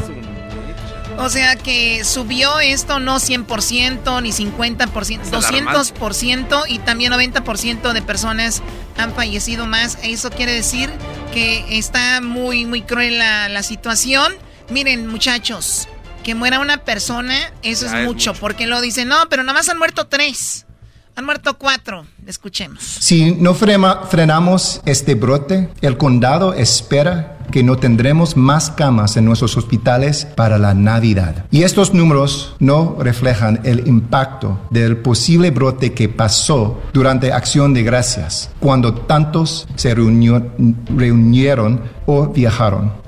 O 1.19 1.31
sea 1.31 1.57
que 1.57 2.05
subió 2.05 2.61
esto 2.61 3.01
no 3.01 3.19
100% 3.19 4.21
ni 4.23 4.33
50%, 4.33 5.39
Es 5.39 5.47
alarmante. 5.47 5.79
200% 5.95 6.65
y 6.69 6.79
también 6.81 7.11
90% 7.13 7.93
de 7.95 8.03
personas 8.03 8.63
han 8.99 9.13
fallecido 9.15 9.67
más. 9.67 9.97
Eso 10.03 10.29
quiere 10.31 10.53
decir 10.53 10.91
que 11.33 11.79
está 11.79 12.21
muy, 12.21 12.67
muy 12.67 12.83
cruel 12.83 13.17
la, 13.19 13.49
la 13.49 13.63
situación. 13.63 14.35
Miren, 14.71 15.07
muchachos, 15.09 15.89
que 16.27 16.35
muera 16.35 16.59
una 16.59 16.79
persona, 16.79 17.37
eso 17.63 17.87
es, 17.87 17.93
es 17.93 18.05
mucho, 18.05 18.35
porque 18.35 18.67
lo 18.67 18.81
dicen, 18.81 19.07
no, 19.07 19.15
pero 19.31 19.45
nada 19.45 19.53
más 19.57 19.69
han 19.69 19.79
muerto 19.79 20.09
tres. 20.09 20.67
Han 21.15 21.25
muerto 21.25 21.57
cuatro. 21.57 22.05
Escuchemos. 22.27 22.83
Si 22.83 23.31
no 23.37 23.55
frema- 23.55 24.03
frenamos 24.11 24.83
este 24.87 25.15
brote, 25.15 25.71
el 25.83 25.97
condado 25.97 26.53
espera 26.53 27.39
que 27.53 27.63
no 27.63 27.77
tendremos 27.77 28.37
más 28.37 28.73
camas 28.73 29.17
en 29.17 29.25
nuestros 29.25 29.57
hospitales 29.57 30.27
para 30.27 30.59
la 30.59 30.75
Navidad. 30.75 31.47
Y 31.53 31.63
estos 31.63 31.95
números 31.95 32.57
no 32.59 32.97
reflejan 32.99 33.61
el 33.63 33.87
impacto 33.87 34.61
del 34.71 34.97
posible 34.97 35.53
brote 35.53 35.95
que 35.95 36.09
pasó 36.09 36.83
durante 36.93 37.33
Acción 37.33 37.73
de 37.73 37.85
Gracias, 37.85 38.51
cuando 38.59 38.93
tantos 38.95 39.69
se 39.77 39.95
reunió- 39.95 40.51
reunieron 40.95 41.83
o 42.07 42.27
viajaron. 42.27 43.06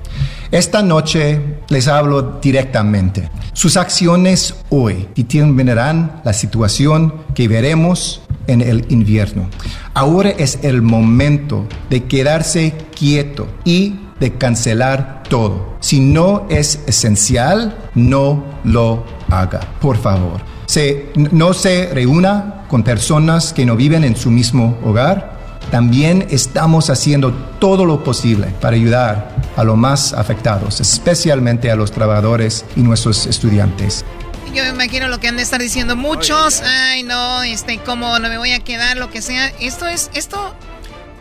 Esta 0.51 0.81
noche 0.81 1.59
les 1.67 1.87
hablo 1.87 2.39
directamente. 2.41 3.29
Sus 3.53 3.77
acciones 3.77 4.55
hoy 4.71 5.07
determinarán 5.15 6.21
la 6.23 6.33
situación 6.33 7.13
que 7.35 7.47
veremos 7.47 8.21
en 8.47 8.61
el 8.61 8.83
invierno. 8.89 9.47
Ahora 9.93 10.31
es 10.31 10.57
el 10.63 10.81
momento 10.81 11.67
de 11.91 12.05
quedarse 12.05 12.73
quieto 12.97 13.47
y 13.63 13.99
de 14.19 14.33
cancelar 14.33 15.21
todo. 15.29 15.75
Si 15.81 15.99
no 15.99 16.47
es 16.49 16.79
esencial, 16.87 17.77
no 17.93 18.43
lo 18.63 19.05
haga, 19.29 19.59
por 19.79 19.97
favor. 19.97 20.41
No 21.13 21.53
se 21.53 21.91
reúna 21.93 22.65
con 22.67 22.81
personas 22.81 23.53
que 23.53 23.67
no 23.67 23.75
viven 23.75 24.03
en 24.03 24.15
su 24.15 24.31
mismo 24.31 24.79
hogar. 24.83 25.37
También 25.69 26.25
estamos 26.31 26.89
haciendo 26.89 27.33
todo 27.59 27.85
lo 27.85 28.03
posible 28.03 28.47
para 28.59 28.75
ayudar 28.75 29.38
a 29.59 29.65
los 29.65 29.75
más 29.75 30.13
afectados, 30.13 30.79
especialmente 30.79 31.69
a 31.69 31.75
los 31.75 31.91
trabajadores 31.91 32.63
y 32.77 32.79
nuestros 32.79 33.25
estudiantes. 33.25 34.05
Yo 34.53 34.63
me 34.63 34.69
imagino 34.69 35.09
lo 35.09 35.19
que 35.19 35.27
han 35.27 35.35
de 35.35 35.43
estar 35.43 35.59
diciendo 35.59 35.97
muchos. 35.97 36.61
Ay, 36.61 37.03
no, 37.03 37.43
este, 37.43 37.77
cómo 37.79 38.17
no 38.19 38.29
me 38.29 38.37
voy 38.37 38.53
a 38.53 38.59
quedar, 38.59 38.95
lo 38.95 39.09
que 39.09 39.21
sea. 39.21 39.47
Esto 39.59 39.85
es, 39.85 40.11
esto, 40.13 40.55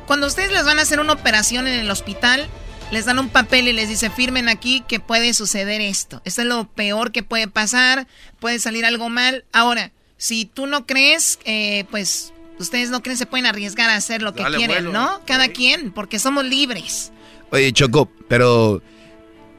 cuando 0.07 0.29
ustedes 0.29 0.53
les 0.53 0.65
van 0.65 0.79
a 0.79 0.83
hacer 0.83 1.01
una 1.01 1.15
operación 1.15 1.67
en 1.67 1.81
el 1.81 1.91
hospital, 1.91 2.49
les 2.93 3.07
dan 3.07 3.19
un 3.19 3.29
papel 3.29 3.67
y 3.67 3.73
les 3.73 3.89
dice, 3.89 4.09
firmen 4.09 4.49
aquí 4.49 4.85
que 4.87 5.01
puede 5.01 5.35
suceder 5.35 5.81
esto. 5.81 6.23
Esto 6.25 6.43
es 6.43 6.47
lo 6.47 6.69
peor 6.69 7.11
que 7.11 7.25
puede 7.25 7.49
pasar, 7.49 8.07
puede 8.39 8.61
salir 8.61 8.87
algo 8.87 9.09
mal. 9.09 9.47
Ahora, 9.53 9.91
si 10.17 10.45
tú 10.45 10.69
no 10.69 10.87
crees, 10.87 11.41
eh, 11.45 11.87
pues 11.91 12.33
ustedes 12.61 12.91
no 12.91 13.03
creen, 13.03 13.19
se 13.19 13.27
pueden 13.27 13.47
arriesgar 13.47 13.91
a 13.91 13.97
hacer 13.97 14.23
lo 14.23 14.33
que 14.33 14.45
Dale 14.45 14.59
quieren, 14.59 14.85
vuelo. 14.85 14.93
¿no? 14.93 15.21
Cada 15.27 15.49
quien, 15.49 15.91
porque 15.91 16.21
somos 16.21 16.45
libres. 16.45 17.11
Oye, 17.51 17.73
Choco, 17.73 18.11
pero 18.29 18.83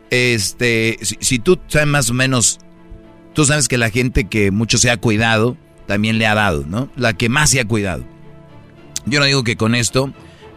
este, 0.09 0.97
si, 1.01 1.17
si 1.19 1.39
tú 1.39 1.59
sabes 1.67 1.87
más 1.87 2.09
o 2.09 2.13
menos, 2.13 2.59
tú 3.33 3.45
sabes 3.45 3.67
que 3.67 3.77
la 3.77 3.89
gente 3.89 4.25
que 4.25 4.51
mucho 4.51 4.77
se 4.77 4.89
ha 4.89 4.97
cuidado, 4.97 5.57
también 5.87 6.17
le 6.19 6.27
ha 6.27 6.35
dado, 6.35 6.65
¿no? 6.67 6.89
La 6.95 7.13
que 7.13 7.29
más 7.29 7.49
se 7.49 7.59
ha 7.59 7.65
cuidado. 7.65 8.03
Yo 9.05 9.19
no 9.19 9.25
digo 9.25 9.43
que 9.43 9.55
con 9.55 9.73
esto 9.73 10.13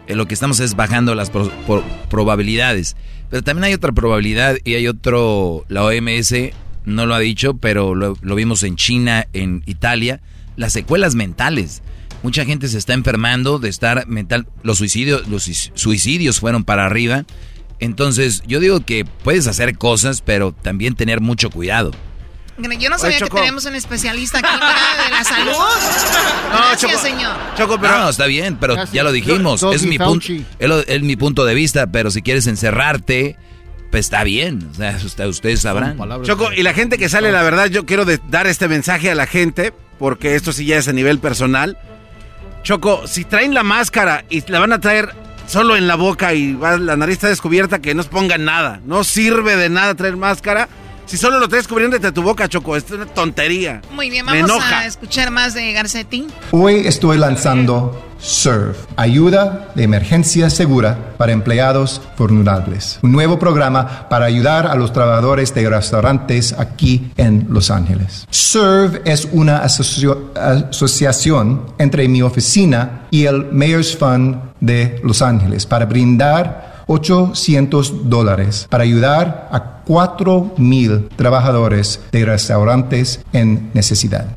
eh, 0.07 0.15
lo 0.15 0.27
que 0.27 0.35
estamos 0.35 0.59
es 0.59 0.75
bajando 0.75 1.15
las 1.15 1.31
probabilidades, 2.09 2.95
pero 3.29 3.41
también 3.41 3.63
hay 3.65 3.73
otra 3.73 3.91
probabilidad 3.93 4.57
y 4.63 4.75
hay 4.75 4.87
otro, 4.87 5.65
la 5.69 5.83
OMS 5.83 6.35
no 6.85 7.05
lo 7.05 7.15
ha 7.15 7.19
dicho, 7.19 7.55
pero 7.55 7.95
lo 7.95 8.35
vimos 8.35 8.61
en 8.63 8.75
China, 8.75 9.25
en 9.33 9.63
Italia, 9.65 10.21
las 10.55 10.73
secuelas 10.73 11.15
mentales. 11.15 11.81
Mucha 12.23 12.45
gente 12.45 12.67
se 12.69 12.77
está 12.77 12.93
enfermando 12.93 13.59
de 13.59 13.69
estar 13.69 14.07
mental. 14.07 14.47
Los 14.63 14.77
suicidios, 14.79 15.27
los 15.27 15.47
suic- 15.47 15.71
suicidios 15.75 16.39
fueron 16.39 16.63
para 16.63 16.85
arriba. 16.85 17.25
Entonces, 17.79 18.43
yo 18.47 18.59
digo 18.59 18.79
que 18.85 19.03
puedes 19.05 19.45
hacer 19.47 19.77
cosas, 19.77 20.21
pero 20.21 20.53
también 20.53 20.95
tener 20.95 21.19
mucho 21.21 21.49
cuidado. 21.49 21.91
Yo 22.79 22.89
no 22.89 22.97
sabía 22.99 23.17
que 23.17 23.25
Choco. 23.25 23.37
tenemos 23.39 23.65
un 23.65 23.73
especialista 23.75 24.37
aquí 24.37 24.47
¿verdad? 24.47 25.05
de 25.05 25.11
la 25.11 25.23
salud. 25.23 25.51
Gracias, 26.49 26.81
Choco. 26.91 27.03
señor. 27.03 27.35
Choco, 27.57 27.79
pero 27.81 27.97
no, 27.97 28.09
está 28.09 28.25
bien, 28.27 28.57
pero 28.57 28.75
Gracias. 28.75 28.93
ya 28.93 29.03
lo 29.03 29.11
dijimos, 29.11 29.63
es 29.63 29.85
mi 29.85 29.97
punto, 29.97 30.27
es 30.59 31.01
mi 31.01 31.15
punto 31.15 31.45
de 31.45 31.55
vista, 31.55 31.87
pero 31.87 32.11
si 32.11 32.21
quieres 32.21 32.45
encerrarte, 32.47 33.37
pues 33.91 34.05
está 34.05 34.23
bien, 34.23 34.69
o 34.71 34.75
sea, 34.75 34.97
usted- 35.03 35.25
ustedes 35.27 35.61
sabrán. 35.61 35.97
Choco, 36.23 36.53
y 36.53 36.61
la 36.63 36.73
gente 36.75 36.97
que 36.99 37.09
sale, 37.09 37.31
la 37.31 37.41
verdad, 37.41 37.65
yo 37.67 37.85
quiero 37.87 38.05
de- 38.05 38.19
dar 38.29 38.45
este 38.45 38.67
mensaje 38.67 39.09
a 39.09 39.15
la 39.15 39.25
gente, 39.25 39.73
porque 39.97 40.35
esto 40.35 40.53
sí 40.53 40.65
ya 40.65 40.77
es 40.77 40.87
a 40.87 40.93
nivel 40.93 41.17
personal. 41.19 41.77
Choco, 42.63 43.07
si 43.07 43.25
traen 43.25 43.53
la 43.53 43.63
máscara 43.63 44.23
y 44.29 44.41
la 44.49 44.59
van 44.59 44.71
a 44.73 44.79
traer 44.79 45.09
solo 45.47 45.75
en 45.75 45.87
la 45.87 45.95
boca 45.95 46.33
y 46.33 46.53
va- 46.53 46.77
la 46.77 46.95
nariz 46.95 47.15
está 47.15 47.27
descubierta, 47.27 47.79
que 47.79 47.93
no 47.93 48.03
pongan 48.03 48.45
nada. 48.45 48.79
No 48.85 49.03
sirve 49.03 49.57
de 49.57 49.69
nada 49.69 49.95
traer 49.95 50.15
máscara. 50.15 50.69
Si 51.05 51.17
solo 51.17 51.37
lo 51.39 51.47
traes 51.47 51.67
cubriendo 51.67 51.99
de 51.99 52.11
tu 52.11 52.23
boca, 52.23 52.47
Choco, 52.47 52.75
es 52.75 52.89
una 52.89 53.05
tontería. 53.05 53.81
Muy 53.91 54.09
bien, 54.09 54.25
Me 54.25 54.31
vamos 54.41 54.49
enoja. 54.49 54.79
a 54.79 54.85
escuchar 54.87 55.29
más 55.31 55.53
de 55.53 55.71
Garcetti. 55.73 56.27
Hoy 56.51 56.87
estoy 56.87 57.17
lanzando 57.17 58.01
SERVE, 58.19 58.73
Ayuda 58.95 59.69
de 59.75 59.83
Emergencia 59.83 60.49
Segura 60.49 60.97
para 61.17 61.33
Empleados 61.33 62.01
Vulnerables, 62.17 62.97
un 63.03 63.11
nuevo 63.11 63.37
programa 63.37 64.07
para 64.09 64.25
ayudar 64.25 64.65
a 64.65 64.75
los 64.75 64.91
trabajadores 64.93 65.53
de 65.53 65.69
restaurantes 65.69 66.53
aquí 66.57 67.11
en 67.17 67.47
Los 67.49 67.69
Ángeles. 67.69 68.25
SERVE 68.31 69.01
es 69.05 69.27
una 69.33 69.61
asocio- 69.63 70.31
asociación 70.35 71.65
entre 71.77 72.07
mi 72.07 72.21
oficina 72.21 73.07
y 73.11 73.25
el 73.25 73.51
Mayor's 73.51 73.95
Fund 73.95 74.37
de 74.61 74.99
Los 75.03 75.21
Ángeles 75.21 75.65
para 75.65 75.85
brindar 75.85 76.72
800 76.87 78.09
dólares 78.09 78.67
para 78.69 78.83
ayudar 78.83 79.49
a 79.51 79.81
4 79.85 80.53
mil 80.57 81.09
trabajadores 81.15 81.99
de 82.11 82.25
restaurantes 82.25 83.19
en 83.33 83.69
necesidad. 83.73 84.27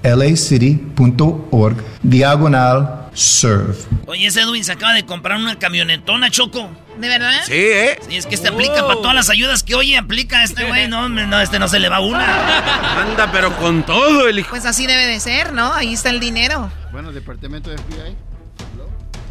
coronavirus.lacity.org 0.05 1.83
diagonal 2.03 3.09
serve. 3.13 3.75
Oye, 4.07 4.27
ese 4.27 4.41
Edwin 4.41 4.63
se 4.63 4.73
acaba 4.73 4.93
de 4.93 5.05
comprar 5.05 5.37
una 5.37 5.57
camionetona, 5.57 6.29
Choco. 6.29 6.69
¿De 6.99 7.09
verdad? 7.09 7.41
Sí, 7.45 7.53
¿eh? 7.53 7.99
Sí, 8.07 8.15
es 8.15 8.25
que 8.25 8.35
este 8.35 8.47
aplica 8.49 8.85
para 8.87 8.95
todas 8.95 9.15
las 9.15 9.29
ayudas 9.29 9.63
que 9.63 9.75
oye, 9.75 9.97
aplica 9.97 10.43
este 10.43 10.65
güey. 10.65 10.87
No, 10.87 11.41
este 11.41 11.59
no 11.59 11.67
se 11.67 11.79
le 11.79 11.89
va 11.89 11.99
una. 11.99 13.01
Anda, 13.01 13.31
pero 13.31 13.55
con 13.57 13.83
todo 13.83 14.27
el 14.27 14.39
hijo. 14.39 14.49
Pues 14.49 14.65
así 14.65 14.87
debe 14.87 15.05
de 15.07 15.19
ser, 15.19 15.51
¿no? 15.53 15.73
Ahí 15.73 15.93
está 15.93 16.09
el 16.09 16.19
dinero. 16.19 16.71
Bueno, 16.91 17.11
departamento 17.11 17.69
de 17.69 17.77
FBI. 17.77 18.15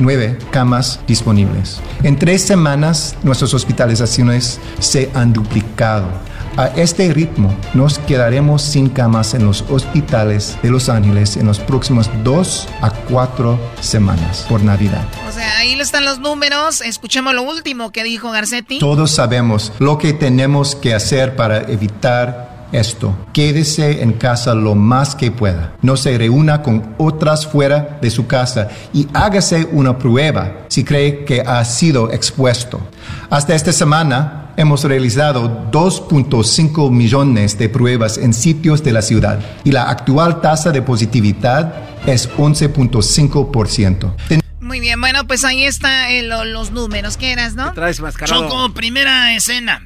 nueve 0.00 0.36
camas 0.50 0.98
disponibles. 1.06 1.80
En 2.02 2.18
tres 2.18 2.42
semanas 2.42 3.14
nuestras 3.22 3.54
hospitalizaciones 3.54 4.58
se 4.80 5.08
han 5.14 5.32
duplicado. 5.32 6.08
A 6.56 6.68
este 6.68 7.12
ritmo 7.12 7.52
nos 7.74 7.98
quedaremos 7.98 8.62
sin 8.62 8.88
camas 8.88 9.34
en 9.34 9.44
los 9.44 9.64
hospitales 9.70 10.56
de 10.62 10.70
Los 10.70 10.88
Ángeles 10.88 11.36
en 11.36 11.46
los 11.46 11.58
próximos 11.58 12.08
dos 12.22 12.68
a 12.80 12.90
cuatro 12.92 13.58
semanas 13.80 14.46
por 14.48 14.62
Navidad. 14.62 15.04
O 15.28 15.32
sea, 15.32 15.58
ahí 15.58 15.72
están 15.72 16.04
los 16.04 16.20
números. 16.20 16.80
Escuchemos 16.80 17.34
lo 17.34 17.42
último 17.42 17.90
que 17.90 18.04
dijo 18.04 18.30
Garcetti. 18.30 18.78
Todos 18.78 19.10
sabemos 19.10 19.72
lo 19.80 19.98
que 19.98 20.12
tenemos 20.12 20.76
que 20.76 20.94
hacer 20.94 21.34
para 21.34 21.62
evitar 21.62 22.68
esto. 22.70 23.16
Quédese 23.32 24.02
en 24.02 24.12
casa 24.12 24.54
lo 24.54 24.74
más 24.74 25.14
que 25.14 25.30
pueda. 25.30 25.74
No 25.82 25.96
se 25.96 26.16
reúna 26.18 26.62
con 26.62 26.94
otras 26.98 27.46
fuera 27.46 27.98
de 28.00 28.10
su 28.10 28.26
casa 28.26 28.68
y 28.92 29.08
hágase 29.12 29.66
una 29.72 29.98
prueba 29.98 30.66
si 30.68 30.84
cree 30.84 31.24
que 31.24 31.40
ha 31.40 31.64
sido 31.64 32.12
expuesto. 32.12 32.80
Hasta 33.30 33.54
esta 33.54 33.72
semana 33.72 34.52
hemos 34.56 34.84
realizado 34.84 35.70
2.5 35.70 36.90
millones 36.90 37.58
de 37.58 37.68
pruebas 37.68 38.18
en 38.18 38.32
sitios 38.32 38.84
de 38.84 38.92
la 38.92 39.02
ciudad 39.02 39.40
y 39.64 39.72
la 39.72 39.90
actual 39.90 40.40
tasa 40.40 40.70
de 40.70 40.82
positividad 40.82 41.74
es 42.06 42.30
11.5%. 42.30 44.42
Muy 44.60 44.80
bien, 44.80 45.00
bueno, 45.00 45.26
pues 45.26 45.44
ahí 45.44 45.64
están 45.64 46.10
eh, 46.10 46.22
lo, 46.22 46.44
los 46.44 46.70
números. 46.70 47.16
¿Qué 47.16 47.32
eras, 47.32 47.54
no? 47.54 47.72
Traes 47.72 48.00
mascarado. 48.00 48.48
Choco, 48.48 48.74
primera 48.74 49.34
escena. 49.34 49.82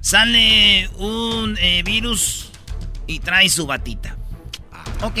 Sale 0.00 0.88
un 0.98 1.56
eh, 1.60 1.82
virus 1.84 2.50
y 3.06 3.20
trae 3.20 3.48
su 3.48 3.66
batita. 3.66 4.16
Ok. 5.02 5.18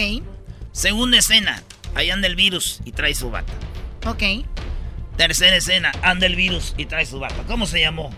Segunda 0.72 1.18
escena. 1.18 1.62
Ahí 1.94 2.10
anda 2.10 2.26
el 2.26 2.36
virus 2.36 2.80
y 2.84 2.92
trae 2.92 3.14
su 3.14 3.30
bata. 3.30 3.52
Ok. 4.04 4.22
Tercera 5.16 5.56
escena. 5.56 5.92
Anda 6.02 6.26
el 6.26 6.36
virus 6.36 6.74
y 6.76 6.86
trae 6.86 7.06
su 7.06 7.18
bata. 7.18 7.42
¿Cómo 7.46 7.66
se 7.66 7.80
llamó? 7.80 8.10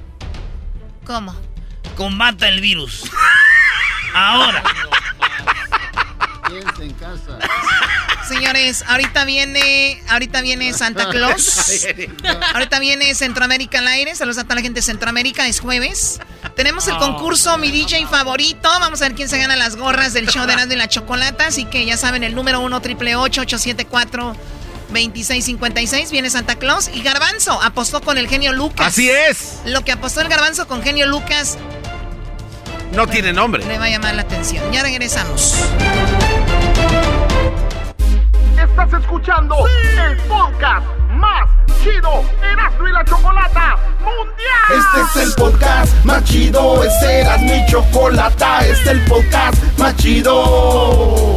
¿Cómo? 1.05 1.35
Combata 1.97 2.49
el 2.49 2.61
virus. 2.61 3.05
Ahora. 4.15 4.63
Quédense 6.49 6.85
en 6.85 6.93
casa. 6.95 7.39
Señores, 8.29 8.85
ahorita 8.87 9.25
viene, 9.25 10.03
ahorita 10.09 10.43
viene 10.43 10.75
Santa 10.75 11.09
Claus. 11.09 11.87
ahorita 12.55 12.79
viene 12.79 13.15
Centroamérica 13.15 13.79
al 13.79 13.89
aire. 13.89 14.15
Saludos 14.15 14.39
a 14.39 14.45
toda 14.45 14.57
la 14.57 14.63
gente 14.63 14.81
de 14.81 14.83
Centroamérica. 14.83 15.47
Es 15.47 15.61
jueves. 15.61 16.21
Tenemos 16.55 16.87
el 16.89 16.97
concurso 16.97 17.57
Mi 17.57 17.71
DJ 17.71 18.07
favorito. 18.07 18.69
Vamos 18.81 19.01
a 19.01 19.07
ver 19.07 19.15
quién 19.15 19.29
se 19.29 19.39
gana 19.39 19.57
las 19.57 19.77
gorras 19.77 20.13
del 20.13 20.29
show 20.29 20.47
de 20.47 20.53
Erasmo 20.53 20.75
y 20.75 20.77
la 20.77 20.89
Chocolata. 20.89 21.47
Así 21.47 21.65
que 21.65 21.87
ya 21.87 21.97
saben, 21.97 22.23
el 22.23 22.35
número 22.35 22.61
1 22.61 22.81
triple 22.83 23.17
874 23.17 24.37
2656 24.89 26.11
viene 26.11 26.31
Santa 26.31 26.57
Claus 26.57 26.91
y 26.93 27.03
Garbanzo 27.03 27.61
apostó 27.63 28.01
con 28.01 28.19
el 28.19 28.29
genio 28.29 28.53
Lucas. 28.53 28.87
Así 28.89 29.11
es. 29.11 29.61
Lo 29.67 29.83
que 29.85 29.93
apostó 29.93 30.21
el 30.21 30.29
Garbanzo 30.29 30.67
con 30.67 30.83
genio 30.83 31.07
Lucas 31.07 31.59
No 32.93 33.07
tiene 33.07 33.33
nombre. 33.33 33.65
le 33.65 33.79
va 33.79 33.85
a 33.87 33.91
llamar 33.91 34.15
la 34.15 34.23
atención. 34.23 34.65
Ya 34.73 34.83
regresamos. 34.83 35.55
Estás 38.59 38.93
escuchando 39.01 39.57
el 39.67 40.17
podcast 40.23 40.87
más 41.11 41.49
chido 41.83 42.25
Erasmo 42.43 42.89
y 42.89 42.93
la 42.93 43.05
Chocolata 43.05 43.77
Mundial. 44.01 44.79
Este 44.79 45.21
es 45.21 45.27
el 45.29 45.35
podcast 45.35 46.05
más 46.05 46.25
chido, 46.25 46.83
este 46.85 47.21
era 47.21 47.39
mi 47.39 47.67
chocolata, 47.67 48.61
este 48.67 48.73
es 48.83 48.87
el 48.89 49.01
podcast 49.05 49.63
más 49.79 49.97
chido. 49.97 51.37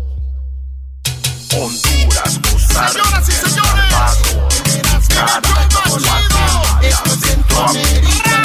Honduras, 1.53 2.39
Costa 2.49 2.87
Rica, 2.87 3.03
Señoras 3.03 3.27
y 3.27 3.31
señores, 3.33 3.91
esto 6.81 7.13
es 7.13 7.19
Centroamérica. 7.19 8.41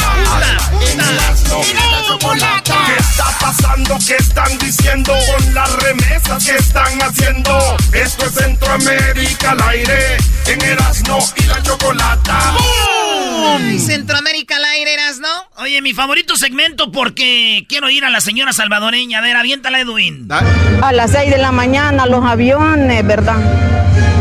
En 0.80 1.00
Erasmo 1.00 1.62
y 1.62 1.74
la 1.74 2.02
chocolata. 2.08 2.74
¿Qué 2.86 2.96
está 2.98 3.38
pasando? 3.40 3.98
¿Qué 4.06 4.16
están 4.16 4.58
diciendo 4.58 5.12
con 5.12 5.54
las 5.54 5.72
remesas 5.74 6.44
que 6.44 6.56
están 6.56 7.00
haciendo? 7.00 7.76
Esto 7.92 8.26
es 8.26 8.32
Centroamérica 8.32 9.52
al 9.52 9.62
aire 9.68 10.16
en 10.46 10.62
Erasmo 10.62 11.18
y 11.36 11.42
la 11.44 11.62
chocolata. 11.62 12.56
Ay, 13.44 13.78
Centroamérica 13.78 14.56
al 14.56 14.64
aire, 14.64 14.94
eras, 14.94 15.18
¿no? 15.18 15.28
Oye, 15.62 15.82
mi 15.82 15.92
favorito 15.92 16.36
segmento 16.36 16.90
porque 16.90 17.66
quiero 17.68 17.90
ir 17.90 18.04
a 18.04 18.10
la 18.10 18.20
señora 18.20 18.52
salvadoreña. 18.52 19.18
A 19.18 19.22
ver, 19.22 19.36
aviéntala, 19.36 19.80
Edwin. 19.80 20.28
A 20.30 20.92
las 20.92 21.10
6 21.12 21.30
de 21.30 21.38
la 21.38 21.52
mañana 21.52 22.06
los 22.06 22.24
aviones, 22.24 23.06
¿verdad? 23.06 23.36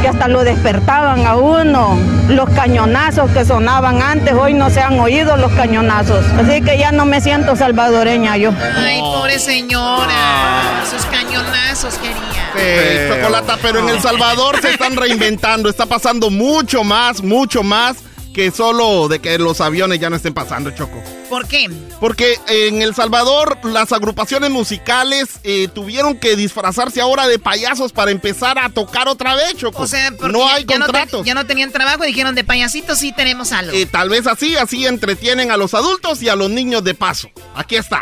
Que 0.02 0.08
hasta 0.10 0.28
lo 0.28 0.44
despertaban 0.44 1.26
a 1.26 1.36
uno. 1.36 1.98
Los 2.30 2.50
cañonazos 2.50 3.30
que 3.32 3.46
sonaban 3.46 4.02
antes, 4.02 4.34
hoy 4.34 4.54
no 4.54 4.70
se 4.70 4.82
han 4.82 5.00
oído 5.00 5.38
los 5.38 5.52
cañonazos. 5.54 6.26
Así 6.38 6.62
que 6.62 6.78
ya 6.78 6.92
no 6.92 7.06
me 7.06 7.22
siento 7.22 7.56
salvadoreña 7.56 8.38
yo. 8.38 8.52
Ay, 8.78 9.00
pobre 9.00 9.40
señora. 9.40 10.84
Sus 10.90 11.06
cañonazos 11.06 11.96
quería. 11.96 12.26
Sí, 12.56 13.14
chocolata, 13.14 13.58
pero 13.62 13.80
en 13.80 13.90
El 13.90 14.02
Salvador 14.02 14.62
se 14.62 14.72
están 14.72 14.96
reinventando. 14.96 15.70
Está 15.70 15.86
pasando 15.86 16.30
mucho 16.30 16.84
más, 16.84 17.22
mucho 17.22 17.64
más 17.64 17.98
que 18.36 18.52
solo 18.52 19.08
de 19.08 19.20
que 19.20 19.40
los 19.40 19.62
aviones 19.62 19.98
ya 19.98 20.10
no 20.10 20.18
estén 20.18 20.34
pasando, 20.34 20.70
Choco. 20.72 21.02
¿Por 21.30 21.48
qué? 21.48 21.70
Porque 22.02 22.38
en 22.50 22.82
El 22.82 22.94
Salvador 22.94 23.58
las 23.64 23.94
agrupaciones 23.94 24.52
musicales 24.52 25.40
eh, 25.46 25.70
tuvieron 25.74 26.18
que 26.18 26.36
disfrazarse 26.36 27.00
ahora 27.00 27.28
de 27.30 27.40
payasos 27.40 27.94
para 27.94 28.12
empezar 28.12 28.60
a 28.60 28.68
tocar 28.68 29.08
otra 29.08 29.36
vez, 29.36 29.56
Choco. 29.56 29.84
O 29.84 29.88
sea, 29.88 30.12
porque 30.12 30.34
no 30.34 30.46
hay 30.50 30.66
ya, 30.66 30.78
no 30.78 30.86
te- 30.86 30.92
contratos. 30.92 31.26
ya 31.26 31.34
no 31.34 31.46
tenían 31.46 31.72
trabajo 31.72 32.04
y 32.04 32.08
dijeron 32.08 32.36
de 32.36 32.44
payasitos 32.44 33.00
sí 33.00 33.14
tenemos 33.16 33.54
algo. 33.54 33.72
Eh, 33.74 33.86
tal 33.86 34.10
vez 34.10 34.28
así, 34.28 34.58
así 34.58 34.86
entretienen 34.86 35.50
a 35.50 35.56
los 35.56 35.74
adultos 35.74 36.22
y 36.22 36.28
a 36.28 36.36
los 36.36 36.50
niños 36.50 36.84
de 36.84 36.94
paso. 36.94 37.30
Aquí 37.56 37.78
está. 37.78 38.02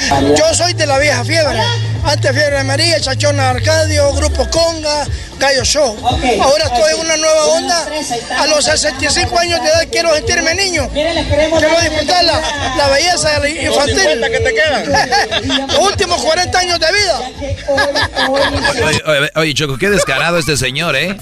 Yo 0.00 0.54
soy 0.54 0.72
de 0.74 0.86
la 0.86 0.98
vieja 0.98 1.24
fiebre. 1.24 1.58
Antes 2.04 2.32
Fiebre 2.32 2.58
de 2.58 2.64
María, 2.64 3.00
Chachona 3.00 3.50
Arcadio, 3.50 4.12
Grupo 4.14 4.48
Conga, 4.50 5.06
Gallo 5.38 5.62
Show. 5.64 5.96
Ahora 6.42 6.64
estoy 6.64 6.94
en 6.94 7.00
una 7.00 7.16
nueva 7.16 7.44
onda. 7.46 7.88
A 8.38 8.46
los 8.48 8.64
65 8.64 9.38
años 9.38 9.62
de 9.62 9.68
edad 9.68 9.88
quiero 9.90 10.12
sentirme 10.14 10.52
niño. 10.56 10.88
Quiero 10.92 11.80
disfrutar 11.80 12.24
la, 12.24 12.40
la 12.76 12.88
belleza 12.88 13.48
infantil. 13.48 13.98
50 14.00 14.30
que 14.30 14.40
te 14.40 14.54
quedan. 14.54 15.68
Los 15.68 15.78
últimos 15.78 16.22
40 16.22 16.58
años 16.58 16.80
de 16.80 16.86
vida. 16.92 17.20
Oye, 18.84 19.02
oye, 19.06 19.30
oye, 19.36 19.54
Choco, 19.54 19.78
qué 19.78 19.88
descarado 19.90 20.38
este 20.38 20.56
señor, 20.56 20.96
¿eh? 20.96 21.16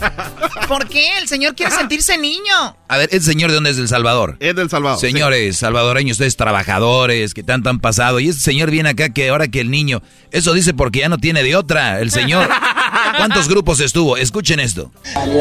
¿Por 0.66 0.88
qué? 0.88 1.18
El 1.18 1.28
señor 1.28 1.54
quiere 1.54 1.72
sentirse 1.72 2.16
niño. 2.16 2.76
A 2.88 2.96
ver, 2.96 3.08
¿este 3.12 3.26
señor 3.32 3.50
de 3.50 3.56
dónde 3.56 3.70
es 3.70 3.76
del 3.76 3.88
Salvador? 3.88 4.36
Es 4.40 4.54
del 4.56 4.70
Salvador. 4.70 4.98
Señores 4.98 5.58
salvadoreños, 5.58 6.14
ustedes 6.14 6.36
trabajadores, 6.36 7.34
que 7.34 7.42
tanto 7.42 7.70
han 7.70 7.80
pasado. 7.80 8.18
Y 8.20 8.28
este 8.28 8.42
señor 8.42 8.59
viene 8.68 8.90
acá 8.90 9.10
que 9.10 9.28
ahora 9.28 9.48
que 9.48 9.60
el 9.60 9.70
niño. 9.70 10.02
Eso 10.32 10.52
dice 10.52 10.74
porque 10.74 10.98
ya 10.98 11.08
no 11.08 11.18
tiene 11.18 11.42
de 11.42 11.56
otra. 11.56 12.00
El 12.00 12.10
señor. 12.10 12.48
¿Cuántos 13.16 13.48
grupos 13.48 13.80
estuvo? 13.80 14.16
Escuchen 14.16 14.60
esto. 14.60 14.90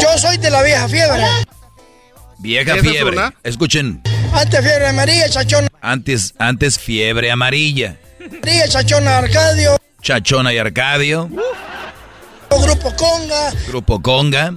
Yo 0.01 0.17
soy 0.17 0.37
de 0.37 0.49
la 0.51 0.61
vieja 0.61 0.87
fiebre. 0.87 1.23
Vieja 2.39 2.75
¿Esa 2.75 2.85
es 2.85 2.89
fiebre. 2.91 3.17
Escuchen. 3.43 4.01
Antes 4.31 4.61
Fiebre 4.61 4.93
María, 4.93 5.27
Chachona 5.27 5.67
Antes, 5.81 6.33
antes 6.37 6.79
fiebre 6.79 7.31
amarilla. 7.31 7.97
Chachona 8.69 9.17
Arcadio, 9.17 9.77
Chachona 10.01 10.53
y 10.53 10.57
Arcadio. 10.57 11.29
Grupo 12.49 12.95
Conga, 12.95 13.51
Grupo 13.67 14.01
Conga. 14.01 14.53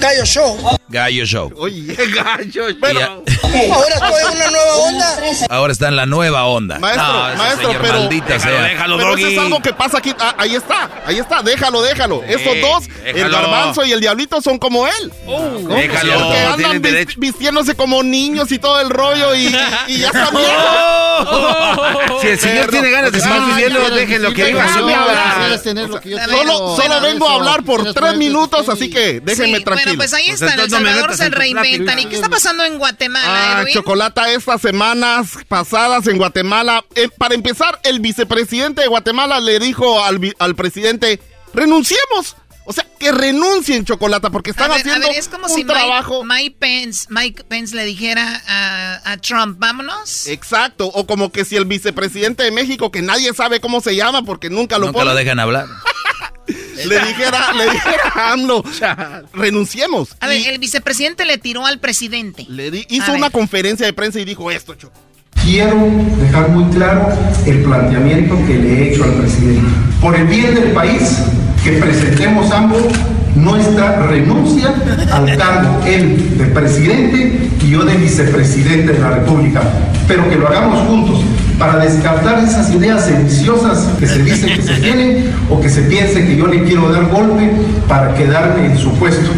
Gallo 0.00 0.24
Show. 0.24 0.58
Gallo 0.88 1.24
Show. 1.26 1.52
Oye, 1.56 1.94
gallo. 2.14 2.66
Pero, 2.80 3.00
a- 3.00 3.22
Ahora 3.74 3.94
estoy 3.94 4.22
en 4.32 4.36
una 4.36 4.50
nueva 4.50 4.74
onda. 4.76 5.18
ahora 5.50 5.72
está 5.72 5.88
en 5.88 5.96
la 5.96 6.06
nueva 6.06 6.44
onda. 6.46 6.78
maestro, 6.78 7.06
No, 7.12 7.34
maestro, 7.36 7.66
señor, 7.68 7.82
pero. 7.82 7.98
maldita 8.00 8.38
sea. 8.40 8.86
pero 8.96 9.16
eso 9.16 9.26
es 9.28 9.38
algo 9.38 9.60
que 9.60 9.72
pasa 9.72 9.98
aquí. 9.98 10.14
Ah, 10.18 10.34
ahí 10.38 10.54
está, 10.54 10.90
ahí 11.04 11.18
está, 11.18 11.42
déjalo, 11.42 11.82
déjalo. 11.82 12.22
Estos 12.24 12.54
dos, 12.60 12.84
el 13.04 13.14
déjalo. 13.14 13.36
garbanzo 13.36 13.84
y 13.84 13.92
el 13.92 14.00
diablito, 14.00 14.40
son 14.40 14.58
como 14.58 14.86
él. 14.86 15.12
¿no? 15.26 15.74
Déjalo, 15.74 16.14
Porque 16.20 16.38
andan 16.38 16.82
derecho. 16.82 17.18
vistiéndose 17.20 17.74
como 17.74 18.02
niños 18.02 18.50
y 18.52 18.58
todo 18.58 18.80
el 18.80 18.90
rollo 18.90 19.34
y, 19.34 19.46
y 19.88 19.98
ya 19.98 20.06
está 20.08 20.30
viejos. 20.30 21.06
Si 22.20 22.28
el 22.28 22.38
señor 22.38 22.70
tiene 22.70 22.90
ganas 22.90 23.10
de 23.12 23.20
seguir 23.20 23.40
viviendo, 23.48 23.88
déjenlo 23.90 24.32
que 24.34 24.44
viva 24.44 24.68
su 24.72 24.84
vida. 24.86 25.58
Solo, 26.28 26.76
solo 26.76 27.00
vengo 27.00 27.28
a 27.28 27.34
hablar 27.34 27.62
por 27.62 27.92
tres 27.94 28.16
minutos, 28.16 28.68
así 28.68 28.90
que 28.90 29.20
déjenme 29.20 29.58
Sí, 29.58 29.64
tranquilo. 29.66 29.96
Bueno, 29.96 29.98
pues 29.98 30.14
ahí 30.14 30.28
está, 30.30 30.54
en 30.54 30.60
El 30.60 30.70
Salvador 30.70 31.14
se 31.16 31.28
reinventan. 31.30 31.98
¿Y 31.98 32.06
qué 32.06 32.14
está 32.16 32.28
pasando 32.30 32.64
en 32.64 32.78
Guatemala, 32.78 33.58
Ah, 33.58 33.60
Edwin? 33.62 33.74
Chocolata, 33.74 34.30
estas 34.32 34.60
semanas 34.62 35.30
pasadas 35.48 36.06
en 36.06 36.16
Guatemala, 36.16 36.84
eh, 36.94 37.08
para 37.18 37.34
empezar, 37.34 37.78
el 37.82 38.00
vicepresidente 38.00 38.80
de 38.82 38.88
Guatemala 38.88 39.40
le 39.40 39.58
dijo 39.58 40.02
al, 40.04 40.18
vi- 40.18 40.32
al 40.38 40.54
presidente, 40.54 41.20
renunciemos. 41.52 42.36
O 42.68 42.72
sea, 42.72 42.84
que 42.98 43.12
renuncien, 43.12 43.84
Chocolata, 43.84 44.30
porque 44.30 44.50
están 44.50 44.72
a 44.72 44.74
ver, 44.74 44.80
haciendo 44.80 45.06
a 45.06 45.10
ver, 45.10 45.18
es 45.20 45.28
como 45.28 45.46
un 45.46 45.52
si 45.54 45.62
trabajo... 45.62 46.24
Mike, 46.24 46.34
Mike 46.34 46.56
Pence, 46.58 47.06
Mike 47.10 47.44
Pence 47.44 47.76
le 47.76 47.84
dijera 47.84 48.42
a, 48.48 49.12
a 49.12 49.16
Trump, 49.18 49.56
vámonos. 49.60 50.26
Exacto, 50.26 50.86
o 50.88 51.06
como 51.06 51.30
que 51.30 51.44
si 51.44 51.54
el 51.54 51.64
vicepresidente 51.64 52.42
de 52.42 52.50
México, 52.50 52.90
que 52.90 53.02
nadie 53.02 53.32
sabe 53.34 53.60
cómo 53.60 53.80
se 53.80 53.94
llama 53.94 54.22
porque 54.22 54.50
nunca 54.50 54.78
lo 54.78 54.86
Nunca 54.86 54.98
pone, 54.98 55.10
lo 55.12 55.14
dejan 55.16 55.38
hablar. 55.38 55.66
le 56.46 56.98
dijera, 57.00 57.52
le 57.54 57.64
dijera 57.70 58.12
a 58.14 58.32
AMLO, 58.32 58.62
renunciemos. 59.32 60.16
A 60.20 60.26
ver, 60.26 60.46
el 60.48 60.58
vicepresidente 60.58 61.24
le 61.24 61.38
tiró 61.38 61.66
al 61.66 61.78
presidente. 61.78 62.46
Le 62.48 62.70
di- 62.70 62.86
hizo 62.88 63.04
A 63.04 63.08
ver. 63.12 63.18
una 63.18 63.30
conferencia 63.30 63.86
de 63.86 63.92
prensa 63.92 64.20
y 64.20 64.24
dijo 64.24 64.50
esto, 64.50 64.74
Choco. 64.74 64.94
Quiero 65.44 65.76
dejar 66.20 66.48
muy 66.50 66.64
claro 66.74 67.08
el 67.46 67.62
planteamiento 67.62 68.34
que 68.46 68.54
le 68.54 68.68
he 68.72 68.92
hecho 68.94 69.04
al 69.04 69.12
presidente. 69.14 69.62
Por 70.00 70.16
el 70.16 70.26
bien 70.26 70.54
del 70.54 70.72
país, 70.72 71.18
que 71.62 71.72
presentemos 71.72 72.50
ambos 72.50 72.82
nuestra 73.36 74.06
renuncia 74.06 74.74
al 75.12 75.36
cargo, 75.36 75.80
él 75.86 76.38
de 76.38 76.46
presidente 76.46 77.50
y 77.62 77.70
yo 77.70 77.84
de 77.84 77.94
vicepresidente 77.94 78.94
de 78.94 78.98
la 78.98 79.10
República, 79.10 79.62
pero 80.08 80.28
que 80.28 80.36
lo 80.36 80.48
hagamos 80.48 80.88
juntos 80.88 81.20
para 81.58 81.78
descartar 81.78 82.42
esas 82.42 82.72
ideas 82.72 83.04
sediciosas 83.04 83.88
que 83.98 84.06
se 84.06 84.22
dicen 84.22 84.56
que 84.56 84.62
se 84.62 84.74
tienen 84.74 85.30
o 85.50 85.60
que 85.60 85.68
se 85.68 85.82
piense 85.82 86.26
que 86.26 86.36
yo 86.36 86.46
le 86.46 86.64
quiero 86.64 86.90
dar 86.90 87.08
golpe 87.08 87.50
para 87.88 88.14
quedarme 88.14 88.66
en 88.66 88.78
su 88.78 88.92
puesto. 88.94 89.30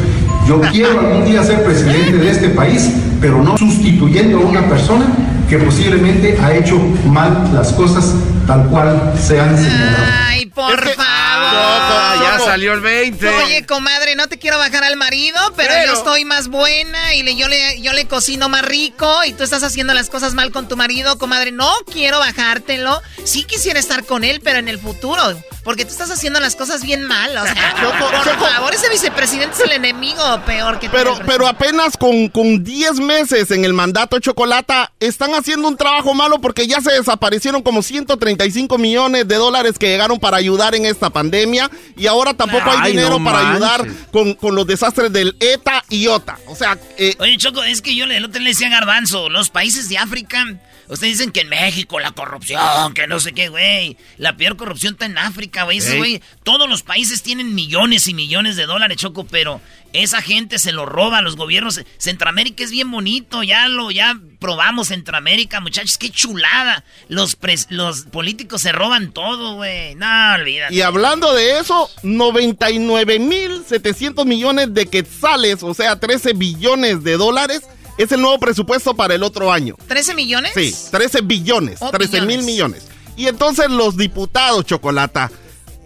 Yo 0.49 0.61
quiero 0.73 0.99
algún 1.01 1.25
día 1.27 1.45
ser 1.45 1.63
presidente 1.63 2.13
de 2.17 2.31
este 2.31 2.49
país, 2.49 2.89
pero 3.21 3.43
no 3.43 3.57
sustituyendo 3.59 4.39
a 4.39 4.41
una 4.41 4.67
persona 4.69 5.07
que 5.49 5.59
posiblemente 5.59 6.39
ha 6.43 6.55
hecho 6.55 6.79
mal 7.07 7.51
las 7.55 7.73
cosas 7.73 8.15
tal 8.47 8.67
cual 8.69 9.13
se 9.23 9.39
han 9.39 9.57
señalado. 9.57 10.05
Ay, 10.27 10.47
por 10.47 10.79
favor. 10.95 12.23
ya 12.23 12.39
salió 12.45 12.73
el 12.73 12.81
20. 12.81 13.29
Oye, 13.29 13.67
comadre, 13.67 14.15
no 14.17 14.27
te 14.29 14.39
quiero 14.39 14.57
bajar 14.59 14.85
al 14.85 14.97
marido, 14.97 15.39
pero, 15.57 15.69
Pero- 15.73 15.93
yo 15.93 15.99
estoy 15.99 16.25
más 16.25 16.49
buena 16.49 17.15
y 17.15 17.23
le, 17.23 17.37
yo, 17.37 17.49
le, 17.49 17.81
yo 17.83 17.93
le 17.93 18.07
cocino 18.07 18.49
más 18.49 18.63
rico 18.63 19.25
y 19.27 19.33
tú 19.33 19.43
estás 19.45 19.63
haciendo 19.63 19.93
las 19.95 20.09
cosas 20.09 20.33
mal 20.35 20.51
con 20.51 20.67
tu 20.69 20.77
marido, 20.77 21.19
comadre. 21.19 21.53
No 21.53 21.71
quiero 21.93 22.19
bajártelo. 22.19 23.01
Sí 23.25 23.45
quisiera 23.45 23.79
estar 23.79 24.05
con 24.05 24.25
él, 24.25 24.41
pero 24.43 24.59
en 24.59 24.69
el 24.69 24.79
futuro. 24.79 25.23
Porque 25.65 25.85
tú 25.85 25.91
estás 25.93 26.11
haciendo 26.11 26.41
las 26.41 26.57
cosas 26.57 26.83
bien 26.83 27.05
mal. 27.05 27.37
O 27.37 27.45
sea, 27.45 27.75
Choco, 27.79 28.11
por 28.11 28.25
Choco. 28.25 28.47
favor, 28.47 28.75
ese 28.75 28.89
vicepresidente 28.89 29.55
es 29.57 29.61
el 29.65 29.73
enemigo 29.73 30.38
peor 30.41 30.79
que 30.79 30.89
Pero, 30.89 31.19
pero 31.27 31.47
apenas 31.47 31.97
con, 31.97 32.29
con 32.29 32.63
10 32.65 33.01
meses 33.01 33.51
en 33.51 33.65
el 33.65 33.73
mandato 33.73 34.19
Chocolata, 34.19 34.93
están 35.01 35.35
haciendo 35.35 35.69
un 35.69 35.77
trabajo 35.77 36.15
malo 36.15 36.41
porque 36.41 36.67
ya 36.67 36.81
se 36.81 36.93
desaparecieron 36.93 37.63
como 37.63 37.83
135 37.83 38.79
millones 38.79 39.27
de 39.29 39.37
dólares 39.37 39.79
que 39.79 39.89
llegaron 39.89 40.19
para 40.19 40.37
ayudar 40.37 40.75
en 40.75 40.87
esta 40.87 41.11
pandemia 41.11 41.71
y 41.97 42.07
ahora 42.07 42.35
tampoco 42.35 42.71
hay 42.71 42.79
Ay, 42.81 42.93
dinero 42.93 43.19
no 43.19 43.25
para 43.25 43.53
ayudar 43.53 43.87
con, 44.13 44.35
con 44.35 44.55
los 44.55 44.67
desastres 44.67 45.13
del 45.13 45.37
ETA 45.41 45.85
y 45.89 46.07
OTA. 46.07 46.39
O 46.47 46.55
sea, 46.55 46.79
eh, 46.97 47.15
Oye, 47.19 47.37
Choco, 47.37 47.63
es 47.63 47.83
que 47.83 47.95
yo 47.95 48.07
le, 48.07 48.17
el 48.17 48.25
otro 48.25 48.41
le 48.41 48.51
decía 48.51 48.69
a 48.69 48.71
Garbanzo, 48.71 49.29
los 49.29 49.51
países 49.51 49.89
de 49.89 49.99
África, 49.99 50.45
ustedes 50.89 51.19
dicen 51.19 51.33
que 51.33 51.41
en 51.41 51.49
México 51.49 52.01
la 52.01 52.13
corrupción, 52.13 52.95
que 52.95 53.07
no 53.07 53.21
sé 53.21 53.33
qué, 53.33 53.49
güey. 53.49 53.97
La 54.17 54.37
peor 54.37 54.57
corrupción 54.57 54.95
está 54.95 55.07
en 55.07 55.19
África, 55.19 55.65
güey. 55.65 55.81
Güey, 55.97 56.23
todos 56.43 56.69
los 56.69 56.83
países 56.83 57.23
tienen 57.23 57.55
millones 57.55 58.09
y 58.09 58.15
millones 58.15 58.57
de 58.57 58.67
dólares, 58.67 58.97
Choco, 58.97 59.25
pero 59.25 59.61
esa 59.93 60.21
gente 60.21 60.59
se 60.59 60.73
lo 60.73 60.85
roba 60.87 61.19
a 61.19 61.23
los 61.23 61.37
gobiernos. 61.37 61.81
Centroamérica 61.97 62.63
es 62.65 62.71
bien 62.71 62.91
bonito, 62.91 63.43
ya 63.43 63.69
lo, 63.69 63.91
ya 63.91 64.19
probamos 64.39 64.89
Centroamérica, 64.89 65.61
muchachos, 65.61 65.97
qué 65.99 66.11
chulada. 66.11 66.85
Los, 67.09 67.39
pres- 67.41 67.67
los 67.71 68.03
políticos 68.03 68.63
se 68.63 68.73
roban 68.73 69.13
todo, 69.13 69.55
güey. 69.57 69.95
No, 69.95 70.35
olvídate. 70.35 70.75
y 70.75 70.83
hablando 70.83 71.33
de 71.35 71.59
eso, 71.59 71.91
99 72.03 73.19
mil 73.19 73.65
700 73.67 74.27
millones 74.27 74.75
de 74.75 74.87
quetzales, 74.87 75.63
o 75.63 75.75
sea, 75.75 75.99
13 75.99 76.33
billones 76.35 77.03
de 77.03 77.17
dólares, 77.17 77.63
es 77.97 78.13
el 78.13 78.21
nuevo 78.21 78.39
presupuesto 78.39 78.95
para 78.95 79.15
el 79.15 79.23
otro 79.23 79.53
año. 79.53 79.75
¿13 79.89 80.15
millones? 80.15 80.53
Sí, 80.55 80.75
13 80.91 81.21
billones, 81.23 81.79
Oh, 81.81 81.91
13 81.91 82.23
mil 82.23 82.43
millones. 82.43 82.87
Y 83.17 83.27
entonces 83.27 83.69
los 83.71 83.97
diputados, 83.97 84.65
Chocolata, 84.67 85.31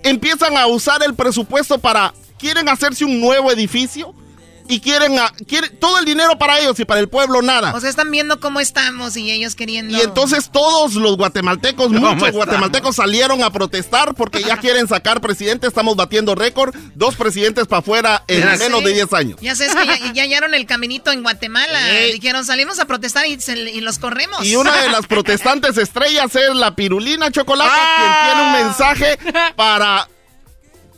empiezan 0.03 0.57
a 0.59 0.67
usar 0.67 1.03
el 1.03 1.15
presupuesto 1.15 1.79
para 1.79 2.13
quieren 2.43 2.69
hacerse 2.69 3.05
un 3.05 3.21
nuevo 3.21 3.53
edificio 3.53 4.13
y 4.69 4.81
quieren, 4.81 5.19
a- 5.19 5.31
quieren 5.47 5.77
todo 5.79 5.99
el 5.99 6.05
dinero 6.05 6.39
para 6.39 6.59
ellos 6.61 6.79
y 6.81 6.85
para 6.85 7.01
el 7.01 7.09
pueblo 7.09 7.43
nada. 7.43 7.75
O 7.75 7.81
sea, 7.81 7.91
están 7.91 8.11
viendo 8.11 8.39
cómo 8.41 8.59
estamos 8.61 9.17
y 9.17 9.31
ellos 9.31 9.55
queriendo. 9.55 9.97
Y 9.97 10.01
entonces 10.01 10.51
todos 10.51 10.95
los 10.95 11.17
guatemaltecos, 11.17 11.89
¿Cómo 11.89 11.99
muchos 11.99 12.15
estamos? 12.29 12.33
guatemaltecos 12.37 12.97
salieron 12.97 13.43
a 13.43 13.51
protestar 13.51 14.15
porque 14.15 14.43
ya 14.43 14.57
quieren 14.59 14.87
sacar 14.89 15.21
presidente. 15.21 15.67
Estamos 15.67 15.97
batiendo 15.97 16.35
récord. 16.37 16.75
Dos 16.95 17.17
presidentes 17.17 17.67
para 17.67 17.81
afuera 17.81 18.25
en 18.29 18.41
Ya 18.41 18.57
menos 18.57 18.81
sé. 18.81 18.87
de 18.89 18.95
10 18.95 19.13
años. 19.13 19.41
Ya 19.43 19.55
sabes 19.57 19.75
que 19.75 19.87
ya, 19.87 20.13
ya 20.13 20.23
hallaron 20.23 20.55
el 20.55 20.65
caminito 20.65 21.11
en 21.13 21.23
Guatemala. 21.23 21.79
Dijeron, 22.13 22.45
salimos 22.45 22.79
a 22.79 22.87
protestar 22.87 23.27
y, 23.27 23.41
se- 23.41 23.59
y 23.59 23.81
los 23.81 23.99
corremos. 23.99 24.45
Y 24.47 24.57
una 24.57 24.75
de 24.81 24.89
las 24.91 25.07
protestantes 25.09 25.77
estrellas 25.77 26.35
es 26.37 26.55
la 26.55 26.75
pirulina 26.77 27.31
chocolate, 27.31 27.81
quien 27.97 28.13
tiene 28.27 28.43
un 28.47 28.53
mensaje 28.65 29.19
para, 29.57 30.09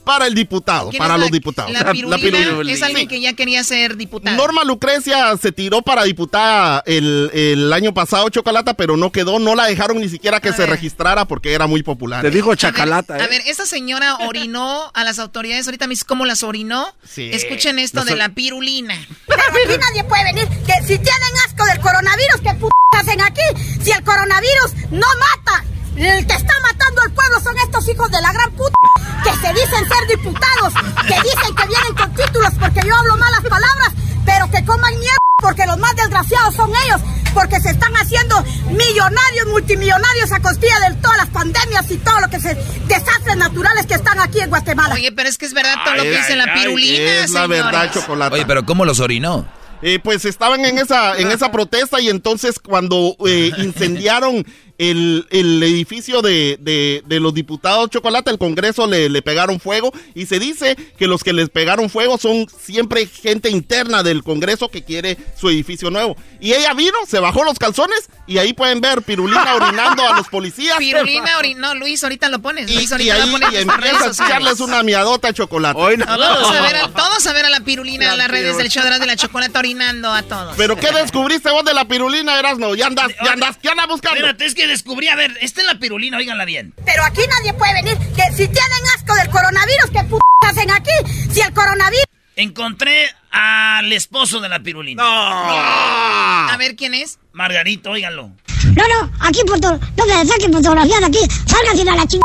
para 0.04 0.26
el 0.26 0.34
diputado, 0.34 0.90
¿Quién 0.90 0.98
para 1.00 1.16
los 1.16 1.30
la- 1.30 1.32
diputados. 1.34 1.72
La 1.72 1.92
pirulina 1.92 2.38
es 2.72 2.82
alguien 2.82 3.02
Sí. 3.02 3.06
que 3.08 3.20
ya 3.20 3.32
quería 3.32 3.64
ser 3.64 3.96
diputada. 3.96 4.36
Norma 4.36 4.64
Lucrecia 4.64 5.36
se 5.40 5.50
tiró 5.52 5.82
para 5.82 6.04
diputada 6.04 6.82
el, 6.86 7.30
el 7.32 7.72
año 7.72 7.92
pasado, 7.94 8.28
Chocolata, 8.28 8.74
pero 8.74 8.96
no 8.96 9.10
quedó, 9.12 9.38
no 9.38 9.54
la 9.54 9.66
dejaron 9.66 9.98
ni 10.00 10.08
siquiera 10.08 10.40
que 10.40 10.52
se 10.52 10.66
registrara 10.66 11.24
porque 11.26 11.52
era 11.54 11.66
muy 11.66 11.82
popular. 11.82 12.22
Te 12.22 12.30
dijo 12.30 12.54
chacalata, 12.54 13.14
A 13.14 13.26
ver, 13.26 13.42
esta 13.46 13.66
señora 13.66 14.16
orinó 14.26 14.90
a 14.94 15.04
las 15.04 15.18
autoridades. 15.18 15.66
Ahorita 15.66 15.86
me 15.86 15.92
dice 15.92 16.04
cómo 16.06 16.24
las 16.26 16.42
orinó. 16.42 16.86
Sí. 17.08 17.30
Escuchen 17.32 17.78
esto 17.78 18.00
No 18.00 18.04
de 18.04 18.16
la 18.16 18.28
pirulina. 18.30 18.94
Pero 19.26 19.42
aquí 19.42 19.78
nadie 19.80 20.04
puede 20.04 20.24
venir. 20.24 20.48
Que 20.66 20.74
si 20.82 20.98
tienen 20.98 21.34
asco 21.46 21.64
del 21.66 21.80
coronavirus, 21.80 22.40
¿qué 22.42 22.50
p 22.54 22.66
hacen 22.98 23.20
aquí? 23.20 23.40
Si 23.82 23.90
el 23.90 24.02
coronavirus 24.04 24.90
no 24.90 25.06
mata. 25.06 25.64
El 25.96 26.26
que 26.26 26.34
está 26.34 26.52
matando 26.62 27.02
al 27.02 27.12
pueblo 27.12 27.40
son 27.40 27.56
estos 27.58 27.88
hijos 27.88 28.10
de 28.10 28.20
la 28.20 28.32
gran 28.32 28.50
puta 28.52 28.74
que 29.22 29.30
se 29.30 29.52
dicen 29.52 29.88
ser 29.88 30.06
diputados, 30.08 30.74
que 31.06 31.14
dicen 31.14 31.54
que 31.54 31.66
vienen 31.68 31.94
con 31.94 32.14
títulos 32.14 32.52
porque 32.58 32.80
yo 32.86 32.94
hablo 32.96 33.16
malas 33.16 33.42
palabras, 33.42 33.92
pero 34.24 34.50
que 34.50 34.64
coman 34.64 34.92
mierda 34.98 35.18
porque 35.40 35.66
los 35.66 35.78
más 35.78 35.94
desgraciados 35.94 36.54
son 36.54 36.70
ellos, 36.84 37.00
porque 37.32 37.60
se 37.60 37.70
están 37.70 37.92
haciendo 37.94 38.42
millonarios, 38.70 39.46
multimillonarios 39.50 40.32
a 40.32 40.40
costilla 40.40 40.80
de 40.88 40.94
todas 40.96 41.18
las 41.18 41.28
pandemias 41.28 41.90
y 41.90 41.98
todo 41.98 42.20
lo 42.20 42.28
que 42.28 42.40
se 42.40 42.54
desastres 42.86 43.36
naturales 43.36 43.86
que 43.86 43.94
están 43.94 44.20
aquí 44.20 44.40
en 44.40 44.48
Guatemala. 44.48 44.94
Oye, 44.94 45.12
pero 45.12 45.28
es 45.28 45.38
que 45.38 45.46
es 45.46 45.54
verdad 45.54 45.74
todo 45.84 45.94
lo 45.96 46.02
que 46.02 46.08
Ay, 46.10 46.16
dice 46.16 46.36
la 46.36 46.44
ay, 46.44 46.60
pirulina, 46.60 47.24
Es 47.24 47.30
la 47.30 47.46
verdad, 47.46 47.92
Chocolata. 47.92 48.34
Oye, 48.34 48.46
pero 48.46 48.64
¿cómo 48.64 48.84
los 48.84 49.00
orinó? 49.00 49.46
Eh, 49.82 49.98
pues 50.02 50.24
estaban 50.24 50.64
en 50.64 50.78
esa, 50.78 51.18
en 51.18 51.30
esa 51.30 51.52
protesta 51.52 52.00
y 52.00 52.08
entonces 52.08 52.58
cuando 52.58 53.16
eh, 53.26 53.50
incendiaron 53.58 54.46
el, 54.78 55.26
el 55.30 55.62
edificio 55.62 56.20
de, 56.22 56.58
de- 56.60 57.02
de 57.06 57.20
los 57.20 57.32
diputados 57.34 57.90
Chocolate, 57.90 58.30
el 58.30 58.38
Congreso 58.38 58.86
le, 58.86 59.08
le 59.08 59.22
pegaron 59.22 59.60
fuego 59.60 59.92
y 60.14 60.26
se 60.26 60.38
dice 60.38 60.76
que 60.98 61.06
los 61.06 61.22
que 61.22 61.32
les 61.32 61.48
pegaron 61.48 61.88
fuego 61.90 62.18
son 62.18 62.46
siempre 62.60 63.06
gente 63.06 63.50
interna 63.50 64.02
del 64.02 64.22
Congreso 64.24 64.68
que 64.68 64.82
quiere 64.82 65.16
su 65.38 65.48
edificio 65.48 65.90
nuevo. 65.90 66.16
Y 66.40 66.52
ella 66.52 66.74
vino, 66.74 66.96
se 67.08 67.18
bajó 67.20 67.44
los 67.44 67.58
calzones 67.58 68.08
y 68.26 68.38
ahí 68.38 68.52
pueden 68.52 68.80
ver 68.80 69.02
Pirulina 69.02 69.54
orinando 69.54 70.02
a 70.06 70.16
los 70.16 70.28
policías. 70.28 70.76
Pirulina 70.78 71.38
orinó. 71.38 71.74
Luis, 71.74 72.02
ahorita 72.02 72.28
lo 72.28 72.40
pones. 72.40 72.70
Y, 72.70 72.74
Luis, 72.74 72.90
y 72.90 72.92
ahorita 72.92 73.14
ahí 73.14 73.20
lo 73.26 73.32
pones 73.32 73.52
y 73.52 73.56
en 73.56 73.62
sus 73.64 73.76
redes 73.76 73.84
empieza 73.92 74.04
a 74.04 74.08
sociales. 74.08 74.36
echarles 74.42 74.60
una 74.60 74.82
miadota 74.82 75.28
de 75.28 75.34
chocolate. 75.34 75.96
No, 75.98 76.06
Todos, 76.06 76.50
a 76.56 76.62
ver 76.62 76.76
a, 76.76 76.88
todos 76.88 77.26
a 77.26 77.32
ver 77.32 77.44
a 77.46 77.50
la 77.50 77.60
pirulina 77.60 78.12
en 78.12 78.18
las 78.18 78.28
redes 78.28 78.56
del 78.56 78.68
show 78.68 78.82
de 78.82 79.04
y 79.04 79.06
la 79.06 79.16
chocolate 79.16 79.58
orinando 79.58 80.12
a 80.12 80.22
todos. 80.22 80.54
¿Pero 80.56 80.76
qué 80.76 80.90
descubriste 80.92 81.50
vos 81.50 81.64
de 81.64 81.74
la 81.74 81.86
pirulina, 81.86 82.38
Erasmo? 82.38 82.74
Ya 82.74 82.86
andas, 82.86 83.08
ya 83.24 83.32
andas, 83.32 83.58
ya 83.62 83.70
andas 83.72 83.88
buscando. 83.88 84.16
Espérate, 84.18 84.44
es 84.46 84.54
que 84.54 84.63
descubrí, 84.66 85.08
a 85.08 85.16
ver, 85.16 85.36
esta 85.40 85.60
es 85.60 85.66
la 85.66 85.78
pirulina, 85.78 86.18
óiganla 86.18 86.44
bien. 86.44 86.74
Pero 86.84 87.04
aquí 87.04 87.20
nadie 87.28 87.52
puede 87.54 87.74
venir. 87.74 87.98
Que 88.14 88.22
si 88.32 88.48
tienen 88.48 88.86
asco 88.96 89.14
del 89.14 89.28
coronavirus, 89.30 89.90
¿qué 89.92 90.04
p 90.04 90.16
hacen 90.46 90.70
aquí? 90.70 90.92
Si 91.32 91.40
el 91.40 91.52
coronavirus... 91.52 92.04
Encontré 92.36 93.10
al 93.30 93.92
esposo 93.92 94.40
de 94.40 94.48
la 94.48 94.60
pirulina. 94.60 95.02
A 95.04 96.56
ver 96.58 96.74
quién 96.76 96.94
es. 96.94 97.18
Margarito, 97.32 97.90
óiganlo. 97.90 98.30
No, 98.76 98.88
no, 98.88 99.12
aquí 99.20 99.40
foto, 99.46 99.78
no 99.96 100.06
me 100.06 100.26
saquen 100.26 100.52
fotografías 100.52 101.00
de 101.00 101.06
aquí. 101.06 101.18
Salgan 101.46 101.88
a 101.88 101.96
la 101.96 102.06
chingada 102.06 102.23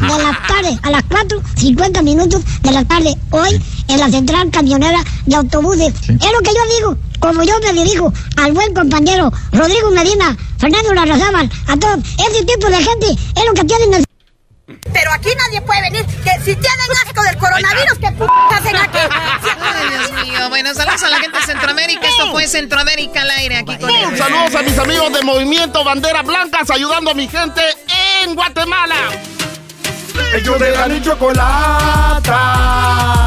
de 0.00 0.22
la 0.22 0.38
tarde, 0.46 0.78
a 0.82 0.90
las 0.90 1.02
4.50 1.04 2.02
minutos 2.02 2.42
de 2.62 2.72
la 2.72 2.84
tarde, 2.84 3.14
hoy 3.30 3.60
en 3.88 4.00
la 4.00 4.08
central 4.10 4.50
camionera 4.50 5.02
de 5.26 5.36
autobuses. 5.36 5.92
Es 6.08 6.32
lo 6.32 6.40
que 6.40 6.50
yo 6.54 6.76
digo, 6.78 6.96
como 7.20 7.42
yo 7.42 7.58
me 7.60 7.72
dirijo 7.72 8.12
al 8.36 8.52
buen 8.52 8.74
compañero 8.74 9.32
Rodrigo 9.52 9.90
Medina, 9.90 10.36
Fernando 10.58 10.94
Larrazábal, 10.94 11.50
a 11.68 11.76
todos. 11.76 11.98
Ese 12.18 12.44
tipo 12.44 12.68
de 12.68 12.76
gente 12.76 13.06
es 13.10 13.44
lo 13.46 13.54
que 13.54 13.64
tienen 13.64 13.94
el... 13.94 14.04
Pero 14.66 15.12
aquí 15.12 15.28
nadie 15.36 15.60
puede 15.60 15.82
venir. 15.82 16.06
Que 16.06 16.30
si 16.38 16.56
tienen 16.56 16.90
asco 17.04 17.22
del 17.22 17.36
coronavirus, 17.36 17.98
¿qué 18.00 18.12
p 18.12 18.24
hacen 18.50 18.76
aquí? 18.76 18.98
Ay, 19.62 19.88
Dios 19.90 20.24
mío. 20.24 20.48
Bueno, 20.48 20.74
saludos 20.74 21.02
a 21.02 21.08
la 21.10 21.20
gente 21.20 21.38
de 21.38 21.44
Centroamérica. 21.44 22.08
Esto 22.08 22.30
fue 22.30 22.46
Centroamérica 22.46 23.22
al 23.22 23.30
aire 23.30 23.56
aquí 23.58 23.76
con 23.76 23.90
él. 23.90 24.16
Saludos 24.16 24.54
a 24.54 24.62
mis 24.62 24.78
amigos 24.78 25.12
de 25.12 25.22
Movimiento 25.22 25.84
Banderas 25.84 26.24
Blancas 26.24 26.70
ayudando 26.70 27.10
a 27.10 27.14
mi 27.14 27.28
gente 27.28 27.62
en 28.22 28.34
Guatemala. 28.34 28.96
Ellos 30.34 30.58
de 30.58 30.70
la 30.72 30.88
ni 30.88 31.00
chocolata. 31.00 32.40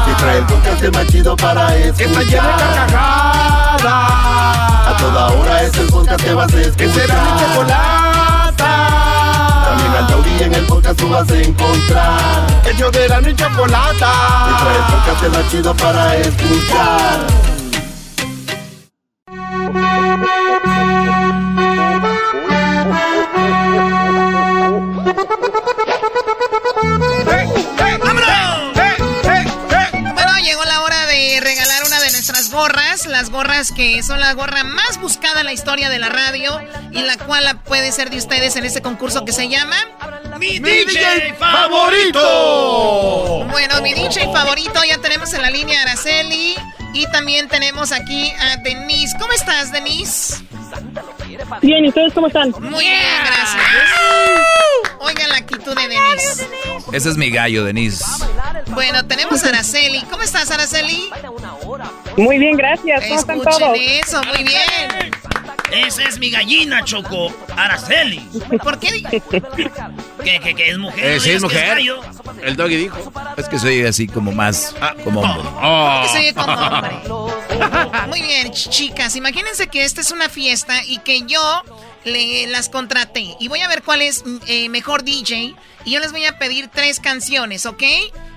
Que 0.06 0.14
trae 0.14 0.38
el 0.38 0.46
podcast 0.46 0.94
más 0.94 1.06
chido 1.06 1.36
para 1.36 1.76
escuchar. 1.76 1.96
Que 1.96 2.04
está 2.04 2.22
llena 2.22 2.56
de 2.56 2.64
carcajadas. 2.74 3.84
A 3.84 4.96
toda 4.98 5.26
hora 5.28 5.62
es 5.62 5.76
el 5.76 5.86
podcast 5.86 6.24
que 6.24 6.34
vas 6.34 6.52
a 6.52 6.60
escuchar. 6.60 6.76
Que 6.76 6.92
será 6.92 7.14
mi 7.14 7.30
chocolata. 7.40 8.72
También 9.64 9.92
al 9.96 10.06
taurí 10.06 10.42
en 10.42 10.54
el 10.54 10.66
podcast 10.66 10.98
tú 10.98 11.08
vas 11.08 11.30
a 11.30 11.36
encontrar. 11.36 12.46
Ellos 12.64 12.92
de 12.92 13.08
la 13.08 13.20
ni 13.20 13.34
chocolata. 13.34 14.12
Que 14.46 14.54
trae 14.62 14.76
el 14.76 14.84
podcast 14.92 15.36
más 15.36 15.50
chido 15.50 15.74
para 15.74 16.16
escuchar. 16.16 17.47
Gorras. 32.58 33.06
Las 33.06 33.30
gorras 33.30 33.72
que 33.72 34.02
son 34.02 34.20
la 34.20 34.34
gorra 34.34 34.64
más 34.64 35.00
buscada 35.00 35.40
en 35.40 35.46
la 35.46 35.52
historia 35.52 35.88
de 35.88 35.98
la 35.98 36.08
radio. 36.08 36.60
Y 36.90 37.02
la 37.02 37.16
cual 37.16 37.60
puede 37.64 37.92
ser 37.92 38.10
de 38.10 38.18
ustedes 38.18 38.56
en 38.56 38.64
este 38.64 38.82
concurso 38.82 39.24
que 39.24 39.32
se 39.32 39.48
llama... 39.48 39.76
¡Mi 40.38 40.58
DJ 40.58 41.34
favorito! 41.34 42.20
Bueno, 43.50 43.80
mi 43.82 43.92
DJ 43.92 44.32
favorito, 44.32 44.80
ya 44.88 44.98
tenemos 44.98 45.32
en 45.34 45.42
la 45.42 45.50
línea 45.50 45.80
a 45.80 45.82
Araceli 45.82 46.54
y 46.94 47.06
también 47.10 47.48
tenemos 47.48 47.90
aquí 47.90 48.32
a 48.38 48.56
Denise. 48.58 49.16
¿Cómo 49.18 49.32
estás, 49.32 49.72
Denise? 49.72 50.36
Bien, 51.60 51.84
¿y 51.84 51.88
ustedes 51.88 52.12
cómo 52.12 52.28
están? 52.28 52.50
Muy 52.60 52.84
bien, 52.84 53.00
gracias. 53.24 53.64
Oigan 55.00 55.28
la 55.30 55.44
de 55.74 55.88
Denise. 55.88 56.48
Ese 56.92 57.08
es 57.10 57.16
mi 57.16 57.30
gallo, 57.30 57.64
Denise. 57.64 58.04
Bueno, 58.68 59.04
tenemos 59.06 59.42
a 59.44 59.48
Araceli. 59.48 60.02
¿Cómo 60.10 60.22
estás, 60.22 60.50
Araceli? 60.50 61.10
Muy 62.16 62.38
bien, 62.38 62.56
gracias. 62.56 63.02
¿Cómo 63.06 63.20
están 63.20 63.40
todos? 63.42 63.78
eso, 63.78 64.22
muy 64.24 64.44
bien. 64.44 65.12
Esa 65.70 66.02
es 66.04 66.18
mi 66.18 66.30
gallina, 66.30 66.82
Choco. 66.82 67.30
Araceli. 67.56 68.20
¿Por 68.62 68.78
qué? 68.78 69.02
Que, 69.02 70.40
que, 70.40 70.54
que 70.54 70.70
es 70.70 70.78
mujer. 70.78 71.04
Eh, 71.04 71.20
sí, 71.20 71.30
es 71.32 71.42
mujer. 71.42 71.76
gallo. 71.76 72.00
El 72.42 72.56
doggy 72.56 72.76
dijo. 72.76 73.12
Es 73.36 73.48
que 73.48 73.58
soy 73.58 73.84
así 73.84 74.06
como 74.06 74.32
más, 74.32 74.74
como 75.04 75.20
hombre. 75.20 76.02
Que 76.02 76.08
se 76.08 76.18
oye 76.18 76.34
como 76.34 76.52
hombre. 76.52 76.90
Muy 78.08 78.22
bien, 78.22 78.48
ch- 78.50 78.70
chicas. 78.70 79.14
Imagínense 79.16 79.68
que 79.68 79.84
esta 79.84 80.00
es 80.00 80.10
una 80.10 80.28
fiesta 80.28 80.82
y 80.84 80.98
que 80.98 81.22
yo 81.22 81.62
le, 82.04 82.46
las 82.46 82.68
contraté. 82.68 83.36
Y 83.40 83.48
voy 83.48 83.60
a 83.60 83.68
ver 83.68 83.82
cuál 83.82 84.02
es 84.02 84.24
eh, 84.46 84.68
mejor 84.68 85.04
DJ. 85.04 85.54
Y 85.84 85.90
yo 85.90 86.00
les 86.00 86.12
voy 86.12 86.24
a 86.26 86.38
pedir 86.38 86.68
tres 86.68 87.00
canciones, 87.00 87.66
¿ok? 87.66 87.82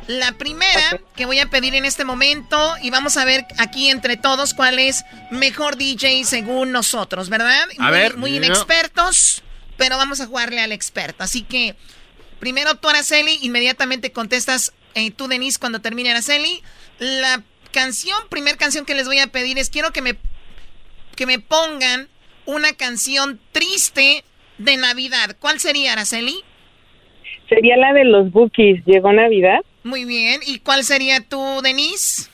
La 0.08 0.34
primera 0.34 1.00
que 1.16 1.26
voy 1.26 1.40
a 1.40 1.50
pedir 1.50 1.76
en 1.76 1.86
este 1.86 2.06
momento. 2.06 2.76
Y 2.82 2.90
vamos 2.90 3.18
a 3.18 3.26
ver 3.26 3.46
aquí 3.58 3.90
entre 3.90 4.18
todos 4.18 4.54
cuál 4.54 4.80
es 4.80 5.04
mejor 5.30 5.78
DJ 5.78 6.24
según 6.26 6.72
nosotros, 6.72 7.30
¿verdad? 7.30 7.68
A 7.78 7.84
muy, 7.84 7.92
ver. 7.92 8.18
Muy 8.18 8.36
inexpertos. 8.36 9.44
Pero 9.78 9.98
vamos 9.98 10.22
a 10.22 10.28
jugarle 10.28 10.62
al 10.62 10.72
experto. 10.72 11.24
Así 11.24 11.42
que 11.42 11.76
primero 12.40 12.76
tú, 12.76 12.90
Araceli, 12.90 13.40
inmediatamente 13.42 14.12
contestas 14.12 14.74
eh, 14.96 15.12
tú, 15.12 15.28
Denise, 15.28 15.60
cuando 15.60 15.82
termine 15.82 16.12
Araceli. 16.12 16.62
La 17.00 17.44
canción, 17.72 18.18
primer 18.30 18.58
canción 18.58 18.86
que 18.86 18.94
les 18.94 19.08
voy 19.08 19.20
a 19.20 19.28
pedir 19.28 19.58
es 19.58 19.70
quiero 19.70 19.92
que 19.92 20.02
me, 20.02 20.18
que 21.16 21.26
me 21.26 21.40
pongan 21.40 22.10
una 22.46 22.74
canción 22.74 23.40
triste 23.52 24.24
de 24.58 24.78
Navidad. 24.78 25.36
¿Cuál 25.40 25.60
sería, 25.60 25.94
Araceli? 25.94 26.36
Sería 27.50 27.78
la 27.78 27.94
de 27.94 28.06
los 28.06 28.32
Bookies. 28.32 28.84
¿Llegó 28.86 29.12
Navidad? 29.12 29.60
Muy 29.84 30.06
bien. 30.06 30.40
¿Y 30.46 30.60
cuál 30.60 30.84
sería 30.84 31.22
tú, 31.28 31.62
Denise? 31.64 32.30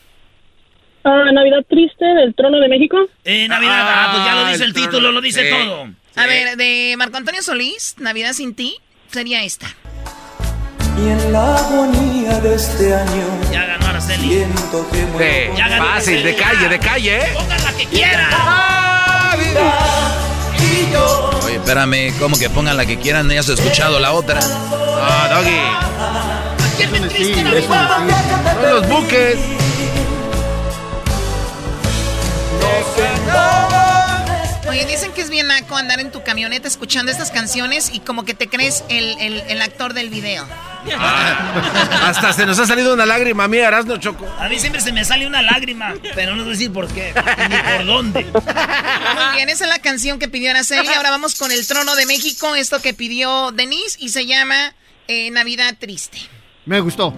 Ah, 1.04 1.30
Navidad 1.32 1.64
Triste 1.68 2.04
del 2.04 2.34
Trono 2.34 2.58
de 2.60 2.68
México. 2.68 2.98
Eh, 3.24 3.48
Navidad, 3.48 3.86
ah, 3.88 4.10
pues 4.12 4.24
ya 4.24 4.34
lo 4.34 4.46
dice 4.48 4.64
el 4.64 4.74
título, 4.74 5.12
lo 5.12 5.20
dice 5.20 5.44
Sí. 5.44 5.56
todo. 5.56 5.88
A 6.16 6.26
ver, 6.26 6.56
de 6.56 6.94
Marco 6.98 7.16
Antonio 7.16 7.42
Solís, 7.42 7.94
Navidad 7.98 8.32
sin 8.32 8.54
ti, 8.54 8.76
sería 9.10 9.42
esta. 9.44 9.68
Y 10.98 11.08
en 11.08 11.32
la 11.32 11.56
agonía 11.56 12.40
de 12.40 12.54
este 12.56 12.92
año 12.92 13.40
Ya 13.52 13.64
ganó 13.66 13.86
Araceli. 13.86 14.28
Sí, 14.28 14.44
fácil, 15.78 16.22
de 16.24 16.34
calle, 16.34 16.68
de 16.68 16.78
calle, 16.80 17.16
¿eh? 17.18 17.28
Pongan 17.34 17.64
la 17.64 17.72
que 17.76 17.86
quieran. 17.86 18.97
Oye, 21.44 21.56
espérame, 21.56 22.12
como 22.18 22.36
que 22.38 22.50
pongan 22.50 22.76
la 22.76 22.86
que 22.86 22.98
quieran, 22.98 23.26
no 23.28 23.38
has 23.38 23.48
escuchado 23.48 23.98
la 23.98 24.12
otra. 24.12 24.40
Ah, 24.40 25.28
Doggy. 25.34 25.88
Son 28.54 28.70
los 28.70 28.88
buques. 28.88 29.38
Oye, 34.68 34.84
dicen 34.86 35.12
que 35.12 35.22
es 35.22 35.30
bien 35.30 35.46
naco 35.46 35.76
andar 35.76 35.98
en 36.00 36.10
tu 36.12 36.22
camioneta 36.22 36.68
escuchando 36.68 37.10
estas 37.10 37.30
canciones 37.30 37.90
y 37.92 38.00
como 38.00 38.24
que 38.24 38.34
te 38.34 38.48
crees 38.48 38.84
el, 38.88 39.16
el- 39.20 39.40
el 39.48 39.62
actor 39.62 39.94
del 39.94 40.10
video. 40.10 40.46
Hasta 42.04 42.32
se 42.32 42.44
nos 42.46 42.58
ha 42.58 42.66
salido 42.66 42.92
una 42.94 43.04
lágrima 43.06 43.44
a 43.44 43.48
mí, 43.48 43.56
Erasno 43.58 43.96
Choco. 43.98 44.26
A 44.38 44.48
mí 44.48 44.58
siempre 44.58 44.80
se 44.80 44.92
me 44.92 45.04
sale 45.04 45.26
una 45.26 45.42
lágrima, 45.42 45.94
pero 46.14 46.36
no 46.36 46.44
sé 46.44 46.50
decir 46.50 46.72
por 46.72 46.86
qué, 46.88 47.12
ni 47.48 47.56
por 47.76 47.86
dónde. 47.86 48.24
Muy 48.24 49.36
bien, 49.36 49.48
esa 49.48 49.64
es 49.64 49.70
la 49.70 49.78
canción 49.80 50.18
que 50.18 50.28
pidió 50.28 50.50
Araceli. 50.50 50.88
Ahora 50.88 51.10
vamos 51.10 51.34
con 51.36 51.50
el 51.50 51.66
trono 51.66 51.94
de 51.96 52.06
México, 52.06 52.54
esto 52.54 52.80
que 52.80 52.94
pidió 52.94 53.50
Denise 53.52 53.96
y 53.98 54.10
se 54.10 54.26
llama 54.26 54.74
eh, 55.08 55.30
Navidad 55.30 55.74
Triste. 55.78 56.18
Me 56.66 56.80
gustó. 56.80 57.14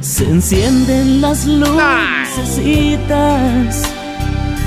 Se 0.00 0.24
encienden 0.24 1.20
las 1.20 1.44
lucecitas, 2.46 3.82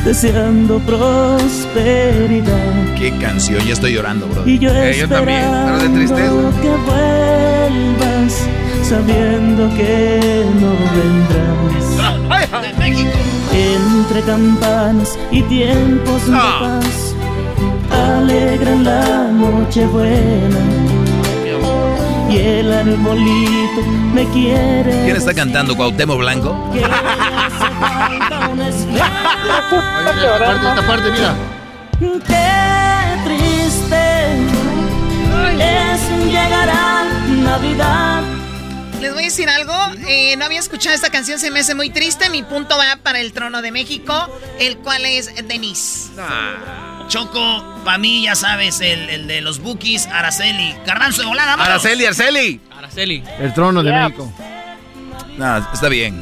deseando 0.06 0.80
prosperidad. 0.80 2.96
Qué 2.98 3.12
canción, 3.20 3.64
ya 3.66 3.74
estoy 3.74 3.94
llorando, 3.94 4.28
bro. 4.28 4.48
Y 4.48 4.58
yo 4.60 4.72
Eh, 4.74 4.98
yo 5.00 5.08
también, 5.08 5.44
pero 5.66 5.80
de 5.80 5.90
tristeza. 5.90 6.52
que 6.62 6.70
vuelvas, 6.90 8.34
sabiendo 8.84 9.70
que 9.76 10.44
no 10.60 10.72
vendrás. 10.96 11.50
De 12.62 12.74
México. 12.80 13.10
Entre 13.54 14.22
campanas 14.22 15.18
y 15.32 15.42
tiempos 15.44 16.26
de 16.28 16.34
Ah. 16.36 16.80
paz, 16.82 17.16
alegran 17.92 18.84
la 18.84 19.28
noche 19.32 19.86
buena. 19.88 20.60
Y 22.30 22.38
el 22.38 22.72
arbolito 22.72 23.82
me 24.14 24.28
quiere. 24.30 25.04
¿Quién 25.04 25.16
está 25.16 25.34
cantando? 25.34 25.76
¿Cuauhtémoc 25.76 26.20
Blanco? 26.20 26.52
Oye, 26.72 26.82
esta 30.22 30.40
parte, 30.40 30.68
esta 30.68 30.88
parte, 30.88 31.12
mira. 31.12 31.36
Qué 32.00 33.24
triste 33.26 34.00
es 35.60 36.02
llegar 36.26 36.70
a 36.70 37.04
Navidad. 37.28 38.24
Les 39.02 39.14
voy 39.14 39.24
a 39.24 39.26
decir 39.26 39.50
algo, 39.50 39.74
eh, 40.08 40.36
no 40.38 40.46
había 40.46 40.60
escuchado 40.60 40.94
esta 40.94 41.10
canción, 41.10 41.40
se 41.40 41.52
me 41.52 41.62
hace 41.62 41.74
muy 41.74 41.90
triste. 41.90 42.30
Mi 42.30 42.44
punto 42.44 42.78
va 42.78 42.98
para 43.02 43.20
el 43.20 43.32
trono 43.34 43.62
de 43.62 43.72
México, 43.72 44.14
el 44.60 44.78
cual 44.78 45.06
es 45.06 45.34
Denise. 45.48 46.10
Choco, 47.10 47.66
para 47.84 47.98
mí, 47.98 48.22
ya 48.22 48.36
sabes, 48.36 48.82
el, 48.82 49.10
el 49.10 49.26
de 49.26 49.42
los 49.42 49.60
bookies, 49.60 50.06
Araceli. 50.06 50.76
Garbanzo 50.86 51.24
de 51.24 51.28
volada, 51.28 51.56
vámonos. 51.56 51.84
Araceli, 51.84 52.06
Araceli. 52.06 52.62
Araceli. 52.72 53.24
El 53.40 53.52
trono 53.56 53.82
de 53.82 53.92
México. 53.92 54.32
No, 55.36 55.58
está 55.74 55.90
bien. 55.90 56.22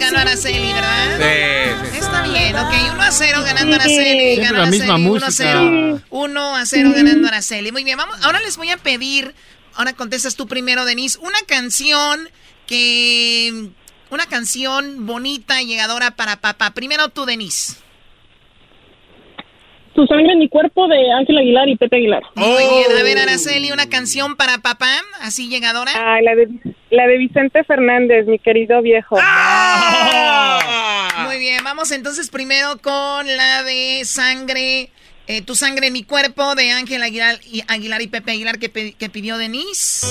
Ganó 0.00 0.18
Araceli, 0.18 0.72
¿verdad? 0.72 1.16
Sí, 1.16 1.90
sí. 1.92 1.98
Está 1.98 2.22
bien, 2.22 2.56
ok, 2.56 2.72
1 2.92 3.02
a 3.02 3.10
0 3.12 3.42
ganando 3.44 3.76
Araceli. 3.76 4.36
Ganó 4.36 4.58
la 4.58 4.66
misma 4.66 4.94
Araceli, 4.94 5.08
1 5.08 5.16
a 5.16 5.26
música. 5.28 5.30
0. 5.30 6.02
1 6.10 6.56
a 6.56 6.66
0 6.66 6.92
ganando 6.96 7.28
Araceli. 7.28 7.70
Muy 7.70 7.84
bien, 7.84 7.96
vamos. 7.96 8.16
Ahora 8.22 8.40
les 8.40 8.56
voy 8.56 8.70
a 8.70 8.76
pedir, 8.76 9.32
ahora 9.76 9.92
contestas 9.92 10.34
tú 10.34 10.48
primero, 10.48 10.84
Denise, 10.84 11.18
una 11.20 11.38
canción 11.46 12.28
que. 12.66 13.70
Una 14.10 14.26
canción 14.26 15.06
bonita, 15.06 15.62
llegadora 15.62 16.10
para 16.12 16.40
papá. 16.40 16.72
Primero 16.72 17.08
tú, 17.10 17.26
Denise. 17.26 17.83
Tu 19.94 20.06
sangre 20.08 20.32
en 20.32 20.38
mi 20.40 20.48
cuerpo 20.48 20.88
de 20.88 20.96
Ángel 21.12 21.38
Aguilar 21.38 21.68
y 21.68 21.76
Pepe 21.76 21.96
Aguilar. 21.96 22.22
Muy 22.34 22.48
bien, 22.48 22.98
a 22.98 23.02
ver, 23.04 23.18
Araceli, 23.18 23.70
una 23.70 23.88
canción 23.88 24.34
para 24.36 24.58
papá, 24.58 24.90
así 25.20 25.48
llegadora. 25.48 25.92
Ah, 25.94 26.18
la 26.20 26.34
de, 26.34 26.48
la 26.90 27.06
de 27.06 27.16
Vicente 27.18 27.62
Fernández, 27.62 28.26
mi 28.26 28.40
querido 28.40 28.82
viejo. 28.82 29.16
Muy 31.26 31.38
bien, 31.38 31.62
vamos 31.62 31.92
entonces 31.92 32.28
primero 32.28 32.76
con 32.82 33.24
la 33.36 33.62
de 33.62 34.02
sangre, 34.04 34.90
eh, 35.28 35.42
tu 35.42 35.54
sangre 35.54 35.86
en 35.86 35.92
mi 35.92 36.02
cuerpo 36.02 36.56
de 36.56 36.72
Ángel 36.72 37.00
Aguilar 37.02 37.36
y, 37.50 37.62
Aguilar 37.68 38.02
y 38.02 38.08
Pepe 38.08 38.32
Aguilar 38.32 38.58
que, 38.58 38.68
pe- 38.68 38.94
que 38.98 39.08
pidió 39.10 39.38
Denise. 39.38 40.06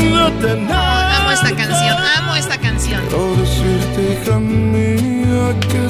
Amo 0.00 1.30
esta 1.30 1.54
canción, 1.54 1.96
amo 2.16 2.36
esta 2.36 2.58
canción. 2.58 3.00
Quiero 3.08 3.36
decirte, 3.36 4.18
hija 4.22 4.38
mía, 4.38 5.54
que 5.70 5.87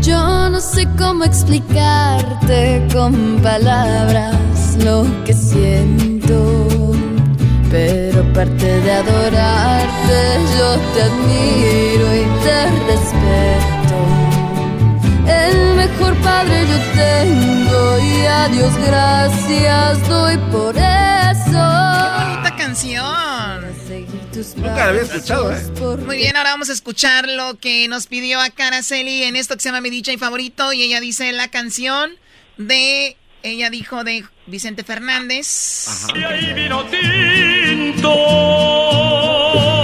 Yo 0.00 0.50
no 0.50 0.60
sé 0.60 0.86
cómo 0.98 1.24
explicarte 1.24 2.86
con 2.92 3.40
palabras 3.42 4.36
lo 4.84 5.06
que 5.24 5.32
siento, 5.32 6.66
pero 7.70 8.20
aparte 8.20 8.80
de 8.80 8.92
adorarte, 8.92 10.18
yo 10.58 10.76
te 10.92 11.02
admiro 11.02 12.06
y 12.14 12.24
te 12.44 12.58
respeto. 12.90 13.98
El 15.26 15.76
mejor 15.76 16.14
padre 16.16 16.66
yo 16.66 16.78
tengo 16.94 17.98
y 17.98 18.26
a 18.26 18.48
Dios 18.48 18.72
gracias 18.86 20.08
doy 20.08 20.36
por 20.52 20.76
eso. 20.76 21.83
Nunca 24.56 24.74
la 24.76 24.84
había 24.86 25.02
escuchado, 25.02 25.52
¿eh? 25.52 25.62
Muy 26.06 26.16
bien, 26.16 26.36
ahora 26.36 26.50
vamos 26.50 26.68
a 26.68 26.72
escuchar 26.72 27.28
lo 27.28 27.56
que 27.58 27.86
nos 27.88 28.06
pidió 28.06 28.40
acá 28.40 28.68
Araceli 28.68 29.22
en 29.22 29.36
esto 29.36 29.54
que 29.54 29.60
se 29.62 29.68
llama 29.68 29.80
Mi 29.80 29.90
DJ 29.90 30.18
Favorito 30.18 30.72
y 30.72 30.82
ella 30.82 31.00
dice 31.00 31.30
la 31.32 31.48
canción 31.48 32.10
de, 32.56 33.16
ella 33.42 33.70
dijo 33.70 34.02
de 34.02 34.24
Vicente 34.46 34.82
Fernández. 34.82 36.06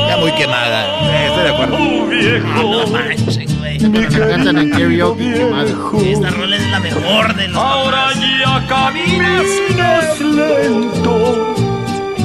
Ya 0.09 0.17
muy 0.17 0.33
quemada. 0.33 1.27
estoy 1.27 1.45
de 1.45 1.51
acuerdo. 1.51 1.77
Ah, 1.77 2.63
no 2.63 2.87
manches, 2.89 3.59
güey. 3.59 3.79
Cantan 3.79 4.59
en 4.59 4.71
karaoke, 4.71 5.33
quemado. 5.33 6.01
Esta 6.03 6.31
rola 6.31 6.57
es 6.57 6.71
la 6.71 6.81
mejor 6.81 7.35
de 7.37 7.49
los 7.49 7.57
Ahora 7.57 8.07
papás. 8.09 8.21
ya 8.21 8.67
caminas 8.67 10.21
lento, 10.21 11.55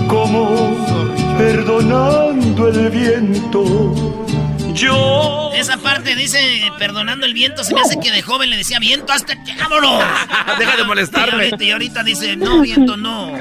como 0.07 1.04
perdonando 1.37 2.67
el 2.69 2.89
viento. 2.89 4.25
Yo. 4.73 5.51
Esa 5.55 5.77
parte 5.77 6.15
dice, 6.15 6.39
perdonando 6.77 7.25
el 7.25 7.33
viento, 7.33 7.63
se 7.63 7.73
me 7.73 7.81
hace 7.81 7.97
que 7.99 8.11
de 8.11 8.21
joven 8.21 8.49
le 8.49 8.57
decía, 8.57 8.77
viento, 8.79 9.13
hasta 9.13 9.41
que 9.43 9.55
vámonos. 9.55 10.03
Deja 10.59 10.75
de 10.77 10.83
molestarme. 10.83 11.43
Y 11.45 11.49
ahorita, 11.49 11.63
y 11.63 11.71
ahorita 11.71 12.03
dice, 12.03 12.35
no, 12.35 12.61
viento, 12.61 12.97
no. 12.97 13.31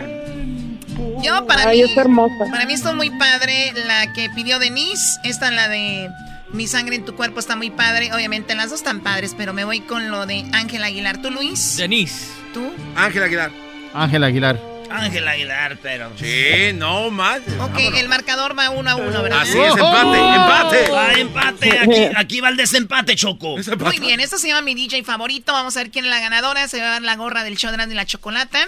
Yo 1.23 1.47
para 1.47 1.69
Ay, 1.69 1.83
mí, 1.83 1.91
es 1.91 1.97
hermosa. 1.97 2.45
para 2.51 2.67
mí 2.67 2.75
está 2.75 2.93
muy 2.93 3.11
padre 3.11 3.73
la 3.87 4.13
que 4.13 4.31
pidió 4.31 4.59
Denise, 4.59 5.19
esta 5.25 5.51
la 5.51 5.69
de 5.69 6.11
Mi 6.53 6.67
sangre 6.67 6.97
en 6.97 7.05
tu 7.05 7.15
cuerpo 7.17 7.41
está 7.41 7.57
muy 7.57 7.71
padre, 7.71 8.13
obviamente 8.13 8.55
las 8.55 8.71
dos 8.71 8.81
están 8.81 9.01
padres, 9.01 9.35
pero 9.37 9.53
me 9.55 9.65
voy 9.65 9.81
con 9.81 10.11
lo 10.11 10.27
de 10.27 10.45
Ángel 10.53 10.85
Aguilar. 10.85 11.21
¿Tú, 11.23 11.31
Luis? 11.31 11.77
Denise. 11.79 12.27
¿Tú? 12.53 12.73
Ángel 12.95 13.23
Aguilar. 13.23 13.51
Ángel 13.95 14.23
Aguilar. 14.23 14.74
Ángel 14.91 15.27
Aguilar, 15.27 15.79
pero... 15.83 16.13
Sí, 16.17 16.73
no 16.75 17.11
más. 17.11 17.41
Ok, 17.61 17.79
el 17.95 18.09
marcador 18.09 18.59
va 18.59 18.71
uno 18.71 18.91
a 18.91 18.97
uno, 18.97 19.23
¿verdad? 19.23 19.41
Así 19.41 19.59
es, 19.59 19.73
empate, 19.73 20.19
empate. 20.19 20.91
Ah, 20.95 21.13
empate, 21.17 21.79
aquí, 21.79 22.09
aquí 22.17 22.41
va 22.41 22.49
el 22.49 22.57
desempate, 22.57 23.17
Choco. 23.17 23.57
Muy 23.79 23.99
bien, 23.99 24.21
esto 24.21 24.39
se 24.39 24.49
llama 24.49 24.63
mi 24.63 24.75
DJ 24.75 25.05
favorito. 25.05 25.53
Vamos 25.53 25.77
a 25.77 25.81
ver 25.81 25.91
quién 25.91 26.05
es 26.05 26.11
la 26.11 26.21
ganadora. 26.21 26.69
Se 26.69 26.79
va 26.81 26.87
a 26.87 26.91
dar 26.91 27.03
la 27.03 27.17
gorra 27.17 27.45
del 27.45 27.57
show 27.57 27.71
de 27.71 27.85
y 27.85 27.95
la 27.95 28.07
chocolata. 28.07 28.59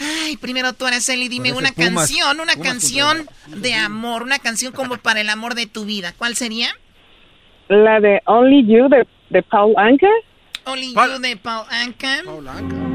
Ay, 0.00 0.36
primero 0.38 0.72
tú, 0.72 0.86
Araceli, 0.86 1.28
dime 1.28 1.52
una 1.52 1.72
Pumas. 1.72 2.08
canción, 2.08 2.40
una 2.40 2.54
Pumas 2.54 2.68
canción 2.68 3.28
de 3.48 3.74
amor, 3.74 4.22
una 4.22 4.38
canción 4.38 4.72
como 4.72 4.96
para 4.96 5.20
el 5.20 5.28
amor 5.28 5.54
de 5.54 5.66
tu 5.66 5.84
vida. 5.84 6.14
¿Cuál 6.16 6.36
sería? 6.36 6.74
La 7.68 8.00
de 8.00 8.20
Only 8.24 8.66
You 8.66 8.88
de, 8.88 9.06
de 9.28 9.42
Paul 9.42 9.74
Anka. 9.76 10.08
Only 10.64 10.94
You 10.94 11.18
de 11.20 11.36
Paul 11.36 11.66
Anka. 11.68 12.89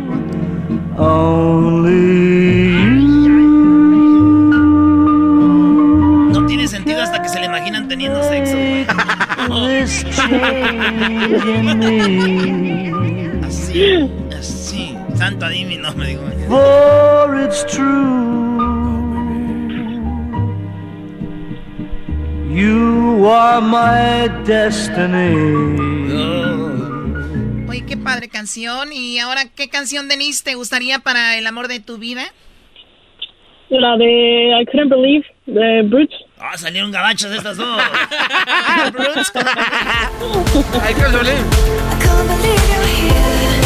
No 6.32 6.46
tiene 6.48 6.68
sentido 6.68 7.02
hasta 7.02 7.22
que 7.22 7.30
se 7.30 7.40
le 7.40 7.46
imaginan 7.48 7.88
teniendo 7.88 8.22
sexo, 8.24 8.54
güey. 8.54 8.86
Así, 13.46 14.10
así. 14.38 14.98
Santo 15.16 15.46
adivino, 15.46 15.94
me 15.96 16.08
digo. 16.08 16.24
For 16.48 17.36
it's 17.42 17.66
true. 17.66 18.56
You 22.50 23.28
are 23.28 23.62
my 23.62 24.28
destiny. 24.46 26.05
Oye, 27.76 27.84
qué 27.86 27.98
padre 27.98 28.30
canción. 28.30 28.94
Y 28.94 29.20
ahora, 29.20 29.42
¿qué 29.54 29.68
canción, 29.68 30.08
Denise, 30.08 30.46
te 30.46 30.56
gustaría 30.56 31.00
para 31.00 31.38
el 31.38 31.46
amor 31.46 31.68
de 31.68 31.82
tu 31.82 31.98
vida? 31.98 32.24
La 33.68 33.98
de 33.98 34.62
I 34.62 34.66
Couldn't 34.68 34.90
Believe, 34.90 35.26
de 35.46 35.82
Brutes. 35.82 36.16
Ah, 36.40 36.58
salieron 36.58 36.90
gabachos 36.94 37.36
estas 37.36 37.58
dos. 37.58 37.82
Hay 40.82 40.94
que 40.94 41.02
salir. 41.02 41.34
Muy 42.30 43.65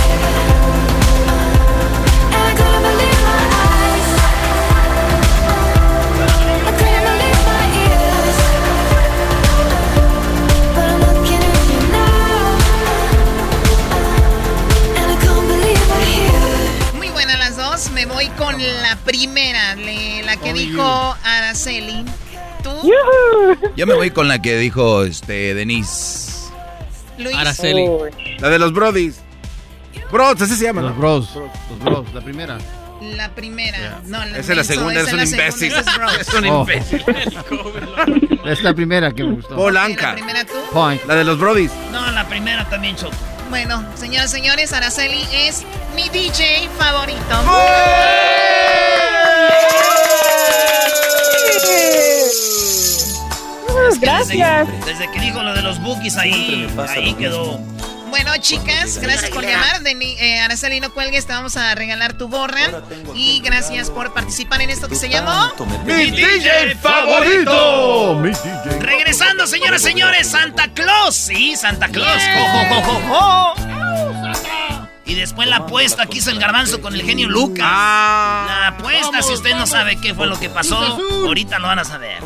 dos. 17.86 17.92
Me 17.92 18.06
voy 18.06 18.28
con 18.30 18.56
la 18.58 18.96
primera, 19.06 19.76
le- 19.76 20.24
la 20.24 20.38
que 20.38 20.54
dijo 20.54 21.16
Araceli. 21.24 22.06
¿Tú? 22.64 22.92
Yo 23.76 23.88
me 23.88 23.94
voy 23.94 24.12
con 24.12 24.28
la 24.28 24.42
que 24.42 24.58
dijo 24.58 25.04
este 25.04 25.54
Denise. 25.54 26.50
Luis. 27.18 27.36
Araceli. 27.36 27.88
La 28.40 28.50
de 28.50 28.60
los 28.60 28.74
Brodis. 28.74 29.22
Bros, 30.12 30.42
así 30.42 30.56
se 30.56 30.64
llama. 30.66 30.82
Los 30.82 30.98
bros. 30.98 31.30
Los 31.36 31.80
bros, 31.80 32.14
la 32.14 32.22
primera. 32.22 32.58
La 33.02 33.30
primera. 33.30 34.02
No, 34.06 34.18
la 34.26 34.38
Esa 34.40 34.52
es 34.52 34.58
la 34.58 34.64
segunda, 34.64 35.02
un 35.02 35.08
es 35.08 35.14
la 35.14 35.24
imbécil. 35.26 35.72
Es 36.20 36.34
un 36.34 36.46
Oh. 36.48 36.62
imbécil. 36.62 37.04
Es 38.46 38.64
la 38.64 38.74
primera 38.74 39.12
que 39.12 39.24
me 39.24 39.34
gustó. 39.36 39.56
Polanca. 39.56 40.08
¿La 40.10 40.16
primera 40.16 40.46
tú? 40.46 40.54
Point. 40.72 41.04
La 41.06 41.16
de 41.16 41.24
los 41.24 41.38
Brodis. 41.38 41.72
No, 41.92 42.10
la 42.12 42.28
primera 42.28 42.68
también, 42.70 42.96
Choco. 42.96 43.14
Bueno, 43.50 43.84
señoras 43.96 44.32
y 44.32 44.38
señores, 44.38 44.74
Araceli 44.74 45.26
es 45.34 45.66
mi 45.96 46.08
DJ 46.10 46.70
favorito. 46.78 47.20
Gracias. 54.00 54.68
Desde, 54.68 54.86
desde 54.86 55.12
que 55.12 55.20
dijo 55.20 55.42
lo 55.42 55.54
de 55.54 55.62
los 55.64 55.82
bookies 55.82 56.18
ahí, 56.18 56.68
ahí 56.90 57.14
quedó. 57.16 57.60
Bueno, 58.22 58.36
chicas, 58.42 58.98
gracias 58.98 59.32
por 59.32 59.46
llamar. 59.46 59.80
Deni- 59.82 60.18
eh, 60.20 60.42
Araceli, 60.42 60.82
no 60.82 60.94
cuelgues, 60.94 61.26
te 61.26 61.32
vamos 61.32 61.56
a 61.56 61.74
regalar 61.74 62.18
tu 62.18 62.28
gorra. 62.28 62.82
Y 63.16 63.40
gracias 63.40 63.90
por 63.90 64.14
participar 64.14 64.60
en 64.62 64.70
esto 64.70 64.90
que 64.90 64.96
se 64.96 65.08
llamó... 65.08 65.54
¡Mi 65.86 66.12
DJ 66.12 66.76
favorito! 66.76 68.16
Mi 68.16 68.32
DJ. 68.32 68.80
Regresando, 68.82 69.48
señoras 69.48 69.82
y 69.84 69.86
señores, 69.86 70.28
Santa 70.28 70.68
Claus. 70.74 71.16
Sí, 71.16 71.56
Santa 71.56 71.88
Claus. 71.88 72.22
Jo, 72.36 72.46
jo, 72.46 72.66
jo, 72.76 72.82
jo, 72.82 73.00
jo. 73.08 73.54
Y 75.06 75.16
después 75.16 75.48
la 75.48 75.56
apuesta 75.58 76.06
que 76.06 76.18
hizo 76.18 76.30
el 76.30 76.40
garbanzo 76.40 76.82
con 76.82 76.96
el 76.96 77.04
genio 77.04 77.30
Lucas. 77.30 77.66
La 77.66 78.68
apuesta, 78.68 79.22
si 79.22 79.32
usted 79.32 79.56
no 79.56 79.66
sabe 79.66 79.96
qué 80.02 80.14
fue 80.14 80.28
lo 80.28 80.38
que 80.38 80.50
pasó, 80.50 80.76
ahorita 81.26 81.58
lo 81.60 81.68
van 81.68 81.80
a 81.80 81.86
saber. 81.86 82.18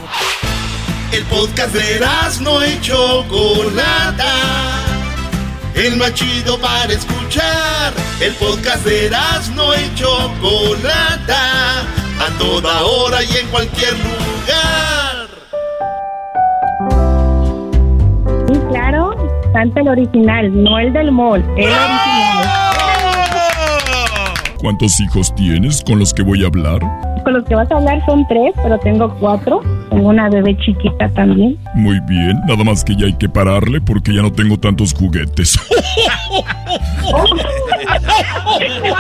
El 1.12 1.24
podcast 1.26 1.72
de 1.76 2.00
no 2.42 2.66
y 2.66 2.82
Chocolata. 2.82 4.93
El 5.76 5.98
más 5.98 6.14
chido 6.14 6.60
para 6.60 6.94
escuchar. 6.94 7.94
El 8.22 8.34
podcast 8.36 8.86
de 8.86 9.10
no 9.56 9.74
y 9.74 9.96
Chocolata. 9.96 11.82
A 12.20 12.38
toda 12.38 12.84
hora 12.84 13.24
y 13.24 13.38
en 13.38 13.48
cualquier 13.48 13.94
lugar. 13.94 15.28
Sí, 18.48 18.60
claro. 18.70 19.16
Santa 19.52 19.82
el 19.82 19.88
original, 19.88 20.64
no 20.64 20.80
el 20.80 20.94
del 20.94 21.12
mall. 21.12 21.42
El 21.58 21.70
original. 21.70 22.33
¿Cuántos 24.64 25.00
hijos 25.02 25.36
tienes 25.36 25.84
con 25.84 26.00
los 26.00 26.14
que 26.14 26.24
voy 26.24 26.46
a 26.46 26.48
hablar? 26.48 26.80
Con 27.26 27.34
los 27.34 27.44
que 27.44 27.54
vas 27.54 27.70
a 27.70 27.76
hablar 27.76 28.02
son 28.06 28.26
tres, 28.30 28.54
pero 28.64 28.80
tengo 28.80 29.14
cuatro. 29.20 29.60
Tengo 29.90 30.08
una 30.08 30.30
bebé 30.30 30.56
chiquita 30.56 31.10
también. 31.10 31.58
Muy 31.76 32.00
bien, 32.08 32.40
nada 32.48 32.64
más 32.64 32.82
que 32.82 32.96
ya 32.96 33.08
hay 33.08 33.14
que 33.18 33.28
pararle 33.28 33.82
porque 33.82 34.14
ya 34.14 34.22
no 34.22 34.32
tengo 34.32 34.58
tantos 34.58 34.94
juguetes. 34.94 35.60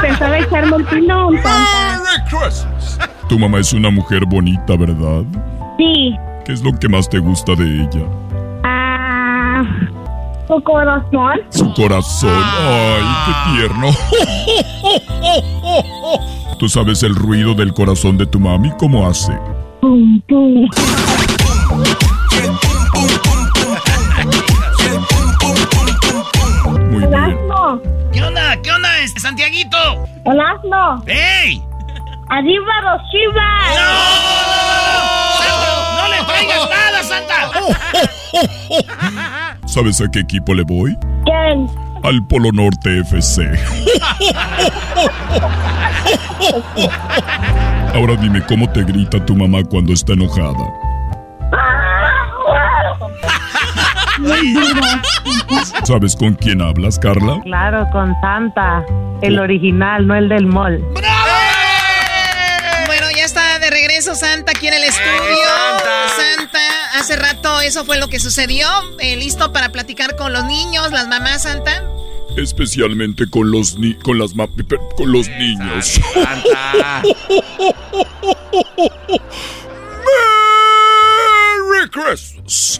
Pensaba 0.02 0.38
echarme 0.38 0.76
el 0.76 0.84
pilón, 0.84 1.36
Santa. 1.42 2.02
Tu 3.30 3.40
mamá 3.40 3.60
es 3.60 3.72
una 3.72 3.90
mujer 3.90 4.26
bonita, 4.26 4.76
¿verdad? 4.76 5.24
Sí. 5.78 6.14
¿Qué 6.44 6.52
es 6.52 6.62
lo 6.62 6.78
que 6.78 6.90
más 6.90 7.10
te 7.10 7.20
gusta 7.20 7.56
de 7.56 7.64
ella? 7.64 8.06
Su 10.48 10.62
corazón. 10.64 11.40
Su 11.50 11.74
corazón. 11.74 12.44
Ay, 12.60 13.04
qué 13.26 13.34
tierno. 13.58 13.88
¿Tú 16.60 16.68
sabes 16.70 17.04
el 17.04 17.16
ruido 17.16 17.54
del 17.54 17.74
corazón 17.74 18.18
de 18.18 18.26
tu 18.26 18.40
mami? 18.40 18.72
¿Cómo 18.78 19.08
hace? 19.08 19.32
Pum, 19.82 20.22
pum. 20.28 20.68
Muy 26.90 27.04
El 27.04 27.10
bien. 27.10 27.16
asno. 27.24 27.82
¿Qué 28.12 28.24
onda? 28.24 28.62
¿Qué 28.62 28.72
onda, 28.72 29.00
este 29.00 29.20
Santiaguito? 29.20 29.78
El 30.26 30.40
asno. 30.40 31.04
¡Ey! 31.08 31.62
Arriba 32.30 32.82
los 32.84 33.02
chivas. 33.12 33.76
¡No 35.98 36.08
le 36.10 36.24
traigas 36.26 36.70
nada, 36.70 37.04
Santa! 37.04 37.52
¿Sabes 39.66 40.02
a 40.02 40.10
qué 40.12 40.20
equipo 40.20 40.54
le 40.54 40.64
voy? 40.64 40.98
¿Quién? 41.26 41.68
Al 42.04 42.26
Polo 42.28 42.52
Norte 42.52 43.00
FC. 43.00 43.44
Ahora 47.94 48.16
dime 48.16 48.42
cómo 48.46 48.70
te 48.70 48.84
grita 48.84 49.26
tu 49.26 49.36
mamá 49.36 49.64
cuando 49.64 49.94
está 49.94 50.14
enojada. 50.14 50.68
¿Sabes 55.84 56.16
con 56.16 56.34
quién 56.36 56.62
hablas, 56.62 57.00
Carla? 57.00 57.40
Claro, 57.44 57.88
con 57.92 58.14
Santa, 58.22 58.84
el 59.22 59.40
original, 59.40 60.06
no 60.08 60.16
el 60.16 60.30
del 60.30 60.46
mall. 60.46 60.82
Bueno, 62.86 63.08
ya 63.16 63.26
está 63.26 63.60
de 63.60 63.70
regreso 63.70 64.16
Santa 64.16 64.52
aquí 64.56 64.68
en 64.68 64.74
el 64.74 64.84
estudio. 64.84 65.10
Santa. 66.38 66.73
Hace 66.94 67.16
rato 67.16 67.60
eso 67.62 67.86
fue 67.86 67.98
lo 68.00 68.08
que 68.08 68.20
sucedió. 68.20 68.68
Eh, 69.00 69.16
¿Listo 69.16 69.52
para 69.54 69.72
platicar 69.72 70.16
con 70.16 70.34
los 70.34 70.46
niños, 70.46 70.92
las 70.92 71.08
mamás, 71.08 71.44
Santa? 71.44 71.84
Especialmente 72.38 73.30
con 73.30 73.52
los 73.52 73.78
ni 73.78 73.94
con 73.96 74.18
las 74.18 74.34
ma- 74.36 74.48
con 74.98 75.12
los 75.12 75.28
niños. 75.30 76.00
Merry 81.58 81.90
Christmas. 81.90 82.80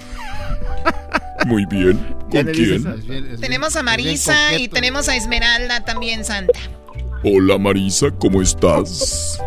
Muy 1.46 1.66
bien. 1.66 1.98
¿Con 2.32 2.46
quién? 2.48 3.38
Tenemos 3.40 3.76
a 3.76 3.84
Marisa 3.84 4.54
y 4.58 4.68
tenemos 4.68 5.08
a 5.10 5.16
Esmeralda 5.16 5.84
también, 5.86 6.26
Santa. 6.26 6.58
Hola 7.26 7.58
Marisa, 7.58 8.08
¿cómo 8.20 8.42
estás? 8.42 9.42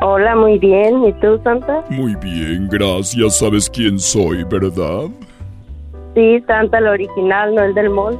Hola, 0.00 0.34
muy 0.34 0.58
bien. 0.58 1.04
¿Y 1.04 1.12
tú, 1.14 1.38
Santa? 1.44 1.84
Muy 1.90 2.14
bien, 2.16 2.68
gracias. 2.70 3.38
¿Sabes 3.38 3.68
quién 3.68 3.98
soy, 3.98 4.44
verdad? 4.44 5.08
Sí, 6.14 6.40
Santa, 6.46 6.78
el 6.78 6.86
original, 6.86 7.54
no 7.54 7.62
el 7.64 7.74
del 7.74 7.90
mall. 7.90 8.18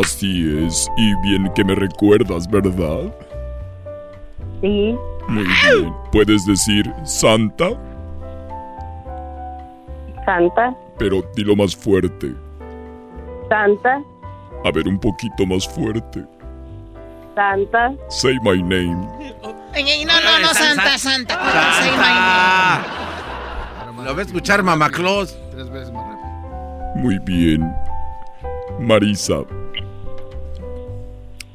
Así 0.00 0.64
es. 0.64 0.88
Y 0.96 1.14
bien 1.22 1.52
que 1.54 1.64
me 1.64 1.74
recuerdas, 1.74 2.48
¿verdad? 2.50 3.14
Sí. 4.62 4.96
Muy 5.28 5.44
bien. 5.44 5.92
¿Puedes 6.12 6.46
decir 6.46 6.90
Santa? 7.04 7.70
Santa, 10.24 10.74
Pero 10.98 11.22
dilo 11.36 11.54
más 11.54 11.76
fuerte. 11.76 12.32
Santa, 13.48 14.02
A 14.64 14.70
ver, 14.72 14.88
un 14.88 14.98
poquito 14.98 15.46
más 15.46 15.68
fuerte. 15.68 16.24
Santa. 17.34 17.92
Say 18.08 18.38
my 18.42 18.60
name. 18.62 18.94
No, 18.94 20.20
no, 20.20 20.38
no, 20.40 20.48
Santa, 20.54 20.96
Santa. 20.98 21.38
¿cuál 21.38 21.70
es 21.70 21.80
el 21.92 21.98
baile? 21.98 22.22
Lo 24.04 24.14
va 24.14 24.20
a 24.20 24.24
escuchar 24.24 24.62
Mamá 24.62 24.88
Claus. 24.90 25.36
Tres 25.50 25.68
veces 25.70 25.92
más 25.92 26.04
rápido. 26.06 26.26
Muy 26.96 27.18
bien. 27.20 27.72
Marisa. 28.80 29.40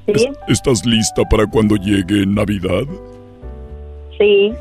¿Sí? 0.08 0.14
¿es- 0.48 0.58
¿Estás 0.60 0.86
lista 0.86 1.24
para 1.30 1.46
cuando 1.48 1.76
llegue 1.78 2.26
Navidad? 2.28 2.84
Sí. 4.18 4.54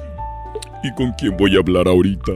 ¿Y 0.83 0.95
con 0.95 1.13
quién 1.19 1.37
voy 1.37 1.57
a 1.57 1.61
hablar 1.61 1.87
ahorita? 1.89 2.33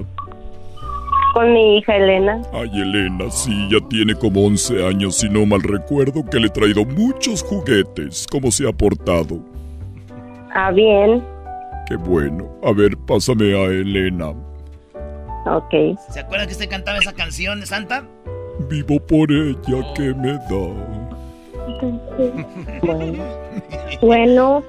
Con 1.35 1.53
mi 1.53 1.79
hija 1.79 1.97
Elena. 1.97 2.41
Ay, 2.53 2.71
Elena, 2.73 3.29
sí, 3.29 3.69
ya 3.69 3.81
tiene 3.89 4.15
como 4.15 4.47
11 4.47 4.87
años, 4.87 5.17
si 5.17 5.29
no 5.29 5.45
mal 5.45 5.63
recuerdo, 5.63 6.25
que 6.25 6.39
le 6.39 6.47
he 6.47 6.51
traído 6.51 6.85
muchos 6.85 7.43
juguetes. 7.43 8.27
¿Cómo 8.31 8.53
se 8.53 8.69
ha 8.69 8.73
portado? 8.73 9.41
Ah, 10.55 10.71
bien. 10.71 11.23
Qué 11.89 11.97
bueno. 11.97 12.49
A 12.63 12.73
ver, 12.73 12.97
pásame 13.07 13.53
a 13.53 13.65
Elena. 13.65 14.31
Ok. 15.47 15.99
¿Se 16.11 16.21
acuerdan 16.21 16.47
que 16.47 16.53
usted 16.53 16.71
cantaba 16.71 16.99
esa 16.99 17.13
canción 17.13 17.59
de 17.61 17.67
Santa? 17.67 18.07
Vivo 18.71 19.01
por 19.01 19.31
ella 19.31 19.93
que 19.97 20.15
me 20.15 20.33
da. 20.35 20.95
Bueno. 22.83 23.25
Bueno, 24.01 24.63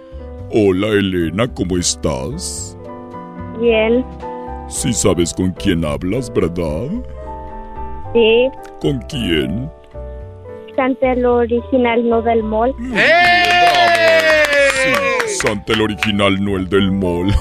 Hola 0.52 0.88
Elena, 0.88 1.48
¿cómo 1.54 1.78
estás? 1.78 2.78
Bien, 3.60 4.06
Sí 4.68 4.94
sabes 4.94 5.34
con 5.34 5.52
quién 5.52 5.86
hablas, 5.86 6.32
¿verdad? 6.34 6.90
sí. 8.14 8.50
¿Con 8.82 9.00
quién? 9.10 9.70
Santa 10.76 11.14
el 11.14 11.26
original, 11.26 12.10
no 12.10 12.22
del 12.22 12.44
mall. 12.44 12.76
Santa 15.28 15.74
el 15.74 15.82
original, 15.82 16.44
no 16.44 16.58
el 16.58 16.68
del 16.68 16.92
mall. 16.92 17.34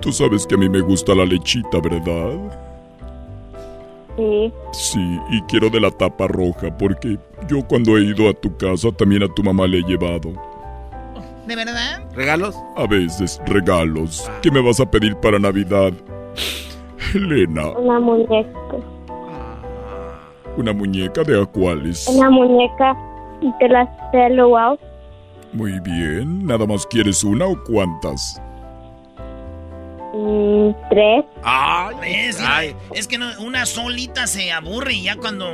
Tú 0.00 0.12
sabes 0.12 0.46
que 0.46 0.54
a 0.54 0.58
mí 0.58 0.68
me 0.68 0.80
gusta 0.80 1.14
la 1.14 1.24
lechita, 1.24 1.78
¿verdad? 1.80 2.58
Sí. 4.16 4.52
Sí, 4.72 5.18
y 5.30 5.40
quiero 5.42 5.70
de 5.70 5.80
la 5.80 5.90
tapa 5.90 6.26
roja 6.26 6.76
porque 6.76 7.18
yo 7.48 7.66
cuando 7.66 7.96
he 7.96 8.02
ido 8.02 8.28
a 8.28 8.34
tu 8.34 8.56
casa 8.56 8.90
también 8.92 9.22
a 9.22 9.28
tu 9.34 9.42
mamá 9.42 9.66
le 9.66 9.78
he 9.78 9.82
llevado. 9.82 10.51
¿De 11.46 11.56
verdad? 11.56 12.02
¿Regalos? 12.14 12.56
A 12.76 12.86
veces 12.86 13.40
regalos. 13.46 14.30
¿Qué 14.42 14.50
me 14.50 14.60
vas 14.60 14.78
a 14.80 14.90
pedir 14.90 15.16
para 15.16 15.38
Navidad? 15.38 15.92
Elena, 17.14 17.70
Una 17.70 18.00
muñeca. 18.00 18.58
¿una 20.56 20.72
muñeca 20.72 21.22
de 21.24 21.40
a 21.42 21.46
cuáles? 21.46 22.06
Una 22.08 22.28
muñeca 22.30 22.94
de 23.60 23.68
las 23.68 23.88
Hello 24.12 24.48
Wow. 24.50 24.78
Muy 25.52 25.80
bien, 25.80 26.46
¿nada 26.46 26.66
más 26.66 26.86
quieres 26.86 27.24
una 27.24 27.46
o 27.46 27.56
cuántas? 27.64 28.40
Mm, 30.14 30.70
tres. 30.90 31.24
¿Ves? 32.00 32.42
Es 32.94 33.06
que 33.08 33.16
no- 33.18 33.30
una 33.40 33.64
solita 33.66 34.26
se 34.26 34.52
aburre 34.52 34.94
y 34.94 35.04
ya 35.04 35.16
cuando, 35.16 35.50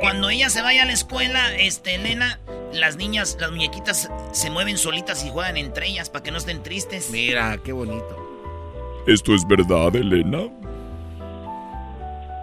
cuando 0.00 0.28
ella 0.30 0.50
se 0.50 0.60
vaya 0.62 0.82
a 0.82 0.86
la 0.86 0.92
escuela, 0.92 1.54
este, 1.56 1.94
Elena, 1.94 2.38
las 2.74 2.96
niñas, 2.96 3.36
las 3.40 3.50
muñequitas 3.50 4.10
se 4.32 4.50
mueven 4.50 4.76
solitas 4.76 5.24
y 5.24 5.30
juegan 5.30 5.56
entre 5.56 5.88
ellas 5.88 6.10
para 6.10 6.22
que 6.22 6.30
no 6.30 6.38
estén 6.38 6.62
tristes. 6.62 7.10
Mira, 7.10 7.56
qué 7.64 7.72
bonito. 7.72 8.16
¿Esto 9.06 9.34
es 9.34 9.46
verdad, 9.46 9.94
Elena? 9.96 10.42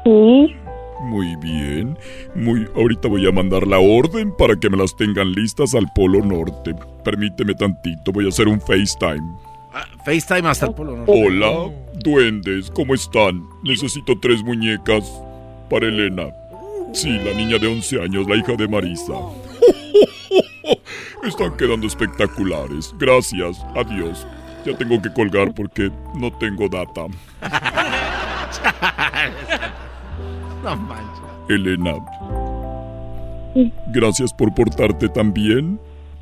Sí. 0.05 0.55
Muy 1.01 1.35
bien. 1.37 1.97
Muy 2.35 2.67
ahorita 2.75 3.07
voy 3.07 3.25
a 3.27 3.31
mandar 3.31 3.65
la 3.67 3.79
orden 3.79 4.33
para 4.35 4.55
que 4.59 4.69
me 4.69 4.77
las 4.77 4.95
tengan 4.95 5.31
listas 5.31 5.73
al 5.75 5.85
Polo 5.95 6.19
Norte. 6.25 6.73
Permíteme 7.03 7.53
tantito, 7.53 8.11
voy 8.11 8.25
a 8.25 8.29
hacer 8.29 8.47
un 8.47 8.59
FaceTime. 8.59 9.21
FaceTime 10.03 10.49
hasta 10.49 10.67
el 10.67 10.73
polo 10.73 10.97
norte. 10.97 11.11
Hola, 11.11 11.71
duendes, 12.03 12.69
¿cómo 12.71 12.93
están? 12.93 13.47
Necesito 13.63 14.17
tres 14.19 14.43
muñecas 14.43 15.09
para 15.69 15.87
Elena. 15.87 16.27
Sí, 16.93 17.19
la 17.19 17.33
niña 17.33 17.57
de 17.59 17.67
11 17.67 18.01
años, 18.01 18.27
la 18.27 18.35
hija 18.35 18.55
de 18.55 18.67
Marisa. 18.67 19.13
Están 21.23 21.55
quedando 21.57 21.85
espectaculares. 21.85 22.93
Gracias, 22.97 23.63
adiós. 23.75 24.25
Ya 24.65 24.75
tengo 24.75 25.01
que 25.01 25.13
colgar 25.13 25.53
porque 25.53 25.91
no 26.15 26.31
tengo 26.37 26.67
data. 26.67 27.05
No 30.63 30.75
manches. 30.75 31.23
Elena, 31.47 31.93
gracias 33.87 34.33
por 34.33 34.53
portarte 34.53 35.07
tan 35.07 35.33
bien 35.33 35.79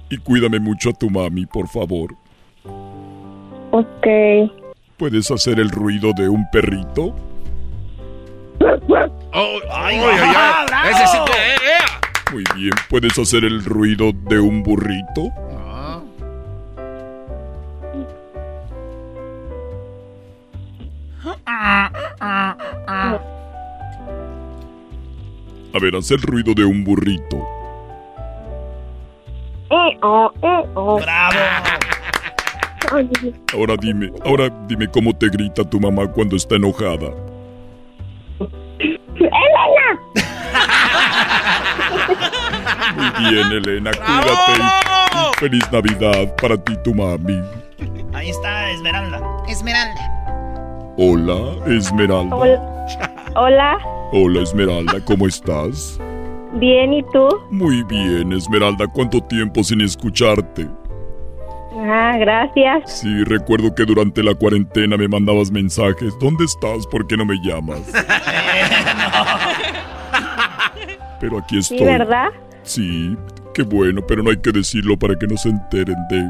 y 0.09 0.17
cuídame 0.17 0.59
mucho 0.59 0.91
a 0.91 0.93
tu 0.93 1.09
mami, 1.09 1.47
por 1.47 1.67
favor. 1.67 2.15
Ok. 3.71 4.07
¿Puedes 4.97 5.29
hacer 5.31 5.59
el 5.59 5.69
ruido 5.69 6.11
de 6.17 6.27
un 6.29 6.49
perrito? 6.51 7.13
¡Ay, 9.31 9.61
ay, 9.71 9.99
ay! 10.01 10.65
ay. 10.73 10.91
Ese 10.91 11.07
sí 11.07 11.17
que- 11.25 12.33
Muy 12.33 12.43
bien, 12.55 12.73
¿puedes 12.89 13.17
hacer 13.17 13.45
el 13.45 13.63
ruido 13.63 14.11
de 14.13 14.39
un 14.39 14.63
burrito? 14.63 15.31
A 25.73 25.79
ver, 25.79 25.95
haz 25.95 26.11
el 26.11 26.21
ruido 26.21 26.53
de 26.53 26.65
un 26.65 26.83
burrito. 26.83 27.37
Eh, 29.69 29.97
oh, 30.01 30.31
eh, 30.41 30.65
oh. 30.75 30.99
¡Bravo! 30.99 31.76
Ahora 33.53 33.75
dime, 33.79 34.11
ahora 34.23 34.49
dime 34.67 34.87
cómo 34.87 35.13
te 35.13 35.27
grita 35.27 35.63
tu 35.63 35.79
mamá 35.79 36.07
cuando 36.07 36.35
está 36.35 36.55
enojada. 36.55 37.11
¡Elena! 39.19 39.99
Muy 42.95 43.29
bien, 43.29 43.51
Elena, 43.51 43.91
cuídate 43.91 44.97
feliz 45.39 45.71
Navidad 45.71 46.35
para 46.41 46.57
ti 46.57 46.73
y 46.73 46.83
tu 46.83 46.93
mami. 46.93 47.39
Ahí 48.13 48.29
está 48.29 48.71
Esmeralda. 48.71 49.21
Esmeralda. 49.47 50.93
Hola, 50.97 51.55
Esmeralda. 51.67 52.35
Hola. 52.35 52.85
Hola. 53.35 53.77
Hola, 54.11 54.41
Esmeralda, 54.41 55.03
¿cómo 55.05 55.27
estás? 55.27 55.99
Bien, 56.53 56.93
¿y 56.93 57.03
tú? 57.11 57.29
Muy 57.51 57.83
bien, 57.83 58.31
Esmeralda, 58.33 58.87
¿cuánto 58.87 59.21
tiempo 59.21 59.63
sin 59.63 59.81
escucharte? 59.81 60.67
Ah, 61.79 62.17
gracias. 62.17 62.99
Sí, 63.01 63.23
recuerdo 63.23 63.73
que 63.75 63.85
durante 63.85 64.23
la 64.23 64.33
cuarentena 64.33 64.97
me 64.97 65.07
mandabas 65.07 65.51
mensajes. 65.51 66.17
¿Dónde 66.19 66.45
estás? 66.45 66.87
¿Por 66.87 67.05
qué 67.05 67.15
no 67.15 67.25
me 67.25 67.35
llamas? 67.43 67.81
Pero 71.19 71.37
aquí 71.37 71.59
estoy. 71.59 71.77
Sí, 71.79 71.83
¿verdad? 71.83 72.29
Sí, 72.63 73.15
qué 73.53 73.63
bueno, 73.63 74.01
pero 74.05 74.21
no 74.21 74.29
hay 74.29 74.37
que 74.37 74.51
decirlo 74.51 74.97
para 74.99 75.15
que 75.15 75.25
no 75.25 75.35
se 75.37 75.49
enteren 75.49 75.95
de, 76.09 76.29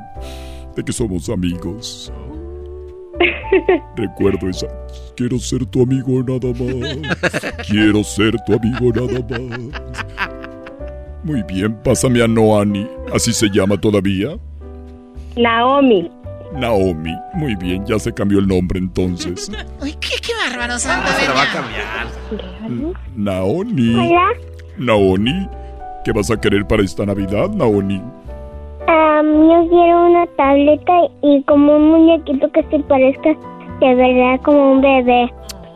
de 0.76 0.84
que 0.84 0.94
somos 0.94 1.30
amigos. 1.30 2.14
Recuerdo 3.98 4.50
esa. 4.50 4.68
Quiero 5.16 5.40
ser 5.40 5.66
tu 5.66 5.82
amigo 5.84 6.24
nada 6.24 6.54
más. 6.54 6.98
Quiero 7.68 8.04
ser 8.04 8.36
tu 8.46 8.54
amigo 8.54 8.94
nada 8.94 9.20
más. 9.30 9.72
Muy 11.24 11.44
bien, 11.44 11.76
pásame 11.84 12.22
a 12.24 12.28
Noani. 12.28 12.88
¿Así 13.14 13.34
se 13.34 13.50
llama 13.50 13.76
todavía? 13.82 14.38
Naomi. 15.38 16.10
Naomi. 16.54 17.16
Muy 17.34 17.56
bien, 17.56 17.86
ya 17.86 18.00
se 18.00 18.14
cambió 18.14 18.40
el 18.40 18.48
nombre 18.48 18.80
entonces. 18.80 19.52
Uy, 19.82 19.94
qué, 20.00 20.16
qué 20.22 20.34
bárbaro, 20.34 20.80
Santa. 20.80 21.08
Se 21.14 21.28
lo 21.28 21.34
va 21.34 21.44
a 21.44 21.54
cambiar. 21.54 22.98
Naoni. 23.16 23.96
Hola. 23.96 24.28
Naoni. 24.78 25.48
¿Qué 26.04 26.12
vas 26.12 26.32
a 26.32 26.40
querer 26.40 26.66
para 26.66 26.84
esta 26.84 27.06
Navidad, 27.06 27.50
Naoni? 27.50 28.02
Am, 28.88 29.26
yo 29.26 29.68
quiero 29.70 30.08
una 30.08 30.26
tableta 30.38 30.94
y 31.22 31.44
como 31.44 31.76
un 31.76 31.90
muñequito 31.90 32.50
que 32.52 32.64
se 32.72 32.80
parezca 32.80 33.36
de 33.82 33.96
verdad 33.96 34.42
como 34.44 34.74
un 34.74 34.82
bebé. 34.82 35.32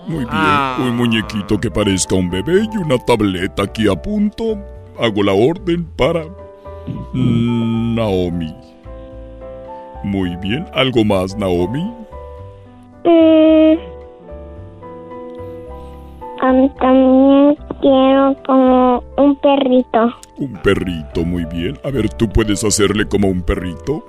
Muy 0.07 0.25
bien, 0.25 0.87
un 0.87 0.95
muñequito 0.97 1.59
que 1.59 1.69
parezca 1.69 2.15
un 2.15 2.29
bebé 2.29 2.67
y 2.73 2.77
una 2.77 2.97
tableta 2.97 3.63
aquí 3.63 3.87
a 3.89 3.95
punto. 3.95 4.57
Hago 4.99 5.23
la 5.23 5.33
orden 5.33 5.85
para 5.95 6.23
mm, 7.13 7.95
Naomi. 7.95 8.70
Muy 10.03 10.35
bien, 10.37 10.65
¿algo 10.73 11.03
más, 11.05 11.35
Naomi? 11.37 11.83
Mm. 13.05 13.77
Am, 16.41 16.69
también 16.75 17.55
quiero 17.81 18.35
como 18.45 19.03
un 19.17 19.35
perrito. 19.37 20.11
Un 20.37 20.53
perrito, 20.63 21.23
muy 21.23 21.45
bien. 21.45 21.77
A 21.83 21.91
ver, 21.91 22.09
¿tú 22.13 22.27
puedes 22.27 22.63
hacerle 22.63 23.07
como 23.07 23.27
un 23.27 23.41
perrito? 23.43 24.03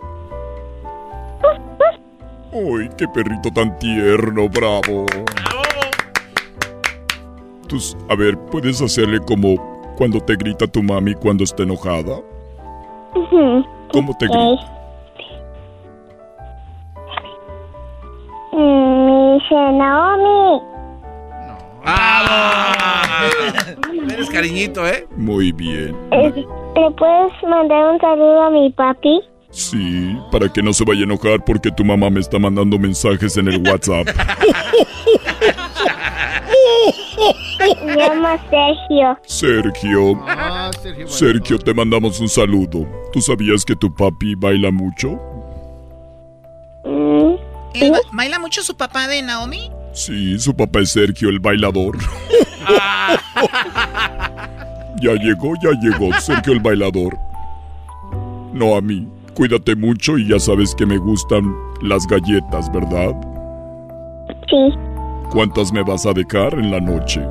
¡Uy, 2.54 2.88
qué 2.98 3.06
perrito 3.08 3.50
tan 3.50 3.78
tierno! 3.78 4.48
¡Bravo! 4.48 5.06
Tú, 7.66 7.76
s- 7.76 7.96
a 8.10 8.14
ver, 8.14 8.38
¿puedes 8.50 8.80
hacerle 8.82 9.20
como 9.20 9.56
cuando 9.96 10.20
te 10.20 10.36
grita 10.36 10.66
tu 10.66 10.82
mami 10.82 11.14
cuando 11.14 11.44
está 11.44 11.62
enojada? 11.62 12.20
¿Cómo 13.92 14.16
te 14.18 14.26
grita? 14.26 14.81
Me 18.52 19.34
dice 19.34 19.54
Naomi. 19.54 20.62
Eres 24.12 24.30
cariñito, 24.30 24.86
¿eh? 24.86 25.06
Muy 25.16 25.52
bien. 25.52 25.96
¿Te 26.10 26.90
puedes 26.96 27.32
mandar 27.48 27.92
un 27.92 28.00
saludo 28.00 28.42
a 28.42 28.50
mi 28.50 28.70
papi? 28.70 29.20
Sí, 29.50 30.16
para 30.30 30.48
que 30.50 30.62
no 30.62 30.72
se 30.72 30.84
vaya 30.84 31.00
a 31.00 31.04
enojar 31.04 31.44
porque 31.44 31.70
tu 31.70 31.84
mamá 31.84 32.08
me 32.08 32.20
está 32.20 32.38
mandando 32.38 32.78
mensajes 32.78 33.36
en 33.36 33.48
el 33.48 33.68
WhatsApp. 33.68 34.06
Se 37.58 37.96
llama 37.96 38.38
Sergio. 38.50 39.18
Sergio. 39.24 40.18
Ah, 40.26 40.70
Sergio. 40.80 41.08
Sergio, 41.08 41.58
te 41.58 41.74
mandamos 41.74 42.20
un 42.20 42.28
saludo. 42.28 42.86
¿Tú 43.12 43.20
sabías 43.20 43.64
que 43.64 43.76
tu 43.76 43.92
papi 43.94 44.34
baila 44.34 44.70
mucho? 44.70 45.18
Mm, 46.84 47.31
¿Él 47.74 47.90
ba- 47.92 47.98
¿Baila 48.12 48.38
mucho 48.38 48.62
su 48.62 48.76
papá 48.76 49.08
de 49.08 49.22
Naomi? 49.22 49.70
Sí, 49.94 50.38
su 50.38 50.54
papá 50.54 50.80
es 50.80 50.90
Sergio, 50.90 51.28
el 51.28 51.38
bailador. 51.40 51.98
ya 55.00 55.12
llegó, 55.14 55.54
ya 55.62 55.70
llegó, 55.80 56.12
Sergio 56.20 56.52
el 56.52 56.60
bailador. 56.60 57.16
No 58.52 58.76
a 58.76 58.80
mí. 58.80 59.06
Cuídate 59.34 59.74
mucho 59.74 60.18
y 60.18 60.28
ya 60.28 60.38
sabes 60.38 60.74
que 60.74 60.84
me 60.84 60.98
gustan 60.98 61.54
las 61.80 62.06
galletas, 62.06 62.70
¿verdad? 62.72 63.14
Sí, 64.48 64.74
¿Cuántas 65.30 65.72
me 65.72 65.82
vas 65.82 66.04
a 66.04 66.12
dejar 66.12 66.52
en 66.54 66.70
la 66.70 66.80
noche? 66.80 67.22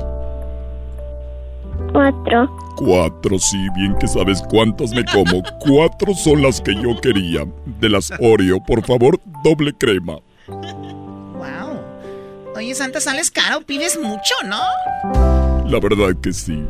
cuatro. 1.92 2.48
Cuatro, 2.76 3.38
sí, 3.38 3.58
bien 3.76 3.94
que 4.00 4.08
sabes 4.08 4.42
cuántas 4.48 4.90
me 4.92 5.04
como. 5.04 5.42
Cuatro 5.60 6.14
son 6.14 6.42
las 6.42 6.60
que 6.60 6.74
yo 6.74 6.98
quería. 7.00 7.44
De 7.80 7.88
las 7.88 8.10
Oreo, 8.18 8.58
por 8.64 8.82
favor, 8.84 9.20
doble 9.44 9.72
crema. 9.74 10.16
Oye, 12.56 12.74
Santa, 12.74 13.00
sales 13.00 13.30
caro, 13.30 13.62
pides 13.62 13.98
mucho, 14.00 14.34
¿no? 14.46 14.60
La 15.68 15.80
verdad 15.80 16.14
que 16.22 16.32
sí. 16.32 16.62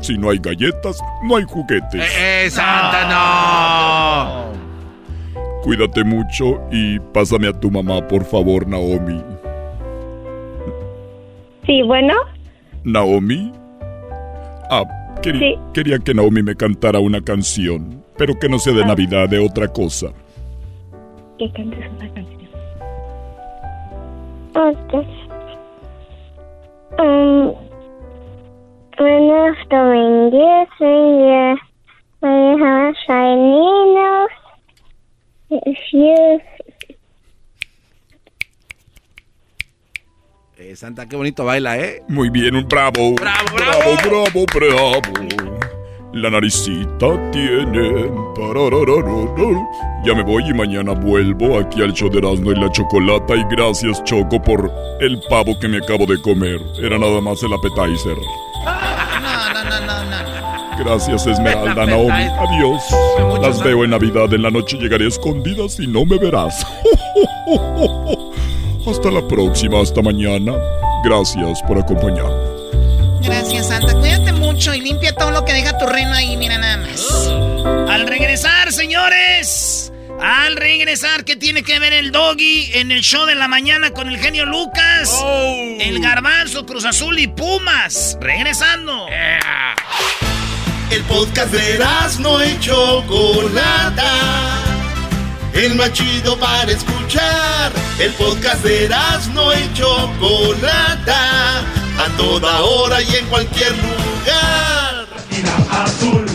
Si 0.00 0.16
no 0.16 0.30
hay 0.30 0.38
galletas, 0.38 0.98
no 1.24 1.36
hay 1.36 1.44
juguetes. 1.44 2.00
¡Eh, 2.18 2.48
Santa, 2.50 3.08
no! 3.10 4.50
Cuídate 5.62 6.04
mucho 6.04 6.60
y 6.70 6.98
pásame 7.12 7.48
a 7.48 7.52
tu 7.52 7.70
mamá, 7.70 8.06
por 8.08 8.24
favor, 8.24 8.66
Naomi. 8.66 9.22
Sí, 11.66 11.82
bueno, 11.82 12.14
¿Naomi? 12.84 13.52
Ah, 14.70 14.84
Sí. 15.22 15.32
quería 15.74 15.98
que 15.98 16.14
Naomi 16.14 16.42
me 16.42 16.56
cantara 16.56 16.98
una 16.98 17.20
canción, 17.20 18.02
pero 18.16 18.38
que 18.38 18.48
no 18.48 18.58
sea 18.58 18.72
de 18.72 18.86
Navidad, 18.86 19.28
de 19.28 19.38
otra 19.38 19.68
cosa. 19.68 20.08
que 21.38 21.50
cantes 21.52 21.78
una 21.98 22.12
canción. 22.14 22.39
Ok. 24.60 24.92
Um, 26.98 27.54
sing, 30.78 31.20
yeah, 31.24 31.54
when 32.20 32.36
you 32.44 32.56
have 32.62 32.94
if 35.50 35.78
you 35.92 36.40
Eh, 40.58 40.76
Santa, 40.76 41.06
qué 41.06 41.16
bonito 41.16 41.42
baila, 41.42 41.78
¿eh? 41.78 42.02
Muy 42.08 42.28
bien, 42.28 42.54
un 42.54 42.68
bravo. 42.68 43.14
Bravo, 43.14 43.56
bravo, 43.56 43.96
bravo, 44.04 44.44
bravo. 44.52 45.79
La 46.12 46.28
naricita 46.28 47.30
tiene. 47.30 48.10
Ya 50.04 50.14
me 50.14 50.22
voy 50.24 50.42
y 50.48 50.52
mañana 50.52 50.92
vuelvo 50.92 51.58
aquí 51.58 51.82
al 51.82 51.92
show 51.92 52.10
de 52.10 52.18
Erasmo 52.18 52.50
y 52.50 52.56
la 52.56 52.70
Chocolata. 52.72 53.36
Y 53.36 53.44
gracias, 53.54 54.02
Choco, 54.02 54.42
por 54.42 54.72
el 55.00 55.20
pavo 55.28 55.56
que 55.60 55.68
me 55.68 55.76
acabo 55.78 56.06
de 56.06 56.20
comer. 56.22 56.60
Era 56.82 56.98
nada 56.98 57.20
más 57.20 57.40
el 57.44 57.52
appetizer. 57.52 58.16
No, 58.64 59.52
no, 59.52 59.64
no, 59.64 59.80
no, 59.86 60.04
no. 60.04 60.84
Gracias, 60.84 61.26
Esmeralda, 61.28 61.86
Naomi. 61.86 62.10
Adiós. 62.10 62.82
Las 63.40 63.62
veo 63.62 63.84
en 63.84 63.90
Navidad. 63.90 64.34
En 64.34 64.42
la 64.42 64.50
noche 64.50 64.78
llegaré 64.78 65.06
escondidas 65.06 65.78
y 65.78 65.86
no 65.86 66.04
me 66.04 66.18
verás. 66.18 66.66
Hasta 68.86 69.10
la 69.12 69.26
próxima, 69.28 69.80
hasta 69.80 70.02
mañana. 70.02 70.54
Gracias 71.04 71.62
por 71.68 71.78
acompañarme. 71.78 72.60
Gracias, 73.22 73.68
Santa. 73.68 73.94
Cuídate 73.94 74.32
mucho 74.32 74.74
y 74.74 74.80
limpia 74.80 75.09
deja 75.62 75.76
tu 75.76 75.86
reno 75.86 76.14
ahí, 76.14 76.36
mira 76.36 76.56
nada 76.58 76.78
más. 76.78 77.28
Al 77.92 78.06
regresar, 78.06 78.72
señores. 78.72 79.92
Al 80.20 80.56
regresar, 80.56 81.24
¿qué 81.24 81.36
tiene 81.36 81.62
que 81.62 81.78
ver 81.78 81.92
el 81.92 82.12
doggy 82.12 82.70
en 82.74 82.90
el 82.90 83.00
show 83.02 83.26
de 83.26 83.34
la 83.34 83.48
mañana 83.48 83.90
con 83.90 84.08
el 84.08 84.18
genio 84.18 84.46
Lucas? 84.46 85.14
El 85.78 86.00
garbanzo, 86.00 86.64
Cruz 86.66 86.84
Azul 86.84 87.18
y 87.18 87.26
Pumas. 87.26 88.16
Regresando. 88.20 89.06
El 90.90 91.02
podcast 91.04 91.52
de 91.52 91.78
no 92.20 92.44
y 92.44 92.58
Chocolata. 92.60 94.12
El 95.52 95.74
más 95.74 95.92
chido 95.92 96.38
para 96.38 96.70
escuchar. 96.70 97.72
El 97.98 98.12
podcast 98.12 98.62
de 98.64 98.88
no 99.34 99.52
y 99.52 99.72
Chocolata. 99.74 101.58
A 101.98 102.16
toda 102.16 102.60
hora 102.60 103.02
y 103.02 103.16
en 103.16 103.26
cualquier 103.26 103.72
lugar. 103.72 104.99
Azul. 105.70 106.26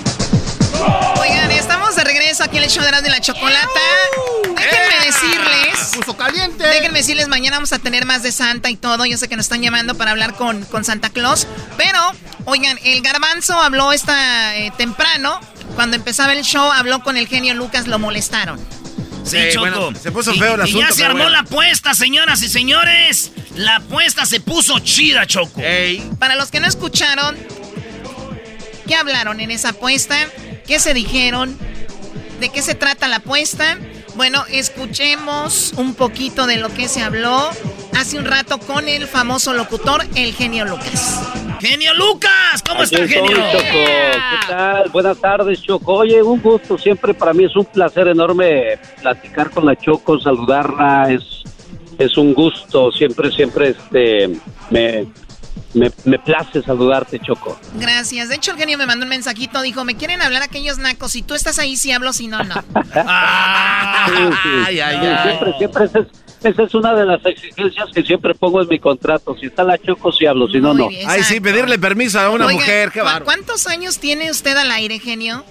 Oigan, 1.19 1.51
estamos 1.51 1.95
de 1.95 2.03
regreso 2.03 2.43
aquí 2.43 2.57
en 2.57 2.63
el 2.63 2.69
show 2.69 2.83
de 2.83 2.89
y 2.89 3.09
la 3.11 3.21
Chocolata. 3.21 3.67
Déjenme 4.55 5.05
decirles. 5.05 5.91
Puso 5.95 6.15
caliente. 6.17 6.63
Déjenme 6.67 6.99
decirles, 6.99 7.27
mañana 7.27 7.57
vamos 7.57 7.73
a 7.73 7.79
tener 7.79 8.05
más 8.05 8.23
de 8.23 8.31
Santa 8.31 8.69
y 8.69 8.75
todo. 8.77 9.05
Yo 9.05 9.17
sé 9.17 9.27
que 9.27 9.35
nos 9.35 9.45
están 9.45 9.61
llamando 9.61 9.95
para 9.95 10.11
hablar 10.11 10.33
con, 10.35 10.63
con 10.65 10.83
Santa 10.83 11.09
Claus. 11.09 11.47
Pero, 11.77 11.99
oigan, 12.45 12.77
el 12.83 13.01
garbanzo 13.01 13.59
habló 13.59 13.91
esta 13.91 14.55
eh, 14.57 14.71
temprano. 14.77 15.39
Cuando 15.75 15.95
empezaba 15.95 16.33
el 16.33 16.43
show, 16.43 16.71
habló 16.71 17.01
con 17.03 17.17
el 17.17 17.27
genio 17.27 17.53
Lucas, 17.53 17.87
lo 17.87 17.99
molestaron. 17.99 18.59
Sí, 19.23 19.37
Eh, 19.37 19.49
Choco. 19.53 19.67
bueno, 19.69 19.99
se 19.99 20.11
puso 20.11 20.33
Y- 20.33 20.39
feo 20.39 20.53
el 20.55 20.61
y 20.61 20.63
asunto, 20.63 20.87
ya 20.87 20.93
se 20.93 21.03
armó 21.03 21.17
bueno. 21.17 21.31
la 21.31 21.39
apuesta, 21.39 21.93
señoras 21.95 22.41
y 22.43 22.47
señores. 22.49 23.31
La 23.55 23.77
apuesta 23.77 24.25
se 24.25 24.39
puso 24.39 24.77
chida, 24.79 25.25
Choco. 25.25 25.61
Para 26.19 26.35
los 26.35 26.51
que 26.51 26.59
no 26.59 26.67
escucharon, 26.67 27.35
¿qué 28.85 28.95
hablaron 28.95 29.39
en 29.39 29.51
esa 29.51 29.69
apuesta? 29.69 30.15
¿Qué 30.67 30.79
se 30.79 30.93
dijeron? 30.93 31.57
¿De 32.39 32.49
qué 32.49 32.61
se 32.61 32.75
trata 32.75 33.07
la 33.07 33.17
apuesta? 33.17 33.77
Bueno, 34.15 34.43
escuchemos 34.49 35.73
un 35.77 35.93
poquito 35.93 36.47
de 36.47 36.57
lo 36.57 36.69
que 36.69 36.87
se 36.87 37.01
habló 37.01 37.49
hace 37.97 38.17
un 38.17 38.25
rato 38.25 38.59
con 38.59 38.87
el 38.87 39.07
famoso 39.07 39.53
locutor, 39.53 40.03
el 40.15 40.33
genio 40.33 40.65
Lucas. 40.65 41.21
Genio 41.59 41.93
Lucas, 41.93 42.61
¿cómo 42.67 42.81
Aquí 42.81 42.95
está, 42.95 43.07
genio? 43.07 43.35
Choco. 43.35 43.59
¿Qué 43.61 44.47
tal? 44.47 44.89
Buenas 44.89 45.17
tardes, 45.17 45.61
Choco. 45.61 45.93
Oye, 45.93 46.21
un 46.21 46.41
gusto. 46.41 46.77
Siempre 46.77 47.13
para 47.13 47.33
mí 47.33 47.45
es 47.45 47.55
un 47.55 47.65
placer 47.65 48.07
enorme 48.07 48.77
platicar 49.01 49.49
con 49.49 49.65
la 49.65 49.75
Choco, 49.75 50.19
saludarla. 50.19 51.11
Es, 51.11 51.43
es 51.97 52.17
un 52.17 52.33
gusto. 52.33 52.91
Siempre, 52.91 53.31
siempre 53.31 53.69
este, 53.69 54.29
me, 54.69 55.07
me, 55.73 55.91
me 56.05 56.19
place 56.19 56.61
saludarte, 56.61 57.19
Choco. 57.19 57.59
Gracias. 57.79 58.29
De 58.29 58.35
hecho, 58.35 58.51
el 58.51 58.57
genio 58.57 58.77
me 58.77 58.85
mandó 58.85 59.03
un 59.03 59.09
mensajito, 59.09 59.61
dijo, 59.61 59.83
me 59.85 59.95
quieren 59.95 60.21
hablar 60.21 60.41
aquellos 60.43 60.77
nacos. 60.77 61.11
Si 61.11 61.21
tú 61.21 61.33
estás 61.33 61.59
ahí, 61.59 61.75
sí 61.77 61.91
hablo, 61.91 62.13
si 62.13 62.27
no, 62.27 62.43
no. 62.43 62.55
Ah. 62.95 64.05
Sí, 64.07 64.13
sí. 64.43 64.49
Ay, 64.67 64.79
ay, 64.79 64.97
Sí, 64.99 65.05
ay. 65.05 65.23
Siempre, 65.29 65.53
siempre 65.57 65.85
esa 65.85 65.99
es, 65.99 66.07
esa 66.43 66.63
es 66.63 66.73
una 66.75 66.93
de 66.93 67.05
las 67.05 67.25
exigencias 67.25 67.87
que 67.93 68.03
siempre 68.03 68.33
pongo 68.35 68.61
en 68.61 68.67
mi 68.69 68.79
contrato. 68.79 69.35
Si 69.39 69.47
está 69.47 69.63
la 69.63 69.77
Choco, 69.77 70.11
sí 70.11 70.25
hablo, 70.25 70.47
si 70.47 70.59
no, 70.59 70.73
Muy 70.73 71.03
no. 71.03 71.09
Ay, 71.09 71.23
sí, 71.23 71.39
pedirle 71.39 71.77
permiso 71.79 72.19
a 72.19 72.29
una 72.29 72.45
Oiga, 72.45 72.59
mujer, 72.59 72.91
qué 72.91 72.99
¿cu- 72.99 73.05
bárbaro. 73.05 73.25
¿Cuántos 73.25 73.67
años 73.67 73.99
tiene 73.99 74.29
usted 74.31 74.55
al 74.57 74.71
aire, 74.71 74.99
genio? 74.99 75.43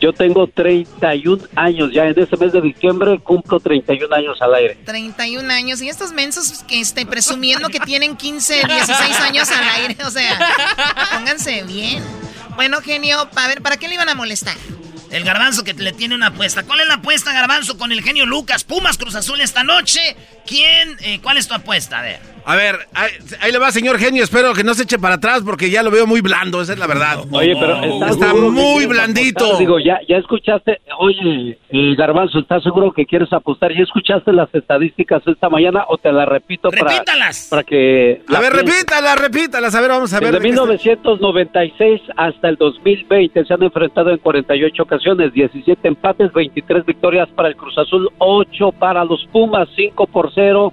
Yo 0.00 0.12
tengo 0.14 0.46
31 0.46 1.44
años 1.56 1.90
ya. 1.92 2.06
En 2.06 2.18
este 2.18 2.36
mes 2.36 2.52
de 2.52 2.60
diciembre 2.62 3.18
cumplo 3.18 3.60
31 3.60 4.14
años 4.14 4.40
al 4.40 4.54
aire. 4.54 4.78
31 4.84 5.52
años. 5.52 5.82
Y 5.82 5.88
estos 5.88 6.12
mensos 6.12 6.64
que 6.66 6.80
esté 6.80 7.04
presumiendo 7.04 7.68
que 7.68 7.80
tienen 7.80 8.16
15, 8.16 8.62
16 8.66 9.20
años 9.20 9.50
al 9.50 9.68
aire. 9.82 9.96
O 10.04 10.10
sea, 10.10 10.38
pónganse 11.12 11.62
bien. 11.64 12.02
Bueno, 12.56 12.80
genio, 12.80 13.28
a 13.36 13.48
ver, 13.48 13.62
¿para 13.62 13.76
qué 13.76 13.88
le 13.88 13.94
iban 13.94 14.08
a 14.08 14.14
molestar? 14.14 14.56
El 15.10 15.24
garbanzo 15.24 15.64
que 15.64 15.74
le 15.74 15.92
tiene 15.92 16.14
una 16.14 16.28
apuesta. 16.28 16.62
¿Cuál 16.62 16.80
es 16.80 16.86
la 16.86 16.94
apuesta, 16.94 17.32
garbanzo, 17.32 17.76
con 17.76 17.90
el 17.90 18.00
genio 18.02 18.26
Lucas? 18.26 18.64
Pumas 18.64 18.96
Cruz 18.96 19.16
Azul 19.16 19.40
esta 19.40 19.64
noche. 19.64 20.00
¿Quién? 20.46 20.96
eh, 21.00 21.18
¿Cuál 21.20 21.36
es 21.36 21.48
tu 21.48 21.54
apuesta? 21.54 21.98
A 21.98 22.02
ver. 22.02 22.20
A 22.44 22.56
ver, 22.56 22.76
ahí, 22.94 23.10
ahí 23.40 23.52
le 23.52 23.58
va, 23.58 23.70
señor 23.70 23.98
genio. 23.98 24.24
Espero 24.24 24.52
que 24.54 24.64
no 24.64 24.74
se 24.74 24.82
eche 24.84 24.98
para 24.98 25.16
atrás 25.16 25.42
porque 25.44 25.70
ya 25.70 25.82
lo 25.82 25.90
veo 25.90 26.06
muy 26.06 26.20
blando, 26.20 26.60
esa 26.62 26.72
es 26.72 26.78
la 26.78 26.86
verdad. 26.86 27.18
Oye, 27.30 27.54
pero 27.58 27.82
¿estás 27.82 28.10
está 28.12 28.34
muy 28.34 28.86
blandito. 28.86 29.44
apostar? 29.44 29.58
Digo, 29.60 29.78
ya, 29.78 29.98
ya 30.08 30.16
escuchaste, 30.16 30.80
oye, 30.98 31.58
eh, 31.70 31.94
Garbanzo, 31.96 32.38
¿estás 32.40 32.62
seguro 32.62 32.92
que 32.92 33.06
quieres 33.06 33.32
apostar? 33.32 33.72
¿Ya 33.72 33.82
escuchaste 33.82 34.32
las 34.32 34.52
estadísticas 34.54 35.22
esta 35.26 35.48
mañana 35.48 35.84
o 35.88 35.98
te 35.98 36.10
las 36.12 36.28
repito 36.28 36.70
para, 36.70 36.92
Repítalas. 36.92 37.48
para 37.50 37.62
que... 37.62 38.22
A 38.28 38.32
la 38.32 38.40
ver, 38.40 38.52
pienses? 38.52 38.74
repítalas, 38.74 39.20
repítalas. 39.20 39.74
A 39.74 39.80
ver, 39.80 39.90
vamos 39.90 40.12
a 40.12 40.20
ver. 40.20 40.32
Desde 40.32 40.38
de 40.38 40.42
qué 40.42 40.48
está- 40.50 40.62
1996 40.66 42.00
hasta 42.16 42.48
el 42.48 42.56
2020 42.56 43.44
se 43.44 43.54
han 43.54 43.62
enfrentado 43.62 44.10
en 44.10 44.18
48 44.18 44.82
ocasiones, 44.82 45.32
17 45.32 45.86
empates, 45.88 46.32
23 46.32 46.84
victorias 46.84 47.28
para 47.36 47.48
el 47.48 47.56
Cruz 47.56 47.76
Azul, 47.78 48.10
8 48.18 48.72
para 48.72 49.04
los 49.04 49.24
Pumas, 49.32 49.68
5 49.76 50.06
por 50.06 50.30
0. 50.34 50.72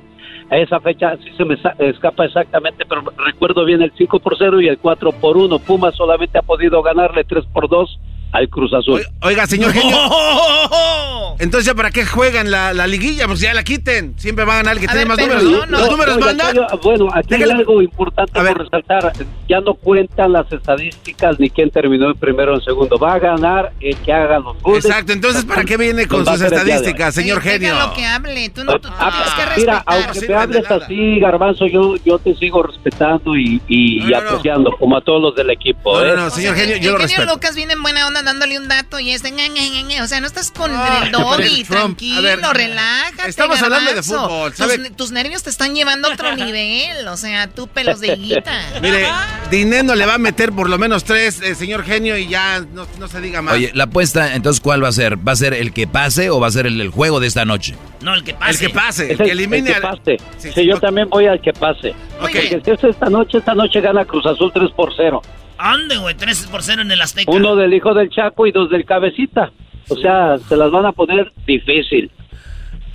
A 0.50 0.58
esa 0.58 0.80
fecha 0.80 1.18
sí 1.18 1.30
se 1.36 1.44
me 1.44 1.58
escapa 1.80 2.26
exactamente, 2.26 2.86
pero 2.88 3.04
recuerdo 3.18 3.66
bien 3.66 3.82
el 3.82 3.92
5 3.98 4.20
por 4.20 4.38
0 4.38 4.62
y 4.62 4.68
el 4.68 4.78
4 4.78 5.12
por 5.12 5.36
1. 5.36 5.60
Pumas 5.60 5.96
solamente 5.96 6.38
ha 6.38 6.42
podido 6.42 6.82
ganarle 6.82 7.26
3 7.26 7.46
por 7.48 7.68
2 7.68 8.00
al 8.32 8.50
Cruz 8.50 8.74
Azul. 8.74 9.02
Oiga, 9.22 9.46
señor 9.48 9.72
genio. 9.74 9.96
¡Oh! 10.00 11.36
Entonces, 11.40 11.68
¿ya 11.68 11.76
¿para 11.76 11.92
qué 11.92 12.04
juegan 12.06 12.50
la, 12.50 12.74
la 12.74 12.88
liguilla? 12.88 13.28
Pues 13.28 13.40
ya 13.40 13.54
la 13.54 13.64
quiten. 13.64 14.16
Siempre 14.18 14.44
va 14.44 14.54
a 14.54 14.58
ganar 14.58 14.74
el 14.74 14.80
que 14.80 14.86
A 14.88 14.90
tiene 14.90 15.06
ver, 15.06 15.08
más 15.08 15.20
números. 15.20 15.44
no, 15.44 15.52
Los 15.78 15.86
no. 15.86 15.92
números 15.92 16.18
No, 16.18 16.26
mandan. 16.26 16.48
hay- 16.58 16.80
bueno, 16.82 17.08
aquí 17.14 17.28
Déjale- 17.30 17.44
hay 17.54 17.60
algo 17.60 17.82
importante 17.84 18.40
A 18.40 18.42
ver. 18.44 18.54
por 18.54 18.64
resaltar. 18.64 19.14
Ya 19.48 19.60
no 19.62 19.76
cuentan 19.76 20.34
las 20.34 20.52
estadísticas 20.52 21.40
ni 21.40 21.50
quién 21.52 21.70
terminó 21.70 22.08
en 22.10 22.16
primero 22.18 22.54
o 22.54 22.56
en 22.56 22.62
segundo. 22.64 22.98
Va 22.98 23.14
a 23.14 23.20
ganar 23.20 23.72
el 23.80 23.96
que 23.98 24.12
haga 24.14 24.40
los 24.40 24.60
goles. 24.64 24.84
Exacto, 24.86 25.14
entonces, 25.14 25.46
¿para 25.46 25.64
qué 25.64 25.78
viene 25.78 26.08
con 26.08 26.26
sus 26.26 26.42
estadísticas, 26.42 27.14
señor 27.14 27.42
Sí, 27.44 27.50
genio? 27.50 27.76
lo 27.78 27.94
que 27.94 28.04
hable. 28.06 28.50
Tú, 28.50 28.64
no, 28.64 28.74
tú, 28.74 28.88
tú 28.90 28.94
Ah, 28.98 29.12
tienes 29.12 29.34
que 29.34 29.60
Mira, 29.62 29.74
respetar. 29.76 29.84
aunque 29.86 30.20
Sí, 30.20 30.28
me 30.28 30.34
no 30.34 30.40
hables 30.42 30.72
así, 30.72 31.20
Garbanzo, 31.20 31.68
yo, 31.68 31.96
yo 32.04 32.18
te 32.20 32.36
sigo 32.36 32.64
respetando 32.64 33.36
y, 33.38 33.62
y, 33.68 34.00
No, 34.00 34.08
y 34.08 34.12
no, 34.12 34.22
no. 34.22 34.30
apreciando, 34.30 34.72
como 34.80 34.98
a 34.98 35.02
todos 35.02 35.22
los 35.22 35.36
del 35.36 35.52
equipo. 35.52 36.00
No, 36.00 36.04
¿eh? 36.06 36.10
no, 36.10 36.16
no, 36.24 36.30
señor 36.32 36.56
genio, 36.56 36.78
yo 36.78 36.92
lo 36.94 36.98
el 36.98 37.02
genio 37.04 37.18
respeto. 37.18 37.34
Lucas 37.36 37.56
viene 37.56 37.74
en 37.74 37.82
buena 37.84 38.08
onda 38.08 38.17
andas 38.18 38.34
dándole 38.34 38.58
un 38.60 38.68
dato 38.68 39.00
y 39.00 39.12
es 39.12 39.24
de... 39.24 39.32
ña, 39.32 39.48
ña, 39.48 39.62
ña, 39.70 39.82
ña. 39.82 40.04
O 40.04 40.08
sea, 40.08 40.20
no 40.22 40.28
estás 40.28 40.52
con 40.52 40.72
Ah, 40.74 41.02
el 41.06 41.12
doggy, 41.12 41.64
tranquilo, 41.64 42.22
ver, 42.22 42.40
relájate, 42.54 43.30
estamos 43.30 43.62
hablando 43.62 43.94
de 43.94 44.04
fútbol, 44.04 44.54
Tus, 44.54 44.96
tus 44.98 45.12
nervios 45.12 45.44
te 45.44 45.50
están 45.50 45.74
llevando 45.76 46.08
a 46.10 46.14
otro 46.14 46.36
nivel, 46.36 47.08
o 47.08 47.18
sea, 47.18 47.48
tú 47.48 47.68
pelos 47.68 48.00
de 48.00 48.14
higuita. 48.14 48.52
Mire, 48.82 49.08
Dineno 49.50 49.96
le 49.96 50.06
va 50.06 50.16
a 50.16 50.18
meter 50.18 50.52
por 50.52 50.70
lo 50.70 50.78
menos 50.78 51.04
tres, 51.04 51.42
eh, 51.42 51.56
señor 51.56 51.84
genio, 51.86 52.18
y 52.18 52.28
ya 52.28 52.60
no, 52.74 52.86
no 53.00 53.08
se 53.08 53.22
diga 53.22 53.42
más. 53.42 53.54
Oye, 53.54 53.72
la 53.74 53.86
apuesta, 53.86 54.36
entonces, 54.36 54.60
¿cuál 54.62 54.84
va 54.84 54.90
a 54.90 54.92
ser? 54.92 55.18
¿Va 55.28 55.32
a 55.32 55.36
ser 55.36 55.54
el 55.54 55.74
que 55.74 55.88
pase 55.88 56.30
o 56.30 56.40
va 56.40 56.48
a 56.48 56.52
ser 56.52 56.68
el, 56.68 56.80
el 56.82 56.90
juego 56.90 57.20
de 57.20 57.28
esta 57.28 57.46
noche? 57.46 57.76
No, 58.02 58.14
el 58.14 58.24
que 58.24 58.34
pase. 58.34 58.52
el 58.52 58.60
que 58.60 58.70
pase, 58.70 59.12
el 59.12 59.18
que 59.18 59.24
el- 59.24 59.30
elimine 59.32 59.58
el 59.60 59.66
que 59.66 59.74
al- 59.74 59.82
pase. 59.98 60.18
Sí, 60.38 60.48
Sí, 60.50 60.52
sí, 60.54 60.66
yo 60.66 60.76
no- 60.76 60.80
también 60.82 61.10
voy 61.10 61.26
al 61.28 61.42
que 61.42 61.54
pase. 61.54 61.94
Porque 62.20 62.62
si 62.64 62.72
es 62.72 62.84
esta 62.84 63.10
noche, 63.10 63.38
esta 63.40 63.56
noche 63.56 63.82
gana 63.82 64.06
Cruz 64.06 64.26
Azul 64.26 64.52
3 64.54 64.70
por 64.76 64.94
0. 64.96 65.22
Ande, 65.58 65.98
güey, 65.98 66.16
3 66.16 66.48
por 66.48 66.62
0 66.64 66.82
en 66.84 66.92
el 66.92 67.02
Azteca. 67.02 67.32
Uno 67.32 67.56
del 67.56 67.74
hijo 67.74 67.94
del 67.94 68.10
Chaco 68.10 68.46
y 68.48 68.52
dos 68.52 68.70
del 68.70 68.86
Cabecita. 68.86 69.52
O 69.90 69.96
sea, 69.96 70.38
se 70.50 70.56
las 70.58 70.70
van 70.72 70.86
a 70.86 70.92
poner 70.92 71.32
difícil. 71.46 72.12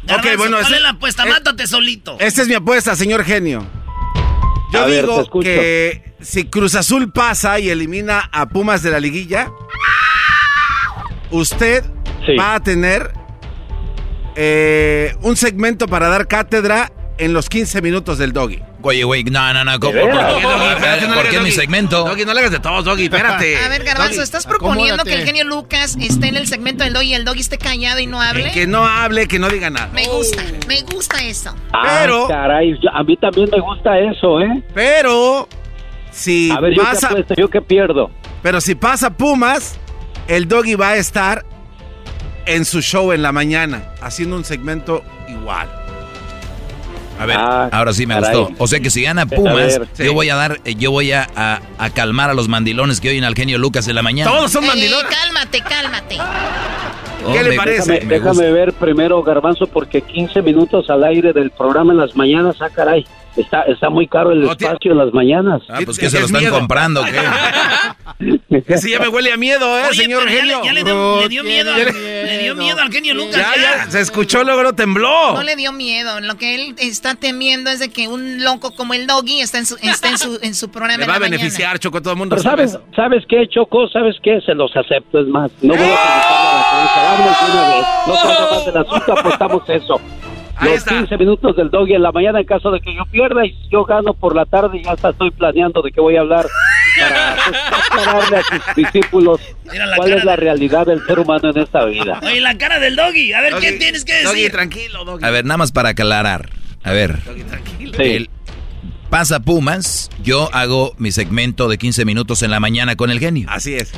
Garbanzo, 0.05 0.37
bueno, 0.39 0.57
¿cuál 0.59 0.67
ese- 0.67 0.77
es 0.77 0.83
la 0.83 0.91
apuesta? 0.91 1.25
eh, 1.25 1.29
Mátate 1.31 1.67
solito. 1.67 2.17
Esta 2.19 2.43
es 2.43 2.49
mi 2.49 2.55
apuesta, 2.55 2.95
señor 2.97 3.25
genio. 3.25 3.65
Yo 4.73 4.83
A 4.85 4.87
digo 4.89 5.29
que 5.41 6.15
si 6.21 6.45
Cruz 6.47 6.75
Azul 6.75 7.13
pasa 7.13 7.59
y 7.61 7.69
elimina 7.71 8.29
a 8.33 8.49
Pumas 8.49 8.83
de 8.83 8.91
la 8.91 9.01
liguilla, 9.01 9.51
usted 11.31 11.85
va 12.39 12.55
a 12.55 12.61
tener 12.63 13.13
eh, 14.35 15.15
un 15.23 15.37
segmento 15.37 15.87
para 15.87 16.09
dar 16.09 16.27
cátedra 16.27 16.91
en 17.19 17.33
los 17.35 17.49
15 17.49 17.83
minutos 17.83 18.19
del 18.19 18.33
doggy. 18.33 18.61
Oye, 18.83 19.05
güey, 19.05 19.25
no, 19.25 19.53
no, 19.55 19.65
no. 19.65 19.79
¿cómo- 19.81 19.93
¿De 19.93 20.01
¿Por 20.01 20.11
qué, 20.11 20.17
no 20.17 20.19
le 20.29 21.15
¿Por 21.15 21.23
qué 21.23 21.29
hagas 21.37 21.43
mi 21.45 21.51
segmento? 21.53 22.05
Doggy, 22.05 22.25
no 22.25 22.35
le 22.35 22.41
hagas 22.41 22.53
de 22.53 22.61
todos, 22.61 22.85
Doggy, 22.85 23.05
espérate. 23.05 23.57
A 23.65 23.69
ver, 23.69 23.85
Garbanzo, 23.85 24.23
¿estás 24.23 24.47
proponiendo 24.47 25.05
que 25.05 25.15
el 25.15 25.25
genio 25.25 25.45
Lucas 25.45 25.97
esté 26.01 26.29
en 26.29 26.37
el 26.37 26.47
segmento 26.49 26.85
del 26.85 26.93
doggy 26.93 27.09
y 27.09 27.15
el 27.15 27.25
doggy 27.25 27.41
esté 27.41 27.59
callado 27.59 28.01
y 28.01 28.07
no 28.07 28.21
hable? 28.21 28.51
Que 28.53 28.67
no 28.67 28.85
hable, 28.87 29.29
que 29.29 29.39
no 29.39 29.49
diga 29.49 29.71
nada. 29.71 29.89
Me 29.93 30.07
gusta, 30.07 30.43
me 30.69 30.83
gusta 30.83 31.23
eso. 31.25 31.55
Pero- 32.01 32.25
Ah, 32.25 32.29
caray, 32.29 32.79
yo- 32.83 32.91
a 32.93 33.03
mí 33.05 33.17
también 33.17 33.49
me 33.51 33.61
gusta 33.61 33.99
eso, 33.99 34.41
¿eh? 34.41 34.63
Pero 34.75 35.49
si 36.11 36.51
A 36.51 36.61
ver, 36.61 36.75
yo 36.75 36.83
pasa, 36.83 37.09
qué 37.09 37.15
apuesto, 37.15 37.35
yo 37.37 37.49
qué 37.49 37.61
pierdo. 37.63 38.11
pero 38.43 38.61
si 38.61 38.75
pasa 38.75 39.11
Pumas, 39.17 39.79
el 40.29 40.49
doggy 40.49 40.75
va 40.75 40.89
a 40.91 40.97
estar 40.97 41.45
en 42.47 42.65
su 42.65 42.83
show 42.83 43.13
en 43.13 43.23
la 43.23 43.33
mañana 43.33 43.93
haciendo 44.01 44.37
un 44.37 44.45
segmento 44.45 45.03
igual. 45.29 45.69
A 47.19 47.27
ver, 47.27 47.37
Ah, 47.39 47.69
ahora 47.73 47.93
sí 47.93 48.07
me 48.07 48.15
caray. 48.15 48.37
gustó. 48.37 48.55
O 48.63 48.67
sea 48.67 48.81
que 48.81 48.91
si 48.91 49.03
gana 49.03 49.27
Pumas, 49.27 49.55
ver, 49.55 49.89
sí. 49.93 50.05
yo 50.05 50.13
voy 50.15 50.29
a 50.31 50.35
dar, 50.35 50.61
eh, 50.65 50.75
yo 50.77 50.91
voy 50.91 51.13
a, 51.13 51.29
a- 51.37 51.61
a 51.79 51.91
calmar 51.91 52.31
a 52.31 52.35
los 52.35 52.49
mandilones 52.49 53.01
que 53.01 53.11
oyen 53.11 53.25
al 53.25 53.35
genio 53.35 53.59
Lucas 53.59 53.87
en 53.89 53.95
la 53.95 54.03
mañana. 54.03 54.31
Eh, 54.31 55.09
cálmate, 55.09 55.61
cálmate. 55.61 56.17
Oh, 57.25 57.31
me- 57.31 57.37
Déjame, 57.73 58.01
me 58.01 58.15
déjame 58.15 58.31
gusta. 58.31 58.51
ver 58.51 58.73
primero, 58.73 59.23
Garbanzo, 59.23 59.67
porque 59.69 60.03
15 60.03 60.43
minutos 60.43 60.91
al 60.91 61.05
aire 61.05 61.33
del 61.33 61.51
programa 61.51 61.93
en 61.93 61.99
las 61.99 62.17
mañanas, 62.17 62.57
ah, 62.61 62.69
caray. 62.75 63.07
Está, 63.35 63.63
está 63.63 63.89
muy 63.89 64.07
caro 64.09 64.33
el 64.33 64.43
espacio 64.45 64.93
en 64.93 64.99
las 64.99 65.13
mañanas. 65.15 65.63
Ah, 65.71 65.79
pues 65.85 65.99
que 65.99 66.11
se 66.11 66.21
lo 66.21 66.27
están 66.27 66.45
comprando, 66.51 67.01
¿o 67.01 67.05
¿qué? 67.05 68.63
Ese 68.75 68.91
ya 68.91 69.01
me 69.01 69.09
huele 69.09 69.33
a 69.33 69.37
miedo, 69.39 69.79
¿eh, 69.79 69.85
Oye, 69.89 70.03
señor 70.03 70.25
ya 70.29 70.31
genio? 70.31 70.61
le- 70.61 70.67
ya 70.67 70.73
le 70.75 70.85
dio- 70.85 71.21
le 71.23 71.29
dio 71.29 71.43
miedo 71.45 71.73
al- 71.73 71.87
Ya 71.87 71.93
le 71.93 72.39
dio 72.43 72.55
miedo 72.55 72.81
al 72.81 72.93
genio 72.93 73.15
Lucas, 73.15 73.37
Ya, 73.37 73.55
ya. 73.57 73.85
ya, 73.85 73.91
se 73.91 74.01
escuchó, 74.01 74.45
luego 74.45 74.63
no 74.63 74.75
tembló. 74.75 75.33
No 75.33 75.43
le 75.43 75.57
dio 75.57 75.73
miedo. 75.73 76.21
Lo 76.21 76.37
que 76.37 76.55
él 76.55 76.75
está 76.79 77.15
temiendo 77.15 77.71
es 77.71 77.79
de 77.79 77.89
que 77.91 78.09
un 78.09 78.45
loco 78.45 78.75
como 78.75 78.93
el 78.95 79.07
doggy 79.07 79.41
está 79.41 79.59
en 79.59 79.67
su, 79.67 79.77
está 79.83 80.11
en 80.11 80.19
su, 80.19 80.39
en 80.43 80.55
su 80.55 80.71
programa 80.71 81.03
en 81.03 81.09
va 81.09 81.15
a 81.15 81.17
la 81.17 81.21
mañana. 81.21 81.39
beneficiar, 81.39 81.79
Choco, 81.79 82.03
todo 82.03 82.13
el 82.13 82.19
mundo 82.19 82.37
Pero 82.37 82.43
sabe 82.43 82.69
¿sabes, 82.69 82.75
eso. 82.75 82.95
¿sabes 82.95 83.25
qué, 83.29 83.49
Choco? 83.49 83.89
¿Sabes 83.89 84.17
qué? 84.23 84.41
Se 84.45 84.55
los 84.55 84.71
acepto, 84.77 85.21
es 85.21 85.27
más. 85.29 85.51
No 85.63 85.75
voy 85.75 85.87
a 85.87 85.93
a 85.95 86.57
la 86.59 86.71
prensa. 86.71 87.03
Vámonos 87.03 87.47
de 87.47 87.53
una 87.53 87.69
vez. 87.69 87.87
No 88.07 88.61
se 88.61 88.71
del 88.71 88.77
asunto, 88.87 89.13
apostamos 89.19 89.63
eso. 89.71 90.01
Los 90.63 90.85
15 90.85 91.17
minutos 91.19 91.57
del 91.57 91.71
doggy 91.71 91.95
en 91.95 92.03
la 92.03 92.13
mañana 92.13 92.41
en 92.41 92.47
caso 92.47 92.71
de 92.71 92.81
que 92.81 92.95
yo 92.95 93.05
pierda 93.07 93.45
y 93.45 93.51
si 93.53 93.69
yo 93.71 93.85
gano 93.85 94.15
por 94.15 94.35
la 94.37 94.45
tarde 94.47 94.83
ya 94.85 94.93
hasta 94.93 95.11
estoy 95.11 95.31
planeando 95.31 95.83
de 95.83 95.91
qué 95.93 96.01
voy 96.01 96.17
a 96.17 96.21
hablar 96.21 96.47
para 96.99 97.35
aclararle 97.87 98.37
a 98.39 98.43
sus 98.43 98.75
discípulos 98.77 99.41
cuál 99.97 100.13
es 100.13 100.25
la 100.25 100.37
realidad 100.37 100.87
del 100.87 101.05
ser 101.07 101.19
humano 101.19 101.51
en 101.51 101.59
esta 101.59 101.85
vida. 101.85 102.21
Oye, 102.23 102.41
la 102.41 102.57
cara 102.59 102.79
del 102.79 102.97
doggy. 102.97 103.33
A 103.33 103.41
ver, 103.41 103.55
¿qué 103.61 103.73
tienes 103.73 104.05
que 104.05 104.13
decir? 104.13 104.29
Doggy, 104.29 104.51
tranquilo, 104.51 105.05
Doggy. 105.05 105.25
A 105.25 105.31
ver, 105.31 105.45
nada 105.45 105.59
más 105.59 105.73
para 105.73 105.91
aclarar. 105.91 106.51
A 106.85 106.93
ver. 106.93 107.19
El- 107.99 108.29
pasa 109.11 109.41
Pumas, 109.41 110.11
yo 110.23 110.49
hago 110.55 110.95
mi 110.99 111.13
segmento 111.13 111.69
de 111.69 111.77
15 111.79 112.05
minutos 112.05 112.43
en 112.43 112.51
la 112.51 112.61
mañana 112.61 112.97
con 112.97 113.11
el 113.11 113.19
genio. 113.21 113.47
Así 113.51 113.75
es. 113.75 113.93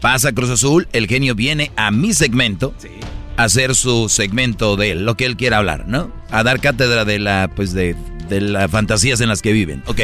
Pasa 0.00 0.32
Cruz 0.32 0.50
Azul, 0.50 0.88
el 0.92 1.06
genio 1.06 1.34
viene 1.34 1.70
a 1.76 1.90
mi 1.90 2.12
segmento 2.12 2.74
a 2.78 3.25
hacer 3.36 3.74
su 3.74 4.08
segmento 4.08 4.76
de 4.76 4.94
lo 4.94 5.14
que 5.16 5.26
él 5.26 5.36
quiera 5.36 5.58
hablar, 5.58 5.84
¿no? 5.86 6.10
A 6.30 6.42
dar 6.42 6.60
cátedra 6.60 7.04
de 7.04 7.18
la, 7.18 7.50
pues 7.54 7.72
de, 7.72 7.94
de 8.28 8.40
las 8.40 8.70
fantasías 8.70 9.20
en 9.20 9.28
las 9.28 9.42
que 9.42 9.52
viven. 9.52 9.82
Ok, 9.86 10.00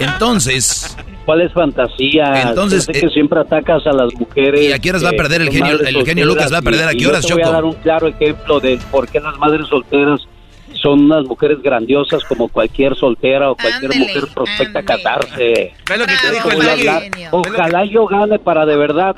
entonces... 0.00 0.96
¿Cuál 1.24 1.42
es 1.42 1.52
fantasía? 1.52 2.40
Entonces, 2.48 2.84
sé 2.84 2.92
eh, 2.92 3.00
que 3.02 3.08
siempre 3.10 3.38
atacas 3.40 3.86
a 3.86 3.92
las 3.92 4.14
mujeres. 4.14 4.62
¿Y 4.62 4.72
a 4.72 4.78
qué 4.78 4.88
horas 4.90 5.04
va 5.04 5.08
a 5.08 5.12
que 5.12 5.18
perder 5.18 5.42
el 5.42 5.50
genio- 5.50 5.78
el 5.86 6.06
genio 6.06 6.24
Lucas 6.24 6.50
va 6.50 6.58
a 6.58 6.62
perder 6.62 6.88
a 6.88 6.92
y- 6.94 6.96
qué 6.96 7.02
y 7.02 7.04
yo 7.04 7.10
horas, 7.10 7.26
te 7.26 7.34
voy 7.34 7.42
a 7.42 7.50
dar 7.50 7.64
un 7.64 7.74
claro 7.74 8.06
ejemplo 8.08 8.60
de 8.60 8.78
por 8.90 9.06
qué 9.08 9.20
las 9.20 9.36
madres 9.38 9.66
solteras 9.66 10.22
son 10.80 11.00
unas 11.00 11.24
mujeres 11.24 11.60
grandiosas 11.60 12.24
como 12.24 12.48
cualquier 12.48 12.94
soltera 12.96 13.50
o 13.50 13.56
cualquier 13.56 13.94
mujer 13.98 14.24
prospecta 14.34 14.78
a 14.78 14.82
casarse. 14.82 15.74
Ve 15.86 15.98
lo 15.98 16.06
que 16.06 16.12
te 16.22 16.32
dijo 16.32 16.50
el 16.50 16.88
a 16.88 17.02
Ojalá 17.32 17.84
yo 17.84 18.06
gane 18.06 18.38
para 18.38 18.64
de 18.64 18.76
verdad 18.76 19.16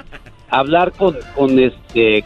hablar 0.49 0.91
con, 0.93 1.16
con 1.37 1.59
este 1.61 2.24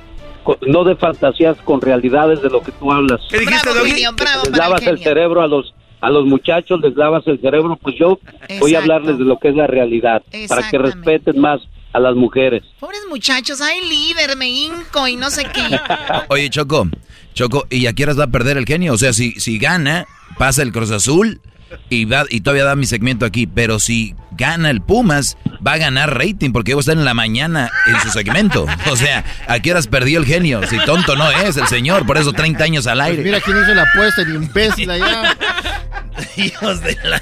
no 0.67 0.85
de 0.85 0.97
fantasías 0.97 1.57
con 1.65 1.81
realidades 1.81 2.43
de 2.43 2.51
lo 2.51 2.63
que 2.63 2.73
tú 2.73 2.93
hablas. 2.93 3.21
¿Qué 3.31 3.41
dijiste, 3.41 3.69
Bravo, 3.71 3.81
Doggy? 3.81 4.05
bravo 4.17 4.43
les 4.45 4.53
el 4.53 4.59
lavas 4.59 4.87
el 4.87 4.99
cerebro 4.99 5.43
a 5.43 5.47
los 5.47 5.75
a 6.01 6.11
los 6.11 6.27
muchachos, 6.27 6.81
les 6.83 6.95
lavas 6.97 7.27
el 7.27 7.41
cerebro, 7.41 7.79
pues 7.81 7.97
yo 7.99 8.19
voy 8.61 8.75
a 8.75 8.79
hablarles 8.79 9.17
de 9.17 9.25
lo 9.25 9.39
que 9.39 9.49
es 9.49 9.55
la 9.55 9.67
realidad, 9.67 10.23
para 10.49 10.69
que 10.69 10.77
respeten 10.77 11.41
más 11.41 11.63
a 11.95 12.01
las 12.01 12.15
mujeres. 12.15 12.63
Pobres 12.79 13.01
muchachos, 13.09 13.63
ay 13.63 13.81
líder, 13.89 14.37
me 14.37 14.49
hinco 14.49 15.09
y 15.09 15.17
no 15.17 15.31
sé 15.31 15.45
qué. 15.45 15.63
Oye, 16.29 16.51
Choco, 16.51 16.89
Choco, 17.33 17.67
¿y 17.71 17.87
a 17.87 17.95
qué 17.95 18.03
horas 18.03 18.19
va 18.19 18.25
a 18.25 18.31
perder 18.31 18.59
el 18.59 18.67
genio? 18.67 18.93
O 18.93 18.99
sea, 18.99 19.15
si, 19.15 19.33
si 19.41 19.59
gana, 19.59 20.07
pasa 20.37 20.63
el 20.63 20.73
Cruz 20.73 20.91
Azul 20.91 21.41
y, 21.91 22.05
va, 22.05 22.25
y 22.29 22.41
todavía 22.41 22.65
da 22.65 22.77
mi 22.77 22.87
segmento 22.87 23.25
aquí. 23.27 23.47
Pero 23.47 23.79
si 23.79 24.15
gana 24.33 24.71
el 24.71 24.81
Pumas, 24.81 25.37
va 25.67 25.73
a 25.73 25.79
ganar 25.79 26.17
rating 26.19 26.51
porque 26.53 26.75
va 26.75 26.79
a 26.79 26.81
estar 26.81 26.97
en 26.97 27.05
la 27.05 27.15
mañana 27.15 27.71
en 27.87 28.01
su 28.01 28.11
segmento. 28.11 28.67
O 28.91 28.97
sea, 28.97 29.25
¿a 29.49 29.59
qué 29.61 29.71
horas 29.73 29.87
perdió 29.89 30.19
el 30.19 30.27
genio? 30.27 30.61
Si 30.69 30.79
tonto 30.85 31.17
no 31.17 31.31
es 31.31 31.57
el 31.57 31.67
señor, 31.67 32.07
por 32.07 32.17
eso 32.19 32.33
30 32.33 32.63
años 32.65 32.87
al 32.87 33.01
aire. 33.01 33.17
Pues 33.23 33.27
mira 33.27 33.41
quién 33.41 33.57
hizo 33.63 33.75
la 33.75 33.83
apuesta, 33.83 34.23
el 34.23 34.35
imbécil 34.35 34.91
allá. 34.91 35.37
Hijos 36.37 36.81
de 36.83 36.97
la... 37.05 37.21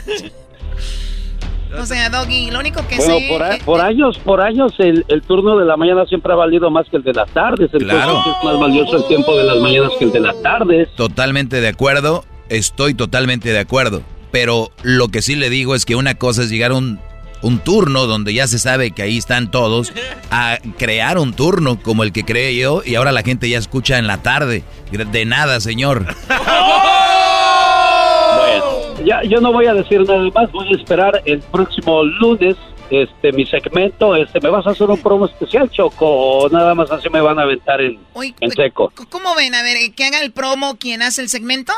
O 1.80 1.86
sea, 1.86 2.10
Doggy, 2.10 2.50
lo 2.50 2.58
único 2.60 2.86
que 2.86 2.96
Bueno, 2.96 3.18
sé... 3.18 3.26
por, 3.30 3.42
a- 3.42 3.56
por 3.64 3.80
años, 3.80 4.18
por 4.18 4.40
años 4.42 4.74
el, 4.78 5.06
el 5.08 5.22
turno 5.22 5.56
de 5.58 5.64
la 5.64 5.78
mañana 5.78 6.04
siempre 6.04 6.30
ha 6.32 6.36
valido 6.36 6.70
más 6.70 6.86
que 6.90 6.98
el 6.98 7.02
de 7.02 7.14
las 7.14 7.30
tardes. 7.30 7.70
Entonces 7.72 7.88
Claro. 7.88 8.18
es 8.20 8.44
más 8.44 8.58
valioso 8.60 8.96
el 8.98 9.06
tiempo 9.08 9.34
de 9.38 9.44
las 9.44 9.56
mañanas 9.58 9.90
que 9.98 10.04
el 10.04 10.12
de 10.12 10.20
las 10.20 10.42
tardes. 10.42 10.88
Totalmente 10.96 11.62
de 11.62 11.68
acuerdo, 11.68 12.26
estoy 12.50 12.92
totalmente 12.92 13.48
de 13.50 13.58
acuerdo. 13.58 14.02
Pero 14.32 14.72
lo 14.82 15.08
que 15.08 15.22
sí 15.22 15.36
le 15.36 15.50
digo 15.50 15.74
es 15.76 15.84
que 15.84 15.94
una 15.94 16.14
cosa 16.14 16.42
es 16.42 16.50
llegar 16.50 16.72
a 16.72 16.74
un, 16.74 16.98
un 17.42 17.58
turno 17.58 18.06
donde 18.06 18.32
ya 18.32 18.46
se 18.46 18.58
sabe 18.58 18.92
que 18.92 19.02
ahí 19.02 19.18
están 19.18 19.50
todos, 19.50 19.92
a 20.30 20.58
crear 20.78 21.18
un 21.18 21.34
turno 21.34 21.80
como 21.80 22.02
el 22.02 22.12
que 22.12 22.24
creé 22.24 22.56
yo 22.56 22.82
y 22.84 22.94
ahora 22.94 23.12
la 23.12 23.22
gente 23.22 23.48
ya 23.48 23.58
escucha 23.58 23.98
en 23.98 24.06
la 24.06 24.22
tarde. 24.22 24.64
De 24.90 25.24
nada, 25.24 25.60
señor. 25.60 26.06
Bueno, 28.34 29.04
ya, 29.04 29.22
yo 29.24 29.40
no 29.42 29.52
voy 29.52 29.66
a 29.66 29.74
decir 29.74 30.00
nada 30.08 30.26
más, 30.34 30.50
voy 30.52 30.72
a 30.72 30.76
esperar 30.76 31.22
el 31.26 31.40
próximo 31.40 32.02
lunes 32.02 32.56
este 32.92 33.32
mi 33.32 33.46
segmento. 33.46 34.14
Este, 34.16 34.40
¿Me 34.40 34.50
vas 34.50 34.66
a 34.66 34.70
hacer 34.70 34.88
un 34.88 34.98
promo 34.98 35.26
especial, 35.26 35.70
Choco? 35.70 36.06
¿O 36.06 36.48
nada 36.48 36.74
más 36.74 36.90
así 36.90 37.08
me 37.08 37.20
van 37.20 37.38
a 37.38 37.42
aventar 37.42 37.80
en 37.80 37.98
seco? 38.54 38.92
¿Cómo 39.10 39.34
ven? 39.34 39.54
A 39.54 39.62
ver, 39.62 39.76
eh, 39.76 39.92
que 39.92 40.04
haga 40.04 40.20
el 40.20 40.32
promo 40.32 40.76
quien 40.76 41.02
hace 41.02 41.22
el 41.22 41.28
segmento. 41.28 41.72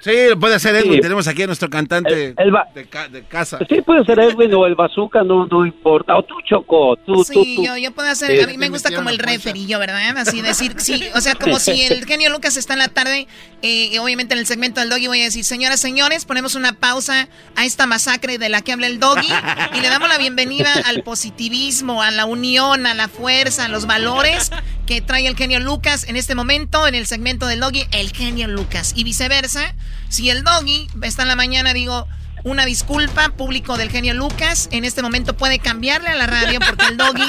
Sí, 0.00 0.12
lo 0.28 0.38
puede 0.38 0.54
hacer 0.54 0.74
Edwin. 0.76 0.94
Sí. 0.94 1.00
Tenemos 1.00 1.26
aquí 1.26 1.42
a 1.42 1.46
nuestro 1.46 1.68
cantante 1.68 2.34
El 2.36 2.52
de, 2.74 2.86
ca- 2.86 3.08
de 3.08 3.24
casa. 3.24 3.58
Sí, 3.68 3.80
puede 3.82 4.04
ser 4.04 4.20
Edwin 4.20 4.54
o 4.54 4.64
el 4.66 4.74
Bazooka, 4.76 5.22
no, 5.24 5.46
no 5.46 5.66
importa. 5.66 6.16
O 6.16 6.22
tú, 6.22 6.34
Choco, 6.48 6.96
tú, 7.04 7.14
tú, 7.16 7.24
Sí, 7.24 7.56
tú. 7.56 7.64
yo, 7.64 7.76
yo 7.76 7.90
puedo 7.92 8.08
hacer, 8.08 8.30
Sí. 8.30 8.40
a 8.40 8.46
mí 8.46 8.56
me 8.58 8.68
gusta 8.68 8.94
como 8.94 9.10
el 9.10 9.18
referillo, 9.18 9.78
¿verdad? 9.78 10.16
Así 10.18 10.40
decir, 10.40 10.74
sí, 10.78 11.04
o 11.14 11.20
sea, 11.20 11.34
como 11.34 11.58
si 11.58 11.82
el 11.86 12.06
genio 12.06 12.30
Lucas 12.30 12.56
está 12.56 12.74
en 12.74 12.78
la 12.78 12.88
tarde, 12.88 13.26
eh, 13.62 13.88
y 13.92 13.98
obviamente 13.98 14.34
en 14.34 14.40
el 14.40 14.46
segmento 14.46 14.80
del 14.80 14.88
doggy 14.88 15.08
voy 15.08 15.20
a 15.20 15.24
decir, 15.24 15.44
señoras, 15.44 15.80
señores, 15.80 16.24
ponemos 16.24 16.54
una 16.54 16.74
pausa 16.74 17.28
a 17.56 17.64
esta 17.64 17.86
masacre 17.86 18.38
de 18.38 18.48
la 18.48 18.62
que 18.62 18.72
habla 18.72 18.86
el 18.86 19.00
doggy 19.00 19.28
y 19.74 19.80
le 19.80 19.88
damos 19.88 20.08
la 20.08 20.18
bienvenida 20.18 20.72
al 20.86 21.02
positivismo, 21.02 22.02
a 22.02 22.10
la 22.12 22.24
unión, 22.24 22.86
a 22.86 22.94
la 22.94 23.08
fuerza, 23.08 23.64
a 23.64 23.68
los 23.68 23.86
valores 23.86 24.50
que 24.86 25.00
trae 25.02 25.26
el 25.26 25.36
genio 25.36 25.60
Lucas 25.60 26.08
en 26.08 26.16
este 26.16 26.34
momento 26.34 26.86
en 26.86 26.94
el 26.94 27.06
segmento 27.06 27.46
del 27.46 27.60
doggy, 27.60 27.84
el 27.92 28.10
genio 28.12 28.46
Lucas 28.48 28.92
y 28.96 29.04
viceversa. 29.04 29.74
Si 30.08 30.30
el 30.30 30.42
doggy 30.42 30.88
está 31.02 31.22
en 31.22 31.28
la 31.28 31.36
mañana, 31.36 31.74
digo, 31.74 32.06
una 32.44 32.64
disculpa, 32.64 33.30
público 33.30 33.76
del 33.76 33.90
genio 33.90 34.14
Lucas. 34.14 34.68
En 34.72 34.84
este 34.84 35.02
momento 35.02 35.34
puede 35.34 35.58
cambiarle 35.58 36.08
a 36.08 36.14
la 36.14 36.26
radio 36.26 36.60
porque 36.60 36.86
el 36.86 36.96
doggy 36.96 37.26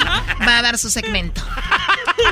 va 0.48 0.60
a 0.60 0.62
dar 0.62 0.78
su 0.78 0.90
segmento. 0.90 1.42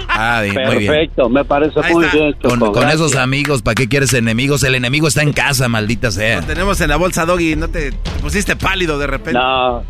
Ah, 0.09 0.41
bien, 0.41 0.55
muy 0.55 0.77
bien. 0.77 0.91
Perfecto, 0.91 1.29
me 1.29 1.45
parece 1.45 1.79
muy 1.91 2.05
bien. 2.11 2.33
Con, 2.41 2.59
con 2.59 2.89
esos 2.89 3.15
amigos, 3.15 3.61
¿para 3.61 3.75
qué 3.75 3.87
quieres 3.87 4.13
enemigos? 4.13 4.63
El 4.63 4.75
enemigo 4.75 5.07
está 5.07 5.21
en 5.21 5.33
casa, 5.33 5.67
maldita 5.67 6.11
sea. 6.11 6.41
Lo 6.41 6.47
tenemos 6.47 6.79
en 6.81 6.89
la 6.89 6.97
bolsa, 6.97 7.25
Doggy. 7.25 7.55
No 7.55 7.67
te, 7.67 7.91
te 7.91 8.09
pusiste 8.21 8.55
pálido 8.55 8.97
de 8.99 9.07
repente. 9.07 9.39
No. 9.39 9.83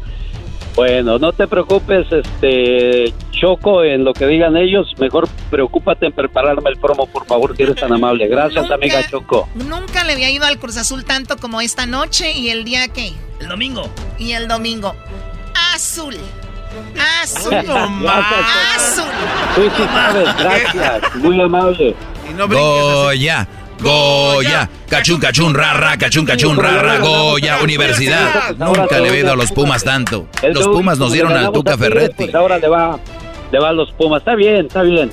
Bueno, 0.75 1.17
no 1.17 1.31
te 1.33 1.47
preocupes, 1.47 2.05
este 2.11 3.13
Choco, 3.39 3.83
en 3.83 4.03
lo 4.03 4.13
que 4.13 4.25
digan 4.27 4.57
ellos, 4.57 4.93
mejor 4.97 5.27
preocúpate 5.49 6.07
en 6.07 6.11
prepararme 6.13 6.69
el 6.69 6.77
promo, 6.77 7.05
por 7.07 7.25
favor, 7.25 7.55
si 7.55 7.63
eres 7.63 7.75
tan 7.75 7.93
amable. 7.93 8.27
Gracias, 8.27 8.61
Nunca- 8.63 8.75
amiga 8.75 9.07
Choco. 9.09 9.47
Nunca 9.55 10.03
le 10.03 10.13
había 10.13 10.29
ido 10.29 10.45
al 10.45 10.57
Cruz 10.57 10.77
Azul 10.77 11.05
tanto 11.05 11.37
como 11.37 11.61
esta 11.61 11.85
noche 11.85 12.31
y 12.31 12.49
el 12.49 12.63
día 12.63 12.87
que. 12.87 13.13
El 13.39 13.47
domingo. 13.47 13.87
Y 14.17 14.31
el 14.31 14.47
domingo. 14.47 14.95
Azul. 15.75 16.15
Azul. 17.23 17.53
Azul. 18.75 19.05
Tú 19.55 19.61
sí 19.75 19.83
sabes, 19.93 20.37
gracias, 20.37 21.15
muy 21.15 21.39
amable. 21.41 21.95
Goya, 22.47 23.47
Goya, 23.79 24.69
cachun, 24.89 25.19
cachun, 25.19 25.53
ra, 25.53 25.73
ra, 25.73 25.97
cachun, 25.97 26.25
cachun, 26.25 26.57
ra, 26.57 26.81
ra, 26.81 26.97
Goya, 26.99 27.59
universidad. 27.63 28.55
Nunca 28.57 28.99
le 28.99 29.09
he 29.09 29.19
ido 29.19 29.31
a 29.31 29.35
los 29.35 29.51
Pumas 29.51 29.83
tanto. 29.83 30.27
Los 30.51 30.67
Pumas 30.67 30.97
nos 30.97 31.11
dieron 31.13 31.33
al 31.33 31.51
Tuca 31.51 31.77
Ferretti. 31.77 32.25
Pues 32.25 32.35
ahora 32.35 32.57
le 32.57 32.67
va, 32.67 32.99
le 33.51 33.59
va 33.59 33.69
a 33.69 33.73
los 33.73 33.91
Pumas. 33.93 34.19
Está 34.21 34.35
bien, 34.35 34.65
está 34.67 34.81
bien. 34.83 35.11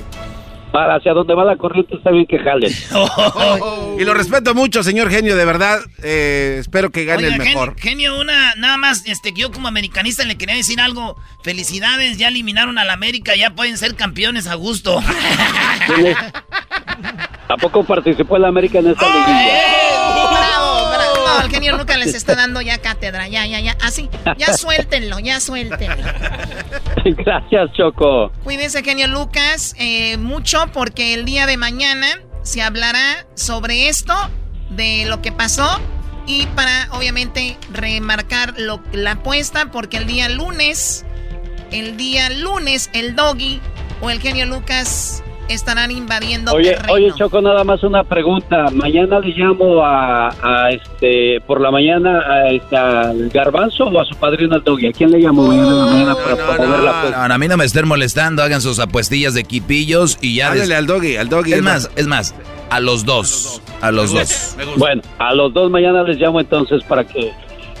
Para 0.71 0.95
hacia 0.95 1.13
donde 1.13 1.33
va 1.33 1.45
la 1.45 1.55
corriente 1.55 1.95
está 1.95 2.11
bien 2.11 2.25
que 2.25 2.37
jalen. 2.37 2.69
Y 3.97 4.03
lo 4.03 4.13
respeto 4.13 4.53
mucho, 4.53 4.83
señor 4.83 5.09
genio, 5.09 5.37
de 5.37 5.45
verdad. 5.45 5.79
eh, 6.03 6.57
espero 6.59 6.89
que 6.91 7.05
gane 7.05 7.27
Oiga, 7.27 7.35
el 7.35 7.41
mejor. 7.41 7.75
genio, 7.79 8.19
una, 8.19 8.53
nada 8.55 8.75
más, 8.75 9.05
este, 9.05 9.33
que 9.33 9.39
yo 9.39 9.51
como 9.53 9.69
americanista 9.69 10.25
le 10.25 10.37
quería 10.37 10.55
decir 10.55 10.81
algo. 10.81 11.15
Felicidades, 11.43 12.17
ya 12.17 12.27
eliminaron 12.27 12.77
al 12.77 12.89
América, 12.89 13.37
ya 13.37 13.51
pueden 13.51 13.77
ser 13.77 13.95
campeones 13.95 14.47
a 14.47 14.55
gusto. 14.55 14.99
¿A 17.47 17.57
poco 17.57 17.83
participó 17.85 18.35
el 18.37 18.43
América 18.45 18.79
en 18.79 18.87
esta 18.87 19.05
liguilla? 19.07 19.61
No, 21.25 21.41
el 21.45 21.49
genio 21.49 21.77
Lucas 21.77 21.97
les 21.97 22.13
está 22.13 22.35
dando 22.35 22.61
ya 22.61 22.77
cátedra. 22.77 23.27
Ya, 23.27 23.45
ya, 23.45 23.59
ya. 23.59 23.77
Así. 23.81 24.09
Ya 24.37 24.53
suéltenlo, 24.57 25.19
ya 25.19 25.39
suéltenlo. 25.39 26.05
Gracias, 27.03 27.71
Choco. 27.73 28.31
Cuídense, 28.43 28.83
genio 28.83 29.07
Lucas, 29.07 29.75
eh, 29.77 30.17
mucho 30.17 30.65
porque 30.73 31.13
el 31.13 31.25
día 31.25 31.45
de 31.45 31.57
mañana 31.57 32.07
se 32.41 32.61
hablará 32.61 33.25
sobre 33.35 33.89
esto, 33.89 34.13
de 34.69 35.05
lo 35.07 35.21
que 35.21 35.31
pasó 35.31 35.79
y 36.27 36.45
para 36.47 36.87
obviamente 36.91 37.57
remarcar 37.71 38.55
lo, 38.57 38.81
la 38.93 39.11
apuesta 39.11 39.71
porque 39.71 39.97
el 39.97 40.07
día 40.07 40.29
lunes, 40.29 41.05
el 41.71 41.97
día 41.97 42.29
lunes, 42.29 42.89
el 42.93 43.15
doggy 43.15 43.61
o 44.01 44.09
el 44.09 44.19
genio 44.19 44.45
Lucas 44.45 45.23
estarán 45.49 45.91
invadiendo 45.91 46.53
Oye, 46.53 46.71
terreno. 46.71 46.93
oye, 46.93 47.11
Choco, 47.15 47.41
nada 47.41 47.63
más 47.63 47.83
una 47.83 48.03
pregunta. 48.03 48.65
Mañana 48.73 49.19
le 49.19 49.33
llamo 49.35 49.83
a, 49.83 50.29
a 50.41 50.69
este, 50.71 51.39
por 51.45 51.61
la 51.61 51.71
mañana 51.71 52.19
a, 52.19 52.49
este, 52.49 52.75
al 52.75 53.29
Garbanzo 53.29 53.85
o 53.85 53.99
a 54.01 54.05
su 54.05 54.15
padrino 54.15 54.55
al 54.55 54.63
Doggy. 54.63 54.87
¿A 54.87 54.91
quién 54.91 55.11
le 55.11 55.19
llamo 55.19 55.47
mañana 55.47 55.67
en 55.69 55.77
la 55.77 55.85
mañana 55.85 56.15
para 56.15 56.35
promover 56.35 56.79
la 56.79 56.99
apuesta? 56.99 57.27
No, 57.27 57.33
a 57.33 57.37
mí 57.37 57.47
no 57.47 57.57
me 57.57 57.65
estén 57.65 57.87
molestando, 57.87 58.43
hagan 58.43 58.61
sus 58.61 58.79
apuestillas 58.79 59.33
de 59.33 59.43
quipillos 59.43 60.17
y 60.21 60.35
ya. 60.35 60.49
Háblale 60.51 60.75
al 60.75 60.87
doggy, 60.87 61.17
al 61.17 61.29
doggy. 61.29 61.53
Es 61.53 61.61
más, 61.61 61.91
es 61.95 62.07
más, 62.07 62.35
a 62.69 62.79
los 62.79 63.05
dos. 63.05 63.61
A 63.81 63.91
los 63.91 64.11
dos. 64.13 64.55
Bueno, 64.77 65.01
a 65.19 65.33
los 65.33 65.53
dos 65.53 65.69
mañana 65.69 66.03
les 66.03 66.17
llamo 66.17 66.39
entonces 66.39 66.83
para 66.85 67.03
que 67.03 67.31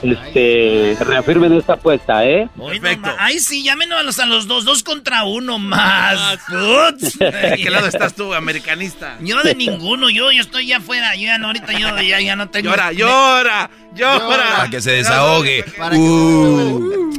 este 0.03 0.97
reafirmen 0.99 1.53
esta 1.53 1.73
apuesta, 1.73 2.25
¿eh? 2.25 2.47
Hoy 2.57 2.79
no 2.79 2.97
ma- 2.97 3.15
Ay, 3.19 3.39
sí, 3.39 3.63
llámenos 3.63 3.99
a 3.99 4.03
los, 4.03 4.19
a 4.19 4.25
los 4.25 4.47
dos, 4.47 4.65
dos 4.65 4.83
contra 4.83 5.23
uno 5.23 5.57
más. 5.59 6.37
Putz. 6.47 7.17
¿De 7.17 7.59
qué 7.61 7.69
lado 7.69 7.87
estás 7.87 8.13
tú, 8.13 8.33
americanista? 8.33 9.17
Yo 9.21 9.41
de 9.43 9.55
ninguno, 9.55 10.09
yo, 10.09 10.31
yo 10.31 10.41
estoy 10.41 10.67
ya 10.67 10.77
afuera, 10.77 11.15
yo 11.15 11.23
ya 11.23 11.37
no, 11.37 11.47
ahorita 11.47 11.73
yo 11.73 11.99
ya, 12.01 12.19
ya 12.21 12.35
no 12.35 12.49
tengo... 12.49 12.69
Llora, 12.69 12.91
llora, 12.91 13.69
llora. 13.93 14.55
Para 14.57 14.69
que 14.69 14.81
se 14.81 14.91
desahogue. 14.91 15.63
Para 15.77 15.95
Uh. 15.97 17.11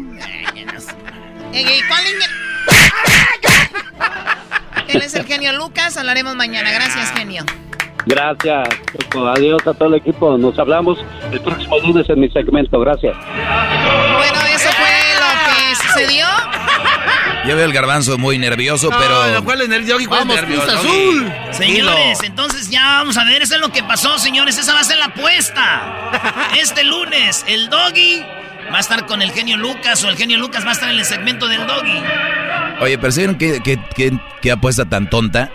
Ey, 1.52 1.64
ey, 1.66 1.80
¿cuál 1.88 2.04
niña? 2.04 2.26
Él 4.88 5.02
es 5.02 5.14
el 5.14 5.24
genio 5.24 5.52
Lucas, 5.54 5.96
hablaremos 5.96 6.36
mañana. 6.36 6.70
Gracias, 6.70 7.10
genio. 7.12 7.44
Gracias, 8.06 8.68
Choco. 9.10 9.26
Adiós 9.28 9.60
a 9.66 9.74
todo 9.74 9.88
el 9.88 9.94
equipo. 9.96 10.38
Nos 10.38 10.58
hablamos 10.58 10.98
el 11.32 11.40
próximo 11.40 11.78
lunes 11.80 12.08
en 12.08 12.20
mi 12.20 12.28
segmento. 12.30 12.78
Gracias. 12.80 13.16
Bueno, 13.16 14.40
eso 14.54 14.70
fue 14.70 14.94
lo 15.18 15.28
que 15.44 15.74
sucedió. 15.74 16.26
Yo 17.46 17.54
veo 17.56 17.64
el 17.64 17.72
garbanzo 17.72 18.16
muy 18.18 18.38
nervioso, 18.38 18.90
pero. 18.96 19.44
¿Cuál 19.44 19.62
es 19.62 19.68
el 19.70 19.86
doggy? 19.86 20.06
¿Cuál 20.06 20.20
es 20.20 20.26
Vamos, 20.28 20.36
nervio, 20.42 20.60
Cruz 20.62 20.72
doggy? 20.72 20.88
Azul. 20.88 21.32
Señores, 21.52 22.22
entonces 22.22 22.70
ya 22.70 22.82
vamos 22.98 23.16
a 23.18 23.24
ver, 23.24 23.42
eso 23.42 23.54
es 23.56 23.60
lo 23.60 23.70
que 23.70 23.82
pasó, 23.82 24.18
señores. 24.18 24.56
Esa 24.58 24.72
va 24.72 24.80
a 24.80 24.84
ser 24.84 24.98
la 24.98 25.06
apuesta. 25.06 25.92
Este 26.60 26.84
lunes, 26.84 27.44
el 27.48 27.68
doggy 27.70 28.24
va 28.72 28.78
a 28.78 28.80
estar 28.80 29.06
con 29.06 29.20
el 29.22 29.30
genio 29.32 29.56
Lucas 29.56 30.02
o 30.04 30.08
el 30.08 30.16
genio 30.16 30.38
Lucas 30.38 30.64
va 30.64 30.70
a 30.70 30.72
estar 30.72 30.88
en 30.90 30.98
el 30.98 31.04
segmento 31.04 31.46
del 31.48 31.66
doggy. 31.66 32.02
Oye, 32.80 32.98
¿percibieron 32.98 33.36
qué, 33.36 33.60
qué, 33.62 33.78
qué- 33.94 34.18
qué 34.42 34.52
apuesta 34.52 34.84
tan 34.84 35.08
tonta? 35.08 35.50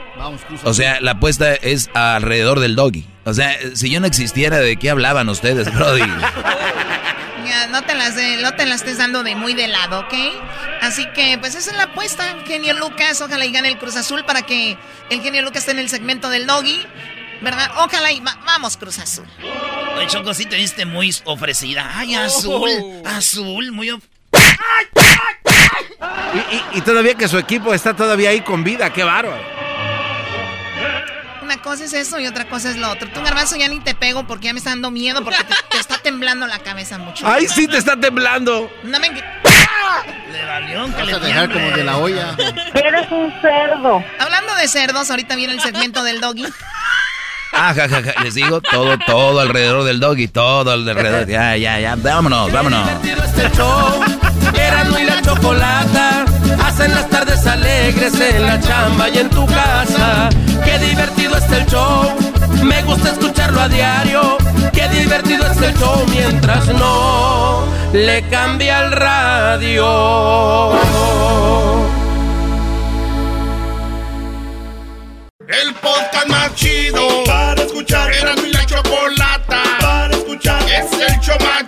O 0.64 0.74
sea, 0.74 1.00
la 1.02 1.12
apuesta 1.12 1.54
es 1.54 1.90
alrededor 1.94 2.60
del 2.60 2.76
doggy. 2.76 3.06
O 3.26 3.34
sea, 3.34 3.56
si 3.76 3.90
yo 3.90 4.00
no 4.00 4.08
existiera, 4.08 4.58
¿de 4.60 4.78
qué 4.78 4.90
hablaban 4.90 5.30
ustedes, 5.30 5.74
Brody? 5.74 6.02
Ya, 7.46 7.68
no 7.68 7.82
te 7.82 7.96
las 7.96 8.16
de- 8.16 8.38
no 8.38 8.54
te 8.54 8.66
las 8.66 8.78
estés 8.78 8.98
dando 8.98 9.24
de 9.24 9.36
muy 9.36 9.54
de 9.54 9.68
lado, 9.68 10.02
¿ok? 10.02 10.14
Así 10.82 11.06
que, 11.14 11.38
pues 11.38 11.54
esa 11.56 11.72
es 11.72 11.76
la 11.76 11.84
apuesta, 11.84 12.24
genio 12.46 12.74
Lucas. 12.76 13.20
Ojalá 13.20 13.46
y 13.46 13.52
gane 13.52 13.68
el 13.68 13.78
Cruz 13.78 13.98
Azul 13.98 14.24
para 14.24 14.44
que 14.44 14.78
el 15.10 15.22
genio 15.22 15.42
Lucas 15.42 15.58
esté 15.64 15.72
en 15.72 15.80
el 15.80 15.90
segmento 15.90 16.30
del 16.30 16.46
doggy. 16.48 16.80
¿Verdad? 17.42 17.70
Ojalá 17.80 18.12
y 18.12 18.20
va- 18.22 18.40
vamos, 18.46 18.78
Cruz 18.78 19.00
Azul. 19.00 19.26
Oye, 19.98 20.08
Choco, 20.08 20.34
sí 20.34 20.46
te 20.46 20.56
viste 20.56 20.86
muy 20.86 21.14
ofrecida. 21.26 21.92
Ay, 21.96 22.14
azul, 22.16 22.70
azul, 23.06 23.72
muy... 23.74 23.90
of- 23.90 24.04
Y, 26.34 26.56
y- 26.56 26.64
y 26.78 26.82
todavía 26.82 27.16
que 27.16 27.28
su 27.28 27.38
equipo 27.38 27.74
está 27.74 27.96
todavía 27.96 28.30
ahí 28.30 28.42
con 28.42 28.64
vida, 28.64 28.94
qué 28.94 29.04
bárbaro. 29.04 29.42
Una 31.52 31.62
cosa 31.62 31.84
es 31.84 31.92
eso 31.92 32.18
y 32.18 32.28
otra 32.28 32.46
cosa 32.48 32.70
es 32.70 32.78
lo 32.78 32.90
otro. 32.90 33.10
Tú, 33.10 33.22
Garbanzo, 33.22 33.58
ya 33.58 33.68
ni 33.68 33.82
te 33.82 33.94
pego 33.94 34.26
porque 34.26 34.46
ya 34.46 34.54
me 34.54 34.60
está 34.60 34.70
dando 34.70 34.90
miedo 34.90 35.22
porque 35.22 35.44
te, 35.44 35.54
te 35.70 35.80
está 35.80 35.98
temblando 35.98 36.48
la 36.48 36.60
cabeza 36.60 36.98
mucho. 36.98 37.28
Ay, 37.28 37.46
sí 37.50 37.68
te 37.68 37.78
está 37.78 38.00
temblando. 38.00 38.72
No 38.84 39.00
me... 39.02 39.10
Le 39.10 40.46
valió 40.46 40.86
que 40.96 41.04
le 41.04 41.12
Vas 41.12 41.22
a 41.22 41.26
dejar 41.26 41.50
tiemble. 41.50 41.66
como 41.66 41.76
de 41.76 41.84
la 41.84 41.98
olla. 41.98 42.36
Eres 42.74 43.12
un 43.12 43.34
cerdo. 43.42 44.02
Hablando 44.18 44.56
de 44.56 44.68
cerdos, 44.70 45.10
ahorita 45.10 45.36
viene 45.36 45.52
el 45.52 45.60
segmento 45.60 46.04
del 46.06 46.22
doggy. 46.22 46.46
Ah, 47.52 47.74
ja, 47.76 47.90
ja, 47.90 48.02
ja, 48.02 48.24
Les 48.24 48.34
digo, 48.34 48.62
todo, 48.62 48.98
todo 49.00 49.42
alrededor 49.42 49.84
del 49.84 50.00
doggy, 50.00 50.30
todo 50.30 50.72
alrededor. 50.72 51.28
Ya, 51.28 51.58
ya, 51.58 51.82
ya. 51.82 51.96
Vámonos, 51.98 52.50
vámonos. 52.50 52.90
este 53.04 53.50
show. 53.58 54.02
Erasmo 54.54 55.00
y 55.00 55.04
la 55.04 55.22
chocolata 55.22 56.26
hacen 56.64 56.94
las 56.94 57.10
tardes 57.10 57.46
alegres 57.46 58.14
en 58.20 58.46
la 58.46 58.60
chamba 58.60 59.10
y 59.10 59.18
en 59.20 59.30
tu 59.30 59.46
casa. 59.46 60.30
Qué 60.64 60.78
divertido 60.80 61.38
es 61.38 61.52
el 61.52 61.66
show. 61.68 62.16
Me 62.64 62.82
gusta 62.84 63.10
escucharlo 63.12 63.62
a 63.62 63.68
diario. 63.68 64.38
Qué 64.74 64.88
divertido 64.90 65.46
es 65.48 65.62
el 65.62 65.76
show 65.78 66.06
mientras 66.10 66.68
no 66.68 67.66
le 67.94 68.22
cambia 68.30 68.86
el 68.86 68.92
radio. 68.92 70.72
El 75.48 75.74
podcast 75.76 76.28
más 76.28 76.56
chido 76.56 77.24
para 77.26 77.62
escuchar. 77.62 78.12
Era 78.14 78.36
mi 78.36 78.50
la 78.52 78.66
chocolata 78.66 79.62
para 79.82 80.14
escuchar. 80.16 80.62
Es 80.64 80.92
el 80.94 81.20
show 81.20 81.36
más 81.42 81.68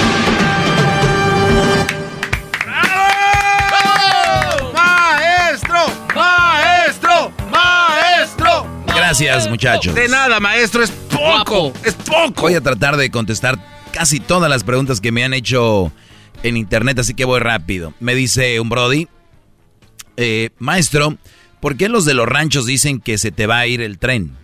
Gracias, 9.11 9.49
muchachos. 9.49 9.93
De 9.93 10.07
nada, 10.07 10.39
maestro, 10.39 10.81
es 10.81 10.89
poco, 10.89 11.73
es 11.83 11.95
poco. 11.95 12.43
Voy 12.43 12.53
a 12.53 12.61
tratar 12.61 12.95
de 12.95 13.11
contestar 13.11 13.59
casi 13.91 14.21
todas 14.21 14.49
las 14.49 14.63
preguntas 14.63 15.01
que 15.01 15.11
me 15.11 15.25
han 15.25 15.33
hecho 15.33 15.91
en 16.43 16.55
internet, 16.55 16.97
así 16.97 17.13
que 17.13 17.25
voy 17.25 17.41
rápido. 17.41 17.93
Me 17.99 18.15
dice 18.15 18.57
un 18.61 18.69
Brody, 18.69 19.09
eh, 20.15 20.51
maestro, 20.59 21.17
¿por 21.59 21.75
qué 21.75 21.89
los 21.89 22.05
de 22.05 22.13
los 22.13 22.25
ranchos 22.25 22.65
dicen 22.65 23.01
que 23.01 23.17
se 23.17 23.31
te 23.31 23.47
va 23.47 23.59
a 23.59 23.67
ir 23.67 23.81
el 23.81 23.99
tren? 23.99 24.37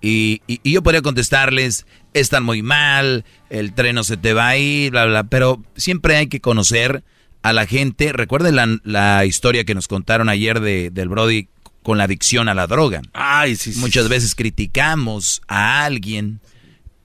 Y, 0.00 0.42
y, 0.46 0.70
yo 0.70 0.84
podría 0.84 1.02
contestarles, 1.02 1.86
están 2.14 2.44
muy 2.44 2.62
mal, 2.62 3.24
el 3.48 3.74
tren 3.74 3.96
no 3.96 4.04
se 4.04 4.16
te 4.16 4.32
va 4.32 4.46
a 4.46 4.56
ir, 4.58 4.92
bla, 4.92 5.06
bla, 5.06 5.24
pero 5.24 5.60
siempre 5.74 6.14
hay 6.14 6.28
que 6.28 6.40
conocer 6.40 7.02
a 7.42 7.52
la 7.52 7.66
gente. 7.66 8.12
Recuerden 8.12 8.54
la, 8.54 8.78
la 8.84 9.24
historia 9.24 9.64
que 9.64 9.74
nos 9.74 9.88
contaron 9.88 10.28
ayer 10.28 10.60
de, 10.60 10.90
del 10.90 11.08
Brody 11.08 11.48
con 11.82 11.98
la 11.98 12.04
adicción 12.04 12.48
a 12.48 12.54
la 12.54 12.66
droga. 12.66 13.02
Ay, 13.12 13.56
sí, 13.56 13.72
Muchas 13.76 14.08
veces 14.08 14.34
criticamos 14.34 15.42
a 15.48 15.84
alguien 15.84 16.40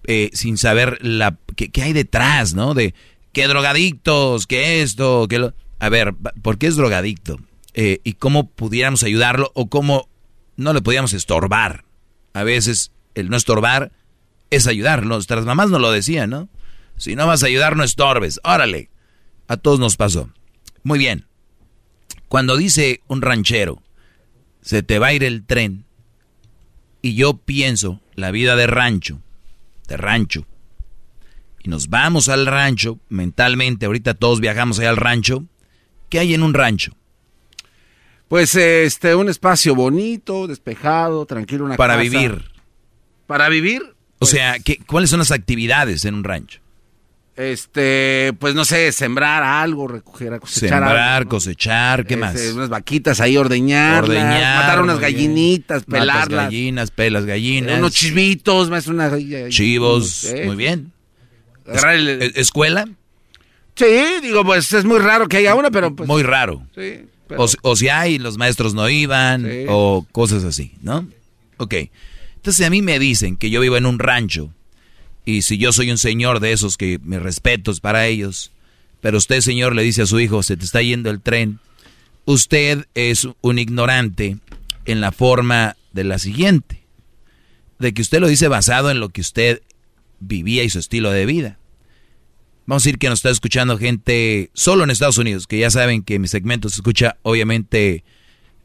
eh, 0.06 0.30
sin 0.34 0.58
saber 0.58 1.00
la 1.02 1.38
qué, 1.56 1.72
hay 1.82 1.94
detrás, 1.94 2.54
¿no? 2.54 2.74
De 2.74 2.94
qué 3.32 3.48
drogadictos, 3.48 4.48
qué 4.48 4.82
esto, 4.82 5.28
qué 5.30 5.40
lo... 5.40 5.54
A 5.80 5.90
ver, 5.90 6.14
¿por 6.42 6.58
qué 6.58 6.68
es 6.68 6.76
drogadicto? 6.76 7.40
Eh, 7.74 8.00
y 8.04 8.14
cómo 8.14 8.50
pudiéramos 8.50 9.04
ayudarlo 9.04 9.52
o 9.56 9.68
cómo 9.68 10.10
no 10.56 10.74
le 10.74 10.82
podíamos 10.82 11.14
estorbar. 11.14 11.84
A 12.34 12.44
veces 12.44 12.92
el 13.14 13.30
no 13.30 13.38
estorbar 13.38 13.92
es 14.50 14.68
ayudar. 14.68 15.06
Nuestras 15.06 15.46
mamás 15.46 15.70
nos 15.70 15.82
lo 15.82 15.92
decían, 15.92 16.30
¿no? 16.30 16.50
Si 16.98 17.16
no 17.16 17.28
vas 17.28 17.44
a 17.44 17.48
ayudar, 17.48 17.76
no 17.76 17.84
estorbes. 17.84 18.40
Órale. 18.44 18.90
A 19.48 19.58
todos 19.58 19.80
nos 19.80 19.98
pasó. 19.98 20.30
Muy 20.84 21.00
bien. 21.00 21.26
Cuando 22.28 22.58
dice 22.58 23.02
un 23.08 23.22
ranchero, 23.22 23.82
se 24.66 24.82
te 24.82 24.98
va 24.98 25.08
a 25.08 25.14
ir 25.14 25.24
el 25.24 25.46
tren. 25.46 25.86
Y 27.02 27.14
yo 27.14 27.38
pienso 27.38 28.02
la 28.16 28.32
vida 28.32 28.56
de 28.56 28.66
rancho, 28.66 29.22
de 29.88 29.96
rancho. 29.96 30.48
Y 31.64 31.70
nos 31.70 31.90
vamos 31.90 32.30
al 32.30 32.48
rancho, 32.48 33.00
mentalmente, 33.08 33.86
ahorita 33.86 34.16
todos 34.16 34.42
viajamos 34.42 34.80
allá 34.80 34.90
al 34.90 34.98
rancho. 34.98 35.46
¿Qué 36.10 36.18
hay 36.18 36.34
en 36.34 36.42
un 36.42 36.56
rancho? 36.56 36.94
Pues 38.28 38.56
este, 38.56 39.14
un 39.14 39.30
espacio 39.30 39.76
bonito, 39.76 40.48
despejado, 40.48 41.28
tranquilo, 41.28 41.66
una 41.66 41.78
Para 41.78 41.96
vivir. 41.98 42.44
Para 43.28 43.50
vivir. 43.50 43.84
o 43.84 43.94
pues 44.20 44.32
sea, 44.32 44.58
¿qué, 44.60 44.80
¿cuáles 44.80 45.12
son 45.12 45.20
las 45.20 45.32
actividades 45.32 46.06
en 46.06 46.16
un 46.16 46.24
rancho? 46.24 46.60
Este, 47.36 48.32
pues 48.40 48.56
no 48.56 48.64
sé, 48.64 48.94
sembrar 48.94 49.44
algo, 49.44 49.90
recoger, 49.90 50.40
cosechar 50.40 50.80
Sembrar, 50.80 51.28
cosechar, 51.28 52.06
¿qué 52.06 52.14
este, 52.14 52.26
más? 52.26 52.54
Unas 52.54 52.70
vaquitas 52.70 53.20
ahí, 53.20 53.36
ordeñar, 53.36 54.06
Ordeñar, 54.06 54.64
matar 54.64 54.82
unas 54.82 55.00
gallinitas, 55.00 55.84
pelarlas. 55.84 56.30
Matas 56.30 56.46
gallinas, 56.46 56.92
pelas 56.92 57.26
gallinas. 57.26 57.78
Unos 57.78 57.92
chivitos, 57.92 58.70
más 58.70 58.88
una... 58.88 59.12
Chivos, 59.50 60.34
muy 60.46 60.56
bien. 60.56 60.94
¿E-, 61.68 62.32
¿Escuela? 62.36 62.88
Sí, 63.76 63.86
digo, 64.22 64.46
pues 64.46 64.72
es 64.72 64.86
muy 64.86 65.00
raro 65.00 65.28
que 65.28 65.38
haya 65.38 65.56
una, 65.56 65.72
pero 65.72 65.94
pues... 65.94 66.08
Muy 66.08 66.24
raro. 66.24 66.66
Sí. 66.74 67.02
O, 67.64 67.76
si 67.76 67.90
hay, 67.90 68.18
los 68.18 68.38
maestros 68.38 68.74
no 68.74 68.88
iban, 68.88 69.46
o 69.68 70.06
cosas 70.14 70.46
así, 70.46 70.74
¿no? 70.82 71.06
Ok. 71.58 71.74
Entonces 72.36 72.66
a 72.66 72.70
mí 72.70 72.82
me 72.82 73.00
dicen 73.00 73.36
que 73.36 73.50
yo 73.50 73.60
vivo 73.60 73.76
en 73.76 73.86
un 73.86 74.00
rancho 74.00 74.54
y 75.26 75.42
si 75.42 75.58
yo 75.58 75.74
soy 75.74 75.92
un 75.92 75.98
señor 75.98 76.40
de 76.40 76.52
esos 76.52 76.78
que 76.78 77.00
me 77.04 77.20
respeto 77.20 77.72
es 77.72 77.80
para 77.80 78.06
ellos, 78.06 78.52
pero 79.02 79.18
usted, 79.18 79.42
señor, 79.42 79.76
le 79.76 79.84
dice 79.84 80.04
a 80.04 80.06
su 80.06 80.20
hijo, 80.20 80.44
se 80.44 80.56
te 80.56 80.66
está 80.66 80.82
yendo 80.82 81.10
el 81.10 81.22
tren, 81.22 81.60
usted 82.26 82.86
es 82.94 83.28
un 83.42 83.60
ignorante 83.60 84.38
en 84.86 85.02
la 85.02 85.12
forma 85.12 85.76
de 85.94 86.04
la 86.04 86.20
siguiente, 86.20 86.84
de 87.80 87.94
que 87.94 88.02
usted 88.02 88.20
lo 88.20 88.28
dice 88.28 88.48
basado 88.48 88.92
en 88.92 89.00
lo 89.00 89.10
que 89.10 89.22
usted 89.22 89.62
vivía 90.20 90.64
y 90.64 90.70
su 90.70 90.80
estilo 90.80 91.12
de 91.12 91.26
vida. 91.26 91.60
Vamos 92.68 92.84
a 92.84 92.86
decir 92.86 92.98
que 92.98 93.10
nos 93.10 93.20
está 93.20 93.30
escuchando 93.30 93.78
gente 93.78 94.50
solo 94.54 94.84
en 94.84 94.90
Estados 94.90 95.18
Unidos, 95.18 95.46
que 95.46 95.60
ya 95.60 95.70
saben 95.70 96.04
que 96.04 96.18
mi 96.20 96.28
segmento 96.28 96.70
se 96.70 96.76
escucha 96.76 97.18
obviamente 97.22 98.04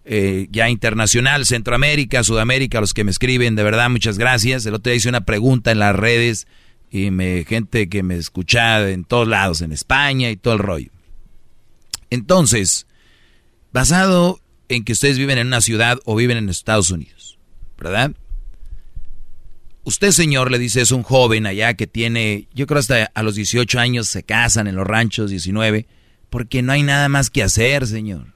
eh, 0.05 0.49
ya 0.51 0.71
internacional, 0.71 1.47
Centroamérica, 1.47 2.25
Sudamérica, 2.25 2.81
los 2.81 2.95
que 2.95 3.05
me 3.05 3.11
escriben, 3.11 3.55
de 3.55 3.63
verdad, 3.63 3.91
muchas 3.91 4.19
gracias. 4.19 4.65
El 4.67 4.75
otro 4.75 4.91
día 4.91 4.97
hice 4.97 5.09
una 5.09 5.25
pregunta 5.25 5.71
en 5.71 5.79
las 5.79 5.95
redes 5.95 6.47
y 6.91 7.11
me 7.11 7.45
gente 7.45 7.89
que 7.89 8.03
me 8.03 8.17
escucha 8.17 8.89
en 8.91 9.05
todos 9.05 9.29
lados, 9.29 9.61
en 9.61 9.73
España 9.73 10.31
y 10.31 10.37
todo 10.37 10.55
el 10.55 10.61
rollo. 10.61 10.91
Entonces, 12.11 12.87
basado 13.73 14.41
en 14.69 14.85
que 14.85 14.93
ustedes 14.93 15.19
viven 15.19 15.39
en 15.39 15.47
una 15.47 15.61
ciudad 15.61 15.99
o 16.05 16.17
viven 16.17 16.39
en 16.39 16.49
Estados 16.49 16.91
Unidos, 16.91 17.39
¿verdad? 17.79 18.13
Usted, 19.85 20.11
señor, 20.11 20.51
le 20.51 20.59
dice, 20.59 20.83
es 20.83 20.91
un 20.91 21.03
joven 21.03 21.47
allá 21.47 21.75
que 21.75 21.87
tiene, 21.87 22.49
yo 22.55 22.67
creo 22.67 22.81
hasta 22.81 23.11
a 23.15 23.23
los 23.23 23.35
18 23.35 23.79
años 23.79 24.09
se 24.09 24.23
casan 24.23 24.67
en 24.67 24.77
los 24.77 24.87
ranchos, 24.87 25.31
19, 25.31 25.87
porque 26.29 26.63
no 26.63 26.73
hay 26.73 26.83
nada 26.83 27.09
más 27.09 27.31
que 27.31 27.43
hacer, 27.43 27.87
señor. 27.87 28.35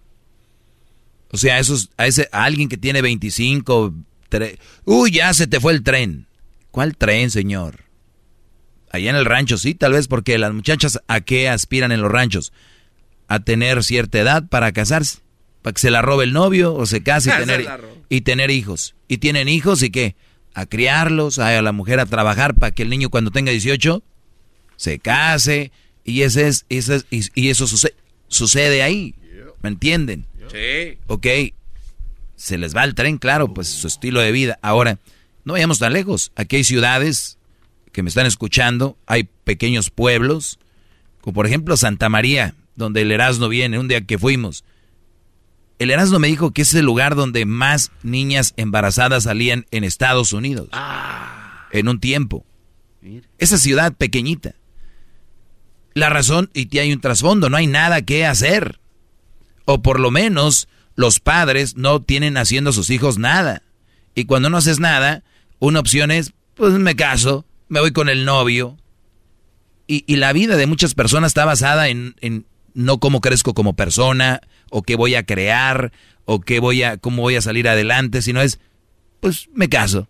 O 1.34 1.36
sea, 1.36 1.58
esos, 1.58 1.90
a, 1.96 2.06
ese, 2.06 2.28
alguien 2.30 2.68
que 2.68 2.76
tiene 2.76 3.02
25, 3.02 3.92
uy, 4.84 5.10
ya 5.10 5.34
se 5.34 5.48
te 5.48 5.58
fue 5.58 5.72
el 5.72 5.82
tren. 5.82 6.28
¿Cuál 6.70 6.96
tren, 6.96 7.28
señor? 7.28 7.86
Allá 8.92 9.10
en 9.10 9.16
el 9.16 9.24
rancho, 9.24 9.58
sí, 9.58 9.74
tal 9.74 9.94
vez 9.94 10.06
porque 10.06 10.38
las 10.38 10.52
muchachas 10.52 11.00
a 11.08 11.22
qué 11.22 11.48
aspiran 11.48 11.90
en 11.90 12.02
los 12.02 12.12
ranchos? 12.12 12.52
A 13.26 13.40
tener 13.40 13.82
cierta 13.82 14.20
edad 14.20 14.48
para 14.48 14.70
casarse. 14.70 15.22
Para 15.60 15.74
que 15.74 15.80
se 15.80 15.90
la 15.90 16.02
robe 16.02 16.22
el 16.22 16.32
novio 16.32 16.72
o 16.72 16.86
se 16.86 17.02
case 17.02 17.30
y 17.30 17.36
tener, 17.44 17.68
y 18.08 18.20
tener 18.20 18.52
hijos. 18.52 18.94
Y 19.08 19.18
tienen 19.18 19.48
hijos 19.48 19.82
y 19.82 19.90
qué? 19.90 20.14
A 20.54 20.66
criarlos, 20.66 21.40
a 21.40 21.60
la 21.62 21.72
mujer 21.72 21.98
a 21.98 22.06
trabajar 22.06 22.54
para 22.54 22.70
que 22.70 22.84
el 22.84 22.90
niño 22.90 23.10
cuando 23.10 23.32
tenga 23.32 23.50
18 23.50 24.04
se 24.76 25.00
case. 25.00 25.72
Y, 26.04 26.22
ese 26.22 26.46
es, 26.46 26.64
ese 26.68 27.02
y, 27.10 27.48
eso 27.48 27.66
sucede, 27.66 27.96
sucede 28.28 28.84
ahí. 28.84 29.16
¿Me 29.64 29.70
entienden? 29.70 30.26
Sí. 30.50 30.98
Ok, 31.06 31.26
se 32.36 32.58
les 32.58 32.76
va 32.76 32.84
el 32.84 32.94
tren, 32.94 33.18
claro, 33.18 33.54
pues 33.54 33.68
su 33.68 33.86
estilo 33.86 34.20
de 34.20 34.32
vida. 34.32 34.58
Ahora, 34.62 34.98
no 35.44 35.54
vayamos 35.54 35.78
tan 35.78 35.92
lejos. 35.92 36.32
Aquí 36.36 36.56
hay 36.56 36.64
ciudades 36.64 37.38
que 37.92 38.02
me 38.02 38.08
están 38.08 38.26
escuchando, 38.26 38.98
hay 39.06 39.28
pequeños 39.44 39.90
pueblos, 39.90 40.58
como 41.20 41.34
por 41.34 41.46
ejemplo 41.46 41.76
Santa 41.76 42.08
María, 42.08 42.54
donde 42.76 43.02
el 43.02 43.12
Erasmo 43.12 43.48
viene, 43.48 43.78
un 43.78 43.88
día 43.88 44.04
que 44.04 44.18
fuimos. 44.18 44.64
El 45.78 45.90
Erasmo 45.90 46.18
me 46.18 46.28
dijo 46.28 46.52
que 46.52 46.62
es 46.62 46.74
el 46.74 46.84
lugar 46.84 47.14
donde 47.14 47.46
más 47.46 47.92
niñas 48.02 48.54
embarazadas 48.56 49.24
salían 49.24 49.66
en 49.70 49.84
Estados 49.84 50.32
Unidos. 50.32 50.68
Ah. 50.72 51.68
En 51.72 51.88
un 51.88 52.00
tiempo. 52.00 52.44
Esa 53.38 53.58
ciudad 53.58 53.92
pequeñita. 53.92 54.54
La 55.94 56.10
razón, 56.10 56.50
y 56.54 56.76
hay 56.78 56.92
un 56.92 57.00
trasfondo, 57.00 57.50
no 57.50 57.56
hay 57.56 57.66
nada 57.66 58.02
que 58.02 58.26
hacer. 58.26 58.80
O 59.64 59.82
por 59.82 60.00
lo 60.00 60.10
menos 60.10 60.68
los 60.94 61.20
padres 61.20 61.76
no 61.76 62.02
tienen 62.02 62.36
haciendo 62.36 62.70
a 62.70 62.74
sus 62.74 62.90
hijos 62.90 63.18
nada. 63.18 63.62
Y 64.14 64.26
cuando 64.26 64.50
no 64.50 64.58
haces 64.58 64.78
nada, 64.78 65.24
una 65.58 65.80
opción 65.80 66.10
es, 66.10 66.32
pues 66.54 66.72
me 66.74 66.96
caso, 66.96 67.44
me 67.68 67.80
voy 67.80 67.92
con 67.92 68.08
el 68.08 68.24
novio. 68.24 68.76
Y, 69.86 70.04
y 70.06 70.16
la 70.16 70.32
vida 70.32 70.56
de 70.56 70.66
muchas 70.66 70.94
personas 70.94 71.30
está 71.30 71.44
basada 71.44 71.88
en, 71.88 72.14
en, 72.20 72.46
no 72.74 72.98
cómo 72.98 73.20
crezco 73.20 73.54
como 73.54 73.74
persona, 73.74 74.40
o 74.70 74.82
qué 74.82 74.96
voy 74.96 75.14
a 75.14 75.24
crear, 75.24 75.92
o 76.24 76.40
qué 76.40 76.60
voy 76.60 76.82
a, 76.82 76.96
cómo 76.96 77.22
voy 77.22 77.36
a 77.36 77.42
salir 77.42 77.68
adelante, 77.68 78.22
sino 78.22 78.40
es, 78.40 78.60
pues 79.20 79.48
me 79.54 79.68
caso. 79.68 80.08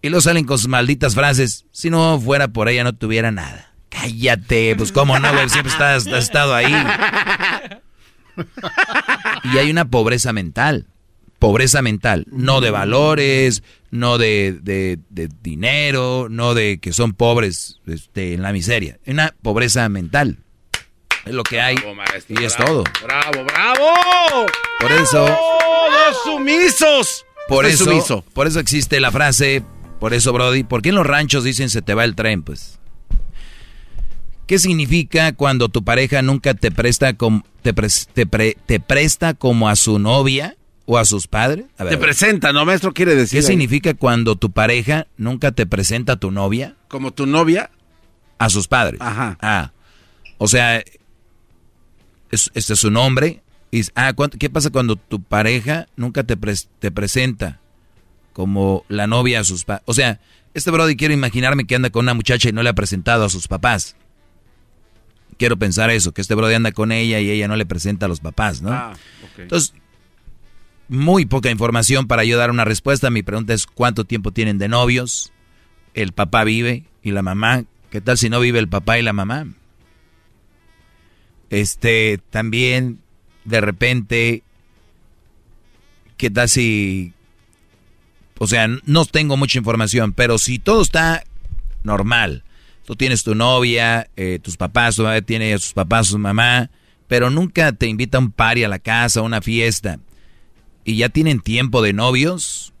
Y 0.00 0.10
luego 0.10 0.20
salen 0.20 0.44
con 0.44 0.58
sus 0.58 0.68
malditas 0.68 1.14
frases, 1.14 1.66
si 1.72 1.90
no 1.90 2.20
fuera 2.20 2.48
por 2.48 2.68
ella 2.68 2.84
no 2.84 2.94
tuviera 2.94 3.30
nada. 3.30 3.74
Cállate, 3.88 4.76
pues 4.76 4.92
cómo 4.92 5.18
no, 5.18 5.32
güey, 5.32 5.48
siempre 5.48 5.72
estás, 5.72 6.06
has 6.06 6.24
estado 6.24 6.54
ahí. 6.54 6.72
Y 9.44 9.58
hay 9.58 9.70
una 9.70 9.86
pobreza 9.86 10.32
mental. 10.32 10.86
Pobreza 11.38 11.82
mental. 11.82 12.26
No 12.30 12.60
de 12.60 12.70
valores, 12.70 13.62
no 13.90 14.18
de, 14.18 14.58
de, 14.60 15.28
dinero, 15.42 16.28
no 16.28 16.54
de 16.54 16.78
que 16.80 16.92
son 16.92 17.12
pobres 17.12 17.80
este, 17.86 18.34
en 18.34 18.42
la 18.42 18.52
miseria. 18.52 18.98
Una 19.06 19.34
pobreza 19.42 19.88
mental. 19.88 20.38
Es 21.24 21.34
lo 21.34 21.42
que 21.42 21.60
hay. 21.60 21.76
y 22.28 22.44
es 22.44 22.56
todo. 22.56 22.84
¡Bravo, 23.02 23.44
bravo! 23.44 24.46
Por 24.80 24.92
eso. 24.92 25.26
¡Todos 25.26 26.22
sumisos! 26.24 27.24
Por 27.48 27.64
eso, 27.64 28.24
por 28.34 28.46
eso 28.46 28.60
existe 28.60 29.00
la 29.00 29.10
frase, 29.10 29.64
por 29.98 30.12
eso, 30.12 30.34
Brody, 30.34 30.64
¿por 30.64 30.82
qué 30.82 30.90
en 30.90 30.96
los 30.96 31.06
ranchos 31.06 31.44
dicen 31.44 31.70
se 31.70 31.80
te 31.80 31.94
va 31.94 32.04
el 32.04 32.14
tren? 32.14 32.42
Pues 32.42 32.78
¿Qué 34.48 34.58
significa 34.58 35.32
cuando 35.32 35.68
tu 35.68 35.84
pareja 35.84 36.22
nunca 36.22 36.54
te 36.54 36.70
presta 36.70 37.12
como, 37.12 37.44
te, 37.60 37.74
te, 37.74 38.80
presta 38.80 39.34
como 39.34 39.68
a 39.68 39.76
su 39.76 39.98
novia 39.98 40.56
o 40.86 40.96
a 40.96 41.04
sus 41.04 41.26
padres? 41.26 41.66
te 41.76 41.98
presenta, 41.98 42.50
¿no, 42.54 42.64
maestro? 42.64 42.94
Quiere 42.94 43.14
decir. 43.14 43.38
¿Qué 43.38 43.46
significa 43.46 43.92
cuando 43.92 44.36
tu 44.36 44.50
pareja 44.50 45.06
nunca 45.18 45.52
te 45.52 45.66
presenta 45.66 46.14
a 46.14 46.16
tu 46.16 46.30
novia? 46.30 46.76
¿Como 46.88 47.12
tu 47.12 47.26
novia? 47.26 47.70
A 48.38 48.48
sus 48.48 48.68
padres. 48.68 48.98
Ajá. 49.02 49.36
Ah. 49.42 49.72
O 50.38 50.48
sea, 50.48 50.82
este 52.30 52.50
es 52.54 52.78
su 52.78 52.90
nombre. 52.90 53.42
Y, 53.70 53.82
ah, 53.96 54.14
¿qué 54.38 54.48
pasa 54.48 54.70
cuando 54.70 54.96
tu 54.96 55.22
pareja 55.22 55.88
nunca 55.94 56.24
te, 56.24 56.38
te 56.78 56.90
presenta 56.90 57.60
como 58.32 58.86
la 58.88 59.06
novia 59.06 59.40
a 59.40 59.44
sus 59.44 59.64
papás. 59.64 59.82
O 59.84 59.92
sea, 59.92 60.20
este 60.54 60.70
Brody 60.70 60.96
quiero 60.96 61.12
imaginarme 61.12 61.66
que 61.66 61.74
anda 61.74 61.90
con 61.90 62.06
una 62.06 62.14
muchacha 62.14 62.48
y 62.48 62.52
no 62.52 62.62
le 62.62 62.70
ha 62.70 62.74
presentado 62.74 63.26
a 63.26 63.28
sus 63.28 63.46
papás. 63.46 63.94
Quiero 65.38 65.56
pensar 65.56 65.90
eso, 65.90 66.12
que 66.12 66.20
este 66.20 66.34
Brody 66.34 66.54
anda 66.54 66.72
con 66.72 66.90
ella 66.90 67.20
y 67.20 67.30
ella 67.30 67.48
no 67.48 67.56
le 67.56 67.64
presenta 67.64 68.06
a 68.06 68.08
los 68.08 68.20
papás, 68.20 68.60
¿no? 68.60 68.72
Ah, 68.72 68.94
Entonces, 69.36 69.72
muy 70.88 71.26
poca 71.26 71.50
información 71.50 72.06
para 72.06 72.24
yo 72.24 72.36
dar 72.36 72.50
una 72.50 72.64
respuesta. 72.64 73.08
Mi 73.10 73.22
pregunta 73.22 73.54
es, 73.54 73.66
¿cuánto 73.66 74.04
tiempo 74.04 74.32
tienen 74.32 74.58
de 74.58 74.68
novios? 74.68 75.32
¿El 75.94 76.12
papá 76.12 76.44
vive 76.44 76.84
y 77.02 77.12
la 77.12 77.22
mamá? 77.22 77.64
¿Qué 77.90 78.00
tal 78.00 78.18
si 78.18 78.28
no 78.28 78.40
vive 78.40 78.58
el 78.58 78.68
papá 78.68 78.98
y 78.98 79.02
la 79.02 79.12
mamá? 79.12 79.46
Este, 81.50 82.20
también, 82.30 83.00
de 83.44 83.60
repente, 83.60 84.42
¿qué 86.16 86.30
tal 86.30 86.48
si... 86.48 87.12
O 88.38 88.46
sea, 88.46 88.68
no 88.84 89.04
tengo 89.04 89.36
mucha 89.36 89.58
información, 89.58 90.12
pero 90.12 90.38
si 90.38 90.58
todo 90.58 90.82
está 90.82 91.24
normal, 91.82 92.44
tú 92.88 92.96
tienes 92.96 93.22
tu 93.22 93.34
novia, 93.34 94.08
eh, 94.16 94.38
tus 94.42 94.56
papás, 94.56 94.96
tu 94.96 95.02
mamá 95.02 95.20
tiene 95.20 95.52
a 95.52 95.58
sus 95.58 95.74
papás, 95.74 96.06
su 96.06 96.18
mamá, 96.18 96.70
pero 97.06 97.28
nunca 97.28 97.72
te 97.72 97.86
invita 97.86 98.16
a 98.16 98.22
un 98.22 98.32
party 98.32 98.64
a 98.64 98.68
la 98.68 98.78
casa, 98.78 99.20
a 99.20 99.24
una 99.24 99.42
fiesta, 99.42 100.00
y 100.84 100.96
ya 100.96 101.10
tienen 101.10 101.40
tiempo 101.40 101.82
de 101.82 101.92
novios, 101.92 102.72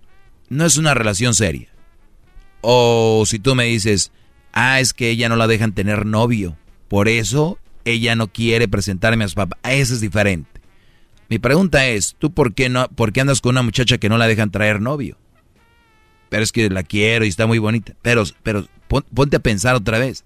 no 0.48 0.64
es 0.64 0.78
una 0.78 0.94
relación 0.94 1.34
seria. 1.34 1.68
O 2.62 3.24
si 3.26 3.38
tú 3.38 3.54
me 3.54 3.64
dices, 3.64 4.10
ah, 4.54 4.80
es 4.80 4.94
que 4.94 5.10
ella 5.10 5.28
no 5.28 5.36
la 5.36 5.46
dejan 5.46 5.74
tener 5.74 6.06
novio, 6.06 6.56
por 6.88 7.06
eso 7.06 7.58
ella 7.84 8.16
no 8.16 8.28
quiere 8.28 8.66
presentarme 8.66 9.24
a 9.24 9.28
su 9.28 9.34
papá, 9.34 9.58
eso 9.62 9.92
es 9.92 10.00
diferente. 10.00 10.62
Mi 11.28 11.38
pregunta 11.38 11.86
es, 11.86 12.16
¿tú 12.18 12.32
por 12.32 12.54
qué, 12.54 12.70
no, 12.70 12.88
por 12.88 13.12
qué 13.12 13.20
andas 13.20 13.42
con 13.42 13.50
una 13.50 13.62
muchacha 13.62 13.98
que 13.98 14.08
no 14.08 14.16
la 14.16 14.26
dejan 14.26 14.50
traer 14.50 14.80
novio? 14.80 15.18
Pero 16.30 16.42
es 16.42 16.50
que 16.50 16.70
la 16.70 16.82
quiero 16.82 17.26
y 17.26 17.28
está 17.28 17.46
muy 17.46 17.58
bonita. 17.58 17.94
Pero, 18.00 18.24
pero 18.42 18.66
ponte 18.88 19.36
a 19.36 19.40
pensar 19.40 19.74
otra 19.74 19.98
vez. 19.98 20.24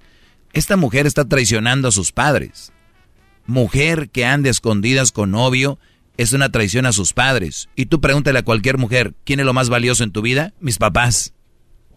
Esta 0.53 0.77
mujer 0.77 1.07
está 1.07 1.25
traicionando 1.27 1.89
a 1.89 1.93
sus 1.93 2.13
padres. 2.13 2.73
Mujer 3.47 4.09
que 4.11 4.25
ande 4.25 4.51
escondidas 4.51 5.13
con 5.13 5.31
novio 5.31 5.79
es 6.17 6.33
una 6.33 6.51
traición 6.51 6.87
a 6.87 6.93
sus 6.93 7.13
padres. 7.13 7.69
Y 7.75 7.87
tú 7.87 8.01
pregúntale 8.01 8.39
a 8.39 8.45
cualquier 8.45 8.79
mujer, 8.79 9.15
¿quién 9.25 9.41
es 9.41 9.47
lo 9.47 9.53
más 9.55 9.69
valioso 9.69 10.05
en 10.05 10.13
tu 10.13 10.23
vida? 10.23 10.53
Mis 10.61 10.79
papás. 10.79 11.33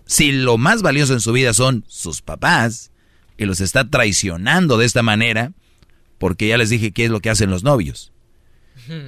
Si 0.05 0.31
lo 0.31 0.57
más 0.57 0.81
valioso 0.81 1.13
en 1.13 1.19
su 1.19 1.31
vida 1.31 1.53
son 1.53 1.83
sus 1.87 2.21
papás 2.21 2.91
y 3.37 3.45
los 3.45 3.59
está 3.59 3.89
traicionando 3.89 4.77
de 4.77 4.85
esta 4.85 5.03
manera, 5.03 5.51
porque 6.17 6.47
ya 6.47 6.57
les 6.57 6.69
dije 6.69 6.91
qué 6.91 7.05
es 7.05 7.11
lo 7.11 7.19
que 7.19 7.29
hacen 7.29 7.49
los 7.49 7.63
novios. 7.63 8.11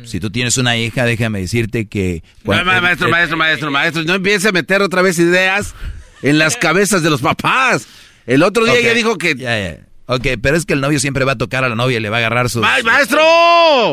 Si 0.06 0.20
tú 0.20 0.32
tienes 0.32 0.58
una 0.58 0.76
hija, 0.78 1.06
déjame 1.06 1.40
decirte 1.42 1.86
que... 1.86 2.24
Ma- 2.44 2.64
ma- 2.64 2.82
maestro, 2.82 3.10
maestro, 3.10 3.38
maestro, 3.38 3.70
maestro, 3.72 4.04
no 4.06 4.16
empiece 4.16 4.48
a 4.50 4.52
meter 4.52 4.82
otra 4.82 5.02
vez 5.04 5.20
ideas 5.20 5.76
en 6.22 6.38
las 6.38 6.58
cabezas 6.58 7.04
de 7.04 7.10
los 7.10 7.22
papás. 7.22 7.88
El 8.26 8.44
otro 8.44 8.66
día 8.66 8.74
Ok, 8.74 8.82
ya 8.82 8.94
dijo 8.94 9.18
que... 9.18 9.36
Ya, 9.36 9.60
ya. 9.60 9.88
Ok, 10.08 10.26
pero 10.42 10.56
es 10.56 10.66
que 10.66 10.74
el 10.74 10.82
novio 10.82 11.00
siempre 11.00 11.26
va 11.26 11.34
a 11.34 11.38
tocar 11.38 11.64
a 11.64 11.70
la 11.70 11.76
novia 11.76 11.98
y 11.98 12.02
le 12.02 12.10
va 12.10 12.18
a 12.18 12.20
agarrar 12.20 12.50
su... 12.50 12.62
¡Ma- 12.62 12.82
maestro! 12.84 13.22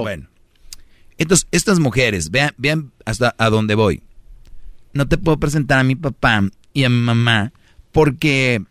Bueno. 0.02 0.28
Entonces, 1.18 1.46
estas 1.50 1.78
mujeres, 1.78 2.30
vean, 2.30 2.52
vean 2.56 2.92
hasta 3.04 3.34
a 3.38 3.50
dónde 3.50 3.74
voy. 3.74 4.02
No 4.92 5.06
te 5.08 5.18
puedo 5.18 5.38
presentar 5.38 5.78
a 5.78 5.84
mi 5.84 5.96
papá 5.96 6.42
y 6.72 6.84
a 6.84 6.88
mi 6.88 6.98
mamá 7.00 7.52
porque 7.92 8.62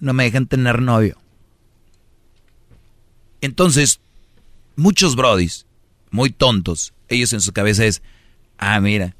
no 0.00 0.12
me 0.12 0.24
dejan 0.24 0.46
tener 0.46 0.80
novio. 0.82 1.16
Entonces, 3.40 4.00
muchos 4.76 5.16
brodis, 5.16 5.66
muy 6.10 6.30
tontos, 6.30 6.94
ellos 7.08 7.32
en 7.32 7.40
su 7.40 7.52
cabeza 7.52 7.84
es, 7.84 8.02
ah, 8.58 8.80
mira, 8.80 9.14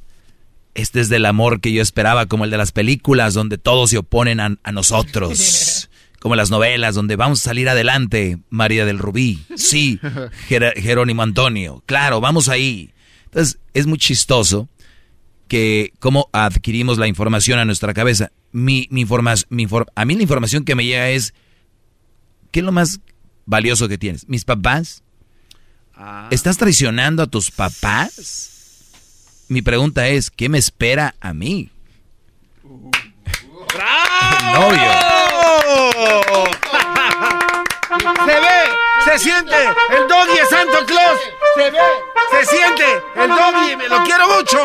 este 0.74 1.00
es 1.00 1.08
del 1.08 1.26
amor 1.26 1.60
que 1.60 1.72
yo 1.72 1.82
esperaba, 1.82 2.26
como 2.26 2.44
el 2.44 2.50
de 2.50 2.56
las 2.58 2.72
películas 2.72 3.34
donde 3.34 3.58
todos 3.58 3.90
se 3.90 3.98
oponen 3.98 4.40
a, 4.40 4.56
a 4.62 4.72
nosotros. 4.72 5.88
Como 6.20 6.36
las 6.36 6.48
novelas 6.50 6.94
donde 6.94 7.16
vamos 7.16 7.40
a 7.40 7.44
salir 7.50 7.68
adelante, 7.68 8.38
María 8.48 8.86
del 8.86 8.98
Rubí. 8.98 9.44
Sí, 9.56 10.00
Jer- 10.48 10.72
Jerónimo 10.80 11.20
Antonio. 11.22 11.82
Claro, 11.84 12.22
vamos 12.22 12.48
ahí. 12.48 12.94
Entonces, 13.26 13.58
es 13.74 13.86
muy 13.86 13.98
chistoso 13.98 14.70
que 15.48 15.92
cómo 15.98 16.30
adquirimos 16.32 16.96
la 16.96 17.08
información 17.08 17.58
a 17.58 17.66
nuestra 17.66 17.92
cabeza. 17.92 18.32
Mi, 18.52 18.88
mi 18.90 19.04
informa- 19.04 19.44
mi 19.50 19.66
infor- 19.66 19.84
a 19.94 20.04
mí 20.06 20.14
la 20.14 20.22
información 20.22 20.64
que 20.64 20.74
me 20.74 20.86
llega 20.86 21.10
es, 21.10 21.34
¿qué 22.52 22.60
es 22.60 22.64
lo 22.64 22.72
más 22.72 23.00
valioso 23.44 23.86
que 23.86 23.98
tienes? 23.98 24.26
¿Mis 24.26 24.46
papás? 24.46 25.02
¿Estás 26.30 26.56
traicionando 26.56 27.22
a 27.22 27.26
tus 27.26 27.50
papás? 27.50 28.53
Mi 29.54 29.62
pregunta 29.62 30.08
es, 30.08 30.32
¿qué 30.32 30.48
me 30.48 30.58
espera 30.58 31.14
a 31.20 31.32
mí? 31.32 31.70
Novio. 34.52 34.90
Se 38.26 38.40
ve, 38.40 38.58
se 39.04 39.18
siente, 39.20 39.54
el 39.90 40.08
doggy 40.08 40.38
es 40.42 40.48
Santo 40.48 40.84
Claus. 40.86 41.20
Se 41.54 41.70
ve, 41.70 41.78
se 42.32 42.46
siente, 42.46 42.84
el 43.14 43.28
doggy, 43.28 43.76
me 43.76 43.88
lo 43.88 44.02
quiero 44.02 44.26
mucho. 44.26 44.58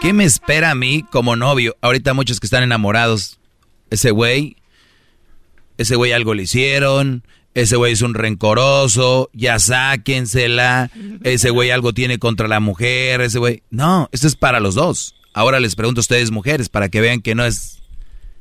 ¿Qué 0.00 0.14
me 0.14 0.24
espera 0.24 0.70
a 0.70 0.74
mí 0.74 1.04
como 1.10 1.36
novio? 1.36 1.76
Ahorita 1.82 2.14
muchos 2.14 2.40
que 2.40 2.46
están 2.46 2.62
enamorados. 2.62 3.38
Ese 3.90 4.12
güey, 4.12 4.56
ese 5.76 5.94
güey 5.94 6.12
algo 6.12 6.32
le 6.32 6.44
hicieron, 6.44 7.22
ese 7.54 7.76
güey 7.76 7.92
es 7.92 8.02
un 8.02 8.14
rencoroso, 8.14 9.30
ya 9.32 9.58
sáquensela, 9.58 10.90
ese 11.24 11.50
güey 11.50 11.70
algo 11.70 11.92
tiene 11.92 12.18
contra 12.18 12.48
la 12.48 12.60
mujer, 12.60 13.20
ese 13.20 13.38
güey... 13.38 13.62
No, 13.70 14.08
esto 14.12 14.26
es 14.26 14.36
para 14.36 14.60
los 14.60 14.74
dos. 14.74 15.14
Ahora 15.32 15.58
les 15.60 15.74
pregunto 15.74 16.00
a 16.00 16.02
ustedes 16.02 16.30
mujeres 16.30 16.68
para 16.68 16.88
que 16.88 17.00
vean 17.00 17.20
que 17.20 17.34
no 17.34 17.44
es... 17.44 17.80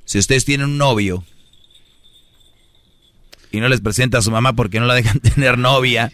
Si 0.06 0.18
ustedes 0.20 0.46
tienen 0.46 0.68
un 0.68 0.78
novio 0.78 1.24
y 3.52 3.60
no 3.60 3.68
les 3.68 3.82
presenta 3.82 4.20
a 4.20 4.22
su 4.22 4.32
mamá 4.32 4.54
porque 4.54 4.80
no 4.80 4.86
la 4.86 4.96
dejan 4.96 5.20
tener 5.36 5.58
novia, 5.58 6.12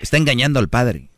está 0.00 0.16
engañando 0.16 0.58
al 0.58 0.68
padre. 0.68 1.08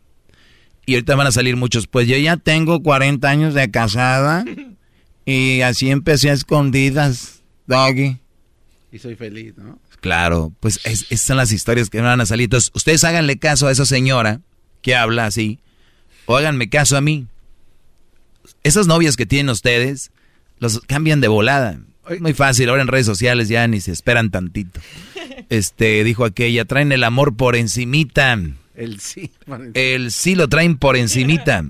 Y 0.86 0.94
ahorita 0.94 1.14
van 1.14 1.28
a 1.28 1.32
salir 1.32 1.56
muchos, 1.56 1.86
pues 1.86 2.08
yo 2.08 2.16
ya 2.16 2.36
tengo 2.36 2.82
40 2.82 3.28
años 3.28 3.54
de 3.54 3.70
casada 3.70 4.44
y 5.24 5.60
así 5.60 5.90
empecé 5.90 6.30
a 6.30 6.32
escondidas, 6.32 7.42
doggy. 7.66 8.18
Y 8.90 8.98
soy 8.98 9.14
feliz, 9.14 9.56
¿no? 9.56 9.78
Claro, 10.02 10.52
pues 10.60 10.80
es- 10.84 11.06
esas 11.08 11.26
son 11.28 11.36
las 11.38 11.50
historias 11.52 11.88
que 11.88 12.00
van 12.02 12.20
a 12.20 12.26
salir. 12.26 12.44
Entonces, 12.44 12.70
ustedes 12.74 13.04
háganle 13.04 13.38
caso 13.38 13.68
a 13.68 13.72
esa 13.72 13.86
señora 13.86 14.40
que 14.82 14.94
habla 14.96 15.24
así, 15.26 15.60
o 16.26 16.36
háganme 16.36 16.68
caso 16.68 16.96
a 16.96 17.00
mí. 17.00 17.26
Esas 18.64 18.86
novias 18.86 19.16
que 19.16 19.26
tienen 19.26 19.48
ustedes, 19.50 20.10
los 20.58 20.80
cambian 20.80 21.20
de 21.20 21.28
volada. 21.28 21.78
Es 22.10 22.20
muy 22.20 22.34
fácil, 22.34 22.68
ahora 22.68 22.82
en 22.82 22.88
redes 22.88 23.06
sociales 23.06 23.48
ya 23.48 23.66
ni 23.68 23.80
se 23.80 23.92
esperan 23.92 24.30
tantito. 24.30 24.80
Este, 25.48 26.02
dijo 26.04 26.24
aquella, 26.24 26.64
traen 26.64 26.92
el 26.92 27.04
amor 27.04 27.36
por 27.36 27.56
encimita. 27.56 28.38
El 28.74 29.00
sí. 29.00 29.30
El 29.74 30.10
sí 30.12 30.34
lo 30.34 30.48
traen 30.48 30.76
por 30.78 30.96
encimita. 30.96 31.64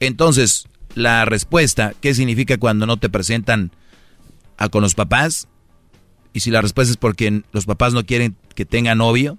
Entonces, 0.00 0.66
la 0.94 1.24
respuesta, 1.24 1.94
¿qué 2.00 2.14
significa 2.14 2.56
cuando 2.58 2.86
no 2.86 2.98
te 2.98 3.08
presentan 3.08 3.70
a 4.58 4.68
con 4.68 4.82
los 4.82 4.94
papás? 4.94 5.48
Y 6.34 6.40
si 6.40 6.50
la 6.50 6.60
respuesta 6.60 6.90
es 6.90 6.96
porque 6.98 7.42
los 7.52 7.64
papás 7.64 7.94
no 7.94 8.04
quieren 8.04 8.36
que 8.54 8.66
tenga 8.66 8.94
novio, 8.94 9.38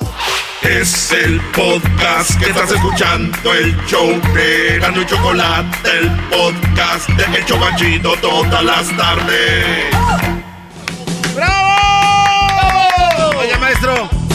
Es 0.63 1.13
el 1.13 1.41
podcast 1.53 2.39
que 2.39 2.51
estás 2.51 2.71
escuchando, 2.71 3.55
el 3.55 3.77
show 3.87 4.09
de 4.35 4.79
Gano 4.79 5.03
y 5.03 5.07
Chocolate, 5.07 5.91
el 5.99 6.11
podcast 6.29 7.09
de 7.09 7.39
El 7.39 7.45
Chocachito 7.47 8.13
todas 8.21 8.63
las 8.63 8.97
tardes. 8.97 9.87
¡Bravo! 11.35 11.71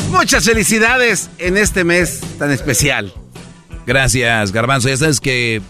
Muchas 0.09 0.45
felicidades 0.45 1.29
en 1.37 1.57
este 1.57 1.83
mes 1.83 2.21
tan 2.39 2.51
especial. 2.51 3.13
Gracias, 3.85 4.51
Garbanzo. 4.51 4.89
Ya 4.89 4.97
sabes 4.97 5.19
que 5.19 5.61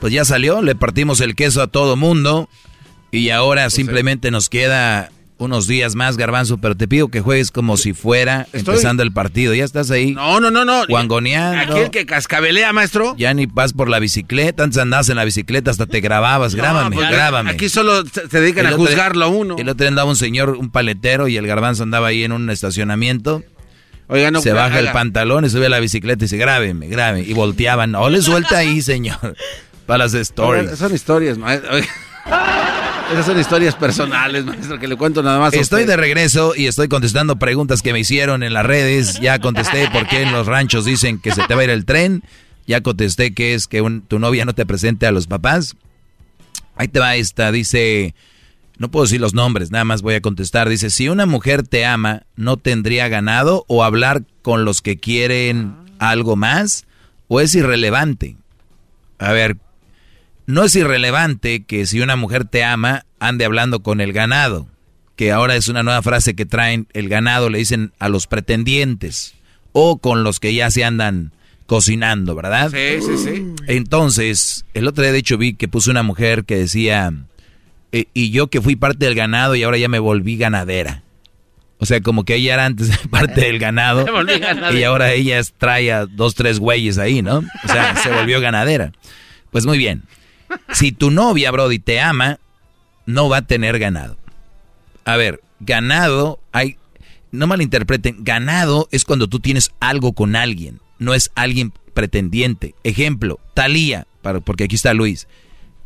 pues 0.00 0.12
ya 0.12 0.24
salió, 0.24 0.62
le 0.62 0.74
partimos 0.74 1.20
el 1.20 1.34
queso 1.34 1.62
a 1.62 1.66
todo 1.66 1.96
mundo 1.96 2.48
y 3.10 3.30
ahora 3.30 3.70
simplemente 3.70 4.30
nos 4.30 4.48
queda 4.48 5.10
unos 5.44 5.66
días 5.66 5.94
más, 5.94 6.16
Garbanzo, 6.16 6.58
pero 6.58 6.76
te 6.76 6.88
pido 6.88 7.08
que 7.08 7.20
juegues 7.20 7.50
como 7.50 7.76
si 7.76 7.92
fuera 7.92 8.46
empezando 8.52 9.02
el 9.02 9.12
partido. 9.12 9.54
¿Ya 9.54 9.64
estás 9.64 9.90
ahí? 9.90 10.12
No, 10.12 10.40
no, 10.40 10.50
no, 10.50 10.64
no. 10.64 10.86
Guangoneando. 10.86 11.74
Aquí 11.74 11.82
el 11.82 11.90
que 11.90 12.06
cascabelea, 12.06 12.72
maestro. 12.72 13.14
Ya 13.16 13.32
ni 13.34 13.46
vas 13.46 13.72
por 13.72 13.88
la 13.88 13.98
bicicleta, 13.98 14.64
antes 14.64 14.78
andabas 14.78 15.08
en 15.08 15.16
la 15.16 15.24
bicicleta, 15.24 15.70
hasta 15.70 15.86
te 15.86 16.00
grababas. 16.00 16.54
grábame, 16.54 16.96
pues, 16.96 17.10
grábame. 17.10 17.50
Aquí 17.50 17.68
solo 17.68 18.04
se 18.06 18.40
dedican 18.40 18.66
a 18.66 18.70
El 18.70 18.76
juzgarlo 18.76 19.24
a 19.24 19.28
uno. 19.28 19.56
El 19.58 19.68
otro 19.68 19.84
día 19.84 19.88
andaba 19.88 20.08
un 20.08 20.16
señor, 20.16 20.50
un 20.50 20.70
paletero, 20.70 21.28
y 21.28 21.36
el 21.36 21.46
garbanzo 21.46 21.82
andaba 21.82 22.08
ahí 22.08 22.24
en 22.24 22.32
un 22.32 22.50
estacionamiento. 22.50 23.42
Oiga, 24.06 24.30
no, 24.30 24.40
se 24.40 24.52
baja 24.52 24.80
el 24.80 24.92
pantalón 24.92 25.44
y 25.44 25.50
sube 25.50 25.66
a 25.66 25.70
la 25.70 25.80
bicicleta 25.80 26.24
y 26.24 26.26
dice, 26.26 26.36
grábeme, 26.36 26.88
grábeme. 26.88 27.26
Y 27.26 27.32
volteaban. 27.32 27.92
No 27.92 28.08
le 28.10 28.20
suelta 28.20 28.58
ahí, 28.58 28.82
señor. 28.82 29.18
Para 29.86 30.04
las 30.04 30.14
Oiga, 30.14 30.22
stories. 30.22 30.78
Son 30.78 30.94
historias, 30.94 31.38
maestro. 31.38 31.74
Oiga. 31.74 31.88
Esas 33.12 33.26
son 33.26 33.38
historias 33.38 33.76
personales, 33.76 34.44
maestro, 34.44 34.78
que 34.78 34.88
le 34.88 34.96
cuento 34.96 35.22
nada 35.22 35.38
más. 35.38 35.54
Estoy 35.54 35.84
de 35.84 35.96
regreso 35.96 36.54
y 36.56 36.66
estoy 36.66 36.88
contestando 36.88 37.36
preguntas 37.36 37.80
que 37.82 37.92
me 37.92 38.00
hicieron 38.00 38.42
en 38.42 38.52
las 38.52 38.66
redes. 38.66 39.20
Ya 39.20 39.38
contesté 39.38 39.88
por 39.92 40.06
qué 40.08 40.22
en 40.22 40.32
los 40.32 40.46
ranchos 40.46 40.84
dicen 40.84 41.18
que 41.20 41.32
se 41.32 41.42
te 41.44 41.54
va 41.54 41.60
a 41.60 41.64
ir 41.64 41.70
el 41.70 41.84
tren. 41.84 42.22
Ya 42.66 42.80
contesté 42.80 43.32
que 43.34 43.54
es 43.54 43.68
que 43.68 43.82
un- 43.82 44.00
tu 44.02 44.18
novia 44.18 44.44
no 44.44 44.54
te 44.54 44.64
presente 44.66 45.06
a 45.06 45.12
los 45.12 45.26
papás. 45.26 45.76
Ahí 46.76 46.88
te 46.88 46.98
va 46.98 47.14
esta, 47.14 47.52
dice, 47.52 48.14
no 48.78 48.90
puedo 48.90 49.04
decir 49.04 49.20
los 49.20 49.34
nombres, 49.34 49.70
nada 49.70 49.84
más 49.84 50.02
voy 50.02 50.14
a 50.14 50.20
contestar. 50.20 50.68
Dice, 50.68 50.90
si 50.90 51.08
una 51.08 51.26
mujer 51.26 51.62
te 51.62 51.84
ama, 51.86 52.22
¿no 52.36 52.56
tendría 52.56 53.06
ganado 53.08 53.64
o 53.68 53.84
hablar 53.84 54.22
con 54.42 54.64
los 54.64 54.80
que 54.82 54.96
quieren 54.98 55.74
algo 55.98 56.34
más? 56.36 56.86
¿O 57.28 57.40
es 57.40 57.54
irrelevante? 57.54 58.36
A 59.18 59.30
ver, 59.32 59.56
no 60.46 60.64
es 60.64 60.74
irrelevante 60.76 61.64
que 61.64 61.86
si 61.86 62.00
una 62.00 62.16
mujer 62.16 62.44
te 62.44 62.64
ama, 62.64 63.04
ande 63.18 63.44
hablando 63.44 63.82
con 63.82 64.00
el 64.00 64.12
ganado, 64.12 64.68
que 65.16 65.32
ahora 65.32 65.56
es 65.56 65.68
una 65.68 65.82
nueva 65.82 66.02
frase 66.02 66.34
que 66.34 66.46
traen 66.46 66.86
el 66.92 67.08
ganado, 67.08 67.48
le 67.50 67.58
dicen 67.58 67.92
a 67.98 68.08
los 68.08 68.26
pretendientes, 68.26 69.34
o 69.72 69.98
con 69.98 70.24
los 70.24 70.40
que 70.40 70.54
ya 70.54 70.70
se 70.70 70.84
andan 70.84 71.32
cocinando, 71.66 72.34
¿verdad? 72.34 72.70
Sí, 72.70 73.00
sí, 73.00 73.16
sí. 73.18 73.54
Entonces, 73.68 74.64
el 74.74 74.86
otro 74.86 75.02
día 75.02 75.12
de 75.12 75.18
hecho 75.18 75.38
vi 75.38 75.54
que 75.54 75.68
puso 75.68 75.90
una 75.90 76.02
mujer 76.02 76.44
que 76.44 76.56
decía, 76.56 77.12
"Eh, 77.92 78.06
y 78.12 78.30
yo 78.30 78.48
que 78.48 78.60
fui 78.60 78.76
parte 78.76 79.06
del 79.06 79.14
ganado 79.14 79.54
y 79.54 79.62
ahora 79.62 79.78
ya 79.78 79.88
me 79.88 79.98
volví 79.98 80.36
ganadera. 80.36 81.02
O 81.78 81.86
sea, 81.86 82.00
como 82.00 82.24
que 82.24 82.36
ella 82.36 82.54
era 82.54 82.66
antes 82.66 82.90
parte 83.10 83.40
del 83.42 83.58
ganado 83.58 84.06
y 84.72 84.82
ahora 84.84 85.12
ella 85.12 85.40
trae 85.58 85.92
a 85.92 86.06
dos, 86.06 86.34
tres 86.34 86.58
güeyes 86.58 86.98
ahí, 86.98 87.22
¿no? 87.22 87.38
O 87.38 87.68
sea, 87.68 87.96
se 87.96 88.10
volvió 88.10 88.40
ganadera. 88.40 88.92
Pues 89.50 89.64
muy 89.66 89.78
bien. 89.78 90.02
Si 90.72 90.92
tu 90.92 91.10
novia, 91.10 91.50
Brody, 91.50 91.78
te 91.78 92.00
ama, 92.00 92.38
no 93.06 93.28
va 93.28 93.38
a 93.38 93.46
tener 93.46 93.78
ganado. 93.78 94.16
A 95.04 95.16
ver, 95.16 95.40
ganado, 95.60 96.40
hay, 96.52 96.76
no 97.30 97.46
malinterpreten, 97.46 98.24
ganado 98.24 98.88
es 98.90 99.04
cuando 99.04 99.28
tú 99.28 99.40
tienes 99.40 99.72
algo 99.80 100.12
con 100.12 100.36
alguien, 100.36 100.80
no 100.98 101.14
es 101.14 101.30
alguien 101.34 101.72
pretendiente. 101.92 102.74
Ejemplo, 102.84 103.40
Talía, 103.54 104.06
porque 104.44 104.64
aquí 104.64 104.76
está 104.76 104.94
Luis. 104.94 105.28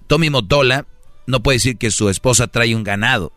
Tommy 0.07 0.31
Motola 0.31 0.87
no 1.27 1.43
puede 1.43 1.57
decir 1.57 1.77
que 1.77 1.91
su 1.91 2.09
esposa 2.09 2.47
trae 2.47 2.75
un 2.75 2.85
ganado. 2.85 3.33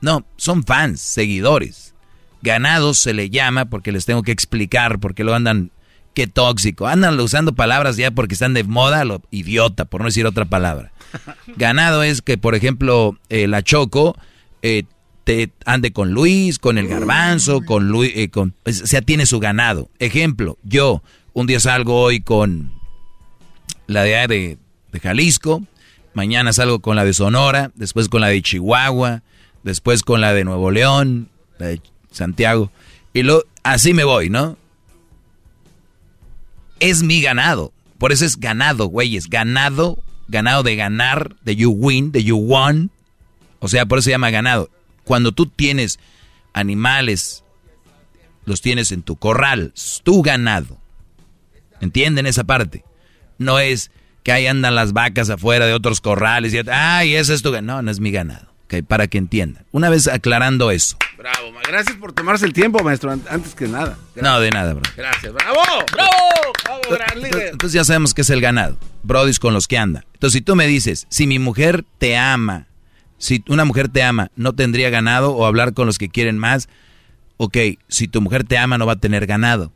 No, 0.00 0.26
son 0.36 0.64
fans, 0.64 1.00
seguidores. 1.00 1.94
Ganado 2.42 2.92
se 2.92 3.14
le 3.14 3.30
llama 3.30 3.66
porque 3.66 3.92
les 3.92 4.04
tengo 4.04 4.22
que 4.22 4.32
explicar 4.32 4.98
porque 4.98 5.24
lo 5.24 5.34
andan, 5.34 5.70
qué 6.14 6.26
tóxico. 6.26 6.86
Andan 6.86 7.18
usando 7.20 7.54
palabras 7.54 7.96
ya 7.96 8.10
porque 8.10 8.34
están 8.34 8.54
de 8.54 8.64
moda, 8.64 9.04
lo 9.04 9.22
idiota, 9.30 9.84
por 9.84 10.00
no 10.00 10.06
decir 10.06 10.26
otra 10.26 10.44
palabra. 10.44 10.92
Ganado 11.56 12.02
es 12.02 12.22
que, 12.22 12.38
por 12.38 12.54
ejemplo, 12.54 13.18
eh, 13.28 13.46
la 13.46 13.62
Choco 13.62 14.16
eh, 14.62 14.84
te 15.24 15.50
ande 15.64 15.92
con 15.92 16.12
Luis, 16.12 16.58
con 16.58 16.78
el 16.78 16.88
Garbanzo, 16.88 17.60
con 17.62 17.88
Luis, 17.88 18.12
eh, 18.14 18.28
con, 18.28 18.54
o 18.64 18.72
sea, 18.72 19.02
tiene 19.02 19.26
su 19.26 19.40
ganado. 19.40 19.88
Ejemplo, 19.98 20.58
yo 20.62 21.02
un 21.32 21.46
día 21.46 21.60
salgo 21.60 22.00
hoy 22.00 22.20
con 22.20 22.72
la 23.86 24.02
de, 24.02 24.26
de, 24.26 24.58
de 24.92 25.00
Jalisco, 25.00 25.62
mañana 26.14 26.52
salgo 26.52 26.80
con 26.80 26.96
la 26.96 27.04
de 27.04 27.14
Sonora, 27.14 27.70
después 27.74 28.08
con 28.08 28.20
la 28.20 28.28
de 28.28 28.42
Chihuahua, 28.42 29.22
después 29.62 30.02
con 30.02 30.20
la 30.20 30.32
de 30.32 30.44
Nuevo 30.44 30.70
León, 30.70 31.28
la 31.58 31.68
de 31.68 31.80
Santiago, 32.10 32.70
y 33.14 33.22
lo, 33.22 33.44
así 33.62 33.94
me 33.94 34.04
voy, 34.04 34.28
¿no? 34.28 34.56
Es 36.82 37.04
mi 37.04 37.22
ganado, 37.22 37.72
por 37.98 38.10
eso 38.10 38.24
es 38.24 38.40
ganado, 38.40 38.86
güeyes, 38.86 39.30
ganado, 39.30 40.02
ganado 40.26 40.64
de 40.64 40.74
ganar, 40.74 41.36
de 41.44 41.54
you 41.54 41.70
win, 41.70 42.10
de 42.10 42.24
you 42.24 42.36
won, 42.36 42.90
o 43.60 43.68
sea, 43.68 43.86
por 43.86 43.98
eso 43.98 44.06
se 44.06 44.10
llama 44.10 44.30
ganado. 44.30 44.68
Cuando 45.04 45.30
tú 45.30 45.46
tienes 45.46 46.00
animales, 46.52 47.44
los 48.46 48.60
tienes 48.60 48.90
en 48.90 49.02
tu 49.02 49.14
corral, 49.14 49.72
es 49.76 50.00
tu 50.02 50.22
ganado. 50.22 50.78
¿Entienden 51.80 52.26
esa 52.26 52.42
parte? 52.42 52.84
No 53.38 53.60
es 53.60 53.92
que 54.24 54.32
ahí 54.32 54.48
andan 54.48 54.74
las 54.74 54.92
vacas 54.92 55.30
afuera 55.30 55.66
de 55.66 55.74
otros 55.74 56.00
corrales 56.00 56.52
y, 56.52 56.58
ay, 56.68 57.14
ese 57.14 57.32
es 57.32 57.42
tu 57.42 57.52
ganado. 57.52 57.78
No, 57.78 57.82
no 57.82 57.90
es 57.92 58.00
mi 58.00 58.10
ganado. 58.10 58.51
Ok, 58.72 58.84
para 58.86 59.06
que 59.06 59.18
entiendan. 59.18 59.64
Una 59.70 59.90
vez 59.90 60.08
aclarando 60.08 60.70
eso. 60.70 60.96
Bravo, 61.18 61.52
gracias 61.68 61.96
por 61.98 62.12
tomarse 62.12 62.46
el 62.46 62.52
tiempo, 62.52 62.82
maestro, 62.82 63.10
an- 63.12 63.22
antes 63.28 63.54
que 63.54 63.68
nada. 63.68 63.98
No, 64.16 64.40
de 64.40 64.50
nada, 64.50 64.72
bro. 64.72 64.82
Gracias, 64.96 65.32
bravo. 65.32 65.60
Bravo. 65.92 66.10
Bravo, 66.64 66.80
gran 66.90 67.20
líder. 67.22 67.48
Entonces 67.52 67.74
ya 67.74 67.84
sabemos 67.84 68.14
que 68.14 68.22
es 68.22 68.30
el 68.30 68.40
ganado. 68.40 68.78
Brodis 69.02 69.38
con 69.38 69.52
los 69.52 69.68
que 69.68 69.76
anda. 69.78 70.04
Entonces, 70.14 70.38
si 70.38 70.40
tú 70.40 70.56
me 70.56 70.66
dices, 70.66 71.06
si 71.10 71.26
mi 71.26 71.38
mujer 71.38 71.84
te 71.98 72.16
ama, 72.16 72.66
si 73.18 73.44
una 73.48 73.64
mujer 73.64 73.88
te 73.88 74.02
ama, 74.02 74.30
no 74.36 74.54
tendría 74.54 74.90
ganado 74.90 75.32
o 75.32 75.44
hablar 75.46 75.74
con 75.74 75.86
los 75.86 75.98
que 75.98 76.08
quieren 76.08 76.38
más. 76.38 76.68
Ok, 77.36 77.56
si 77.88 78.08
tu 78.08 78.20
mujer 78.20 78.44
te 78.44 78.56
ama, 78.58 78.78
no 78.78 78.86
va 78.86 78.94
a 78.94 79.00
tener 79.00 79.26
ganado. 79.26 79.72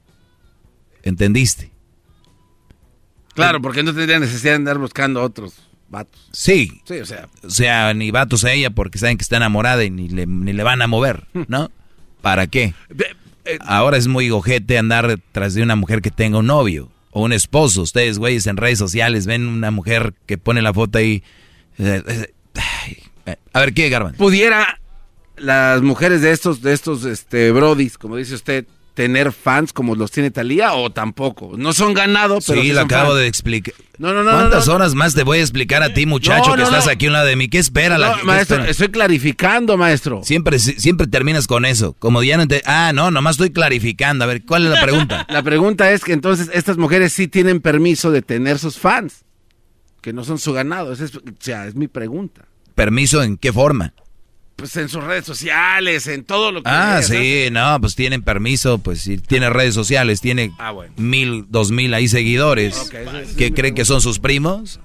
¿Entendiste? 1.02 1.70
Claro, 3.34 3.60
porque 3.60 3.82
no 3.82 3.92
tendría 3.94 4.18
necesidad 4.18 4.52
de 4.52 4.56
andar 4.56 4.78
buscando 4.78 5.22
otros 5.22 5.65
vatos. 5.88 6.28
Sí. 6.32 6.80
Sí, 6.84 6.94
o 6.98 7.06
sea. 7.06 7.28
O 7.42 7.50
sea, 7.50 7.94
ni 7.94 8.10
vatos 8.10 8.44
a 8.44 8.52
ella 8.52 8.70
porque 8.70 8.98
saben 8.98 9.16
que 9.18 9.22
está 9.22 9.36
enamorada 9.36 9.84
y 9.84 9.90
ni 9.90 10.08
le, 10.08 10.26
ni 10.26 10.52
le 10.52 10.62
van 10.62 10.82
a 10.82 10.86
mover, 10.86 11.26
¿no? 11.48 11.70
¿Para 12.22 12.46
qué? 12.46 12.74
eh, 13.44 13.58
Ahora 13.60 13.96
es 13.96 14.06
muy 14.08 14.28
gojete 14.28 14.78
andar 14.78 15.18
tras 15.32 15.54
de 15.54 15.62
una 15.62 15.76
mujer 15.76 16.02
que 16.02 16.10
tenga 16.10 16.38
un 16.38 16.46
novio 16.46 16.90
o 17.10 17.22
un 17.22 17.32
esposo. 17.32 17.82
Ustedes, 17.82 18.18
güeyes, 18.18 18.46
en 18.46 18.56
redes 18.56 18.78
sociales 18.78 19.26
ven 19.26 19.46
una 19.46 19.70
mujer 19.70 20.14
que 20.26 20.38
pone 20.38 20.62
la 20.62 20.74
foto 20.74 20.98
ahí. 20.98 21.22
eh, 21.78 22.02
eh, 23.26 23.36
a 23.52 23.60
ver, 23.60 23.74
¿qué, 23.74 23.88
Garban? 23.88 24.14
Pudiera 24.14 24.80
las 25.36 25.82
mujeres 25.82 26.22
de 26.22 26.32
estos, 26.32 26.62
de 26.62 26.72
estos, 26.72 27.04
este, 27.04 27.50
brodis, 27.52 27.98
como 27.98 28.16
dice 28.16 28.34
usted, 28.34 28.66
tener 28.96 29.30
fans 29.30 29.74
como 29.74 29.94
los 29.94 30.10
tiene 30.10 30.30
Talía 30.30 30.72
o 30.72 30.90
tampoco. 30.90 31.52
No 31.58 31.74
son 31.74 31.92
ganado, 31.92 32.38
pero 32.46 32.60
Sí, 32.62 32.68
sí 32.68 32.72
lo 32.72 32.80
son 32.80 32.84
acabo 32.86 33.08
fans. 33.10 33.20
de 33.20 33.26
explicar. 33.26 33.74
No, 33.98 34.14
no, 34.14 34.22
no, 34.24 34.30
¿Cuántas 34.32 34.66
no, 34.66 34.72
no. 34.72 34.76
horas 34.76 34.94
más 34.94 35.14
te 35.14 35.22
voy 35.22 35.38
a 35.38 35.40
explicar 35.42 35.82
a 35.82 35.92
ti, 35.92 36.06
muchacho, 36.06 36.54
que 36.54 36.62
estás 36.62 36.88
aquí 36.88 37.04
a 37.04 37.08
un 37.10 37.12
lado 37.12 37.26
de 37.26 37.36
mí? 37.36 37.48
¿Qué 37.48 37.58
espera 37.58 37.98
la 37.98 38.10
No, 38.12 38.16
qué 38.16 38.24
maestro, 38.24 38.56
espera? 38.56 38.70
estoy 38.70 38.88
clarificando, 38.88 39.76
maestro. 39.76 40.22
Siempre, 40.24 40.58
siempre 40.58 41.06
terminas 41.06 41.46
con 41.46 41.66
eso. 41.66 41.92
Como 41.98 42.22
ya 42.22 42.38
no 42.38 42.48
te... 42.48 42.62
Ah, 42.64 42.92
no, 42.94 43.10
nomás 43.10 43.34
estoy 43.34 43.50
clarificando. 43.50 44.24
A 44.24 44.26
ver, 44.26 44.44
¿cuál 44.46 44.64
es 44.64 44.72
la 44.72 44.80
pregunta? 44.82 45.26
La 45.30 45.42
pregunta 45.42 45.90
es 45.92 46.02
que 46.02 46.12
entonces 46.14 46.50
estas 46.54 46.78
mujeres 46.78 47.12
sí 47.12 47.28
tienen 47.28 47.60
permiso 47.60 48.10
de 48.10 48.22
tener 48.22 48.58
sus 48.58 48.78
fans, 48.78 49.24
que 50.00 50.14
no 50.14 50.24
son 50.24 50.38
su 50.38 50.52
ganado. 50.54 50.92
Esa 50.92 51.04
es, 51.04 51.14
o 51.16 51.20
sea, 51.38 51.66
es 51.66 51.74
mi 51.74 51.86
pregunta. 51.86 52.46
¿Permiso 52.74 53.22
en 53.22 53.36
qué 53.36 53.52
forma? 53.52 53.92
Pues 54.56 54.74
en 54.78 54.88
sus 54.88 55.04
redes 55.04 55.26
sociales, 55.26 56.06
en 56.06 56.24
todo 56.24 56.50
lo 56.50 56.62
que... 56.62 56.70
Ah, 56.70 57.02
sí, 57.02 57.48
no, 57.52 57.78
pues 57.80 57.94
tienen 57.94 58.22
permiso, 58.22 58.78
pues 58.78 59.02
si 59.02 59.18
tiene 59.18 59.50
redes 59.50 59.74
sociales, 59.74 60.22
tiene 60.22 60.50
Ah, 60.58 60.70
bueno. 60.70 60.94
mil, 60.96 61.44
dos 61.50 61.70
mil 61.70 61.92
ahí 61.92 62.08
seguidores. 62.08 62.76
Ok, 62.78 62.94
esa- 62.94 63.02
esa 63.02 63.20
es 63.20 63.28
¿Qué 63.36 63.50
mi 63.50 63.56
creen 63.56 63.74
que 63.74 63.84
son 63.84 64.00
sus 64.00 64.18
primos? 64.18 64.80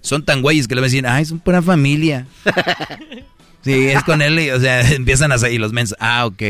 Son 0.00 0.24
tan 0.24 0.42
güeyes 0.42 0.68
que 0.68 0.76
le 0.76 0.80
van 0.80 0.84
a 0.86 0.90
decir, 0.92 1.06
ay, 1.08 1.24
son 1.24 1.40
pura 1.40 1.60
familia. 1.60 2.26
sí, 3.64 3.72
es 3.88 4.02
con 4.04 4.22
él, 4.22 4.38
y, 4.38 4.50
o 4.50 4.60
sea, 4.60 4.88
empiezan 4.94 5.32
a 5.32 5.38
seguir 5.38 5.60
los 5.60 5.72
mens. 5.72 5.94
Ah, 5.98 6.26
ok. 6.26 6.42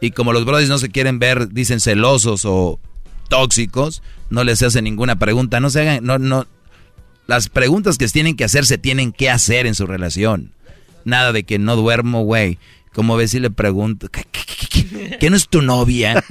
Y 0.00 0.10
como 0.10 0.32
los 0.32 0.44
brothers 0.44 0.68
no 0.68 0.78
se 0.78 0.88
quieren 0.90 1.18
ver, 1.20 1.50
dicen 1.50 1.78
celosos 1.80 2.42
o 2.44 2.80
tóxicos, 3.28 4.02
no 4.30 4.42
les 4.44 4.60
hacen 4.62 4.84
ninguna 4.84 5.16
pregunta. 5.20 5.60
No 5.60 5.70
se 5.70 5.80
hagan, 5.82 6.04
no, 6.04 6.18
no. 6.18 6.46
Las 7.28 7.48
preguntas 7.48 7.96
que 7.98 8.08
tienen 8.08 8.36
que 8.36 8.44
hacer 8.44 8.66
se 8.66 8.78
tienen 8.78 9.12
que 9.12 9.30
hacer 9.30 9.66
en 9.66 9.74
su 9.76 9.86
relación. 9.86 10.52
Nada 11.04 11.32
de 11.32 11.44
que 11.44 11.58
no 11.58 11.76
duermo, 11.76 12.22
güey. 12.22 12.58
Como 12.92 13.16
ves 13.16 13.30
si 13.30 13.40
le 13.40 13.50
pregunto, 13.50 14.08
¿qué, 14.10 14.24
qué, 15.18 15.30
no 15.30 15.36
es 15.36 15.48
tu 15.48 15.62
novia? 15.62 16.22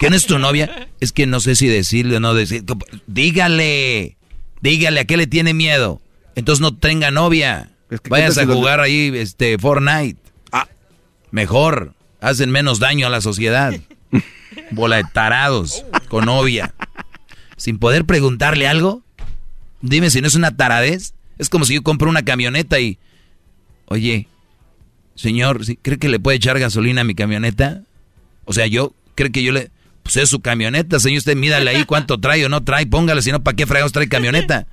¿Qué 0.00 0.10
no 0.10 0.16
es 0.16 0.26
tu 0.26 0.38
novia? 0.38 0.88
Es 0.98 1.12
que 1.12 1.26
no 1.26 1.38
sé 1.38 1.54
si 1.54 1.68
decirle 1.68 2.16
o 2.16 2.20
no 2.20 2.34
decir. 2.34 2.64
Dígale, 3.06 4.16
dígale, 4.60 5.00
¿a 5.00 5.04
qué 5.04 5.16
le 5.16 5.28
tiene 5.28 5.54
miedo? 5.54 6.00
Entonces 6.34 6.60
no 6.60 6.74
tenga 6.74 7.12
novia. 7.12 7.70
Es 7.90 8.00
que 8.00 8.10
Vayas 8.10 8.34
¿qué 8.34 8.40
a 8.40 8.46
jugar 8.46 8.80
ahí 8.80 9.12
este 9.14 9.58
Fortnite. 9.58 10.18
Ah. 10.50 10.66
Mejor, 11.30 11.94
hacen 12.20 12.50
menos 12.50 12.80
daño 12.80 13.06
a 13.06 13.10
la 13.10 13.20
sociedad. 13.20 13.72
Bola 14.72 14.96
de 14.96 15.04
tarados, 15.12 15.84
con 16.08 16.26
novia. 16.26 16.74
Sin 17.56 17.78
poder 17.78 18.04
preguntarle 18.04 18.66
algo. 18.66 19.02
Dime 19.80 20.10
si 20.10 20.20
no 20.20 20.26
es 20.26 20.34
una 20.34 20.56
taradez. 20.56 21.14
Es 21.38 21.48
como 21.48 21.64
si 21.64 21.74
yo 21.74 21.82
compro 21.82 22.10
una 22.10 22.24
camioneta 22.24 22.80
y... 22.80 22.98
Oye, 23.88 24.28
señor, 25.14 25.60
¿cree 25.82 25.98
que 25.98 26.08
le 26.08 26.20
puede 26.20 26.36
echar 26.36 26.58
gasolina 26.58 27.00
a 27.00 27.04
mi 27.04 27.14
camioneta? 27.14 27.82
O 28.44 28.52
sea, 28.52 28.66
yo, 28.66 28.94
¿cree 29.14 29.30
que 29.32 29.42
yo 29.42 29.52
le... 29.52 29.70
Pues 30.02 30.16
es 30.16 30.30
su 30.30 30.40
camioneta, 30.40 30.98
señor, 31.00 31.18
usted 31.18 31.36
mídale 31.36 31.70
ahí 31.70 31.84
cuánto 31.84 32.18
trae 32.18 32.44
o 32.46 32.48
no 32.48 32.64
trae, 32.64 32.86
póngale, 32.86 33.20
si 33.20 33.30
no, 33.30 33.42
¿para 33.42 33.56
qué 33.56 33.66
fregados 33.66 33.92
trae 33.92 34.08
camioneta? 34.08 34.66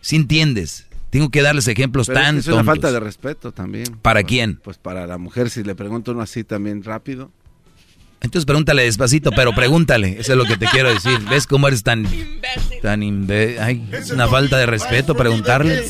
Si 0.00 0.16
entiendes, 0.16 0.86
tengo 1.10 1.28
que 1.28 1.42
darles 1.42 1.68
ejemplos 1.68 2.06
Pero 2.06 2.20
tan 2.20 2.38
es, 2.38 2.44
que 2.44 2.50
es 2.50 2.54
una 2.54 2.56
tontos. 2.64 2.74
falta 2.74 2.92
de 2.92 3.00
respeto 3.00 3.52
también. 3.52 3.84
¿Para 4.00 4.20
Pues- 4.20 4.28
quién? 4.28 4.56
Pues 4.64 4.78
para 4.78 5.06
la 5.06 5.18
mujer, 5.18 5.50
si 5.50 5.62
le 5.64 5.74
pregunto 5.74 6.12
uno 6.12 6.22
así 6.22 6.44
también 6.44 6.82
rápido. 6.82 7.30
Entonces 8.20 8.46
pregúntale 8.46 8.82
despacito, 8.82 9.30
pero 9.30 9.54
pregúntale, 9.54 10.16
eso 10.18 10.32
es 10.32 10.38
lo 10.38 10.44
que 10.44 10.56
te 10.56 10.66
quiero 10.66 10.92
decir. 10.92 11.20
¿Ves 11.30 11.46
cómo 11.46 11.68
eres 11.68 11.84
tan... 11.84 12.04
tan 12.82 13.00
imbe- 13.02 13.58
Ay, 13.60 13.88
es 13.92 14.10
una 14.10 14.26
falta 14.26 14.58
de 14.58 14.66
respeto 14.66 15.14
preguntarle. 15.14 15.84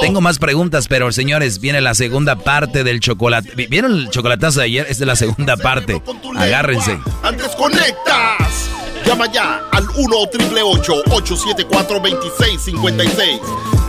Tengo 0.00 0.20
más 0.20 0.38
preguntas, 0.38 0.88
pero 0.88 1.12
señores, 1.12 1.60
viene 1.60 1.80
la 1.80 1.94
segunda 1.94 2.36
parte 2.36 2.82
del 2.82 2.98
chocolate. 3.00 3.52
¿Vi- 3.54 3.68
¿Vieron 3.68 3.92
el 3.92 4.10
chocolatazo 4.10 4.58
de 4.58 4.66
ayer? 4.66 4.86
Esta 4.90 5.04
es 5.04 5.06
la 5.06 5.16
segunda 5.16 5.56
parte. 5.56 6.02
Agárrense. 6.36 6.98
Antes 7.22 7.48
conectas. 7.56 8.68
Llama 9.06 9.30
ya 9.32 9.62
al 9.72 9.84
1 9.96 10.16
874 10.16 12.00
2656 12.00 13.40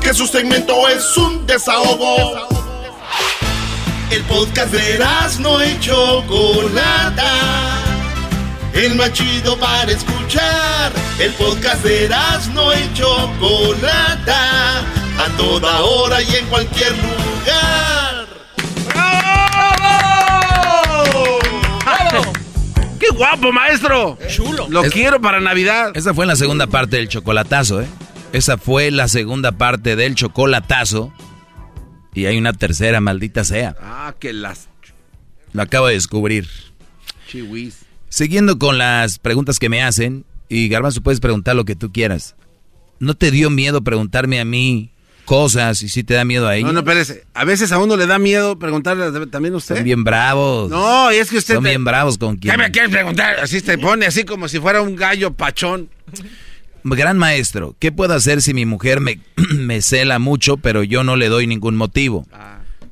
Que 0.01 0.13
su 0.13 0.25
segmento 0.27 0.87
es 0.89 1.17
un 1.17 1.45
desahogo. 1.47 2.33
El 4.11 4.21
podcast 4.23 4.71
de 4.71 4.99
no 5.39 5.63
y 5.63 5.79
Chocolata. 5.79 7.31
El 8.73 8.95
más 8.95 9.13
chido 9.13 9.57
para 9.57 9.91
escuchar. 9.91 10.91
El 11.19 11.31
podcast 11.33 11.83
de 11.83 12.09
no 12.53 12.73
y 12.73 12.93
Chocolata. 12.93 14.79
A 14.79 15.27
toda 15.37 15.81
hora 15.81 16.21
y 16.21 16.35
en 16.35 16.45
cualquier 16.47 16.91
lugar. 16.91 18.27
¡Qué 22.99 23.09
guapo, 23.15 23.51
maestro! 23.51 24.17
Chulo. 24.29 24.67
Lo 24.69 24.83
quiero 24.83 25.19
para 25.21 25.39
Navidad. 25.39 25.91
Esa 25.93 26.13
fue 26.13 26.25
la 26.25 26.35
segunda 26.35 26.67
parte 26.67 26.97
del 26.97 27.09
chocolatazo, 27.09 27.81
¿eh? 27.81 27.87
Esa 28.31 28.57
fue 28.57 28.91
la 28.91 29.07
segunda 29.07 29.51
parte 29.51 29.95
del 29.95 30.15
chocolatazo. 30.15 31.11
Y 32.13 32.25
hay 32.25 32.37
una 32.37 32.53
tercera, 32.53 32.99
maldita 33.01 33.43
sea. 33.43 33.75
Ah, 33.81 34.13
que 34.19 34.33
las 34.33 34.67
Lo 35.53 35.61
acabo 35.63 35.87
de 35.87 35.93
descubrir. 35.95 36.47
chihuis. 37.27 37.79
Siguiendo 38.09 38.59
con 38.59 38.77
las 38.77 39.17
preguntas 39.19 39.57
que 39.59 39.69
me 39.69 39.81
hacen, 39.81 40.25
y 40.49 40.67
Garbanzo 40.69 41.01
puedes 41.01 41.19
preguntar 41.19 41.55
lo 41.55 41.65
que 41.65 41.75
tú 41.75 41.91
quieras. 41.91 42.35
¿No 42.99 43.15
te 43.15 43.31
dio 43.31 43.49
miedo 43.49 43.83
preguntarme 43.83 44.39
a 44.39 44.45
mí 44.45 44.91
cosas 45.25 45.81
y 45.81 45.89
si 45.89 46.03
te 46.03 46.13
da 46.13 46.23
miedo 46.25 46.47
a 46.47 46.55
ella? 46.55 46.67
No, 46.67 46.73
no, 46.73 46.79
espérese. 46.81 47.25
A 47.33 47.43
veces 47.43 47.71
a 47.71 47.79
uno 47.79 47.97
le 47.97 48.05
da 48.05 48.19
miedo 48.19 48.59
preguntarle 48.59 49.25
también 49.27 49.55
a 49.55 49.57
usted. 49.57 49.75
Son 49.75 49.83
bien 49.83 50.03
bravos. 50.03 50.69
No, 50.69 51.11
y 51.11 51.15
es 51.15 51.29
que 51.31 51.37
usted... 51.37 51.55
Son 51.55 51.63
te- 51.63 51.69
bien 51.71 51.83
bravos 51.83 52.17
con 52.19 52.35
¿Qué 52.37 52.49
quien. 52.49 52.59
me 52.59 52.69
quieres 52.71 52.91
preguntar? 52.91 53.39
Así 53.39 53.61
te 53.61 53.77
pone, 53.79 54.05
así 54.05 54.23
como 54.25 54.47
si 54.47 54.59
fuera 54.59 54.81
un 54.83 54.95
gallo 54.95 55.33
pachón. 55.33 55.89
Gran 56.83 57.17
maestro, 57.17 57.75
¿qué 57.79 57.91
puedo 57.91 58.13
hacer 58.13 58.41
si 58.41 58.53
mi 58.53 58.65
mujer 58.65 58.99
me, 58.99 59.19
me 59.57 59.81
cela 59.81 60.19
mucho, 60.19 60.57
pero 60.57 60.83
yo 60.83 61.03
no 61.03 61.15
le 61.15 61.29
doy 61.29 61.47
ningún 61.47 61.75
motivo? 61.75 62.27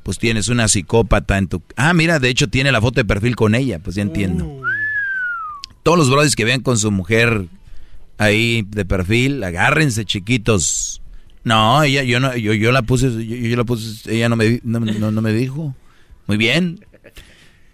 Pues 0.03 0.17
tienes 0.17 0.47
una 0.47 0.67
psicópata 0.67 1.37
en 1.37 1.47
tu... 1.47 1.61
Ah, 1.75 1.93
mira, 1.93 2.19
de 2.19 2.29
hecho 2.29 2.47
tiene 2.47 2.71
la 2.71 2.81
foto 2.81 2.95
de 3.01 3.05
perfil 3.05 3.35
con 3.35 3.53
ella, 3.53 3.79
pues 3.79 3.95
ya 3.95 4.01
entiendo. 4.01 4.61
Todos 5.83 5.97
los 5.97 6.09
brothers 6.09 6.35
que 6.35 6.45
vean 6.45 6.61
con 6.61 6.77
su 6.77 6.89
mujer 6.91 7.45
ahí 8.17 8.63
de 8.67 8.85
perfil, 8.85 9.43
agárrense 9.43 10.05
chiquitos. 10.05 11.01
No, 11.43 11.83
ella, 11.83 12.03
yo 12.03 12.19
no, 12.19 12.35
yo, 12.37 12.53
yo 12.53 12.71
la 12.71 12.81
puse, 12.83 13.07
yo, 13.25 13.35
yo 13.35 13.57
la 13.57 13.63
puse, 13.63 14.15
ella 14.15 14.29
no 14.29 14.35
me, 14.35 14.59
no, 14.63 14.79
no- 14.79 15.11
no 15.11 15.21
me 15.21 15.33
dijo. 15.33 15.75
Muy 16.27 16.37
bien. 16.37 16.85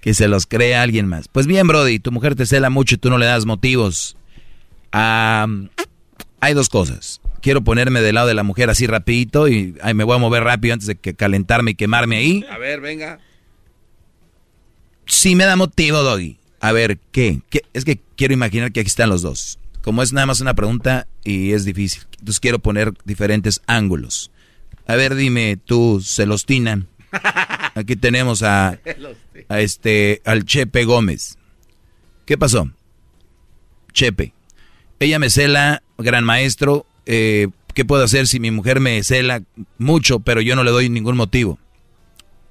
Que 0.01 0.13
se 0.13 0.27
los 0.27 0.45
crea 0.47 0.81
alguien 0.81 1.07
más. 1.07 1.27
Pues 1.27 1.47
bien, 1.47 1.67
Brody, 1.67 1.99
tu 1.99 2.11
mujer 2.11 2.35
te 2.35 2.45
cela 2.45 2.69
mucho 2.69 2.95
y 2.95 2.97
tú 2.97 3.09
no 3.09 3.17
le 3.17 3.25
das 3.25 3.45
motivos. 3.45 4.15
Ah, 4.93 5.47
hay 6.47 6.53
dos 6.53 6.69
cosas. 6.69 7.19
Quiero 7.41 7.61
ponerme 7.61 8.01
del 8.01 8.15
lado 8.15 8.27
de 8.27 8.33
la 8.33 8.43
mujer 8.43 8.69
así 8.69 8.87
rapidito 8.87 9.49
y 9.49 9.75
ay, 9.81 9.93
me 9.93 10.05
voy 10.05 10.15
a 10.15 10.19
mover 10.19 10.43
rápido 10.43 10.73
antes 10.73 10.87
de 10.87 10.95
que 10.95 11.13
calentarme 11.13 11.71
y 11.71 11.75
quemarme 11.75 12.17
ahí. 12.17 12.45
A 12.49 12.57
ver, 12.57 12.79
venga. 12.79 13.19
Sí 15.05 15.35
me 15.35 15.43
da 15.43 15.57
motivo, 15.57 16.03
Doggy. 16.03 16.37
A 16.61 16.71
ver, 16.71 16.99
¿qué? 17.11 17.41
¿Qué? 17.49 17.63
Es 17.73 17.83
que 17.83 17.99
quiero 18.15 18.33
imaginar 18.33 18.71
que 18.71 18.79
aquí 18.79 18.87
están 18.87 19.09
los 19.09 19.21
dos. 19.21 19.59
Como 19.83 20.01
es 20.01 20.13
nada 20.13 20.25
más 20.25 20.39
una 20.39 20.53
pregunta 20.53 21.07
y 21.23 21.51
es 21.51 21.65
difícil. 21.65 22.03
Entonces 22.11 22.39
quiero 22.39 22.59
poner 22.59 22.93
diferentes 23.03 23.61
ángulos. 23.67 24.31
A 24.87 24.95
ver, 24.95 25.15
dime 25.15 25.57
tú, 25.57 26.01
Celostina. 26.01 26.85
Aquí 27.75 27.97
tenemos 27.97 28.41
a, 28.41 28.79
a 29.49 29.59
este, 29.59 30.21
al 30.23 30.45
Chepe 30.45 30.85
Gómez. 30.85 31.37
¿Qué 32.25 32.37
pasó? 32.37 32.71
Chepe. 33.91 34.33
Ella 34.99 35.19
me 35.19 35.29
cela, 35.29 35.83
gran 35.97 36.23
maestro. 36.23 36.85
eh, 37.05 37.47
¿Qué 37.73 37.85
puedo 37.85 38.03
hacer 38.03 38.25
si 38.25 38.39
mi 38.39 38.49
mujer 38.49 38.79
me 38.79 39.03
cela 39.03 39.43
mucho, 39.77 40.19
pero 40.19 40.41
yo 40.41 40.55
no 40.55 40.63
le 40.63 40.71
doy 40.71 40.89
ningún 40.89 41.15
motivo? 41.15 41.59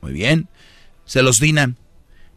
Muy 0.00 0.12
bien. 0.12 0.48
Celostina. 1.04 1.74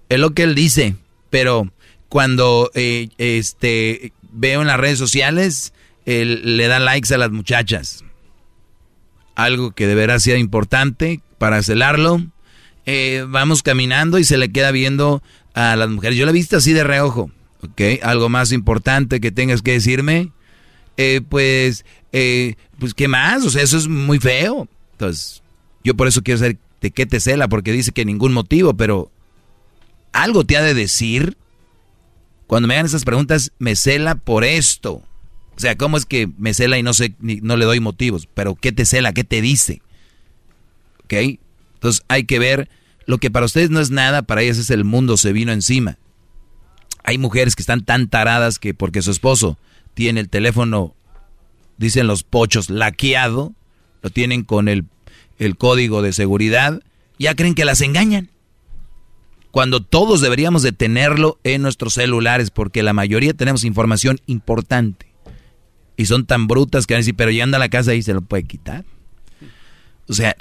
Es 0.09 0.19
lo 0.19 0.31
que 0.31 0.41
él 0.41 0.55
dice, 0.55 0.95
pero 1.29 1.71
cuando 2.07 2.71
eh, 2.73 3.09
este 3.19 4.11
veo 4.31 4.61
en 4.61 4.67
las 4.67 4.79
redes 4.79 4.97
sociales, 4.97 5.71
él 6.07 6.57
le 6.57 6.67
da 6.67 6.79
likes 6.79 7.13
a 7.13 7.19
las 7.19 7.29
muchachas. 7.29 8.03
Algo 9.35 9.71
que 9.71 9.85
de 9.85 9.93
veras 9.93 10.23
sea 10.23 10.37
importante 10.39 11.21
para 11.37 11.61
celarlo. 11.61 12.23
Eh, 12.87 13.23
vamos 13.27 13.61
caminando 13.61 14.17
y 14.17 14.23
se 14.23 14.37
le 14.37 14.51
queda 14.51 14.71
viendo 14.71 15.21
a 15.53 15.75
las 15.75 15.89
mujeres. 15.89 16.17
Yo 16.17 16.25
la 16.25 16.31
he 16.31 16.33
visto 16.33 16.57
así 16.57 16.73
de 16.73 16.83
reojo. 16.83 17.29
¿Ok? 17.61 17.81
Algo 18.03 18.29
más 18.29 18.51
importante 18.51 19.19
que 19.19 19.31
tengas 19.31 19.61
que 19.61 19.73
decirme. 19.73 20.31
Eh, 20.97 21.21
pues, 21.27 21.85
eh, 22.11 22.55
pues, 22.77 22.93
¿qué 22.93 23.07
más? 23.07 23.45
O 23.45 23.49
sea, 23.49 23.61
eso 23.63 23.77
es 23.77 23.87
muy 23.87 24.19
feo. 24.19 24.67
Entonces, 24.93 25.41
yo 25.83 25.95
por 25.95 26.07
eso 26.07 26.21
quiero 26.23 26.39
saber 26.39 26.57
de 26.81 26.91
qué 26.91 27.05
te 27.05 27.19
cela, 27.19 27.47
porque 27.47 27.71
dice 27.71 27.91
que 27.91 28.05
ningún 28.05 28.33
motivo, 28.33 28.73
pero 28.75 29.11
algo 30.13 30.45
te 30.45 30.57
ha 30.57 30.61
de 30.61 30.73
decir. 30.73 31.37
Cuando 32.47 32.67
me 32.67 32.73
hagan 32.73 32.85
esas 32.87 33.05
preguntas, 33.05 33.51
me 33.59 33.75
cela 33.75 34.15
por 34.15 34.43
esto. 34.43 34.93
O 35.55 35.59
sea, 35.61 35.75
¿cómo 35.77 35.97
es 35.97 36.05
que 36.05 36.29
me 36.37 36.53
cela 36.53 36.77
y 36.79 36.83
no 36.83 36.93
sé, 36.93 37.13
ni- 37.19 37.41
no 37.41 37.57
le 37.57 37.65
doy 37.65 37.79
motivos? 37.79 38.27
Pero 38.33 38.55
¿qué 38.55 38.71
te 38.71 38.85
cela? 38.85 39.13
¿Qué 39.13 39.23
te 39.23 39.41
dice? 39.41 39.81
¿Ok? 41.03 41.13
Entonces 41.75 42.03
hay 42.07 42.23
que 42.23 42.39
ver 42.39 42.69
lo 43.05 43.17
que 43.19 43.29
para 43.29 43.45
ustedes 43.45 43.69
no 43.69 43.79
es 43.79 43.91
nada, 43.91 44.21
para 44.23 44.41
ellas 44.41 44.57
es 44.57 44.69
el 44.69 44.83
mundo 44.83 45.15
se 45.17 45.31
vino 45.33 45.51
encima. 45.51 45.97
Hay 47.09 47.17
mujeres 47.17 47.55
que 47.55 47.63
están 47.63 47.83
tan 47.83 48.07
taradas 48.07 48.59
que 48.59 48.75
porque 48.75 49.01
su 49.01 49.09
esposo 49.09 49.57
tiene 49.95 50.19
el 50.19 50.29
teléfono, 50.29 50.93
dicen 51.79 52.05
los 52.05 52.21
pochos, 52.21 52.69
laqueado, 52.69 53.55
lo 54.03 54.11
tienen 54.11 54.43
con 54.43 54.67
el, 54.67 54.85
el 55.39 55.57
código 55.57 56.03
de 56.03 56.13
seguridad, 56.13 56.83
ya 57.17 57.33
creen 57.33 57.55
que 57.55 57.65
las 57.65 57.81
engañan 57.81 58.29
cuando 59.49 59.81
todos 59.81 60.21
deberíamos 60.21 60.61
de 60.61 60.71
tenerlo 60.71 61.39
en 61.43 61.63
nuestros 61.63 61.95
celulares, 61.95 62.51
porque 62.51 62.83
la 62.83 62.93
mayoría 62.93 63.33
tenemos 63.33 63.63
información 63.63 64.19
importante. 64.27 65.07
Y 65.97 66.05
son 66.05 66.27
tan 66.27 66.45
brutas 66.45 66.85
que 66.85 66.93
van 66.93 66.99
a 66.99 67.01
decir, 67.01 67.15
pero 67.15 67.31
llegando 67.31 67.57
a 67.57 67.59
la 67.59 67.69
casa 67.69 67.89
ahí 67.89 68.03
se 68.03 68.13
lo 68.13 68.21
puede 68.21 68.43
quitar. 68.43 68.85
O 70.07 70.13
sea, 70.13 70.35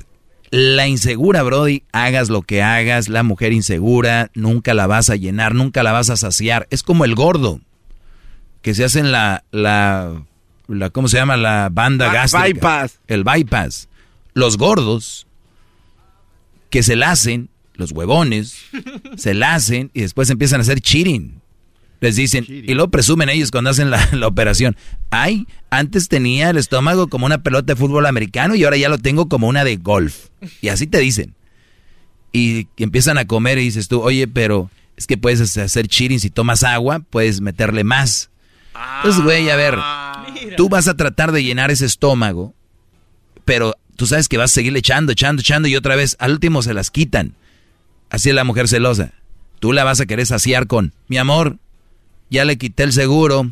la 0.50 0.86
insegura, 0.88 1.42
Brody, 1.42 1.82
hagas 1.92 2.28
lo 2.30 2.42
que 2.42 2.62
hagas, 2.62 3.08
la 3.08 3.22
mujer 3.22 3.52
insegura, 3.52 4.30
nunca 4.34 4.74
la 4.74 4.86
vas 4.86 5.10
a 5.10 5.16
llenar, 5.16 5.54
nunca 5.54 5.82
la 5.82 5.92
vas 5.92 6.10
a 6.10 6.16
saciar. 6.16 6.66
Es 6.70 6.82
como 6.82 7.04
el 7.04 7.14
gordo, 7.14 7.60
que 8.62 8.74
se 8.74 8.84
hacen 8.84 9.12
la, 9.12 9.44
la, 9.50 10.22
la 10.66 10.90
¿cómo 10.90 11.08
se 11.08 11.16
llama? 11.18 11.36
La 11.36 11.68
banda 11.70 12.06
Ba- 12.08 12.12
gástrica. 12.14 12.44
bypass. 12.46 13.00
El 13.06 13.24
bypass. 13.24 13.88
Los 14.34 14.56
gordos, 14.56 15.26
que 16.70 16.82
se 16.82 16.96
la 16.96 17.10
hacen, 17.10 17.48
los 17.74 17.92
huevones, 17.92 18.56
se 19.16 19.34
la 19.34 19.54
hacen 19.54 19.90
y 19.94 20.00
después 20.02 20.30
empiezan 20.30 20.60
a 20.60 20.62
hacer 20.62 20.80
cheating. 20.80 21.40
Les 22.00 22.14
dicen, 22.14 22.44
y 22.48 22.74
lo 22.74 22.90
presumen 22.90 23.28
ellos 23.28 23.50
cuando 23.50 23.70
hacen 23.70 23.90
la, 23.90 24.08
la 24.12 24.26
operación. 24.26 24.76
Ay, 25.10 25.46
antes 25.70 26.08
tenía 26.08 26.50
el 26.50 26.56
estómago 26.56 27.08
como 27.08 27.26
una 27.26 27.42
pelota 27.42 27.72
de 27.72 27.76
fútbol 27.76 28.06
americano 28.06 28.54
y 28.54 28.64
ahora 28.64 28.76
ya 28.76 28.88
lo 28.88 28.98
tengo 28.98 29.28
como 29.28 29.48
una 29.48 29.64
de 29.64 29.76
golf. 29.76 30.28
Y 30.60 30.68
así 30.68 30.86
te 30.86 30.98
dicen. 30.98 31.34
Y, 32.32 32.68
y 32.76 32.82
empiezan 32.84 33.18
a 33.18 33.26
comer 33.26 33.58
y 33.58 33.62
dices 33.62 33.88
tú, 33.88 34.00
oye, 34.00 34.28
pero 34.28 34.70
es 34.96 35.06
que 35.06 35.16
puedes 35.16 35.56
hacer 35.56 35.86
cheating 35.88 36.20
si 36.20 36.28
tomas 36.28 36.64
agua, 36.64 37.00
puedes 37.00 37.40
meterle 37.40 37.84
más. 37.84 38.30
Entonces, 38.96 39.22
güey, 39.22 39.48
a 39.50 39.56
ver, 39.56 39.78
tú 40.56 40.68
vas 40.68 40.88
a 40.88 40.96
tratar 40.96 41.32
de 41.32 41.42
llenar 41.42 41.70
ese 41.70 41.86
estómago, 41.86 42.54
pero 43.44 43.76
tú 43.96 44.06
sabes 44.06 44.28
que 44.28 44.38
vas 44.38 44.50
a 44.50 44.54
seguirle 44.54 44.80
echando, 44.80 45.12
echando, 45.12 45.40
echando 45.40 45.68
y 45.68 45.76
otra 45.76 45.96
vez 45.96 46.16
al 46.18 46.32
último 46.32 46.62
se 46.62 46.74
las 46.74 46.90
quitan. 46.90 47.34
Así 48.10 48.28
es 48.28 48.34
la 48.34 48.44
mujer 48.44 48.68
celosa. 48.68 49.12
Tú 49.60 49.72
la 49.72 49.84
vas 49.84 50.00
a 50.00 50.06
querer 50.06 50.26
saciar 50.26 50.66
con, 50.66 50.92
mi 51.08 51.16
amor, 51.16 51.58
ya 52.30 52.44
le 52.44 52.58
quité 52.58 52.84
el 52.84 52.92
seguro. 52.92 53.50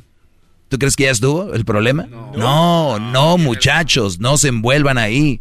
¿Tú 0.69 0.79
crees 0.79 0.97
que 0.97 1.05
ya 1.05 1.11
estuvo 1.11 1.55
el 1.55 1.65
problema? 1.65 2.07
No, 2.37 2.99
no, 2.99 3.39
muchachos, 3.39 4.19
no 4.19 4.37
se 4.37 4.49
envuelvan 4.49 4.99
ahí. 4.99 5.41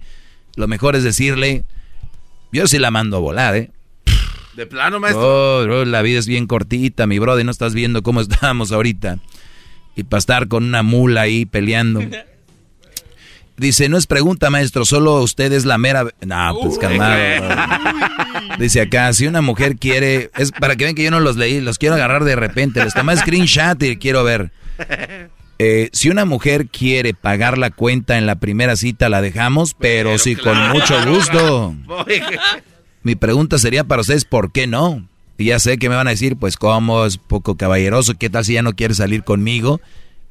Lo 0.56 0.68
mejor 0.68 0.96
es 0.96 1.04
decirle, 1.04 1.64
yo 2.52 2.68
sí 2.68 2.78
la 2.78 2.92
mando 2.92 3.18
a 3.18 3.20
volar, 3.20 3.56
¿eh? 3.56 3.72
De 4.56 4.66
plano, 4.66 5.00
maestro. 5.00 5.60
Oh, 5.60 5.64
bro, 5.64 5.84
la 5.84 6.02
vida 6.02 6.20
es 6.20 6.28
bien 6.28 6.48
cortita, 6.48 7.08
mi 7.08 7.20
brother, 7.20 7.44
no 7.44 7.52
estás 7.52 7.74
viendo 7.74 8.04
cómo 8.04 8.22
estamos 8.22 8.72
ahorita. 8.72 9.20
Y 9.96 10.04
para 10.04 10.20
estar 10.20 10.48
con 10.48 10.64
una 10.64 10.84
mula 10.84 11.22
ahí 11.22 11.46
peleando. 11.46 12.02
Dice, 13.58 13.88
no 13.88 13.98
es 13.98 14.06
pregunta, 14.06 14.50
maestro, 14.50 14.84
solo 14.84 15.22
usted 15.22 15.54
es 15.54 15.64
la 15.66 15.78
mera... 15.78 16.06
No, 16.26 16.58
pues 16.62 16.78
calmado. 16.78 17.16
Dice 18.60 18.82
acá, 18.82 19.14
si 19.14 19.28
una 19.28 19.42
mujer 19.42 19.78
quiere... 19.78 20.30
Es 20.36 20.52
para 20.52 20.76
que 20.76 20.84
vean 20.84 20.96
que 20.96 21.04
yo 21.04 21.12
no 21.12 21.22
los 21.22 21.38
leí, 21.38 21.62
los 21.62 21.78
quiero 21.78 21.96
agarrar 21.96 22.26
de 22.26 22.36
repente. 22.36 22.84
Les 22.84 22.94
tomé 22.94 23.16
screenshot 23.16 23.82
y 23.84 23.96
quiero 23.96 24.24
ver. 24.24 24.52
Eh, 25.58 25.90
si 25.94 26.10
una 26.10 26.26
mujer 26.26 26.68
quiere 26.68 27.14
pagar 27.14 27.58
la 27.58 27.72
cuenta 27.72 28.18
en 28.18 28.26
la 28.26 28.36
primera 28.36 28.76
cita, 28.76 29.08
la 29.08 29.22
dejamos, 29.22 29.74
pero, 29.74 30.18
sí, 30.18 30.36
con 30.36 30.58
mucho 30.72 30.96
gusto. 31.10 31.74
Mi 33.04 33.16
pregunta 33.16 33.58
sería 33.58 33.86
para 33.86 34.02
ustedes, 34.02 34.26
¿por 34.26 34.52
qué 34.52 34.68
no? 34.68 35.08
Y 35.38 35.46
ya 35.46 35.60
sé 35.60 35.78
que 35.78 35.88
me 35.88 35.96
van 35.96 36.08
a 36.08 36.12
decir, 36.12 36.36
pues 36.36 36.58
cómo 36.58 37.06
es 37.06 37.18
poco 37.18 37.56
caballeroso, 37.56 38.16
¿qué 38.16 38.30
tal 38.30 38.44
si 38.44 38.54
ya 38.54 38.64
no 38.64 38.74
quieres 38.74 38.98
salir 38.98 39.24
conmigo? 39.24 39.80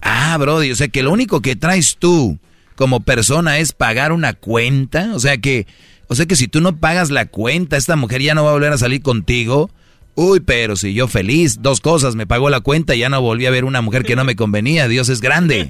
Ah, 0.02 0.36
Brody, 0.38 0.72
o 0.72 0.76
sea 0.76 0.88
que 0.88 1.02
lo 1.02 1.10
único 1.10 1.40
que 1.40 1.56
traes 1.56 1.96
tú 1.98 2.38
como 2.76 3.00
persona 3.00 3.58
es 3.58 3.72
pagar 3.72 4.12
una 4.12 4.32
cuenta, 4.34 5.10
o 5.14 5.20
sea 5.20 5.38
que, 5.38 5.66
o 6.08 6.14
sea 6.14 6.26
que 6.26 6.36
si 6.36 6.48
tú 6.48 6.60
no 6.60 6.76
pagas 6.76 7.10
la 7.10 7.26
cuenta, 7.26 7.76
esta 7.76 7.96
mujer 7.96 8.22
ya 8.22 8.34
no 8.34 8.44
va 8.44 8.50
a 8.50 8.54
volver 8.54 8.72
a 8.72 8.78
salir 8.78 9.02
contigo. 9.02 9.70
Uy, 10.16 10.38
pero 10.40 10.76
si 10.76 10.94
yo 10.94 11.08
feliz, 11.08 11.58
dos 11.60 11.80
cosas, 11.80 12.14
me 12.14 12.26
pagó 12.26 12.48
la 12.48 12.60
cuenta 12.60 12.94
y 12.94 13.00
ya 13.00 13.08
no 13.08 13.20
volví 13.20 13.46
a 13.46 13.50
ver 13.50 13.64
una 13.64 13.82
mujer 13.82 14.04
que 14.04 14.14
no 14.14 14.24
me 14.24 14.36
convenía, 14.36 14.86
Dios 14.86 15.08
es 15.08 15.20
grande. 15.20 15.68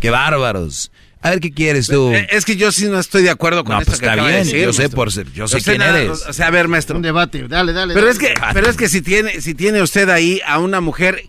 Qué 0.00 0.10
bárbaros. 0.10 0.90
A 1.20 1.30
ver 1.30 1.40
qué 1.40 1.50
quieres 1.52 1.88
tú. 1.88 2.12
Eh, 2.12 2.28
Es 2.30 2.44
que 2.44 2.56
yo 2.56 2.70
sí 2.70 2.86
no 2.86 2.98
estoy 3.00 3.22
de 3.22 3.30
acuerdo 3.30 3.64
con 3.64 3.74
No, 3.74 3.80
esto 3.80 3.90
pues 3.92 4.00
que 4.00 4.06
está 4.06 4.22
de 4.22 4.28
bien, 4.30 4.44
decir, 4.44 4.62
yo 4.62 4.72
sé 4.72 4.88
por 4.88 5.10
ser, 5.10 5.32
yo 5.32 5.48
sé 5.48 5.58
sé 5.60 5.70
quién 5.70 5.78
nada, 5.78 5.98
eres. 6.00 6.24
O 6.28 6.32
sea, 6.32 6.46
a 6.46 6.50
ver, 6.50 6.68
maestro. 6.68 6.96
Un 6.96 7.02
debate, 7.02 7.48
dale, 7.48 7.72
dale. 7.72 7.94
Pero 7.94 8.06
dale. 8.06 8.12
es 8.12 8.18
que, 8.20 8.34
pero 8.52 8.68
es 8.68 8.76
que 8.76 8.88
si 8.88 9.02
tiene, 9.02 9.40
si 9.40 9.54
tiene 9.54 9.82
usted 9.82 10.08
ahí 10.10 10.40
a 10.46 10.58
una 10.60 10.80
mujer, 10.80 11.24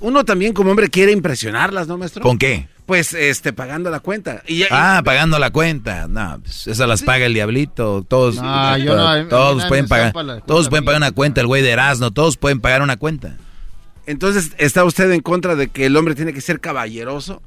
uno 0.00 0.24
también 0.24 0.52
como 0.52 0.70
hombre 0.70 0.88
quiere 0.88 1.12
impresionarlas, 1.12 1.88
¿no, 1.88 1.98
maestro? 1.98 2.22
¿Con 2.22 2.38
qué? 2.38 2.68
Pues, 2.86 3.14
este, 3.14 3.52
pagando 3.52 3.90
la 3.90 3.98
cuenta. 4.00 4.42
Y 4.46 4.62
Ah, 4.70 5.02
pagando 5.04 5.38
la 5.40 5.50
cuenta. 5.50 6.06
No, 6.06 6.38
pues 6.40 6.68
esas 6.68 6.88
las 6.88 7.02
paga 7.02 7.26
el 7.26 7.34
diablito. 7.34 8.04
Todos, 8.06 8.36
No, 8.36 8.78
yo 8.78 8.94
no, 8.96 9.28
todos 9.28 9.56
mí 9.56 9.62
me 9.62 9.68
pueden 9.68 9.88
pagar. 9.88 10.12
Todos 10.46 10.68
pueden 10.68 10.84
pagar 10.84 11.00
una 11.00 11.10
cuenta. 11.10 11.40
El 11.40 11.48
güey 11.48 11.62
de 11.62 11.70
Erasmo, 11.70 12.12
todos 12.12 12.36
pueden 12.36 12.60
pagar 12.60 12.82
una 12.82 12.96
cuenta. 12.96 13.36
Entonces, 14.06 14.52
¿está 14.58 14.84
usted 14.84 15.10
en 15.10 15.20
contra 15.20 15.56
de 15.56 15.66
que 15.68 15.86
el 15.86 15.96
hombre 15.96 16.14
tiene 16.14 16.32
que 16.32 16.40
ser 16.40 16.60
caballeroso? 16.60 17.42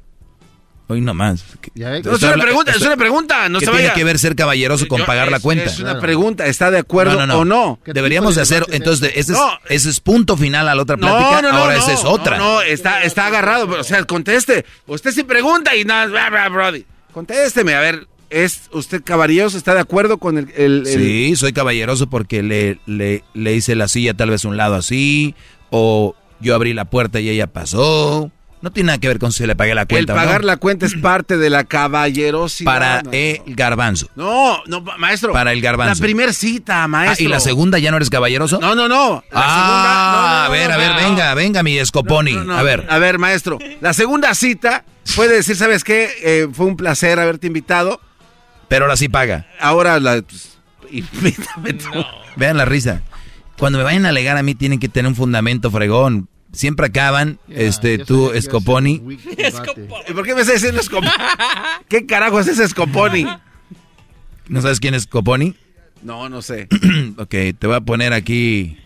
Hoy 0.90 1.00
nomás. 1.00 1.44
No, 1.74 1.88
es 1.94 2.22
una 2.22 2.34
pregunta, 2.34 2.72
es 2.72 2.82
una 2.82 2.96
pregunta. 2.96 3.48
No 3.48 3.58
¿Qué 3.60 3.64
se 3.66 3.70
tiene 3.70 3.86
vaya. 3.88 3.94
que 3.94 4.04
ver 4.04 4.18
ser 4.18 4.34
caballeroso 4.36 4.88
con 4.88 4.98
Yo- 4.98 5.06
pagar 5.06 5.30
la 5.30 5.40
cuenta? 5.40 5.64
Es 5.64 5.78
una 5.80 6.00
pregunta. 6.00 6.46
¿Está 6.46 6.70
de 6.70 6.78
acuerdo 6.78 7.12
No, 7.14 7.26
no, 7.26 7.26
no. 7.26 7.38
o 7.40 7.44
no? 7.44 7.78
Deberíamos 7.86 8.34
de 8.34 8.42
hacer, 8.42 8.66
entonces, 8.70 9.12
ese, 9.14 9.32
No. 9.32 9.48
es, 9.68 9.82
ese 9.82 9.90
es 9.90 10.00
punto 10.00 10.36
final 10.36 10.68
a 10.68 10.74
la 10.74 10.82
otra 10.82 10.96
plática. 10.96 11.40
No, 11.40 11.42
no, 11.42 11.52
no. 11.52 11.58
Ahora 11.58 11.74
no, 11.76 11.80
esa 11.80 11.92
es 11.92 12.04
otra. 12.04 12.36
No, 12.38 12.54
no, 12.56 12.62
está, 12.62 13.02
está 13.04 13.26
agarrado. 13.28 13.68
O 13.78 13.84
sea, 13.84 14.02
conteste. 14.04 14.64
Usted 14.86 15.12
sí 15.12 15.22
pregunta 15.22 15.74
y 15.76 15.84
nada, 15.84 16.06
bla, 16.06 16.28
bla, 16.30 16.48
brody. 16.48 16.84
Contésteme, 17.12 17.74
a 17.74 17.80
ver. 17.80 18.06
¿Es 18.30 18.68
usted 18.72 19.02
caballeroso? 19.02 19.58
¿Está 19.58 19.74
de 19.74 19.80
acuerdo 19.80 20.18
con 20.18 20.38
el...? 20.38 20.52
el- 20.56 20.86
el- 20.86 20.86
Sí, 20.86 21.34
soy 21.36 21.52
caballeroso 21.52 22.08
porque 22.08 22.44
le, 22.44 22.78
le, 22.86 23.24
le 23.34 23.54
hice 23.54 23.74
la 23.74 23.88
silla 23.88 24.14
tal 24.14 24.30
vez 24.30 24.44
a 24.44 24.48
un 24.48 24.56
lado 24.56 24.76
así, 24.76 25.34
o 25.70 26.14
yo 26.40 26.54
abrí 26.54 26.72
la 26.72 26.84
puerta 26.84 27.18
y 27.18 27.28
ella 27.28 27.48
pasó. 27.48 28.30
No 28.62 28.70
tiene 28.70 28.88
nada 28.88 28.98
que 28.98 29.08
ver 29.08 29.18
con 29.18 29.32
si 29.32 29.46
le 29.46 29.56
pagué 29.56 29.74
la 29.74 29.82
El 29.82 29.88
cuenta 29.88 30.12
no. 30.14 30.18
pagar 30.20 30.44
la 30.44 30.58
cuenta 30.58 30.84
es 30.84 30.94
parte 30.94 31.38
de 31.38 31.48
la 31.48 31.64
caballerosidad. 31.64 32.70
Para 32.70 33.02
no. 33.02 33.10
el 33.12 33.40
garbanzo. 33.46 34.08
No, 34.16 34.62
no, 34.66 34.82
ma- 34.82 34.98
maestro. 34.98 35.32
Para 35.32 35.52
el 35.52 35.62
garbanzo. 35.62 35.94
La 35.94 36.06
primer 36.06 36.34
cita, 36.34 36.86
maestro. 36.86 37.24
Ah, 37.24 37.26
¿Y 37.26 37.28
la 37.28 37.40
segunda 37.40 37.78
ya 37.78 37.90
no 37.90 37.96
eres 37.96 38.10
caballeroso? 38.10 38.58
No, 38.60 38.74
no, 38.74 38.86
no. 38.86 39.24
La 39.32 39.40
ah, 39.42 39.54
segunda- 39.56 39.94
no, 39.94 40.12
no, 40.12 40.28
no, 40.28 40.44
a 40.44 40.48
ver, 40.50 40.68
no, 40.68 40.74
a 40.74 40.76
ver, 40.76 40.90
no. 40.90 41.08
venga, 41.08 41.34
venga, 41.34 41.62
mi 41.62 41.78
escoponi. 41.78 42.36
A 42.50 42.62
ver. 42.62 42.86
A 42.90 42.98
ver, 42.98 43.18
maestro. 43.18 43.58
La 43.80 43.94
segunda 43.94 44.34
cita 44.34 44.84
puede 45.16 45.36
decir, 45.36 45.56
¿sabes 45.56 45.82
qué? 45.82 46.10
Eh, 46.22 46.48
fue 46.52 46.66
un 46.66 46.76
placer 46.76 47.18
haberte 47.18 47.46
invitado. 47.46 48.00
Pero 48.68 48.84
ahora 48.84 48.96
sí 48.96 49.08
paga. 49.08 49.46
Ahora 49.58 49.98
la... 50.00 50.20
pues, 50.22 50.58
invítame 50.90 51.72
tú. 51.72 51.88
Vean 52.36 52.56
la 52.58 52.66
risa. 52.66 53.00
Cuando 53.58 53.78
me 53.78 53.84
vayan 53.84 54.06
a 54.06 54.10
alegar 54.10 54.36
a 54.36 54.42
mí 54.42 54.54
tienen 54.54 54.78
que 54.78 54.88
tener 54.88 55.08
un 55.08 55.16
fundamento 55.16 55.70
fregón. 55.70 56.28
Siempre 56.52 56.86
acaban, 56.86 57.38
este, 57.48 57.98
tú, 57.98 58.32
Scoponi. 58.40 59.02
¿Y 60.08 60.12
por 60.12 60.24
qué 60.24 60.34
me 60.34 60.40
estás 60.40 60.56
diciendo 60.56 60.82
Scoponi? 60.82 61.12
¿Qué 61.88 62.06
carajo 62.06 62.40
es 62.40 62.48
ese 62.48 62.66
Scoponi? 62.68 63.26
¿No 64.48 64.60
sabes 64.60 64.80
quién 64.80 64.94
es 64.94 65.04
Scoponi? 65.04 65.54
No, 66.02 66.28
no 66.28 66.42
sé. 66.42 66.68
ok, 67.16 67.30
te 67.58 67.66
voy 67.66 67.76
a 67.76 67.80
poner 67.80 68.12
aquí. 68.12 68.76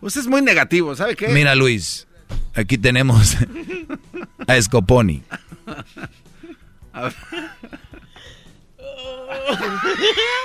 Usted 0.00 0.20
es 0.20 0.26
muy 0.26 0.42
negativo, 0.42 0.94
¿sabe 0.94 1.16
qué? 1.16 1.28
Mira, 1.28 1.54
Luis, 1.54 2.06
aquí 2.54 2.76
tenemos 2.76 3.36
a 4.46 4.60
Scoponi. 4.60 5.22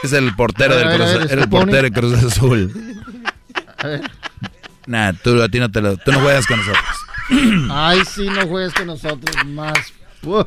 Es 0.03 0.13
el 0.13 0.35
portero 0.35 0.75
ver, 0.75 0.87
del 0.87 0.97
Cruz, 0.97 1.31
el 1.31 1.49
portero 1.49 1.91
Cruz 1.91 2.23
Azul. 2.23 3.01
A 3.77 3.87
ver. 3.87 4.11
Nah, 4.87 5.13
tú 5.13 5.41
a 5.41 5.49
ti 5.49 5.59
no 5.59 5.69
te 5.71 5.81
lo, 5.81 5.97
tú 5.97 6.11
no 6.11 6.19
juegas 6.21 6.45
con 6.47 6.57
nosotros. 6.57 6.85
Ay, 7.71 7.99
sí, 8.13 8.25
no 8.25 8.47
juegues 8.47 8.73
con 8.73 8.87
nosotros 8.87 9.35
más. 9.45 9.77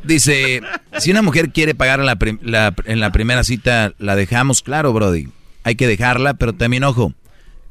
Dice, 0.04 0.60
si 0.98 1.10
una 1.10 1.22
mujer 1.22 1.50
quiere 1.50 1.74
pagar 1.74 1.98
en 2.00 2.06
la, 2.06 2.18
la- 2.42 2.74
en 2.84 3.00
la 3.00 3.10
primera 3.12 3.42
cita, 3.42 3.92
la 3.98 4.14
dejamos, 4.16 4.62
claro, 4.62 4.92
Brody. 4.92 5.28
Hay 5.64 5.74
que 5.76 5.86
dejarla, 5.88 6.34
pero 6.34 6.52
también, 6.52 6.84
ojo, 6.84 7.12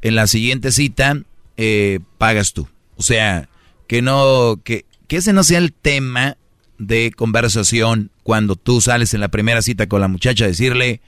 en 0.02 0.14
la 0.14 0.26
siguiente 0.26 0.70
cita 0.72 1.18
eh, 1.56 2.00
pagas 2.18 2.52
tú. 2.52 2.68
O 2.96 3.02
sea, 3.02 3.48
que 3.86 4.02
no, 4.02 4.60
que, 4.64 4.84
que 5.08 5.16
ese 5.16 5.32
no 5.32 5.44
sea 5.44 5.58
el 5.58 5.72
tema 5.72 6.36
de 6.78 7.12
conversación 7.16 8.10
cuando 8.22 8.56
tú 8.56 8.80
sales 8.80 9.14
en 9.14 9.20
la 9.20 9.28
primera 9.28 9.62
cita 9.62 9.86
con 9.86 10.00
la 10.00 10.08
muchacha, 10.08 10.46
decirle, 10.46 11.00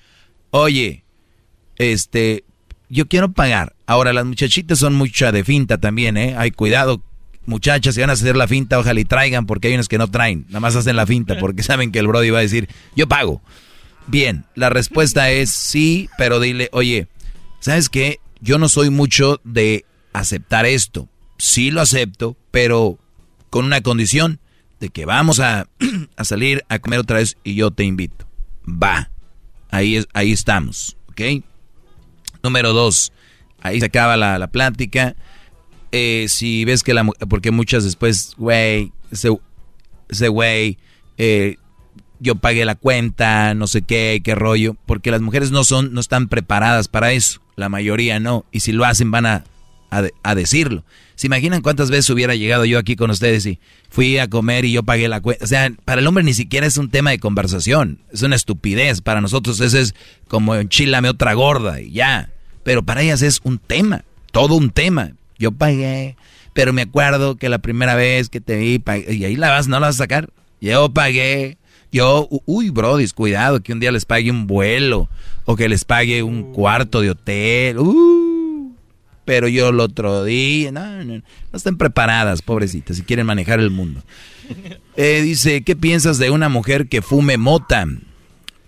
oye, 0.51 1.05
este, 1.76 2.44
yo 2.89 3.06
quiero 3.08 3.32
pagar. 3.32 3.74
Ahora, 3.86 4.12
las 4.12 4.24
muchachitas 4.24 4.78
son 4.78 4.94
mucha 4.94 5.32
de 5.32 5.44
finta 5.44 5.78
también, 5.78 6.16
¿eh? 6.16 6.34
Hay 6.36 6.50
cuidado, 6.50 7.02
muchachas, 7.47 7.94
si 7.94 8.00
van 8.00 8.10
a 8.10 8.15
hacer 8.15 8.36
la 8.36 8.48
finta, 8.48 8.78
ojalá 8.78 9.00
y 9.00 9.05
traigan, 9.05 9.47
porque 9.47 9.68
hay 9.68 9.74
unos 9.74 9.89
que 9.89 9.98
no 9.98 10.08
traen, 10.08 10.44
nada 10.48 10.60
más 10.60 10.76
hacen 10.76 10.97
la 10.97 11.06
finta, 11.06 11.36
porque 11.40 11.62
saben 11.62 11.92
que 11.92 11.98
el 11.98 12.06
Brody 12.06 12.31
va 12.31 12.39
a 12.39 12.42
decir, 12.42 12.68
yo 12.94 13.08
pago. 13.08 13.42
Bien, 14.06 14.44
la 14.55 14.70
respuesta 14.70 15.31
es 15.31 15.50
sí, 15.50 16.08
pero 16.16 16.39
dile, 16.39 16.68
oye, 16.73 17.08
¿sabes 17.60 17.89
qué? 17.89 18.20
Yo 18.40 18.58
no 18.58 18.68
soy 18.68 18.90
mucho 18.90 19.40
de 19.42 19.84
aceptar 20.12 20.65
esto. 20.65 21.08
Sí 21.39 21.70
lo 21.70 21.81
acepto, 21.81 22.36
pero 22.50 22.98
con 23.50 23.65
una 23.65 23.81
condición 23.81 24.39
de 24.78 24.90
que 24.90 25.06
vamos 25.06 25.40
a, 25.40 25.68
a 26.16 26.24
salir 26.24 26.65
a 26.68 26.78
comer 26.78 27.00
otra 27.00 27.18
vez 27.18 27.36
y 27.42 27.55
yo 27.56 27.70
te 27.73 27.84
invito. 27.84 28.28
Va. 28.66 29.10
Ahí, 29.70 29.97
es, 29.97 30.06
ahí 30.12 30.32
estamos, 30.32 30.97
¿ok? 31.08 31.42
Número 32.47 32.73
dos, 32.73 33.12
ahí 33.60 33.81
se 33.81 33.86
acaba 33.86 34.16
la, 34.16 34.39
la 34.39 34.47
plática. 34.47 35.16
Eh, 35.91 36.26
si 36.28 36.65
ves 36.65 36.83
que 36.84 36.94
la 36.94 37.05
porque 37.28 37.50
muchas 37.50 37.83
después, 37.83 38.34
güey, 38.36 38.92
ese 39.10 39.31
ese 40.08 40.28
güey, 40.28 40.78
eh, 41.18 41.57
yo 42.20 42.36
pagué 42.36 42.65
la 42.65 42.76
cuenta, 42.76 43.55
no 43.55 43.66
sé 43.66 43.83
qué, 43.83 44.20
qué 44.23 44.36
rollo, 44.36 44.76
porque 44.86 45.10
las 45.10 45.20
mujeres 45.20 45.50
no 45.50 45.65
son, 45.65 45.92
no 45.92 46.00
están 46.00 46.28
preparadas 46.28 46.86
para 46.86 47.12
eso, 47.12 47.41
la 47.57 47.68
mayoría 47.68 48.20
no, 48.20 48.44
y 48.52 48.60
si 48.60 48.70
lo 48.70 48.84
hacen 48.84 49.10
van 49.10 49.26
a, 49.26 49.44
a, 49.91 50.02
de- 50.02 50.15
a 50.23 50.34
decirlo. 50.36 50.84
¿Se 51.16 51.26
imaginan 51.26 51.62
cuántas 51.62 51.91
veces 51.91 52.10
hubiera 52.10 52.34
llegado 52.36 52.65
yo 52.66 52.78
aquí 52.78 52.94
con 52.94 53.10
ustedes 53.10 53.47
y 53.47 53.58
fui 53.89 54.18
a 54.18 54.28
comer 54.28 54.65
y 54.66 54.73
yo 54.73 54.83
pagué 54.84 55.08
la 55.08 55.20
cuenta? 55.20 55.44
O 55.44 55.49
sea, 55.49 55.73
para 55.84 56.00
el 56.00 56.07
hombre 56.07 56.23
ni 56.23 56.34
siquiera 56.34 56.66
es 56.66 56.76
un 56.76 56.91
tema 56.91 57.10
de 57.10 57.18
conversación, 57.18 58.00
es 58.12 58.23
una 58.23 58.36
estupidez, 58.36 59.00
para 59.00 59.20
nosotros 59.20 59.58
eso 59.60 59.78
es 59.78 59.94
como 60.28 60.55
enchilame 60.55 61.08
otra 61.08 61.33
gorda 61.34 61.81
y 61.81 61.91
ya, 61.92 62.31
pero 62.67 62.83
para 62.83 63.01
ellas 63.01 63.23
es 63.23 63.41
un 63.45 63.59
tema, 63.59 64.03
todo 64.33 64.57
un 64.57 64.70
tema. 64.70 65.12
Yo 65.39 65.53
pagué, 65.53 66.17
pero 66.53 66.73
me 66.73 66.83
acuerdo 66.83 67.36
que 67.36 67.49
la 67.49 67.59
primera 67.59 67.95
vez 67.95 68.28
que 68.28 68.41
te 68.41 68.57
vi, 68.57 68.81
pagué, 68.81 69.15
y 69.15 69.25
ahí 69.25 69.36
la 69.36 69.51
vas, 69.51 69.69
no 69.69 69.78
la 69.78 69.86
vas 69.86 69.95
a 69.95 69.99
sacar. 69.99 70.31
Yo 70.61 70.93
pagué, 70.93 71.59
yo, 71.93 72.28
uy, 72.45 72.70
brodis, 72.70 73.12
cuidado, 73.12 73.62
que 73.62 73.73
un 73.73 73.78
día 73.78 73.93
les 73.93 74.05
pague 74.05 74.33
un 74.33 74.49
vuelo, 74.49 75.09
o 75.45 75.55
que 75.55 75.69
les 75.69 75.85
pague 75.85 76.25
un 76.25 76.53
cuarto 76.53 77.03
de 77.03 77.11
hotel, 77.11 77.78
uh, 77.78 78.75
pero 79.25 79.47
yo 79.47 79.69
el 79.69 79.78
otro 79.78 80.25
día, 80.25 80.73
no, 80.73 81.05
no, 81.05 81.15
no 81.15 81.23
están 81.53 81.77
preparadas, 81.77 82.43
pobrecitas, 82.43 82.97
si 82.97 83.05
quieren 83.05 83.27
manejar 83.27 83.61
el 83.61 83.70
mundo. 83.70 84.03
Eh, 84.99 85.20
dice, 85.20 85.62
¿qué 85.62 85.77
piensas 85.77 86.17
de 86.17 86.31
una 86.31 86.49
mujer 86.49 86.89
que 86.89 87.03
fume 87.03 87.36
mota? 87.36 87.86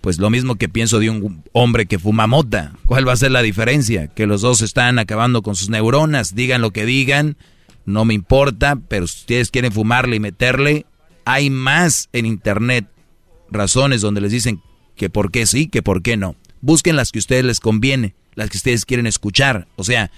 Pues 0.01 0.17
lo 0.17 0.29
mismo 0.29 0.55
que 0.55 0.69
pienso 0.69 0.99
de 0.99 1.09
un 1.09 1.43
hombre 1.51 1.85
que 1.85 1.99
fuma 1.99 2.25
mota. 2.25 2.73
¿Cuál 2.85 3.07
va 3.07 3.13
a 3.13 3.17
ser 3.17 3.31
la 3.31 3.41
diferencia? 3.41 4.07
Que 4.07 4.27
los 4.27 4.41
dos 4.41 4.61
están 4.61 4.97
acabando 4.97 5.41
con 5.41 5.55
sus 5.55 5.69
neuronas, 5.69 6.35
digan 6.35 6.61
lo 6.61 6.71
que 6.71 6.85
digan, 6.85 7.35
no 7.85 8.05
me 8.05 8.13
importa, 8.13 8.77
pero 8.87 9.07
si 9.07 9.19
ustedes 9.19 9.51
quieren 9.51 9.71
fumarle 9.71 10.15
y 10.15 10.19
meterle, 10.19 10.85
hay 11.25 11.49
más 11.49 12.09
en 12.13 12.25
internet 12.25 12.87
razones 13.51 14.01
donde 14.01 14.21
les 14.21 14.31
dicen 14.31 14.61
que 14.95 15.09
por 15.09 15.31
qué 15.31 15.45
sí, 15.45 15.67
que 15.67 15.81
por 15.81 16.01
qué 16.01 16.17
no. 16.17 16.35
Busquen 16.61 16.95
las 16.95 17.11
que 17.11 17.19
a 17.19 17.21
ustedes 17.21 17.45
les 17.45 17.59
conviene, 17.59 18.15
las 18.35 18.49
que 18.49 18.57
ustedes 18.57 18.85
quieren 18.85 19.07
escuchar. 19.07 19.67
O 19.75 19.83
sea, 19.83 20.11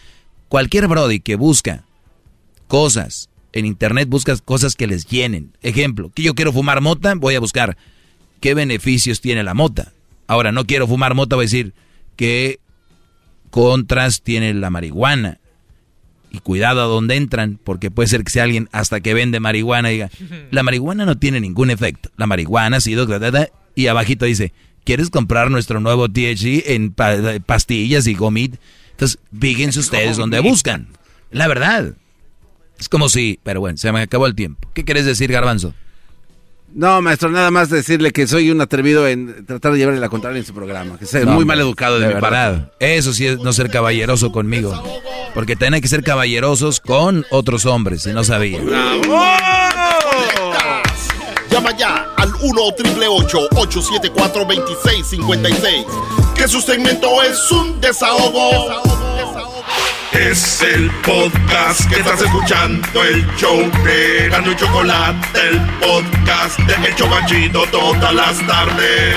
cualquier 0.50 0.88
Brody 0.88 1.19
que 1.19 1.35
busca 1.35 1.85
cosas 2.68 3.30
en 3.53 3.66
internet, 3.66 4.10
busca 4.10 4.35
cosas 4.38 4.76
que 4.76 4.88
les 4.88 5.06
llenen. 5.06 5.56
Ejemplo, 5.61 6.11
que 6.14 6.24
yo 6.24 6.35
quiero 6.35 6.53
fumar 6.53 6.82
mota, 6.82 7.14
voy 7.16 7.35
a 7.35 7.40
buscar 7.40 7.77
qué 8.42 8.53
beneficios 8.53 9.22
tiene 9.22 9.44
la 9.44 9.53
mota. 9.53 9.94
Ahora, 10.28 10.52
no 10.52 10.66
quiero 10.66 10.88
fumar 10.88 11.16
mota, 11.16 11.38
voy 11.38 11.44
a 11.44 11.45
decir 11.45 11.74
qué 12.18 12.60
contras 13.50 14.22
tiene 14.22 14.53
la 14.53 14.70
marihuana. 14.70 15.40
Y 16.32 16.40
cuidado 16.40 16.82
a 16.82 16.86
dónde 16.86 17.16
entran, 17.16 17.60
porque 17.64 17.92
puede 17.92 18.08
ser 18.08 18.24
que 18.24 18.32
sea 18.32 18.44
alguien 18.44 18.70
hasta 18.72 19.02
que 19.02 19.14
vende 19.14 19.40
marihuana 19.40 19.92
y 19.92 19.95
diga, 19.95 20.10
la 20.52 20.64
marihuana 20.64 21.06
no 21.06 21.18
tiene 21.18 21.40
ningún 21.40 21.70
efecto. 21.70 22.10
La 22.18 22.28
marihuana 22.28 22.78
ha 22.78 22.82
sido... 22.82 23.08
Y 23.76 23.88
abajito 23.88 24.26
dice, 24.26 24.53
¿quieres 24.84 25.10
comprar 25.10 25.52
nuestro 25.52 25.80
nuevo 25.80 26.10
THC 26.10 26.70
en 26.72 26.94
pastillas 27.45 28.08
y 28.08 28.16
gomit? 28.16 28.56
Entonces, 28.92 29.20
fíjense 29.38 29.80
ustedes 29.82 30.18
donde 30.18 30.40
buscan. 30.40 30.88
La 31.32 31.48
verdad. 31.48 31.94
Es 32.80 32.90
como 32.90 33.10
si... 33.10 33.40
Pero 33.44 33.60
bueno, 33.60 33.78
se 33.78 33.92
me 33.92 34.02
acabó 34.02 34.26
el 34.26 34.36
tiempo. 34.36 34.70
¿Qué 34.74 34.84
quieres 34.86 35.06
decir, 35.06 35.32
Garbanzo? 35.32 35.74
No, 36.74 37.01
maestro, 37.01 37.30
nada 37.30 37.51
más 37.51 37.69
decirle 37.69 38.11
que 38.11 38.27
soy 38.27 38.50
un 38.50 38.61
atrevido 38.61 39.08
en 39.08 39.45
tratar 39.45 39.74
de 39.74 39.80
llevarle 39.80 40.00
la 40.00 40.09
contraria 40.09 40.40
en 40.40 40.45
su 40.45 40.53
programa. 40.53 40.98
Que 40.98 41.06
es 41.06 41.25
muy 41.25 41.43
mal 41.43 41.59
educado 41.59 42.00
de, 42.00 42.08
mi 42.08 42.14
verdad. 42.14 42.72
Eso 42.80 43.14
sí 43.14 43.27
es 43.27 43.40
no 43.40 43.51
ser 43.53 43.69
caballeroso 43.69 44.32
conmigo. 44.32 44.82
Porque 45.33 45.56
tienen 45.56 45.82
que 45.82 45.88
ser 45.88 46.03
caballerosos 46.03 46.80
con 46.80 47.25
otros 47.30 47.66
hombres, 47.66 48.03
si 48.03 48.14
no 48.14 48.24
sabía. 48.24 48.59
Llama 51.50 51.75
ya 51.77 52.14
al 52.16 52.33
1 52.41 52.61
874 52.61 54.45
2656 54.45 55.85
Que 56.35 56.48
su 56.48 56.61
segmento 56.61 57.22
es 57.24 57.51
un 57.51 57.82
desahogo. 57.82 58.82
Es 60.14 60.61
el 60.61 60.91
podcast 61.06 61.90
que 61.90 62.01
estás 62.01 62.22
escuchando, 62.22 63.01
el 63.01 63.25
show 63.38 63.57
de 63.85 64.27
Gano 64.30 64.51
y 64.51 64.56
Chocolate, 64.57 65.40
el 65.40 65.59
podcast 65.80 66.59
de 66.59 66.90
El 66.90 66.95
Chocachito 66.95 67.64
todas 67.72 68.14
las 68.14 68.45
tardes. 68.45 69.15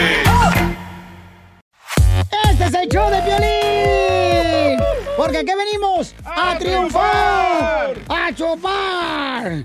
Este 2.48 2.64
es 2.64 2.74
el 2.74 2.88
show 2.88 3.10
de 3.10 3.20
violín. 3.22 4.80
Porque 5.16 5.38
aquí 5.38 5.52
venimos 5.56 6.14
a, 6.24 6.58
triunfar, 6.58 7.94
a 8.08 8.32
chupar. 8.32 9.64